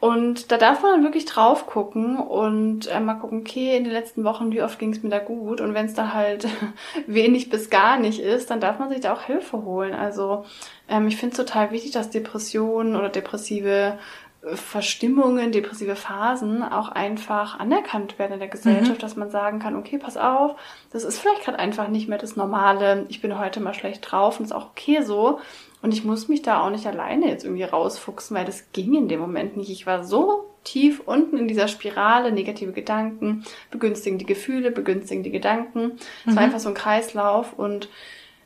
Und 0.06 0.52
da 0.52 0.58
darf 0.58 0.84
man 0.84 0.92
dann 0.92 1.04
wirklich 1.04 1.26
drauf 1.26 1.66
gucken 1.66 2.18
und 2.20 2.86
äh, 2.86 3.00
mal 3.00 3.16
gucken, 3.16 3.40
okay, 3.40 3.76
in 3.76 3.86
den 3.86 3.92
letzten 3.94 4.24
Wochen, 4.24 4.52
wie 4.52 4.62
oft 4.62 4.78
ging 4.78 4.94
es 4.94 5.02
mir 5.02 5.10
da 5.10 5.18
gut? 5.18 5.62
Und 5.62 5.74
wenn 5.74 5.88
es 5.88 5.96
da 5.96 6.14
halt 6.14 6.48
wenig 7.08 7.50
bis 7.50 7.72
gar 7.72 7.98
nicht 7.98 8.20
ist, 8.20 8.52
dann 8.52 8.60
darf 8.60 8.78
man 8.78 8.90
sich 8.90 9.00
da 9.00 9.14
auch 9.14 9.24
Hilfe 9.24 9.64
holen. 9.64 9.96
Also 9.96 10.46
ähm, 10.88 11.08
ich 11.08 11.18
finde 11.18 11.32
es 11.32 11.38
total 11.38 11.72
wichtig, 11.72 11.90
dass 11.90 12.12
Depressionen 12.12 12.96
oder 12.96 13.10
depressive 13.10 13.98
äh, 14.44 14.56
Verstimmungen, 14.56 15.52
depressive 15.52 15.96
Phasen 15.96 16.62
auch 16.62 16.90
einfach 16.90 17.60
anerkannt 17.60 18.20
werden 18.20 18.34
in 18.34 18.40
der 18.40 18.48
Gesellschaft, 18.48 19.00
mhm. 19.00 19.02
dass 19.02 19.16
man 19.16 19.32
sagen 19.32 19.58
kann, 19.58 19.76
okay, 19.76 19.98
pass 19.98 20.18
auf, 20.18 20.56
das 20.92 21.04
ist 21.04 21.18
vielleicht 21.18 21.46
gerade 21.46 21.58
einfach 21.58 21.88
nicht 21.88 22.08
mehr 22.08 22.20
das 22.20 22.36
Normale, 22.36 23.08
ich 23.10 23.22
bin 23.22 23.40
heute 23.40 23.60
mal 23.60 23.74
schlecht 23.74 24.12
drauf 24.12 24.38
und 24.40 24.46
ist 24.46 24.52
auch 24.52 24.68
okay 24.68 25.02
so. 25.02 25.40
Und 25.86 25.94
ich 25.94 26.04
muss 26.04 26.28
mich 26.30 26.42
da 26.42 26.62
auch 26.62 26.72
nicht 26.72 26.88
alleine 26.88 27.28
jetzt 27.28 27.44
irgendwie 27.44 27.62
rausfuchsen, 27.62 28.36
weil 28.36 28.44
das 28.44 28.72
ging 28.72 28.96
in 28.96 29.08
dem 29.08 29.20
Moment 29.20 29.56
nicht. 29.56 29.70
Ich 29.70 29.86
war 29.86 30.04
so 30.04 30.50
tief 30.64 31.00
unten 31.06 31.38
in 31.38 31.48
dieser 31.48 31.68
Spirale, 31.68 32.32
negative 32.32 32.72
Gedanken, 32.72 33.46
begünstigen 33.70 34.18
die 34.18 34.26
Gefühle, 34.26 34.72
begünstigen 34.72 35.22
die 35.22 35.30
Gedanken. 35.30 35.92
Es 36.26 36.32
mhm. 36.32 36.38
war 36.38 36.42
einfach 36.42 36.58
so 36.58 36.70
ein 36.70 36.74
Kreislauf 36.74 37.54
und 37.54 37.88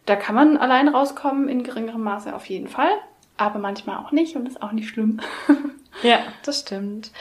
da 0.05 0.17
kann 0.17 0.35
man 0.35 0.57
allein 0.57 0.89
rauskommen, 0.89 1.47
in 1.47 1.63
geringerem 1.63 2.03
Maße 2.03 2.35
auf 2.35 2.45
jeden 2.47 2.67
Fall, 2.67 2.91
aber 3.37 3.57
manchmal 3.57 4.03
auch 4.03 4.11
nicht 4.11 4.35
und 4.35 4.45
ist 4.45 4.61
auch 4.61 4.73
nicht 4.73 4.89
schlimm. 4.89 5.21
ja, 6.03 6.19
das 6.43 6.59
stimmt. 6.59 7.11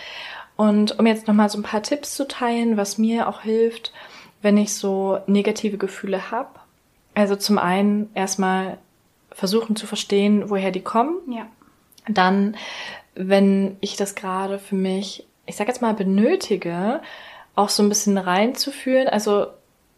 Und 0.57 0.99
um 0.99 1.07
jetzt 1.07 1.29
nochmal 1.29 1.49
so 1.49 1.61
ein 1.61 1.63
paar 1.63 1.85
Tipps 1.85 2.17
zu 2.17 2.27
teilen, 2.27 2.77
was 2.77 2.99
mir 2.99 3.29
auch 3.29 3.43
hilft, 3.43 3.93
wenn 4.43 4.57
ich 4.57 4.75
so 4.75 5.21
negative 5.29 5.79
Gefühle 5.79 6.33
habe. 6.33 6.59
Also 7.15 7.37
zum 7.37 7.59
einen 7.59 8.11
erstmal 8.17 8.79
versuchen 9.39 9.77
zu 9.77 9.87
verstehen, 9.87 10.51
woher 10.51 10.73
die 10.73 10.83
kommen. 10.83 11.21
Ja. 11.31 11.47
Dann, 12.09 12.57
wenn 13.15 13.77
ich 13.81 13.95
das 13.95 14.17
gerade 14.17 14.59
für 14.59 14.75
mich, 14.75 15.29
ich 15.47 15.55
sag 15.55 15.69
jetzt 15.69 15.81
mal, 15.81 15.95
benötige, 15.95 17.01
auch 17.55 17.69
so 17.69 17.85
ein 17.85 17.89
bisschen 17.89 18.19
reinzufühlen, 18.19 19.09
also 19.09 19.47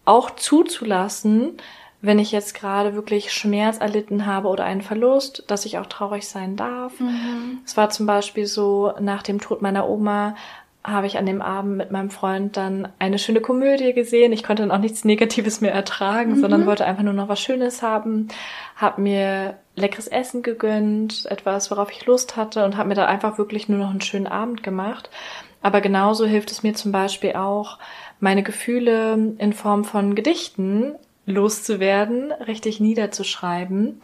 auch 0.04 0.28
zuzulassen, 0.30 1.56
wenn 2.02 2.18
ich 2.18 2.32
jetzt 2.32 2.54
gerade 2.54 2.94
wirklich 2.94 3.32
Schmerz 3.32 3.78
erlitten 3.78 4.26
habe 4.26 4.48
oder 4.48 4.64
einen 4.64 4.82
Verlust, 4.82 5.44
dass 5.46 5.64
ich 5.64 5.78
auch 5.78 5.86
traurig 5.86 6.28
sein 6.28 6.56
darf. 6.56 7.00
Mhm. 7.00 7.60
Es 7.64 7.78
war 7.78 7.88
zum 7.88 8.04
Beispiel 8.04 8.44
so, 8.46 8.92
nach 9.00 9.22
dem 9.22 9.40
Tod 9.40 9.62
meiner 9.62 9.88
Oma 9.88 10.36
habe 10.82 11.06
ich 11.06 11.18
an 11.18 11.26
dem 11.26 11.42
Abend 11.42 11.76
mit 11.76 11.90
meinem 11.90 12.10
Freund 12.10 12.56
dann 12.56 12.88
eine 12.98 13.18
schöne 13.18 13.40
Komödie 13.40 13.92
gesehen. 13.92 14.32
Ich 14.32 14.42
konnte 14.42 14.62
dann 14.62 14.70
auch 14.70 14.78
nichts 14.78 15.04
Negatives 15.04 15.60
mehr 15.60 15.74
ertragen, 15.74 16.36
mhm. 16.36 16.40
sondern 16.40 16.66
wollte 16.66 16.86
einfach 16.86 17.02
nur 17.02 17.12
noch 17.12 17.28
was 17.28 17.40
Schönes 17.40 17.82
haben. 17.82 18.28
Habe 18.76 19.02
mir 19.02 19.58
leckeres 19.76 20.08
Essen 20.08 20.42
gegönnt, 20.42 21.26
etwas, 21.26 21.70
worauf 21.70 21.90
ich 21.90 22.06
Lust 22.06 22.36
hatte 22.36 22.64
und 22.64 22.76
habe 22.76 22.88
mir 22.88 22.94
da 22.94 23.06
einfach 23.06 23.36
wirklich 23.36 23.68
nur 23.68 23.78
noch 23.78 23.90
einen 23.90 24.00
schönen 24.00 24.26
Abend 24.26 24.62
gemacht. 24.62 25.10
Aber 25.62 25.82
genauso 25.82 26.24
hilft 26.24 26.50
es 26.50 26.62
mir 26.62 26.74
zum 26.74 26.92
Beispiel 26.92 27.34
auch, 27.34 27.78
meine 28.18 28.42
Gefühle 28.42 29.34
in 29.38 29.52
Form 29.52 29.84
von 29.84 30.14
Gedichten 30.14 30.94
loszuwerden, 31.26 32.32
richtig 32.32 32.80
niederzuschreiben 32.80 34.00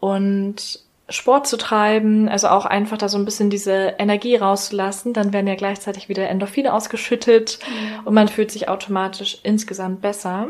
und 0.00 0.85
Sport 1.08 1.46
zu 1.46 1.56
treiben, 1.56 2.28
also 2.28 2.48
auch 2.48 2.66
einfach 2.66 2.98
da 2.98 3.08
so 3.08 3.16
ein 3.16 3.24
bisschen 3.24 3.48
diese 3.48 3.94
Energie 3.98 4.36
rauszulassen, 4.36 5.12
dann 5.12 5.32
werden 5.32 5.46
ja 5.46 5.54
gleichzeitig 5.54 6.08
wieder 6.08 6.28
Endorphine 6.28 6.74
ausgeschüttet 6.74 7.60
ja. 7.62 8.02
und 8.04 8.14
man 8.14 8.28
fühlt 8.28 8.50
sich 8.50 8.68
automatisch 8.68 9.38
insgesamt 9.44 10.00
besser. 10.00 10.48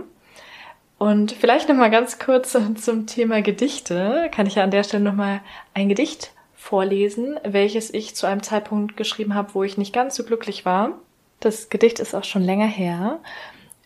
Und 0.98 1.32
vielleicht 1.32 1.68
noch 1.68 1.76
mal 1.76 1.90
ganz 1.90 2.18
kurz 2.18 2.56
zum 2.76 3.06
Thema 3.06 3.42
Gedichte. 3.42 4.30
Kann 4.34 4.46
ich 4.46 4.54
ja 4.54 4.64
an 4.64 4.70
der 4.70 4.82
Stelle 4.82 5.04
noch 5.04 5.14
mal 5.14 5.40
ein 5.74 5.90
Gedicht 5.90 6.32
vorlesen, 6.54 7.38
welches 7.44 7.92
ich 7.92 8.16
zu 8.16 8.26
einem 8.26 8.42
Zeitpunkt 8.42 8.96
geschrieben 8.96 9.34
habe, 9.34 9.54
wo 9.54 9.62
ich 9.62 9.76
nicht 9.76 9.92
ganz 9.92 10.16
so 10.16 10.24
glücklich 10.24 10.64
war. 10.64 10.92
Das 11.38 11.68
Gedicht 11.68 12.00
ist 12.00 12.14
auch 12.14 12.24
schon 12.24 12.42
länger 12.42 12.66
her. 12.66 13.20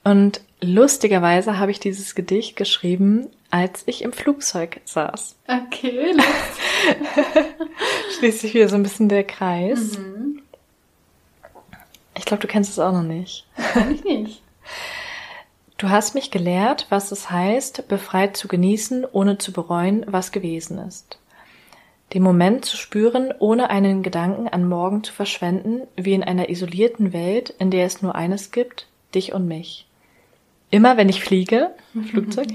Und 0.05 0.41
lustigerweise 0.61 1.59
habe 1.59 1.71
ich 1.71 1.81
dieses 1.81 2.15
Gedicht 2.15 2.57
geschrieben, 2.57 3.29
als 3.51 3.83
ich 3.87 4.03
im 4.03 4.13
Flugzeug 4.13 4.81
saß. 4.85 5.37
Okay. 5.49 6.17
Schließt 8.19 8.41
sich 8.41 8.55
wieder 8.55 8.69
so 8.69 8.77
ein 8.77 8.83
bisschen 8.83 9.09
der 9.09 9.25
Kreis. 9.25 9.99
Mhm. 9.99 10.43
Ich 12.17 12.25
glaube, 12.25 12.43
du 12.43 12.49
kennst 12.49 12.71
es 12.71 12.79
auch 12.79 12.93
noch 12.93 13.03
nicht. 13.03 13.47
Kann 13.73 13.95
ich 13.95 14.05
nicht. 14.05 14.43
Du 15.79 15.89
hast 15.89 16.15
mich 16.15 16.31
gelehrt, 16.31 16.87
was 16.91 17.11
es 17.11 17.31
heißt, 17.31 17.89
befreit 17.89 18.37
zu 18.37 18.49
genießen, 18.49 19.07
ohne 19.11 19.39
zu 19.39 19.53
bereuen, 19.53 20.05
was 20.07 20.31
gewesen 20.31 20.79
ist. 20.79 21.19
Den 22.13 22.23
Moment 22.23 22.67
zu 22.67 22.77
spüren, 22.77 23.33
ohne 23.39 23.71
einen 23.71 24.03
Gedanken 24.03 24.49
an 24.49 24.69
morgen 24.69 25.05
zu 25.05 25.13
verschwenden, 25.13 25.83
wie 25.97 26.13
in 26.13 26.23
einer 26.23 26.51
isolierten 26.51 27.13
Welt, 27.13 27.55
in 27.59 27.71
der 27.71 27.87
es 27.87 28.03
nur 28.03 28.15
eines 28.15 28.51
gibt, 28.51 28.89
dich 29.15 29.33
und 29.33 29.49
mich. 29.49 29.87
Immer 30.71 30.97
wenn 30.97 31.09
ich 31.09 31.23
fliege, 31.23 31.71
Flugzeug, 32.11 32.49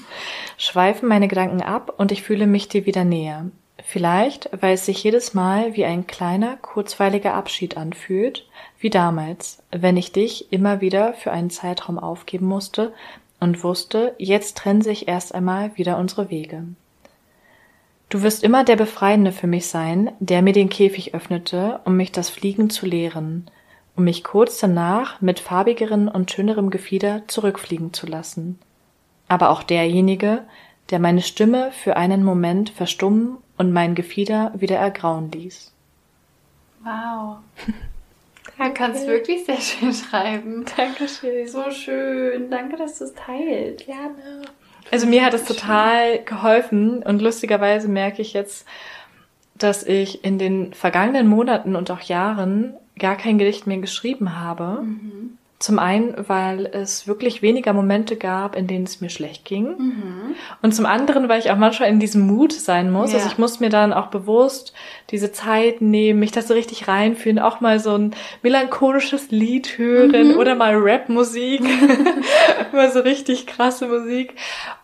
schweifen 0.56 1.08
meine 1.08 1.28
Gedanken 1.28 1.62
ab 1.62 1.94
und 1.96 2.12
ich 2.12 2.22
fühle 2.22 2.46
mich 2.46 2.68
dir 2.68 2.86
wieder 2.86 3.04
näher. 3.04 3.46
Vielleicht, 3.84 4.50
weil 4.60 4.74
es 4.74 4.86
sich 4.86 5.02
jedes 5.04 5.34
Mal 5.34 5.76
wie 5.76 5.84
ein 5.84 6.06
kleiner, 6.06 6.56
kurzweiliger 6.56 7.34
Abschied 7.34 7.76
anfühlt, 7.76 8.46
wie 8.78 8.90
damals, 8.90 9.62
wenn 9.70 9.96
ich 9.96 10.12
dich 10.12 10.52
immer 10.52 10.80
wieder 10.80 11.12
für 11.14 11.30
einen 11.30 11.50
Zeitraum 11.50 11.98
aufgeben 11.98 12.46
musste 12.46 12.92
und 13.38 13.62
wusste, 13.62 14.14
jetzt 14.18 14.56
trennen 14.56 14.82
sich 14.82 15.08
erst 15.08 15.34
einmal 15.34 15.76
wieder 15.76 15.98
unsere 15.98 16.30
Wege. 16.30 16.64
Du 18.08 18.22
wirst 18.22 18.44
immer 18.44 18.64
der 18.64 18.76
Befreiende 18.76 19.32
für 19.32 19.48
mich 19.48 19.66
sein, 19.66 20.12
der 20.20 20.40
mir 20.40 20.52
den 20.52 20.68
Käfig 20.68 21.14
öffnete, 21.14 21.80
um 21.84 21.96
mich 21.96 22.12
das 22.12 22.30
Fliegen 22.30 22.70
zu 22.70 22.86
lehren, 22.86 23.50
um 23.96 24.04
mich 24.04 24.22
kurz 24.22 24.58
danach 24.58 25.20
mit 25.20 25.40
farbigeren 25.40 26.08
und 26.08 26.30
schönerem 26.30 26.70
Gefieder 26.70 27.22
zurückfliegen 27.26 27.92
zu 27.92 28.06
lassen. 28.06 28.58
Aber 29.28 29.50
auch 29.50 29.62
derjenige, 29.62 30.44
der 30.90 30.98
meine 30.98 31.22
Stimme 31.22 31.72
für 31.72 31.96
einen 31.96 32.22
Moment 32.22 32.70
verstummen 32.70 33.38
und 33.56 33.72
mein 33.72 33.94
Gefieder 33.94 34.52
wieder 34.54 34.76
ergrauen 34.76 35.30
ließ. 35.32 35.72
Wow. 36.84 37.38
Du 38.58 38.72
kannst 38.72 39.06
wirklich 39.06 39.44
sehr 39.44 39.60
schön 39.60 39.92
schreiben. 39.92 40.64
Dankeschön. 40.76 41.46
So 41.46 41.70
schön. 41.70 42.48
Danke, 42.48 42.78
dass 42.78 42.98
du 42.98 43.04
es 43.04 43.14
teilst. 43.14 43.84
Gerne. 43.84 44.42
Also 44.90 45.06
mir 45.06 45.24
hat 45.24 45.34
es 45.34 45.44
total 45.44 46.22
geholfen 46.24 47.02
und 47.02 47.20
lustigerweise 47.20 47.88
merke 47.88 48.22
ich 48.22 48.32
jetzt, 48.32 48.66
dass 49.58 49.82
ich 49.82 50.24
in 50.24 50.38
den 50.38 50.72
vergangenen 50.72 51.26
Monaten 51.26 51.76
und 51.76 51.90
auch 51.90 52.00
Jahren 52.00 52.74
gar 52.98 53.16
kein 53.16 53.38
Gedicht 53.38 53.66
mehr 53.66 53.78
geschrieben 53.78 54.38
habe. 54.38 54.82
Mhm. 54.82 55.38
Zum 55.58 55.78
einen, 55.78 56.14
weil 56.28 56.66
es 56.66 57.08
wirklich 57.08 57.40
weniger 57.40 57.72
Momente 57.72 58.16
gab, 58.16 58.56
in 58.56 58.66
denen 58.66 58.84
es 58.84 59.00
mir 59.00 59.08
schlecht 59.08 59.46
ging. 59.46 59.68
Mhm. 59.68 60.34
Und 60.60 60.74
zum 60.74 60.84
anderen, 60.84 61.30
weil 61.30 61.38
ich 61.38 61.50
auch 61.50 61.56
manchmal 61.56 61.88
in 61.88 61.98
diesem 61.98 62.26
Mut 62.26 62.52
sein 62.52 62.90
muss. 62.90 63.04
Also 63.04 63.16
ja. 63.16 63.22
Also 63.22 63.32
ich 63.32 63.38
muss 63.38 63.58
mir 63.58 63.70
dann 63.70 63.94
auch 63.94 64.08
bewusst 64.08 64.74
diese 65.10 65.30
Zeit 65.30 65.80
nehmen, 65.80 66.18
mich 66.18 66.32
da 66.32 66.42
so 66.42 66.54
richtig 66.54 66.88
reinfühlen, 66.88 67.38
auch 67.38 67.60
mal 67.60 67.78
so 67.78 67.96
ein 67.96 68.14
melancholisches 68.42 69.30
Lied 69.30 69.78
hören 69.78 70.32
mhm. 70.32 70.38
oder 70.38 70.54
mal 70.54 70.74
Rap-Musik. 70.74 71.62
mal 72.72 72.90
so 72.90 73.00
richtig 73.00 73.46
krasse 73.46 73.86
Musik. 73.86 74.34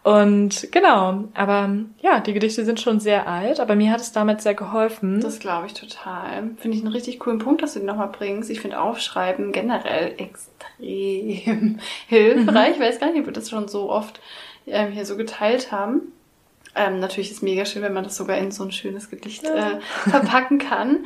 Und 0.05 0.69
genau, 0.71 1.25
aber 1.35 1.71
ja, 2.01 2.21
die 2.21 2.33
Gedichte 2.33 2.65
sind 2.65 2.81
schon 2.81 3.01
sehr 3.01 3.27
alt, 3.27 3.61
aber 3.61 3.75
mir 3.75 3.91
hat 3.91 4.01
es 4.01 4.13
damals 4.13 4.45
sehr 4.45 4.55
geholfen. 4.55 5.21
Das 5.21 5.41
glaube 5.41 5.67
ich 5.67 5.75
total. 5.75 6.51
Finde 6.59 6.77
ich 6.77 6.83
einen 6.85 6.93
richtig 6.93 7.19
coolen 7.19 7.39
Punkt, 7.39 7.63
dass 7.63 7.75
du 7.75 7.81
den 7.81 7.87
nochmal 7.87 8.09
bringst. 8.09 8.51
Ich 8.51 8.61
finde 8.61 8.81
Aufschreiben 8.81 9.53
generell 9.53 10.15
extrem 10.19 11.79
hilfreich. 12.09 12.69
Mhm. 12.69 12.75
Ich 12.75 12.81
weiß 12.81 13.01
gar 13.01 13.11
nicht, 13.11 13.21
ob 13.21 13.27
wir 13.27 13.33
das 13.33 13.51
schon 13.51 13.69
so 13.69 13.91
oft 13.91 14.21
ähm, 14.67 14.93
hier 14.93 15.05
so 15.05 15.17
geteilt 15.17 15.73
haben. 15.73 16.13
Ähm, 16.75 17.01
natürlich 17.01 17.31
ist 17.31 17.39
es 17.39 17.43
mega 17.43 17.65
schön, 17.65 17.83
wenn 17.83 17.93
man 17.93 18.05
das 18.05 18.17
sogar 18.17 18.39
in 18.39 18.51
so 18.51 18.65
ein 18.65 18.73
schönes 18.73 19.11
Gedicht 19.11 19.45
ja. 19.45 19.73
äh, 19.73 19.81
verpacken 20.11 20.59
kann. 20.59 21.05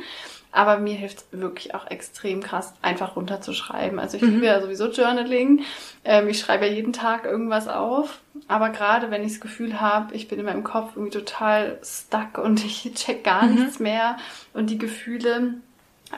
Aber 0.51 0.77
mir 0.79 0.95
hilft 0.95 1.25
wirklich 1.31 1.75
auch 1.75 1.87
extrem 1.87 2.41
krass, 2.41 2.73
einfach 2.81 3.15
runterzuschreiben. 3.15 3.99
Also 3.99 4.17
ich 4.17 4.23
mhm. 4.23 4.29
liebe 4.29 4.45
ja 4.45 4.61
sowieso 4.61 4.89
Journaling. 4.89 5.63
Ähm, 6.03 6.29
ich 6.29 6.39
schreibe 6.39 6.65
ja 6.65 6.73
jeden 6.73 6.93
Tag 6.93 7.25
irgendwas 7.25 7.67
auf. 7.67 8.21
Aber 8.47 8.69
gerade 8.69 9.11
wenn 9.11 9.23
ich 9.23 9.33
das 9.33 9.41
Gefühl 9.41 9.81
habe, 9.81 10.15
ich 10.15 10.27
bin 10.27 10.39
in 10.39 10.45
meinem 10.45 10.63
Kopf 10.63 10.91
irgendwie 10.95 11.17
total 11.17 11.79
stuck 11.83 12.37
und 12.37 12.63
ich 12.65 12.91
check 12.95 13.23
gar 13.23 13.43
mhm. 13.43 13.55
nichts 13.55 13.79
mehr 13.79 14.17
und 14.53 14.69
die 14.69 14.77
Gefühle 14.77 15.55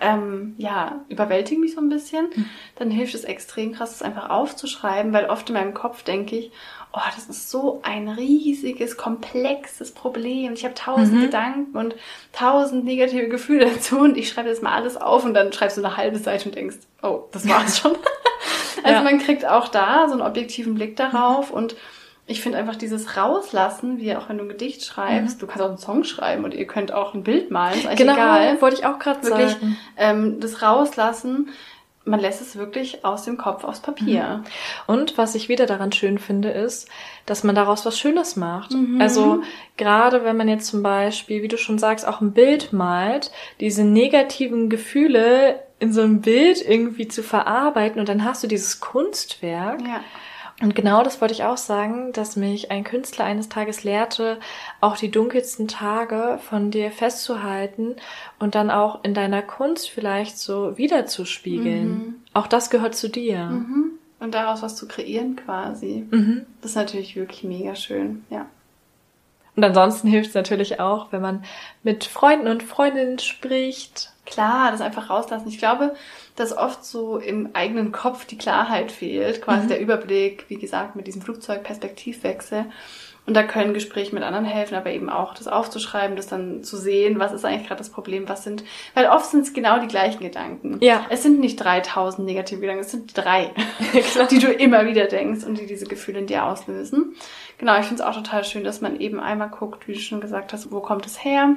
ähm, 0.01 0.55
ja, 0.57 1.03
überwältigen 1.09 1.61
mich 1.61 1.73
so 1.73 1.81
ein 1.81 1.89
bisschen, 1.89 2.29
mhm. 2.35 2.45
dann 2.75 2.91
hilft 2.91 3.15
es 3.15 3.23
extrem 3.23 3.73
krass, 3.73 3.91
es 3.95 4.01
einfach 4.01 4.29
aufzuschreiben, 4.29 5.13
weil 5.13 5.25
oft 5.25 5.49
in 5.49 5.55
meinem 5.55 5.73
Kopf 5.73 6.03
denke 6.03 6.37
ich, 6.37 6.51
oh, 6.93 6.99
das 7.15 7.25
ist 7.25 7.49
so 7.49 7.81
ein 7.83 8.07
riesiges, 8.09 8.97
komplexes 8.97 9.91
Problem. 9.91 10.53
Ich 10.53 10.63
habe 10.63 10.73
tausend 10.73 11.17
mhm. 11.17 11.21
Gedanken 11.21 11.77
und 11.77 11.95
tausend 12.33 12.85
negative 12.85 13.29
Gefühle 13.29 13.65
dazu 13.73 13.99
und 13.99 14.17
ich 14.17 14.29
schreibe 14.29 14.49
das 14.49 14.61
mal 14.61 14.73
alles 14.73 14.97
auf 14.97 15.25
und 15.25 15.33
dann 15.33 15.53
schreibst 15.53 15.77
du 15.77 15.83
eine 15.83 15.97
halbe 15.97 16.17
Seite 16.17 16.49
und 16.49 16.55
denkst, 16.55 16.77
oh, 17.01 17.23
das 17.31 17.47
war's 17.47 17.79
schon. 17.79 17.95
also 18.83 18.95
ja. 18.97 19.01
man 19.01 19.19
kriegt 19.19 19.45
auch 19.45 19.67
da 19.67 20.07
so 20.07 20.13
einen 20.13 20.21
objektiven 20.21 20.75
Blick 20.75 20.95
darauf 20.95 21.51
und 21.51 21.75
ich 22.29 22.41
finde 22.41 22.57
einfach 22.59 22.75
dieses 22.75 23.17
Rauslassen, 23.17 23.97
wie 23.99 24.15
auch 24.15 24.29
wenn 24.29 24.37
du 24.37 24.43
ein 24.43 24.49
Gedicht 24.49 24.85
schreibst, 24.85 25.37
mhm. 25.37 25.39
du 25.41 25.47
kannst 25.47 25.63
auch 25.63 25.69
einen 25.69 25.77
Song 25.77 26.03
schreiben 26.03 26.43
und 26.43 26.53
ihr 26.53 26.67
könnt 26.67 26.91
auch 26.91 27.13
ein 27.13 27.23
Bild 27.23 27.49
malen, 27.51 27.79
ist 27.79 27.87
eigentlich 27.87 27.97
genau, 27.97 28.13
egal. 28.13 28.61
wollte 28.61 28.77
ich 28.77 28.85
auch 28.85 28.99
gerade 28.99 29.25
sagen. 29.25 29.77
Ähm, 29.97 30.39
das 30.39 30.61
Rauslassen 30.61 31.49
man 32.05 32.19
lässt 32.19 32.41
es 32.41 32.55
wirklich 32.55 33.05
aus 33.05 33.23
dem 33.23 33.37
Kopf 33.37 33.63
aufs 33.63 33.81
Papier. 33.81 34.37
Mhm. 34.37 34.43
Und 34.87 35.17
was 35.17 35.35
ich 35.35 35.49
wieder 35.49 35.65
daran 35.65 35.91
schön 35.91 36.17
finde, 36.17 36.49
ist, 36.49 36.87
dass 37.25 37.43
man 37.43 37.55
daraus 37.55 37.85
was 37.85 37.99
Schönes 37.99 38.35
macht. 38.35 38.71
Mhm. 38.71 38.99
Also 38.99 39.43
gerade 39.77 40.23
wenn 40.23 40.37
man 40.37 40.47
jetzt 40.47 40.67
zum 40.67 40.81
Beispiel, 40.81 41.43
wie 41.43 41.47
du 41.47 41.57
schon 41.57 41.77
sagst, 41.77 42.07
auch 42.07 42.21
ein 42.21 42.31
Bild 42.31 42.73
malt, 42.73 43.31
diese 43.59 43.83
negativen 43.83 44.69
Gefühle 44.69 45.59
in 45.79 45.93
so 45.93 46.01
einem 46.01 46.21
Bild 46.21 46.61
irgendwie 46.67 47.07
zu 47.07 47.23
verarbeiten 47.23 47.99
und 47.99 48.09
dann 48.09 48.25
hast 48.25 48.43
du 48.43 48.47
dieses 48.47 48.79
Kunstwerk. 48.79 49.81
Ja. 49.81 50.01
Und 50.61 50.75
genau 50.75 51.03
das 51.03 51.21
wollte 51.21 51.33
ich 51.33 51.45
auch 51.45 51.57
sagen, 51.57 52.11
dass 52.11 52.35
mich 52.35 52.69
ein 52.69 52.83
Künstler 52.83 53.23
eines 53.23 53.47
Tages 53.47 53.83
lehrte, 53.83 54.39
auch 54.81 54.97
die 54.97 55.09
dunkelsten 55.09 55.69
Tage 55.69 56.37
von 56.49 56.69
dir 56.69 56.91
festzuhalten 56.91 57.95
und 58.39 58.55
dann 58.55 58.69
auch 58.69 59.03
in 59.03 59.13
deiner 59.13 59.41
Kunst 59.41 59.89
vielleicht 59.89 60.37
so 60.37 60.77
wiederzuspiegeln. 60.77 61.89
Mhm. 61.89 62.15
Auch 62.33 62.47
das 62.47 62.69
gehört 62.69 62.95
zu 62.95 63.07
dir. 63.09 63.45
Mhm. 63.45 63.91
Und 64.19 64.35
daraus 64.35 64.61
was 64.61 64.75
zu 64.75 64.85
kreieren 64.85 65.37
quasi. 65.37 66.05
Mhm. 66.11 66.45
Das 66.61 66.71
ist 66.71 66.77
natürlich 66.77 67.15
wirklich 67.15 67.43
mega 67.45 67.75
schön, 67.75 68.25
ja. 68.29 68.45
Und 69.55 69.63
ansonsten 69.63 70.07
hilft 70.07 70.29
es 70.29 70.35
natürlich 70.35 70.79
auch, 70.79 71.11
wenn 71.11 71.21
man 71.21 71.43
mit 71.83 72.05
Freunden 72.05 72.47
und 72.47 72.63
Freundinnen 72.63 73.19
spricht. 73.19 74.13
Klar, 74.25 74.71
das 74.71 74.79
einfach 74.79 75.09
rauslassen. 75.09 75.49
Ich 75.49 75.57
glaube, 75.57 75.95
dass 76.39 76.57
oft 76.57 76.85
so 76.85 77.17
im 77.17 77.49
eigenen 77.53 77.91
Kopf 77.91 78.25
die 78.25 78.37
Klarheit 78.37 78.91
fehlt, 78.91 79.41
quasi 79.41 79.65
mhm. 79.65 79.67
der 79.67 79.81
Überblick, 79.81 80.45
wie 80.47 80.57
gesagt, 80.57 80.95
mit 80.95 81.05
diesem 81.05 81.21
Flugzeug-Perspektivwechsel. 81.21 82.65
Und 83.25 83.35
da 83.35 83.43
können 83.43 83.75
Gespräche 83.75 84.15
mit 84.15 84.23
anderen 84.23 84.45
helfen, 84.45 84.73
aber 84.73 84.89
eben 84.89 85.09
auch 85.09 85.35
das 85.35 85.47
aufzuschreiben, 85.47 86.15
das 86.15 86.25
dann 86.25 86.63
zu 86.63 86.77
sehen, 86.77 87.19
was 87.19 87.31
ist 87.31 87.45
eigentlich 87.45 87.67
gerade 87.67 87.77
das 87.77 87.91
Problem, 87.91 88.27
was 88.27 88.43
sind, 88.43 88.63
weil 88.95 89.05
oft 89.05 89.25
sind 89.25 89.41
es 89.41 89.53
genau 89.53 89.79
die 89.79 89.87
gleichen 89.87 90.23
Gedanken. 90.23 90.77
Ja. 90.81 91.05
Es 91.09 91.21
sind 91.21 91.39
nicht 91.39 91.57
3000 91.57 92.25
negative 92.25 92.61
Gedanken, 92.61 92.81
es 92.81 92.91
sind 92.91 93.15
drei, 93.15 93.51
die 94.31 94.39
du 94.39 94.51
immer 94.51 94.87
wieder 94.87 95.05
denkst 95.05 95.45
und 95.45 95.59
die 95.59 95.67
diese 95.67 95.85
Gefühle 95.85 96.19
in 96.19 96.27
dir 96.27 96.45
auslösen. 96.45 97.15
Genau, 97.59 97.77
ich 97.77 97.85
finde 97.85 98.01
es 98.01 98.09
auch 98.09 98.15
total 98.15 98.45
schön, 98.45 98.63
dass 98.63 98.81
man 98.81 98.99
eben 98.99 99.19
einmal 99.19 99.49
guckt, 99.49 99.87
wie 99.87 99.93
du 99.93 99.99
schon 99.99 100.21
gesagt 100.21 100.53
hast, 100.53 100.71
wo 100.71 100.79
kommt 100.79 101.05
es 101.05 101.23
her? 101.23 101.55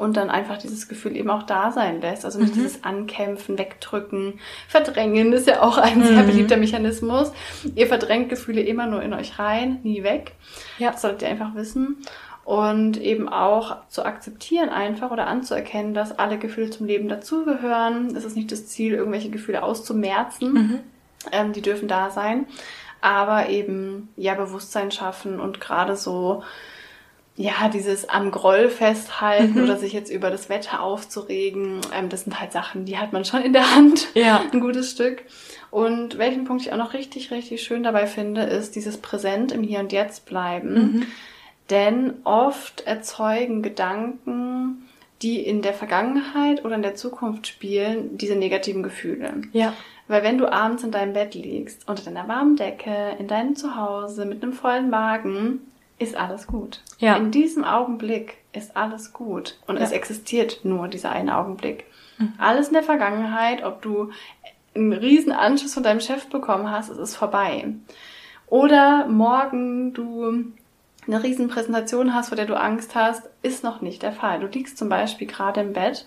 Und 0.00 0.16
dann 0.16 0.30
einfach 0.30 0.56
dieses 0.56 0.88
Gefühl 0.88 1.14
eben 1.14 1.28
auch 1.28 1.42
da 1.42 1.72
sein 1.72 2.00
lässt. 2.00 2.24
Also 2.24 2.38
nicht 2.38 2.56
mhm. 2.56 2.62
dieses 2.62 2.84
Ankämpfen, 2.84 3.58
Wegdrücken, 3.58 4.40
Verdrängen 4.66 5.34
ist 5.34 5.46
ja 5.46 5.60
auch 5.60 5.76
ein 5.76 5.98
mhm. 5.98 6.04
sehr 6.04 6.22
beliebter 6.22 6.56
Mechanismus. 6.56 7.32
Ihr 7.74 7.86
verdrängt 7.86 8.30
Gefühle 8.30 8.62
immer 8.62 8.86
nur 8.86 9.02
in 9.02 9.12
euch 9.12 9.38
rein, 9.38 9.78
nie 9.82 10.02
weg. 10.02 10.32
Ja. 10.78 10.92
Das 10.92 11.02
solltet 11.02 11.22
ihr 11.22 11.28
einfach 11.28 11.54
wissen. 11.54 11.98
Und 12.46 12.96
eben 12.96 13.28
auch 13.28 13.76
zu 13.88 14.02
akzeptieren 14.06 14.70
einfach 14.70 15.10
oder 15.10 15.26
anzuerkennen, 15.26 15.92
dass 15.92 16.18
alle 16.18 16.38
Gefühle 16.38 16.70
zum 16.70 16.86
Leben 16.86 17.10
dazugehören. 17.10 18.16
Es 18.16 18.24
ist 18.24 18.36
nicht 18.36 18.50
das 18.50 18.68
Ziel, 18.68 18.94
irgendwelche 18.94 19.28
Gefühle 19.28 19.62
auszumerzen. 19.62 20.52
Mhm. 20.54 20.80
Ähm, 21.30 21.52
die 21.52 21.60
dürfen 21.60 21.88
da 21.88 22.08
sein. 22.08 22.46
Aber 23.02 23.50
eben, 23.50 24.08
ja, 24.16 24.32
Bewusstsein 24.32 24.90
schaffen 24.90 25.40
und 25.40 25.60
gerade 25.60 25.94
so 25.94 26.42
ja, 27.36 27.68
dieses 27.72 28.08
am 28.08 28.30
Groll 28.30 28.68
festhalten 28.68 29.54
mhm. 29.54 29.64
oder 29.64 29.76
sich 29.76 29.92
jetzt 29.92 30.10
über 30.10 30.30
das 30.30 30.48
Wetter 30.48 30.82
aufzuregen, 30.82 31.80
ähm, 31.94 32.08
das 32.08 32.24
sind 32.24 32.38
halt 32.40 32.52
Sachen, 32.52 32.84
die 32.84 32.98
hat 32.98 33.12
man 33.12 33.24
schon 33.24 33.42
in 33.42 33.52
der 33.52 33.74
Hand. 33.74 34.08
Ja. 34.14 34.44
Ein 34.52 34.60
gutes 34.60 34.90
Stück. 34.90 35.22
Und 35.70 36.18
welchen 36.18 36.44
Punkt 36.44 36.62
ich 36.62 36.72
auch 36.72 36.76
noch 36.76 36.94
richtig, 36.94 37.30
richtig 37.30 37.62
schön 37.62 37.82
dabei 37.82 38.06
finde, 38.06 38.42
ist 38.42 38.74
dieses 38.74 38.98
Präsent 38.98 39.52
im 39.52 39.62
Hier 39.62 39.80
und 39.80 39.92
Jetzt 39.92 40.26
bleiben. 40.26 40.74
Mhm. 40.74 41.06
Denn 41.70 42.14
oft 42.24 42.80
erzeugen 42.82 43.62
Gedanken, 43.62 44.88
die 45.22 45.38
in 45.40 45.62
der 45.62 45.74
Vergangenheit 45.74 46.64
oder 46.64 46.74
in 46.74 46.82
der 46.82 46.96
Zukunft 46.96 47.46
spielen, 47.46 48.16
diese 48.16 48.34
negativen 48.34 48.82
Gefühle. 48.82 49.42
Ja. 49.52 49.74
Weil 50.08 50.24
wenn 50.24 50.38
du 50.38 50.50
abends 50.50 50.82
in 50.82 50.90
deinem 50.90 51.12
Bett 51.12 51.34
liegst, 51.34 51.88
unter 51.88 52.02
deiner 52.02 52.26
warmen 52.26 52.56
Decke, 52.56 53.14
in 53.18 53.28
deinem 53.28 53.54
Zuhause, 53.54 54.24
mit 54.24 54.42
einem 54.42 54.52
vollen 54.52 54.90
Magen, 54.90 55.60
ist 56.00 56.16
alles 56.16 56.46
gut. 56.46 56.80
Ja. 56.98 57.16
In 57.16 57.30
diesem 57.30 57.62
Augenblick 57.62 58.38
ist 58.52 58.76
alles 58.76 59.12
gut. 59.12 59.58
Und 59.66 59.76
ja. 59.76 59.82
es 59.82 59.92
existiert 59.92 60.64
nur 60.64 60.88
dieser 60.88 61.12
eine 61.12 61.36
Augenblick. 61.36 61.84
Mhm. 62.18 62.32
Alles 62.38 62.68
in 62.68 62.74
der 62.74 62.82
Vergangenheit, 62.82 63.62
ob 63.62 63.82
du 63.82 64.10
einen 64.74 64.92
riesen 64.92 65.32
Anschluss 65.32 65.74
von 65.74 65.82
deinem 65.82 66.00
Chef 66.00 66.28
bekommen 66.28 66.70
hast, 66.70 66.88
es 66.88 66.98
ist 66.98 67.16
vorbei. 67.16 67.68
Oder 68.46 69.06
morgen 69.06 69.92
du 69.92 70.52
eine 71.06 71.22
riesen 71.22 71.48
Präsentation 71.48 72.14
hast, 72.14 72.28
vor 72.28 72.36
der 72.36 72.46
du 72.46 72.58
Angst 72.58 72.94
hast, 72.94 73.28
ist 73.42 73.62
noch 73.62 73.80
nicht 73.80 74.02
der 74.02 74.12
Fall. 74.12 74.40
Du 74.40 74.46
liegst 74.46 74.78
zum 74.78 74.88
Beispiel 74.88 75.26
gerade 75.26 75.60
im 75.60 75.72
Bett 75.72 76.06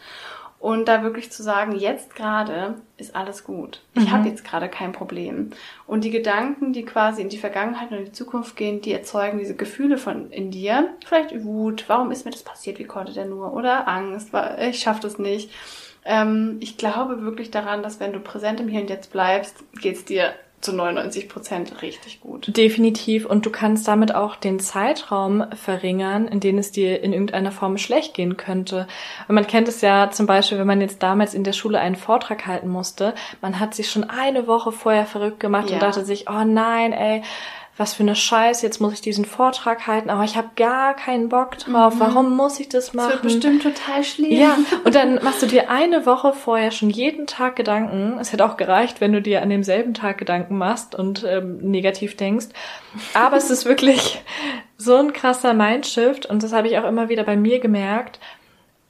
und 0.63 0.87
da 0.87 1.03
wirklich 1.03 1.29
zu 1.29 1.43
sagen, 1.43 1.75
jetzt 1.75 2.15
gerade 2.15 2.75
ist 2.95 3.17
alles 3.17 3.43
gut. 3.43 3.81
Ich 3.95 4.05
mhm. 4.05 4.11
habe 4.11 4.29
jetzt 4.29 4.45
gerade 4.45 4.69
kein 4.69 4.93
Problem. 4.93 5.49
Und 5.87 6.05
die 6.05 6.09
Gedanken, 6.09 6.71
die 6.71 6.85
quasi 6.85 7.21
in 7.21 7.27
die 7.27 7.37
Vergangenheit 7.37 7.91
und 7.91 7.97
in 7.97 8.05
die 8.05 8.11
Zukunft 8.13 8.55
gehen, 8.55 8.79
die 8.79 8.93
erzeugen 8.93 9.39
diese 9.39 9.57
Gefühle 9.57 9.97
von 9.97 10.31
in 10.31 10.51
dir. 10.51 10.87
Vielleicht 11.05 11.43
Wut, 11.43 11.83
warum 11.87 12.11
ist 12.11 12.23
mir 12.23 12.31
das 12.31 12.43
passiert, 12.43 12.79
wie 12.79 12.85
konnte 12.85 13.11
der 13.11 13.25
nur? 13.25 13.51
Oder 13.51 13.89
Angst, 13.89 14.29
ich 14.61 14.79
schaffe 14.79 15.01
das 15.01 15.19
nicht. 15.19 15.51
Ähm, 16.05 16.55
ich 16.61 16.77
glaube 16.77 17.23
wirklich 17.23 17.51
daran, 17.51 17.83
dass 17.83 17.99
wenn 17.99 18.13
du 18.13 18.21
präsent 18.21 18.61
im 18.61 18.69
Hier 18.69 18.79
und 18.79 18.89
Jetzt 18.89 19.11
bleibst, 19.11 19.65
geht's 19.81 20.05
dir 20.05 20.33
zu 20.63 20.73
99 20.73 21.29
Prozent 21.29 21.81
richtig 21.81 22.21
gut. 22.21 22.55
Definitiv. 22.55 23.25
Und 23.25 23.45
du 23.45 23.49
kannst 23.49 23.87
damit 23.87 24.15
auch 24.15 24.35
den 24.35 24.59
Zeitraum 24.59 25.45
verringern, 25.55 26.27
in 26.27 26.39
dem 26.39 26.57
es 26.57 26.71
dir 26.71 27.03
in 27.03 27.13
irgendeiner 27.13 27.51
Form 27.51 27.77
schlecht 27.77 28.13
gehen 28.13 28.37
könnte. 28.37 28.87
Und 29.27 29.35
man 29.35 29.47
kennt 29.47 29.67
es 29.67 29.81
ja 29.81 30.09
zum 30.11 30.25
Beispiel, 30.25 30.57
wenn 30.57 30.67
man 30.67 30.81
jetzt 30.81 31.03
damals 31.03 31.33
in 31.33 31.43
der 31.43 31.53
Schule 31.53 31.79
einen 31.79 31.95
Vortrag 31.95 32.47
halten 32.47 32.69
musste. 32.69 33.13
Man 33.41 33.59
hat 33.59 33.73
sich 33.75 33.89
schon 33.89 34.03
eine 34.03 34.47
Woche 34.47 34.71
vorher 34.71 35.05
verrückt 35.05 35.39
gemacht 35.39 35.69
ja. 35.69 35.75
und 35.75 35.83
dachte 35.83 36.05
sich, 36.05 36.29
oh 36.29 36.43
nein, 36.45 36.93
ey, 36.93 37.21
was 37.75 37.95
für 37.95 38.03
eine 38.03 38.15
Scheiße, 38.15 38.63
jetzt 38.63 38.79
muss 38.81 38.93
ich 38.93 39.01
diesen 39.01 39.25
Vortrag 39.25 39.87
halten, 39.87 40.11
aber 40.11 40.23
ich 40.23 40.37
habe 40.37 40.49
gar 40.55 40.95
keinen 40.95 41.29
Bock 41.29 41.57
drauf. 41.57 41.95
Mhm. 41.95 41.99
Warum 41.99 42.35
muss 42.35 42.59
ich 42.59 42.69
das 42.69 42.93
machen? 42.93 43.09
Das 43.09 43.23
wird 43.23 43.33
bestimmt 43.33 43.63
total 43.63 44.03
schlimm. 44.03 44.31
Ja, 44.31 44.57
und 44.83 44.93
dann 44.93 45.15
machst 45.23 45.41
du 45.41 45.47
dir 45.47 45.71
eine 45.71 46.05
Woche 46.05 46.33
vorher 46.33 46.69
schon 46.69 46.91
jeden 46.91 47.25
Tag 47.25 47.55
Gedanken. 47.55 48.19
Es 48.19 48.31
hätte 48.31 48.45
auch 48.45 48.57
gereicht, 48.57 49.01
wenn 49.01 49.11
du 49.11 49.23
dir 49.23 49.41
an 49.41 49.49
demselben 49.49 49.95
Tag 49.95 50.19
Gedanken 50.19 50.57
machst 50.57 50.93
und 50.93 51.23
ähm, 51.27 51.57
negativ 51.57 52.15
denkst. 52.15 52.47
Aber 53.15 53.37
es 53.37 53.49
ist 53.49 53.65
wirklich 53.65 54.21
so 54.77 54.95
ein 54.97 55.11
krasser 55.11 55.55
Mindshift 55.55 56.27
und 56.27 56.43
das 56.43 56.53
habe 56.53 56.67
ich 56.67 56.77
auch 56.77 56.87
immer 56.87 57.09
wieder 57.09 57.23
bei 57.23 57.35
mir 57.35 57.59
gemerkt. 57.59 58.19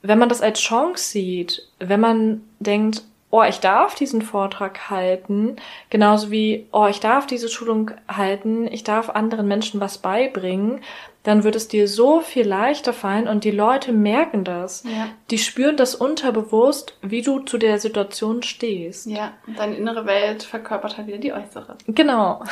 Wenn 0.02 0.20
man 0.20 0.28
das 0.28 0.42
als 0.42 0.60
Chance 0.60 1.06
sieht, 1.06 1.70
wenn 1.80 2.02
man 2.02 2.42
denkt, 2.60 3.04
oh, 3.34 3.42
ich 3.42 3.60
darf 3.62 3.96
diesen 3.96 4.22
Vortrag 4.22 4.92
halten, 4.92 5.56
genauso 5.90 6.30
wie, 6.30 6.68
oh, 6.72 6.86
ich 6.86 7.00
darf 7.00 7.26
diese 7.26 7.50
Schulung 7.50 7.90
halten, 8.08 8.68
ich 8.68 8.84
darf 8.84 9.10
anderen 9.10 9.48
Menschen 9.48 9.82
was 9.82 9.98
beibringen, 9.98 10.82
dann 11.24 11.44
wird 11.44 11.56
es 11.56 11.68
dir 11.68 11.88
so 11.88 12.20
viel 12.20 12.48
leichter 12.48 12.94
fallen 12.94 13.28
und 13.28 13.44
die 13.44 13.50
Leute 13.50 13.92
merken 13.92 14.44
das. 14.44 14.84
Ja. 14.84 15.08
Die 15.32 15.40
spüren 15.40 15.78
das 15.78 15.96
unterbewusst, 15.96 16.96
wie 17.02 17.24
du 17.24 17.40
zu 17.40 17.58
der 17.58 17.80
Situation 17.80 18.44
stehst. 18.44 19.08
Ja, 19.08 19.32
deine 19.58 19.78
innere 19.78 20.06
Welt 20.06 20.44
verkörpert 20.44 20.98
halt 20.98 21.08
wieder 21.08 21.18
die 21.18 21.34
äußere. 21.34 21.78
Genau. 21.88 22.44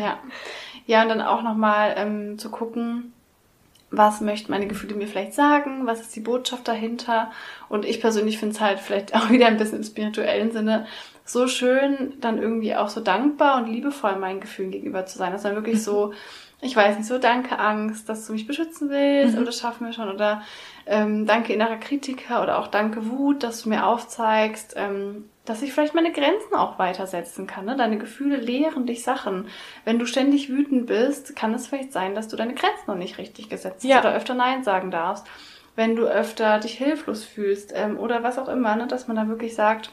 Ja. 0.00 0.18
Ja, 0.86 1.02
und 1.02 1.08
dann 1.08 1.20
auch 1.20 1.42
nochmal 1.42 1.96
ähm, 1.98 2.38
zu 2.38 2.48
gucken, 2.50 3.12
was 3.90 4.20
möchten 4.20 4.52
meine 4.52 4.66
Gefühle 4.66 4.94
mir 4.94 5.06
vielleicht 5.06 5.34
sagen, 5.34 5.86
was 5.86 6.00
ist 6.00 6.14
die 6.14 6.20
Botschaft 6.20 6.68
dahinter. 6.68 7.30
Und 7.68 7.84
ich 7.84 8.00
persönlich 8.00 8.38
finde 8.38 8.54
es 8.54 8.60
halt 8.60 8.80
vielleicht 8.80 9.14
auch 9.14 9.30
wieder 9.30 9.46
ein 9.46 9.56
bisschen 9.56 9.78
im 9.78 9.84
spirituellen 9.84 10.52
Sinne 10.52 10.86
so 11.24 11.46
schön, 11.46 12.14
dann 12.20 12.38
irgendwie 12.38 12.74
auch 12.74 12.88
so 12.88 13.00
dankbar 13.00 13.58
und 13.58 13.70
liebevoll 13.70 14.16
meinen 14.16 14.40
Gefühlen 14.40 14.70
gegenüber 14.70 15.04
zu 15.06 15.18
sein. 15.18 15.32
Dass 15.32 15.44
man 15.44 15.54
wirklich 15.54 15.82
so, 15.82 16.12
ich 16.60 16.74
weiß 16.74 16.96
nicht, 16.96 17.06
so 17.06 17.18
danke 17.18 17.58
Angst, 17.58 18.08
dass 18.08 18.26
du 18.26 18.32
mich 18.32 18.46
beschützen 18.46 18.90
willst, 18.90 19.34
mhm. 19.34 19.38
oder 19.38 19.46
das 19.46 19.60
schaffen 19.60 19.86
wir 19.86 19.92
schon, 19.92 20.08
oder 20.08 20.42
ähm, 20.86 21.26
danke 21.26 21.52
innerer 21.52 21.76
Kritiker 21.76 22.42
oder 22.42 22.58
auch 22.58 22.68
danke 22.68 23.10
Wut, 23.10 23.42
dass 23.42 23.62
du 23.62 23.68
mir 23.68 23.86
aufzeigst, 23.86 24.74
ähm, 24.76 25.26
dass 25.48 25.62
ich 25.62 25.72
vielleicht 25.72 25.94
meine 25.94 26.12
Grenzen 26.12 26.54
auch 26.54 26.78
weitersetzen 26.78 27.46
kann. 27.46 27.64
Ne? 27.64 27.76
Deine 27.76 27.98
Gefühle 27.98 28.36
lehren 28.36 28.86
dich 28.86 29.02
Sachen. 29.02 29.46
Wenn 29.84 29.98
du 29.98 30.06
ständig 30.06 30.50
wütend 30.50 30.86
bist, 30.86 31.34
kann 31.34 31.54
es 31.54 31.66
vielleicht 31.66 31.92
sein, 31.92 32.14
dass 32.14 32.28
du 32.28 32.36
deine 32.36 32.54
Grenzen 32.54 32.84
noch 32.86 32.96
nicht 32.96 33.18
richtig 33.18 33.48
gesetzt 33.48 33.76
hast 33.78 33.84
ja. 33.84 34.00
oder 34.00 34.14
öfter 34.14 34.34
Nein 34.34 34.62
sagen 34.62 34.90
darfst. 34.90 35.26
Wenn 35.74 35.96
du 35.96 36.06
öfter 36.06 36.58
dich 36.58 36.74
hilflos 36.74 37.24
fühlst 37.24 37.72
ähm, 37.74 37.98
oder 37.98 38.22
was 38.22 38.38
auch 38.38 38.48
immer, 38.48 38.76
ne? 38.76 38.86
dass 38.88 39.08
man 39.08 39.16
da 39.16 39.28
wirklich 39.28 39.54
sagt, 39.54 39.92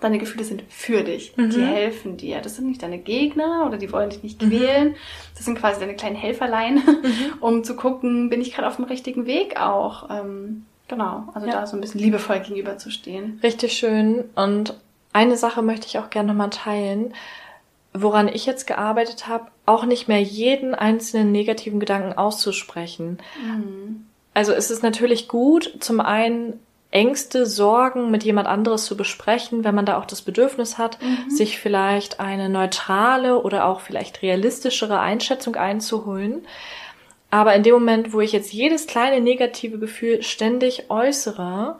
deine 0.00 0.18
Gefühle 0.18 0.44
sind 0.44 0.62
für 0.68 1.02
dich. 1.02 1.36
Mhm. 1.36 1.50
Die 1.50 1.62
helfen 1.64 2.16
dir. 2.16 2.40
Das 2.40 2.56
sind 2.56 2.68
nicht 2.68 2.82
deine 2.82 2.98
Gegner 2.98 3.64
oder 3.66 3.78
die 3.78 3.90
wollen 3.92 4.10
dich 4.10 4.22
nicht 4.22 4.42
mhm. 4.42 4.50
quälen. 4.50 4.96
Das 5.34 5.44
sind 5.44 5.58
quasi 5.58 5.80
deine 5.80 5.96
kleinen 5.96 6.16
Helferlein, 6.16 6.76
mhm. 6.76 7.12
um 7.40 7.64
zu 7.64 7.76
gucken, 7.76 8.30
bin 8.30 8.40
ich 8.40 8.54
gerade 8.54 8.68
auf 8.68 8.76
dem 8.76 8.84
richtigen 8.84 9.26
Weg 9.26 9.58
auch. 9.60 10.10
Ähm, 10.10 10.66
Genau, 10.88 11.24
also 11.34 11.46
ja. 11.46 11.52
da 11.52 11.66
so 11.66 11.76
ein 11.76 11.80
bisschen 11.80 12.00
liebevoll 12.00 12.40
gegenüberzustehen. 12.40 13.40
Richtig 13.42 13.72
schön. 13.72 14.24
Und 14.34 14.74
eine 15.12 15.36
Sache 15.36 15.62
möchte 15.62 15.86
ich 15.86 15.98
auch 15.98 16.10
gerne 16.10 16.28
nochmal 16.28 16.50
teilen, 16.50 17.14
woran 17.92 18.28
ich 18.28 18.46
jetzt 18.46 18.66
gearbeitet 18.66 19.26
habe, 19.26 19.46
auch 19.64 19.84
nicht 19.84 20.06
mehr 20.06 20.22
jeden 20.22 20.74
einzelnen 20.74 21.32
negativen 21.32 21.80
Gedanken 21.80 22.12
auszusprechen. 22.16 23.18
Mhm. 23.42 24.06
Also 24.34 24.52
es 24.52 24.70
ist 24.70 24.82
natürlich 24.82 25.28
gut, 25.28 25.76
zum 25.80 26.00
einen 26.00 26.60
Ängste, 26.90 27.46
Sorgen 27.46 28.10
mit 28.10 28.22
jemand 28.22 28.46
anderes 28.46 28.84
zu 28.84 28.96
besprechen, 28.96 29.64
wenn 29.64 29.74
man 29.74 29.86
da 29.86 29.98
auch 29.98 30.04
das 30.04 30.22
Bedürfnis 30.22 30.78
hat, 30.78 30.98
mhm. 31.02 31.30
sich 31.30 31.58
vielleicht 31.58 32.20
eine 32.20 32.48
neutrale 32.48 33.42
oder 33.42 33.66
auch 33.66 33.80
vielleicht 33.80 34.22
realistischere 34.22 35.00
Einschätzung 35.00 35.56
einzuholen. 35.56 36.46
Aber 37.36 37.54
in 37.54 37.62
dem 37.62 37.74
Moment, 37.74 38.14
wo 38.14 38.22
ich 38.22 38.32
jetzt 38.32 38.54
jedes 38.54 38.86
kleine 38.86 39.20
negative 39.20 39.78
Gefühl 39.78 40.22
ständig 40.22 40.88
äußere, 40.88 41.78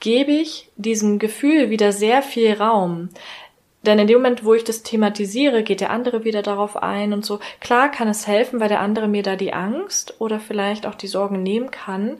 gebe 0.00 0.32
ich 0.32 0.70
diesem 0.76 1.18
Gefühl 1.18 1.68
wieder 1.68 1.92
sehr 1.92 2.22
viel 2.22 2.54
Raum. 2.54 3.10
Denn 3.82 3.98
in 3.98 4.06
dem 4.06 4.16
Moment, 4.16 4.46
wo 4.46 4.54
ich 4.54 4.64
das 4.64 4.82
thematisiere, 4.82 5.62
geht 5.62 5.82
der 5.82 5.90
andere 5.90 6.24
wieder 6.24 6.40
darauf 6.40 6.82
ein 6.82 7.12
und 7.12 7.22
so. 7.22 7.38
Klar 7.60 7.90
kann 7.90 8.08
es 8.08 8.26
helfen, 8.26 8.60
weil 8.60 8.70
der 8.70 8.80
andere 8.80 9.06
mir 9.06 9.22
da 9.22 9.36
die 9.36 9.52
Angst 9.52 10.14
oder 10.20 10.40
vielleicht 10.40 10.86
auch 10.86 10.94
die 10.94 11.06
Sorgen 11.06 11.42
nehmen 11.42 11.70
kann. 11.70 12.16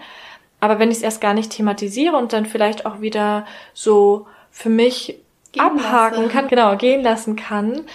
Aber 0.61 0.78
wenn 0.78 0.91
ich 0.91 0.99
es 0.99 1.03
erst 1.03 1.22
gar 1.22 1.33
nicht 1.33 1.53
thematisiere 1.53 2.18
und 2.18 2.34
dann 2.34 2.45
vielleicht 2.45 2.84
auch 2.84 3.00
wieder 3.00 3.46
so 3.72 4.26
für 4.50 4.68
mich 4.68 5.18
gehen 5.53 5.63
abhaken 5.63 6.25
lassen. 6.25 6.29
kann, 6.29 6.49
genau, 6.49 6.76
gehen 6.76 7.03
lassen 7.03 7.34
kann, 7.34 7.87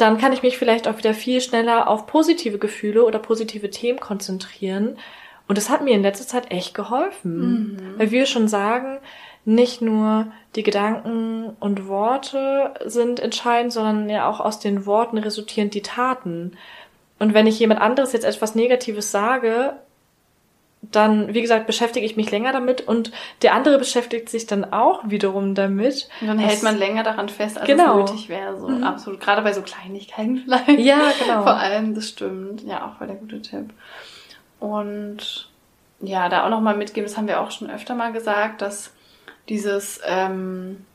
dann 0.00 0.18
kann 0.18 0.32
ich 0.32 0.42
mich 0.42 0.58
vielleicht 0.58 0.88
auch 0.88 0.98
wieder 0.98 1.14
viel 1.14 1.40
schneller 1.40 1.88
auf 1.88 2.06
positive 2.06 2.58
Gefühle 2.58 3.04
oder 3.04 3.18
positive 3.18 3.70
Themen 3.70 4.00
konzentrieren. 4.00 4.98
Und 5.48 5.58
das 5.58 5.68
hat 5.68 5.82
mir 5.82 5.94
in 5.94 6.02
letzter 6.02 6.26
Zeit 6.26 6.50
echt 6.50 6.74
geholfen. 6.74 7.72
Mhm. 7.72 7.98
Weil 7.98 8.10
wir 8.10 8.26
schon 8.26 8.48
sagen, 8.48 8.98
nicht 9.44 9.82
nur 9.82 10.26
die 10.54 10.62
Gedanken 10.62 11.56
und 11.60 11.88
Worte 11.88 12.74
sind 12.84 13.20
entscheidend, 13.20 13.72
sondern 13.72 14.08
ja 14.08 14.28
auch 14.28 14.40
aus 14.40 14.58
den 14.58 14.86
Worten 14.86 15.18
resultieren 15.18 15.70
die 15.70 15.82
Taten. 15.82 16.52
Und 17.18 17.34
wenn 17.34 17.46
ich 17.46 17.58
jemand 17.58 17.80
anderes 17.80 18.12
jetzt 18.12 18.24
etwas 18.24 18.54
Negatives 18.54 19.10
sage, 19.10 19.74
dann, 20.82 21.34
wie 21.34 21.42
gesagt, 21.42 21.66
beschäftige 21.66 22.06
ich 22.06 22.16
mich 22.16 22.30
länger 22.30 22.52
damit 22.52 22.80
und 22.80 23.12
der 23.42 23.54
andere 23.54 23.78
beschäftigt 23.78 24.30
sich 24.30 24.46
dann 24.46 24.72
auch 24.72 25.02
wiederum 25.04 25.54
damit. 25.54 26.08
Und 26.20 26.28
dann 26.28 26.38
hält 26.38 26.62
man 26.62 26.78
länger 26.78 27.02
daran 27.02 27.28
fest, 27.28 27.58
als 27.58 27.66
genau. 27.66 28.02
es 28.02 28.10
nötig 28.10 28.28
wäre. 28.28 28.58
So 28.58 28.68
mhm. 28.68 28.82
absolut. 28.82 29.20
Gerade 29.20 29.42
bei 29.42 29.52
so 29.52 29.62
Kleinigkeiten 29.62 30.38
vielleicht. 30.44 30.80
Ja, 30.80 31.12
genau. 31.18 31.42
Vor 31.42 31.56
allem, 31.56 31.94
das 31.94 32.08
stimmt. 32.08 32.62
Ja, 32.62 32.86
auch 32.86 32.96
voll 32.96 33.08
der 33.08 33.16
gute 33.16 33.42
Tipp. 33.42 33.70
Und 34.58 35.48
ja, 36.00 36.28
da 36.30 36.46
auch 36.46 36.50
nochmal 36.50 36.76
mitgeben, 36.76 37.06
das 37.06 37.18
haben 37.18 37.28
wir 37.28 37.40
auch 37.40 37.50
schon 37.50 37.70
öfter 37.70 37.94
mal 37.94 38.12
gesagt, 38.12 38.62
dass 38.62 38.92
dieses 39.50 40.00
ähm, 40.06 40.86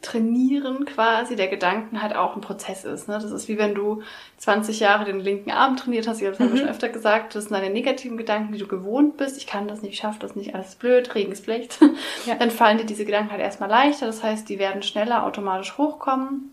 Umtrainieren 0.00 0.86
quasi 0.86 1.36
der 1.36 1.48
Gedanken 1.48 2.00
halt 2.00 2.16
auch 2.16 2.34
ein 2.34 2.40
Prozess 2.40 2.84
ist. 2.84 3.06
Ne? 3.06 3.18
Das 3.20 3.30
ist 3.30 3.48
wie 3.48 3.58
wenn 3.58 3.74
du 3.74 4.02
20 4.38 4.80
Jahre 4.80 5.04
den 5.04 5.20
linken 5.20 5.50
Arm 5.50 5.76
trainiert 5.76 6.08
hast, 6.08 6.22
ich 6.22 6.26
habe 6.26 6.42
es 6.42 6.50
mhm. 6.50 6.56
schon 6.56 6.68
öfter 6.68 6.88
gesagt, 6.88 7.34
das 7.34 7.44
sind 7.44 7.52
deine 7.52 7.68
negativen 7.68 8.16
Gedanken, 8.16 8.52
die 8.52 8.58
du 8.58 8.66
gewohnt 8.66 9.18
bist, 9.18 9.36
ich 9.36 9.46
kann 9.46 9.68
das 9.68 9.82
nicht, 9.82 9.92
ich 9.92 9.98
schaffe 9.98 10.18
das 10.18 10.34
nicht, 10.36 10.54
alles 10.54 10.76
blöd, 10.76 11.14
Regen 11.14 11.32
ist 11.32 11.44
Pflicht. 11.44 11.78
Ja. 12.26 12.34
Dann 12.34 12.50
fallen 12.50 12.78
dir 12.78 12.84
diese 12.84 13.04
Gedanken 13.04 13.30
halt 13.30 13.40
erstmal 13.40 13.68
leichter, 13.68 14.06
das 14.06 14.22
heißt, 14.22 14.48
die 14.48 14.58
werden 14.58 14.82
schneller 14.82 15.24
automatisch 15.24 15.76
hochkommen. 15.78 16.52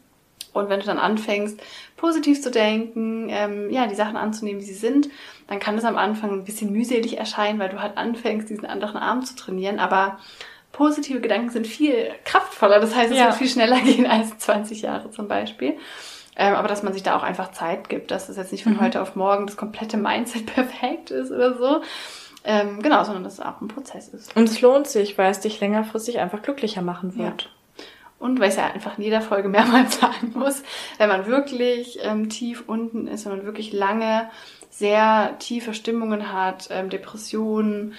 Und 0.54 0.70
wenn 0.70 0.80
du 0.80 0.86
dann 0.86 0.98
anfängst, 0.98 1.60
positiv 1.98 2.42
zu 2.42 2.52
denken, 2.52 3.28
ähm, 3.30 3.70
ja, 3.70 3.88
die 3.88 3.96
Sachen 3.96 4.18
anzunehmen, 4.18 4.62
wie 4.62 4.66
sie 4.66 4.74
sind, 4.74 5.10
dann 5.48 5.60
kann 5.60 5.78
es 5.78 5.84
am 5.84 5.98
Anfang 5.98 6.32
ein 6.32 6.46
bisschen 6.46 6.72
mühselig 6.72 7.18
erscheinen, 7.18 7.60
weil 7.60 7.70
du 7.70 7.82
halt 7.82 7.98
anfängst, 7.98 8.50
diesen 8.50 8.66
anderen 8.66 8.98
Arm 8.98 9.24
zu 9.24 9.36
trainieren. 9.36 9.80
Aber 9.80 10.20
positive 10.72 11.22
Gedanken 11.22 11.50
sind 11.50 11.68
viel 11.68 12.12
kraftvoller. 12.24 12.80
Das 12.80 12.96
heißt, 12.96 13.12
es 13.12 13.18
ja. 13.18 13.26
wird 13.26 13.36
viel 13.36 13.50
schneller 13.50 13.80
gehen 13.84 14.06
als 14.06 14.38
20 14.38 14.82
Jahre 14.82 15.12
zum 15.12 15.28
Beispiel. 15.28 15.78
Ähm, 16.36 16.54
aber 16.54 16.68
dass 16.68 16.84
man 16.84 16.94
sich 16.94 17.04
da 17.04 17.18
auch 17.18 17.24
einfach 17.24 17.52
Zeit 17.52 17.90
gibt, 17.90 18.12
dass 18.12 18.30
es 18.30 18.38
jetzt 18.38 18.52
nicht 18.52 18.64
von 18.64 18.74
mhm. 18.74 18.82
heute 18.82 19.02
auf 19.02 19.16
morgen 19.16 19.48
das 19.48 19.58
komplette 19.58 19.98
Mindset 19.98 20.46
perfekt 20.54 21.12
ist 21.12 21.32
oder 21.32 21.58
so. 21.58 21.82
Ähm, 22.44 22.82
genau, 22.82 23.04
sondern 23.04 23.24
dass 23.24 23.34
es 23.34 23.40
auch 23.40 23.60
ein 23.60 23.68
Prozess 23.68 24.08
ist. 24.10 24.36
Und 24.36 24.48
es 24.48 24.62
lohnt 24.62 24.88
sich, 24.88 25.18
weil 25.18 25.32
es 25.32 25.40
dich 25.40 25.60
längerfristig 25.60 26.20
einfach 26.20 26.42
glücklicher 26.42 26.82
machen 26.82 27.18
wird. 27.18 27.44
Ja. 27.44 27.50
Und 28.20 28.40
weil 28.40 28.50
ich 28.50 28.56
es 28.56 28.60
ja 28.60 28.68
einfach 28.68 28.98
in 28.98 29.04
jeder 29.04 29.22
Folge 29.22 29.50
mehrmals 29.50 30.00
sagen 30.00 30.34
muss, 30.36 30.64
wenn 30.98 31.10
man 31.10 31.28
wirklich 31.28 32.00
ähm, 32.04 32.30
tief 32.30 32.64
unten 32.68 33.08
ist, 33.08 33.26
wenn 33.26 33.36
man 33.36 33.46
wirklich 33.46 33.74
lange 33.74 34.30
sehr 34.70 35.36
tiefe 35.40 35.74
Stimmungen 35.74 36.32
hat, 36.32 36.70
ähm, 36.72 36.90
Depressionen, 36.90 37.96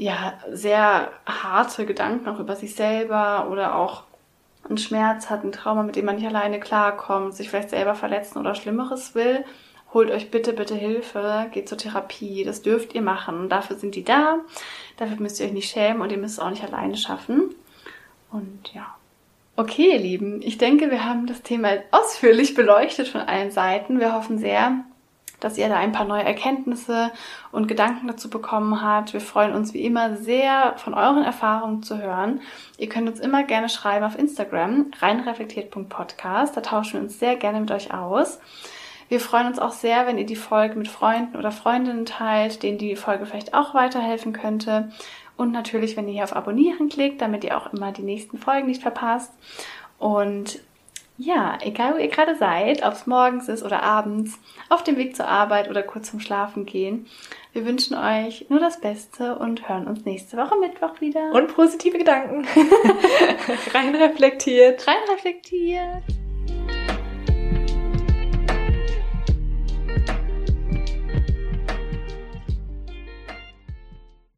ja, 0.00 0.32
sehr 0.50 1.12
harte 1.26 1.84
Gedanken 1.84 2.26
auch 2.26 2.40
über 2.40 2.56
sich 2.56 2.74
selber 2.74 3.48
oder 3.50 3.74
auch 3.74 4.04
einen 4.66 4.78
Schmerz 4.78 5.28
hat, 5.28 5.44
ein 5.44 5.52
Trauma, 5.52 5.82
mit 5.82 5.94
dem 5.94 6.06
man 6.06 6.16
nicht 6.16 6.26
alleine 6.26 6.58
klarkommt, 6.58 7.34
sich 7.34 7.50
vielleicht 7.50 7.68
selber 7.68 7.94
verletzen 7.94 8.38
oder 8.38 8.54
Schlimmeres 8.54 9.14
will, 9.14 9.44
holt 9.92 10.10
euch 10.10 10.30
bitte, 10.30 10.54
bitte 10.54 10.74
Hilfe, 10.74 11.48
geht 11.52 11.68
zur 11.68 11.76
Therapie, 11.76 12.44
das 12.44 12.62
dürft 12.62 12.94
ihr 12.94 13.02
machen. 13.02 13.50
Dafür 13.50 13.76
sind 13.76 13.94
die 13.94 14.02
da, 14.02 14.38
dafür 14.96 15.16
müsst 15.20 15.38
ihr 15.38 15.44
euch 15.44 15.52
nicht 15.52 15.70
schämen 15.70 16.00
und 16.00 16.10
ihr 16.10 16.18
müsst 16.18 16.38
es 16.38 16.40
auch 16.40 16.48
nicht 16.48 16.64
alleine 16.64 16.96
schaffen. 16.96 17.54
Und 18.32 18.72
ja. 18.72 18.94
Okay, 19.56 19.92
ihr 19.92 19.98
Lieben, 19.98 20.40
ich 20.40 20.56
denke, 20.56 20.90
wir 20.90 21.04
haben 21.04 21.26
das 21.26 21.42
Thema 21.42 21.72
ausführlich 21.90 22.54
beleuchtet 22.54 23.08
von 23.08 23.20
allen 23.20 23.50
Seiten. 23.50 24.00
Wir 24.00 24.14
hoffen 24.14 24.38
sehr, 24.38 24.82
dass 25.40 25.58
ihr 25.58 25.68
da 25.68 25.76
ein 25.76 25.92
paar 25.92 26.06
neue 26.06 26.24
Erkenntnisse 26.24 27.10
und 27.52 27.66
Gedanken 27.66 28.06
dazu 28.06 28.30
bekommen 28.30 28.82
habt. 28.82 29.12
Wir 29.12 29.20
freuen 29.20 29.54
uns 29.54 29.74
wie 29.74 29.84
immer 29.84 30.16
sehr, 30.16 30.74
von 30.76 30.94
euren 30.94 31.24
Erfahrungen 31.24 31.82
zu 31.82 31.98
hören. 31.98 32.40
Ihr 32.78 32.88
könnt 32.88 33.08
uns 33.08 33.20
immer 33.20 33.42
gerne 33.44 33.68
schreiben 33.68 34.04
auf 34.04 34.18
Instagram, 34.18 34.92
reinreflektiert.podcast. 35.00 36.56
Da 36.56 36.60
tauschen 36.60 36.94
wir 36.94 37.00
uns 37.00 37.18
sehr 37.18 37.36
gerne 37.36 37.60
mit 37.60 37.70
euch 37.70 37.92
aus. 37.92 38.40
Wir 39.08 39.18
freuen 39.18 39.48
uns 39.48 39.58
auch 39.58 39.72
sehr, 39.72 40.06
wenn 40.06 40.18
ihr 40.18 40.26
die 40.26 40.36
Folge 40.36 40.76
mit 40.76 40.86
Freunden 40.86 41.36
oder 41.36 41.50
Freundinnen 41.50 42.06
teilt, 42.06 42.62
denen 42.62 42.78
die 42.78 42.94
Folge 42.94 43.26
vielleicht 43.26 43.54
auch 43.54 43.74
weiterhelfen 43.74 44.32
könnte. 44.32 44.92
Und 45.36 45.50
natürlich, 45.50 45.96
wenn 45.96 46.06
ihr 46.06 46.14
hier 46.14 46.24
auf 46.24 46.36
Abonnieren 46.36 46.88
klickt, 46.88 47.20
damit 47.20 47.42
ihr 47.42 47.56
auch 47.56 47.72
immer 47.72 47.90
die 47.90 48.02
nächsten 48.02 48.38
Folgen 48.38 48.68
nicht 48.68 48.82
verpasst. 48.82 49.32
Und 49.98 50.60
ja, 51.20 51.58
egal 51.60 51.94
wo 51.94 51.98
ihr 51.98 52.08
gerade 52.08 52.34
seid, 52.34 52.82
ob 52.82 52.94
es 52.94 53.06
morgens 53.06 53.48
ist 53.48 53.62
oder 53.62 53.82
abends, 53.82 54.38
auf 54.68 54.82
dem 54.82 54.96
Weg 54.96 55.14
zur 55.14 55.28
Arbeit 55.28 55.68
oder 55.68 55.82
kurz 55.82 56.10
zum 56.10 56.20
Schlafen 56.20 56.64
gehen, 56.64 57.06
wir 57.52 57.66
wünschen 57.66 57.96
euch 57.96 58.46
nur 58.48 58.60
das 58.60 58.80
Beste 58.80 59.36
und 59.36 59.68
hören 59.68 59.86
uns 59.86 60.04
nächste 60.04 60.36
Woche 60.36 60.56
Mittwoch 60.58 61.00
wieder. 61.00 61.32
Und 61.32 61.54
positive 61.54 61.98
Gedanken. 61.98 62.46
Rein 63.74 63.94
reflektiert. 63.94 64.86
Rein 64.86 65.02
reflektiert. 65.10 66.02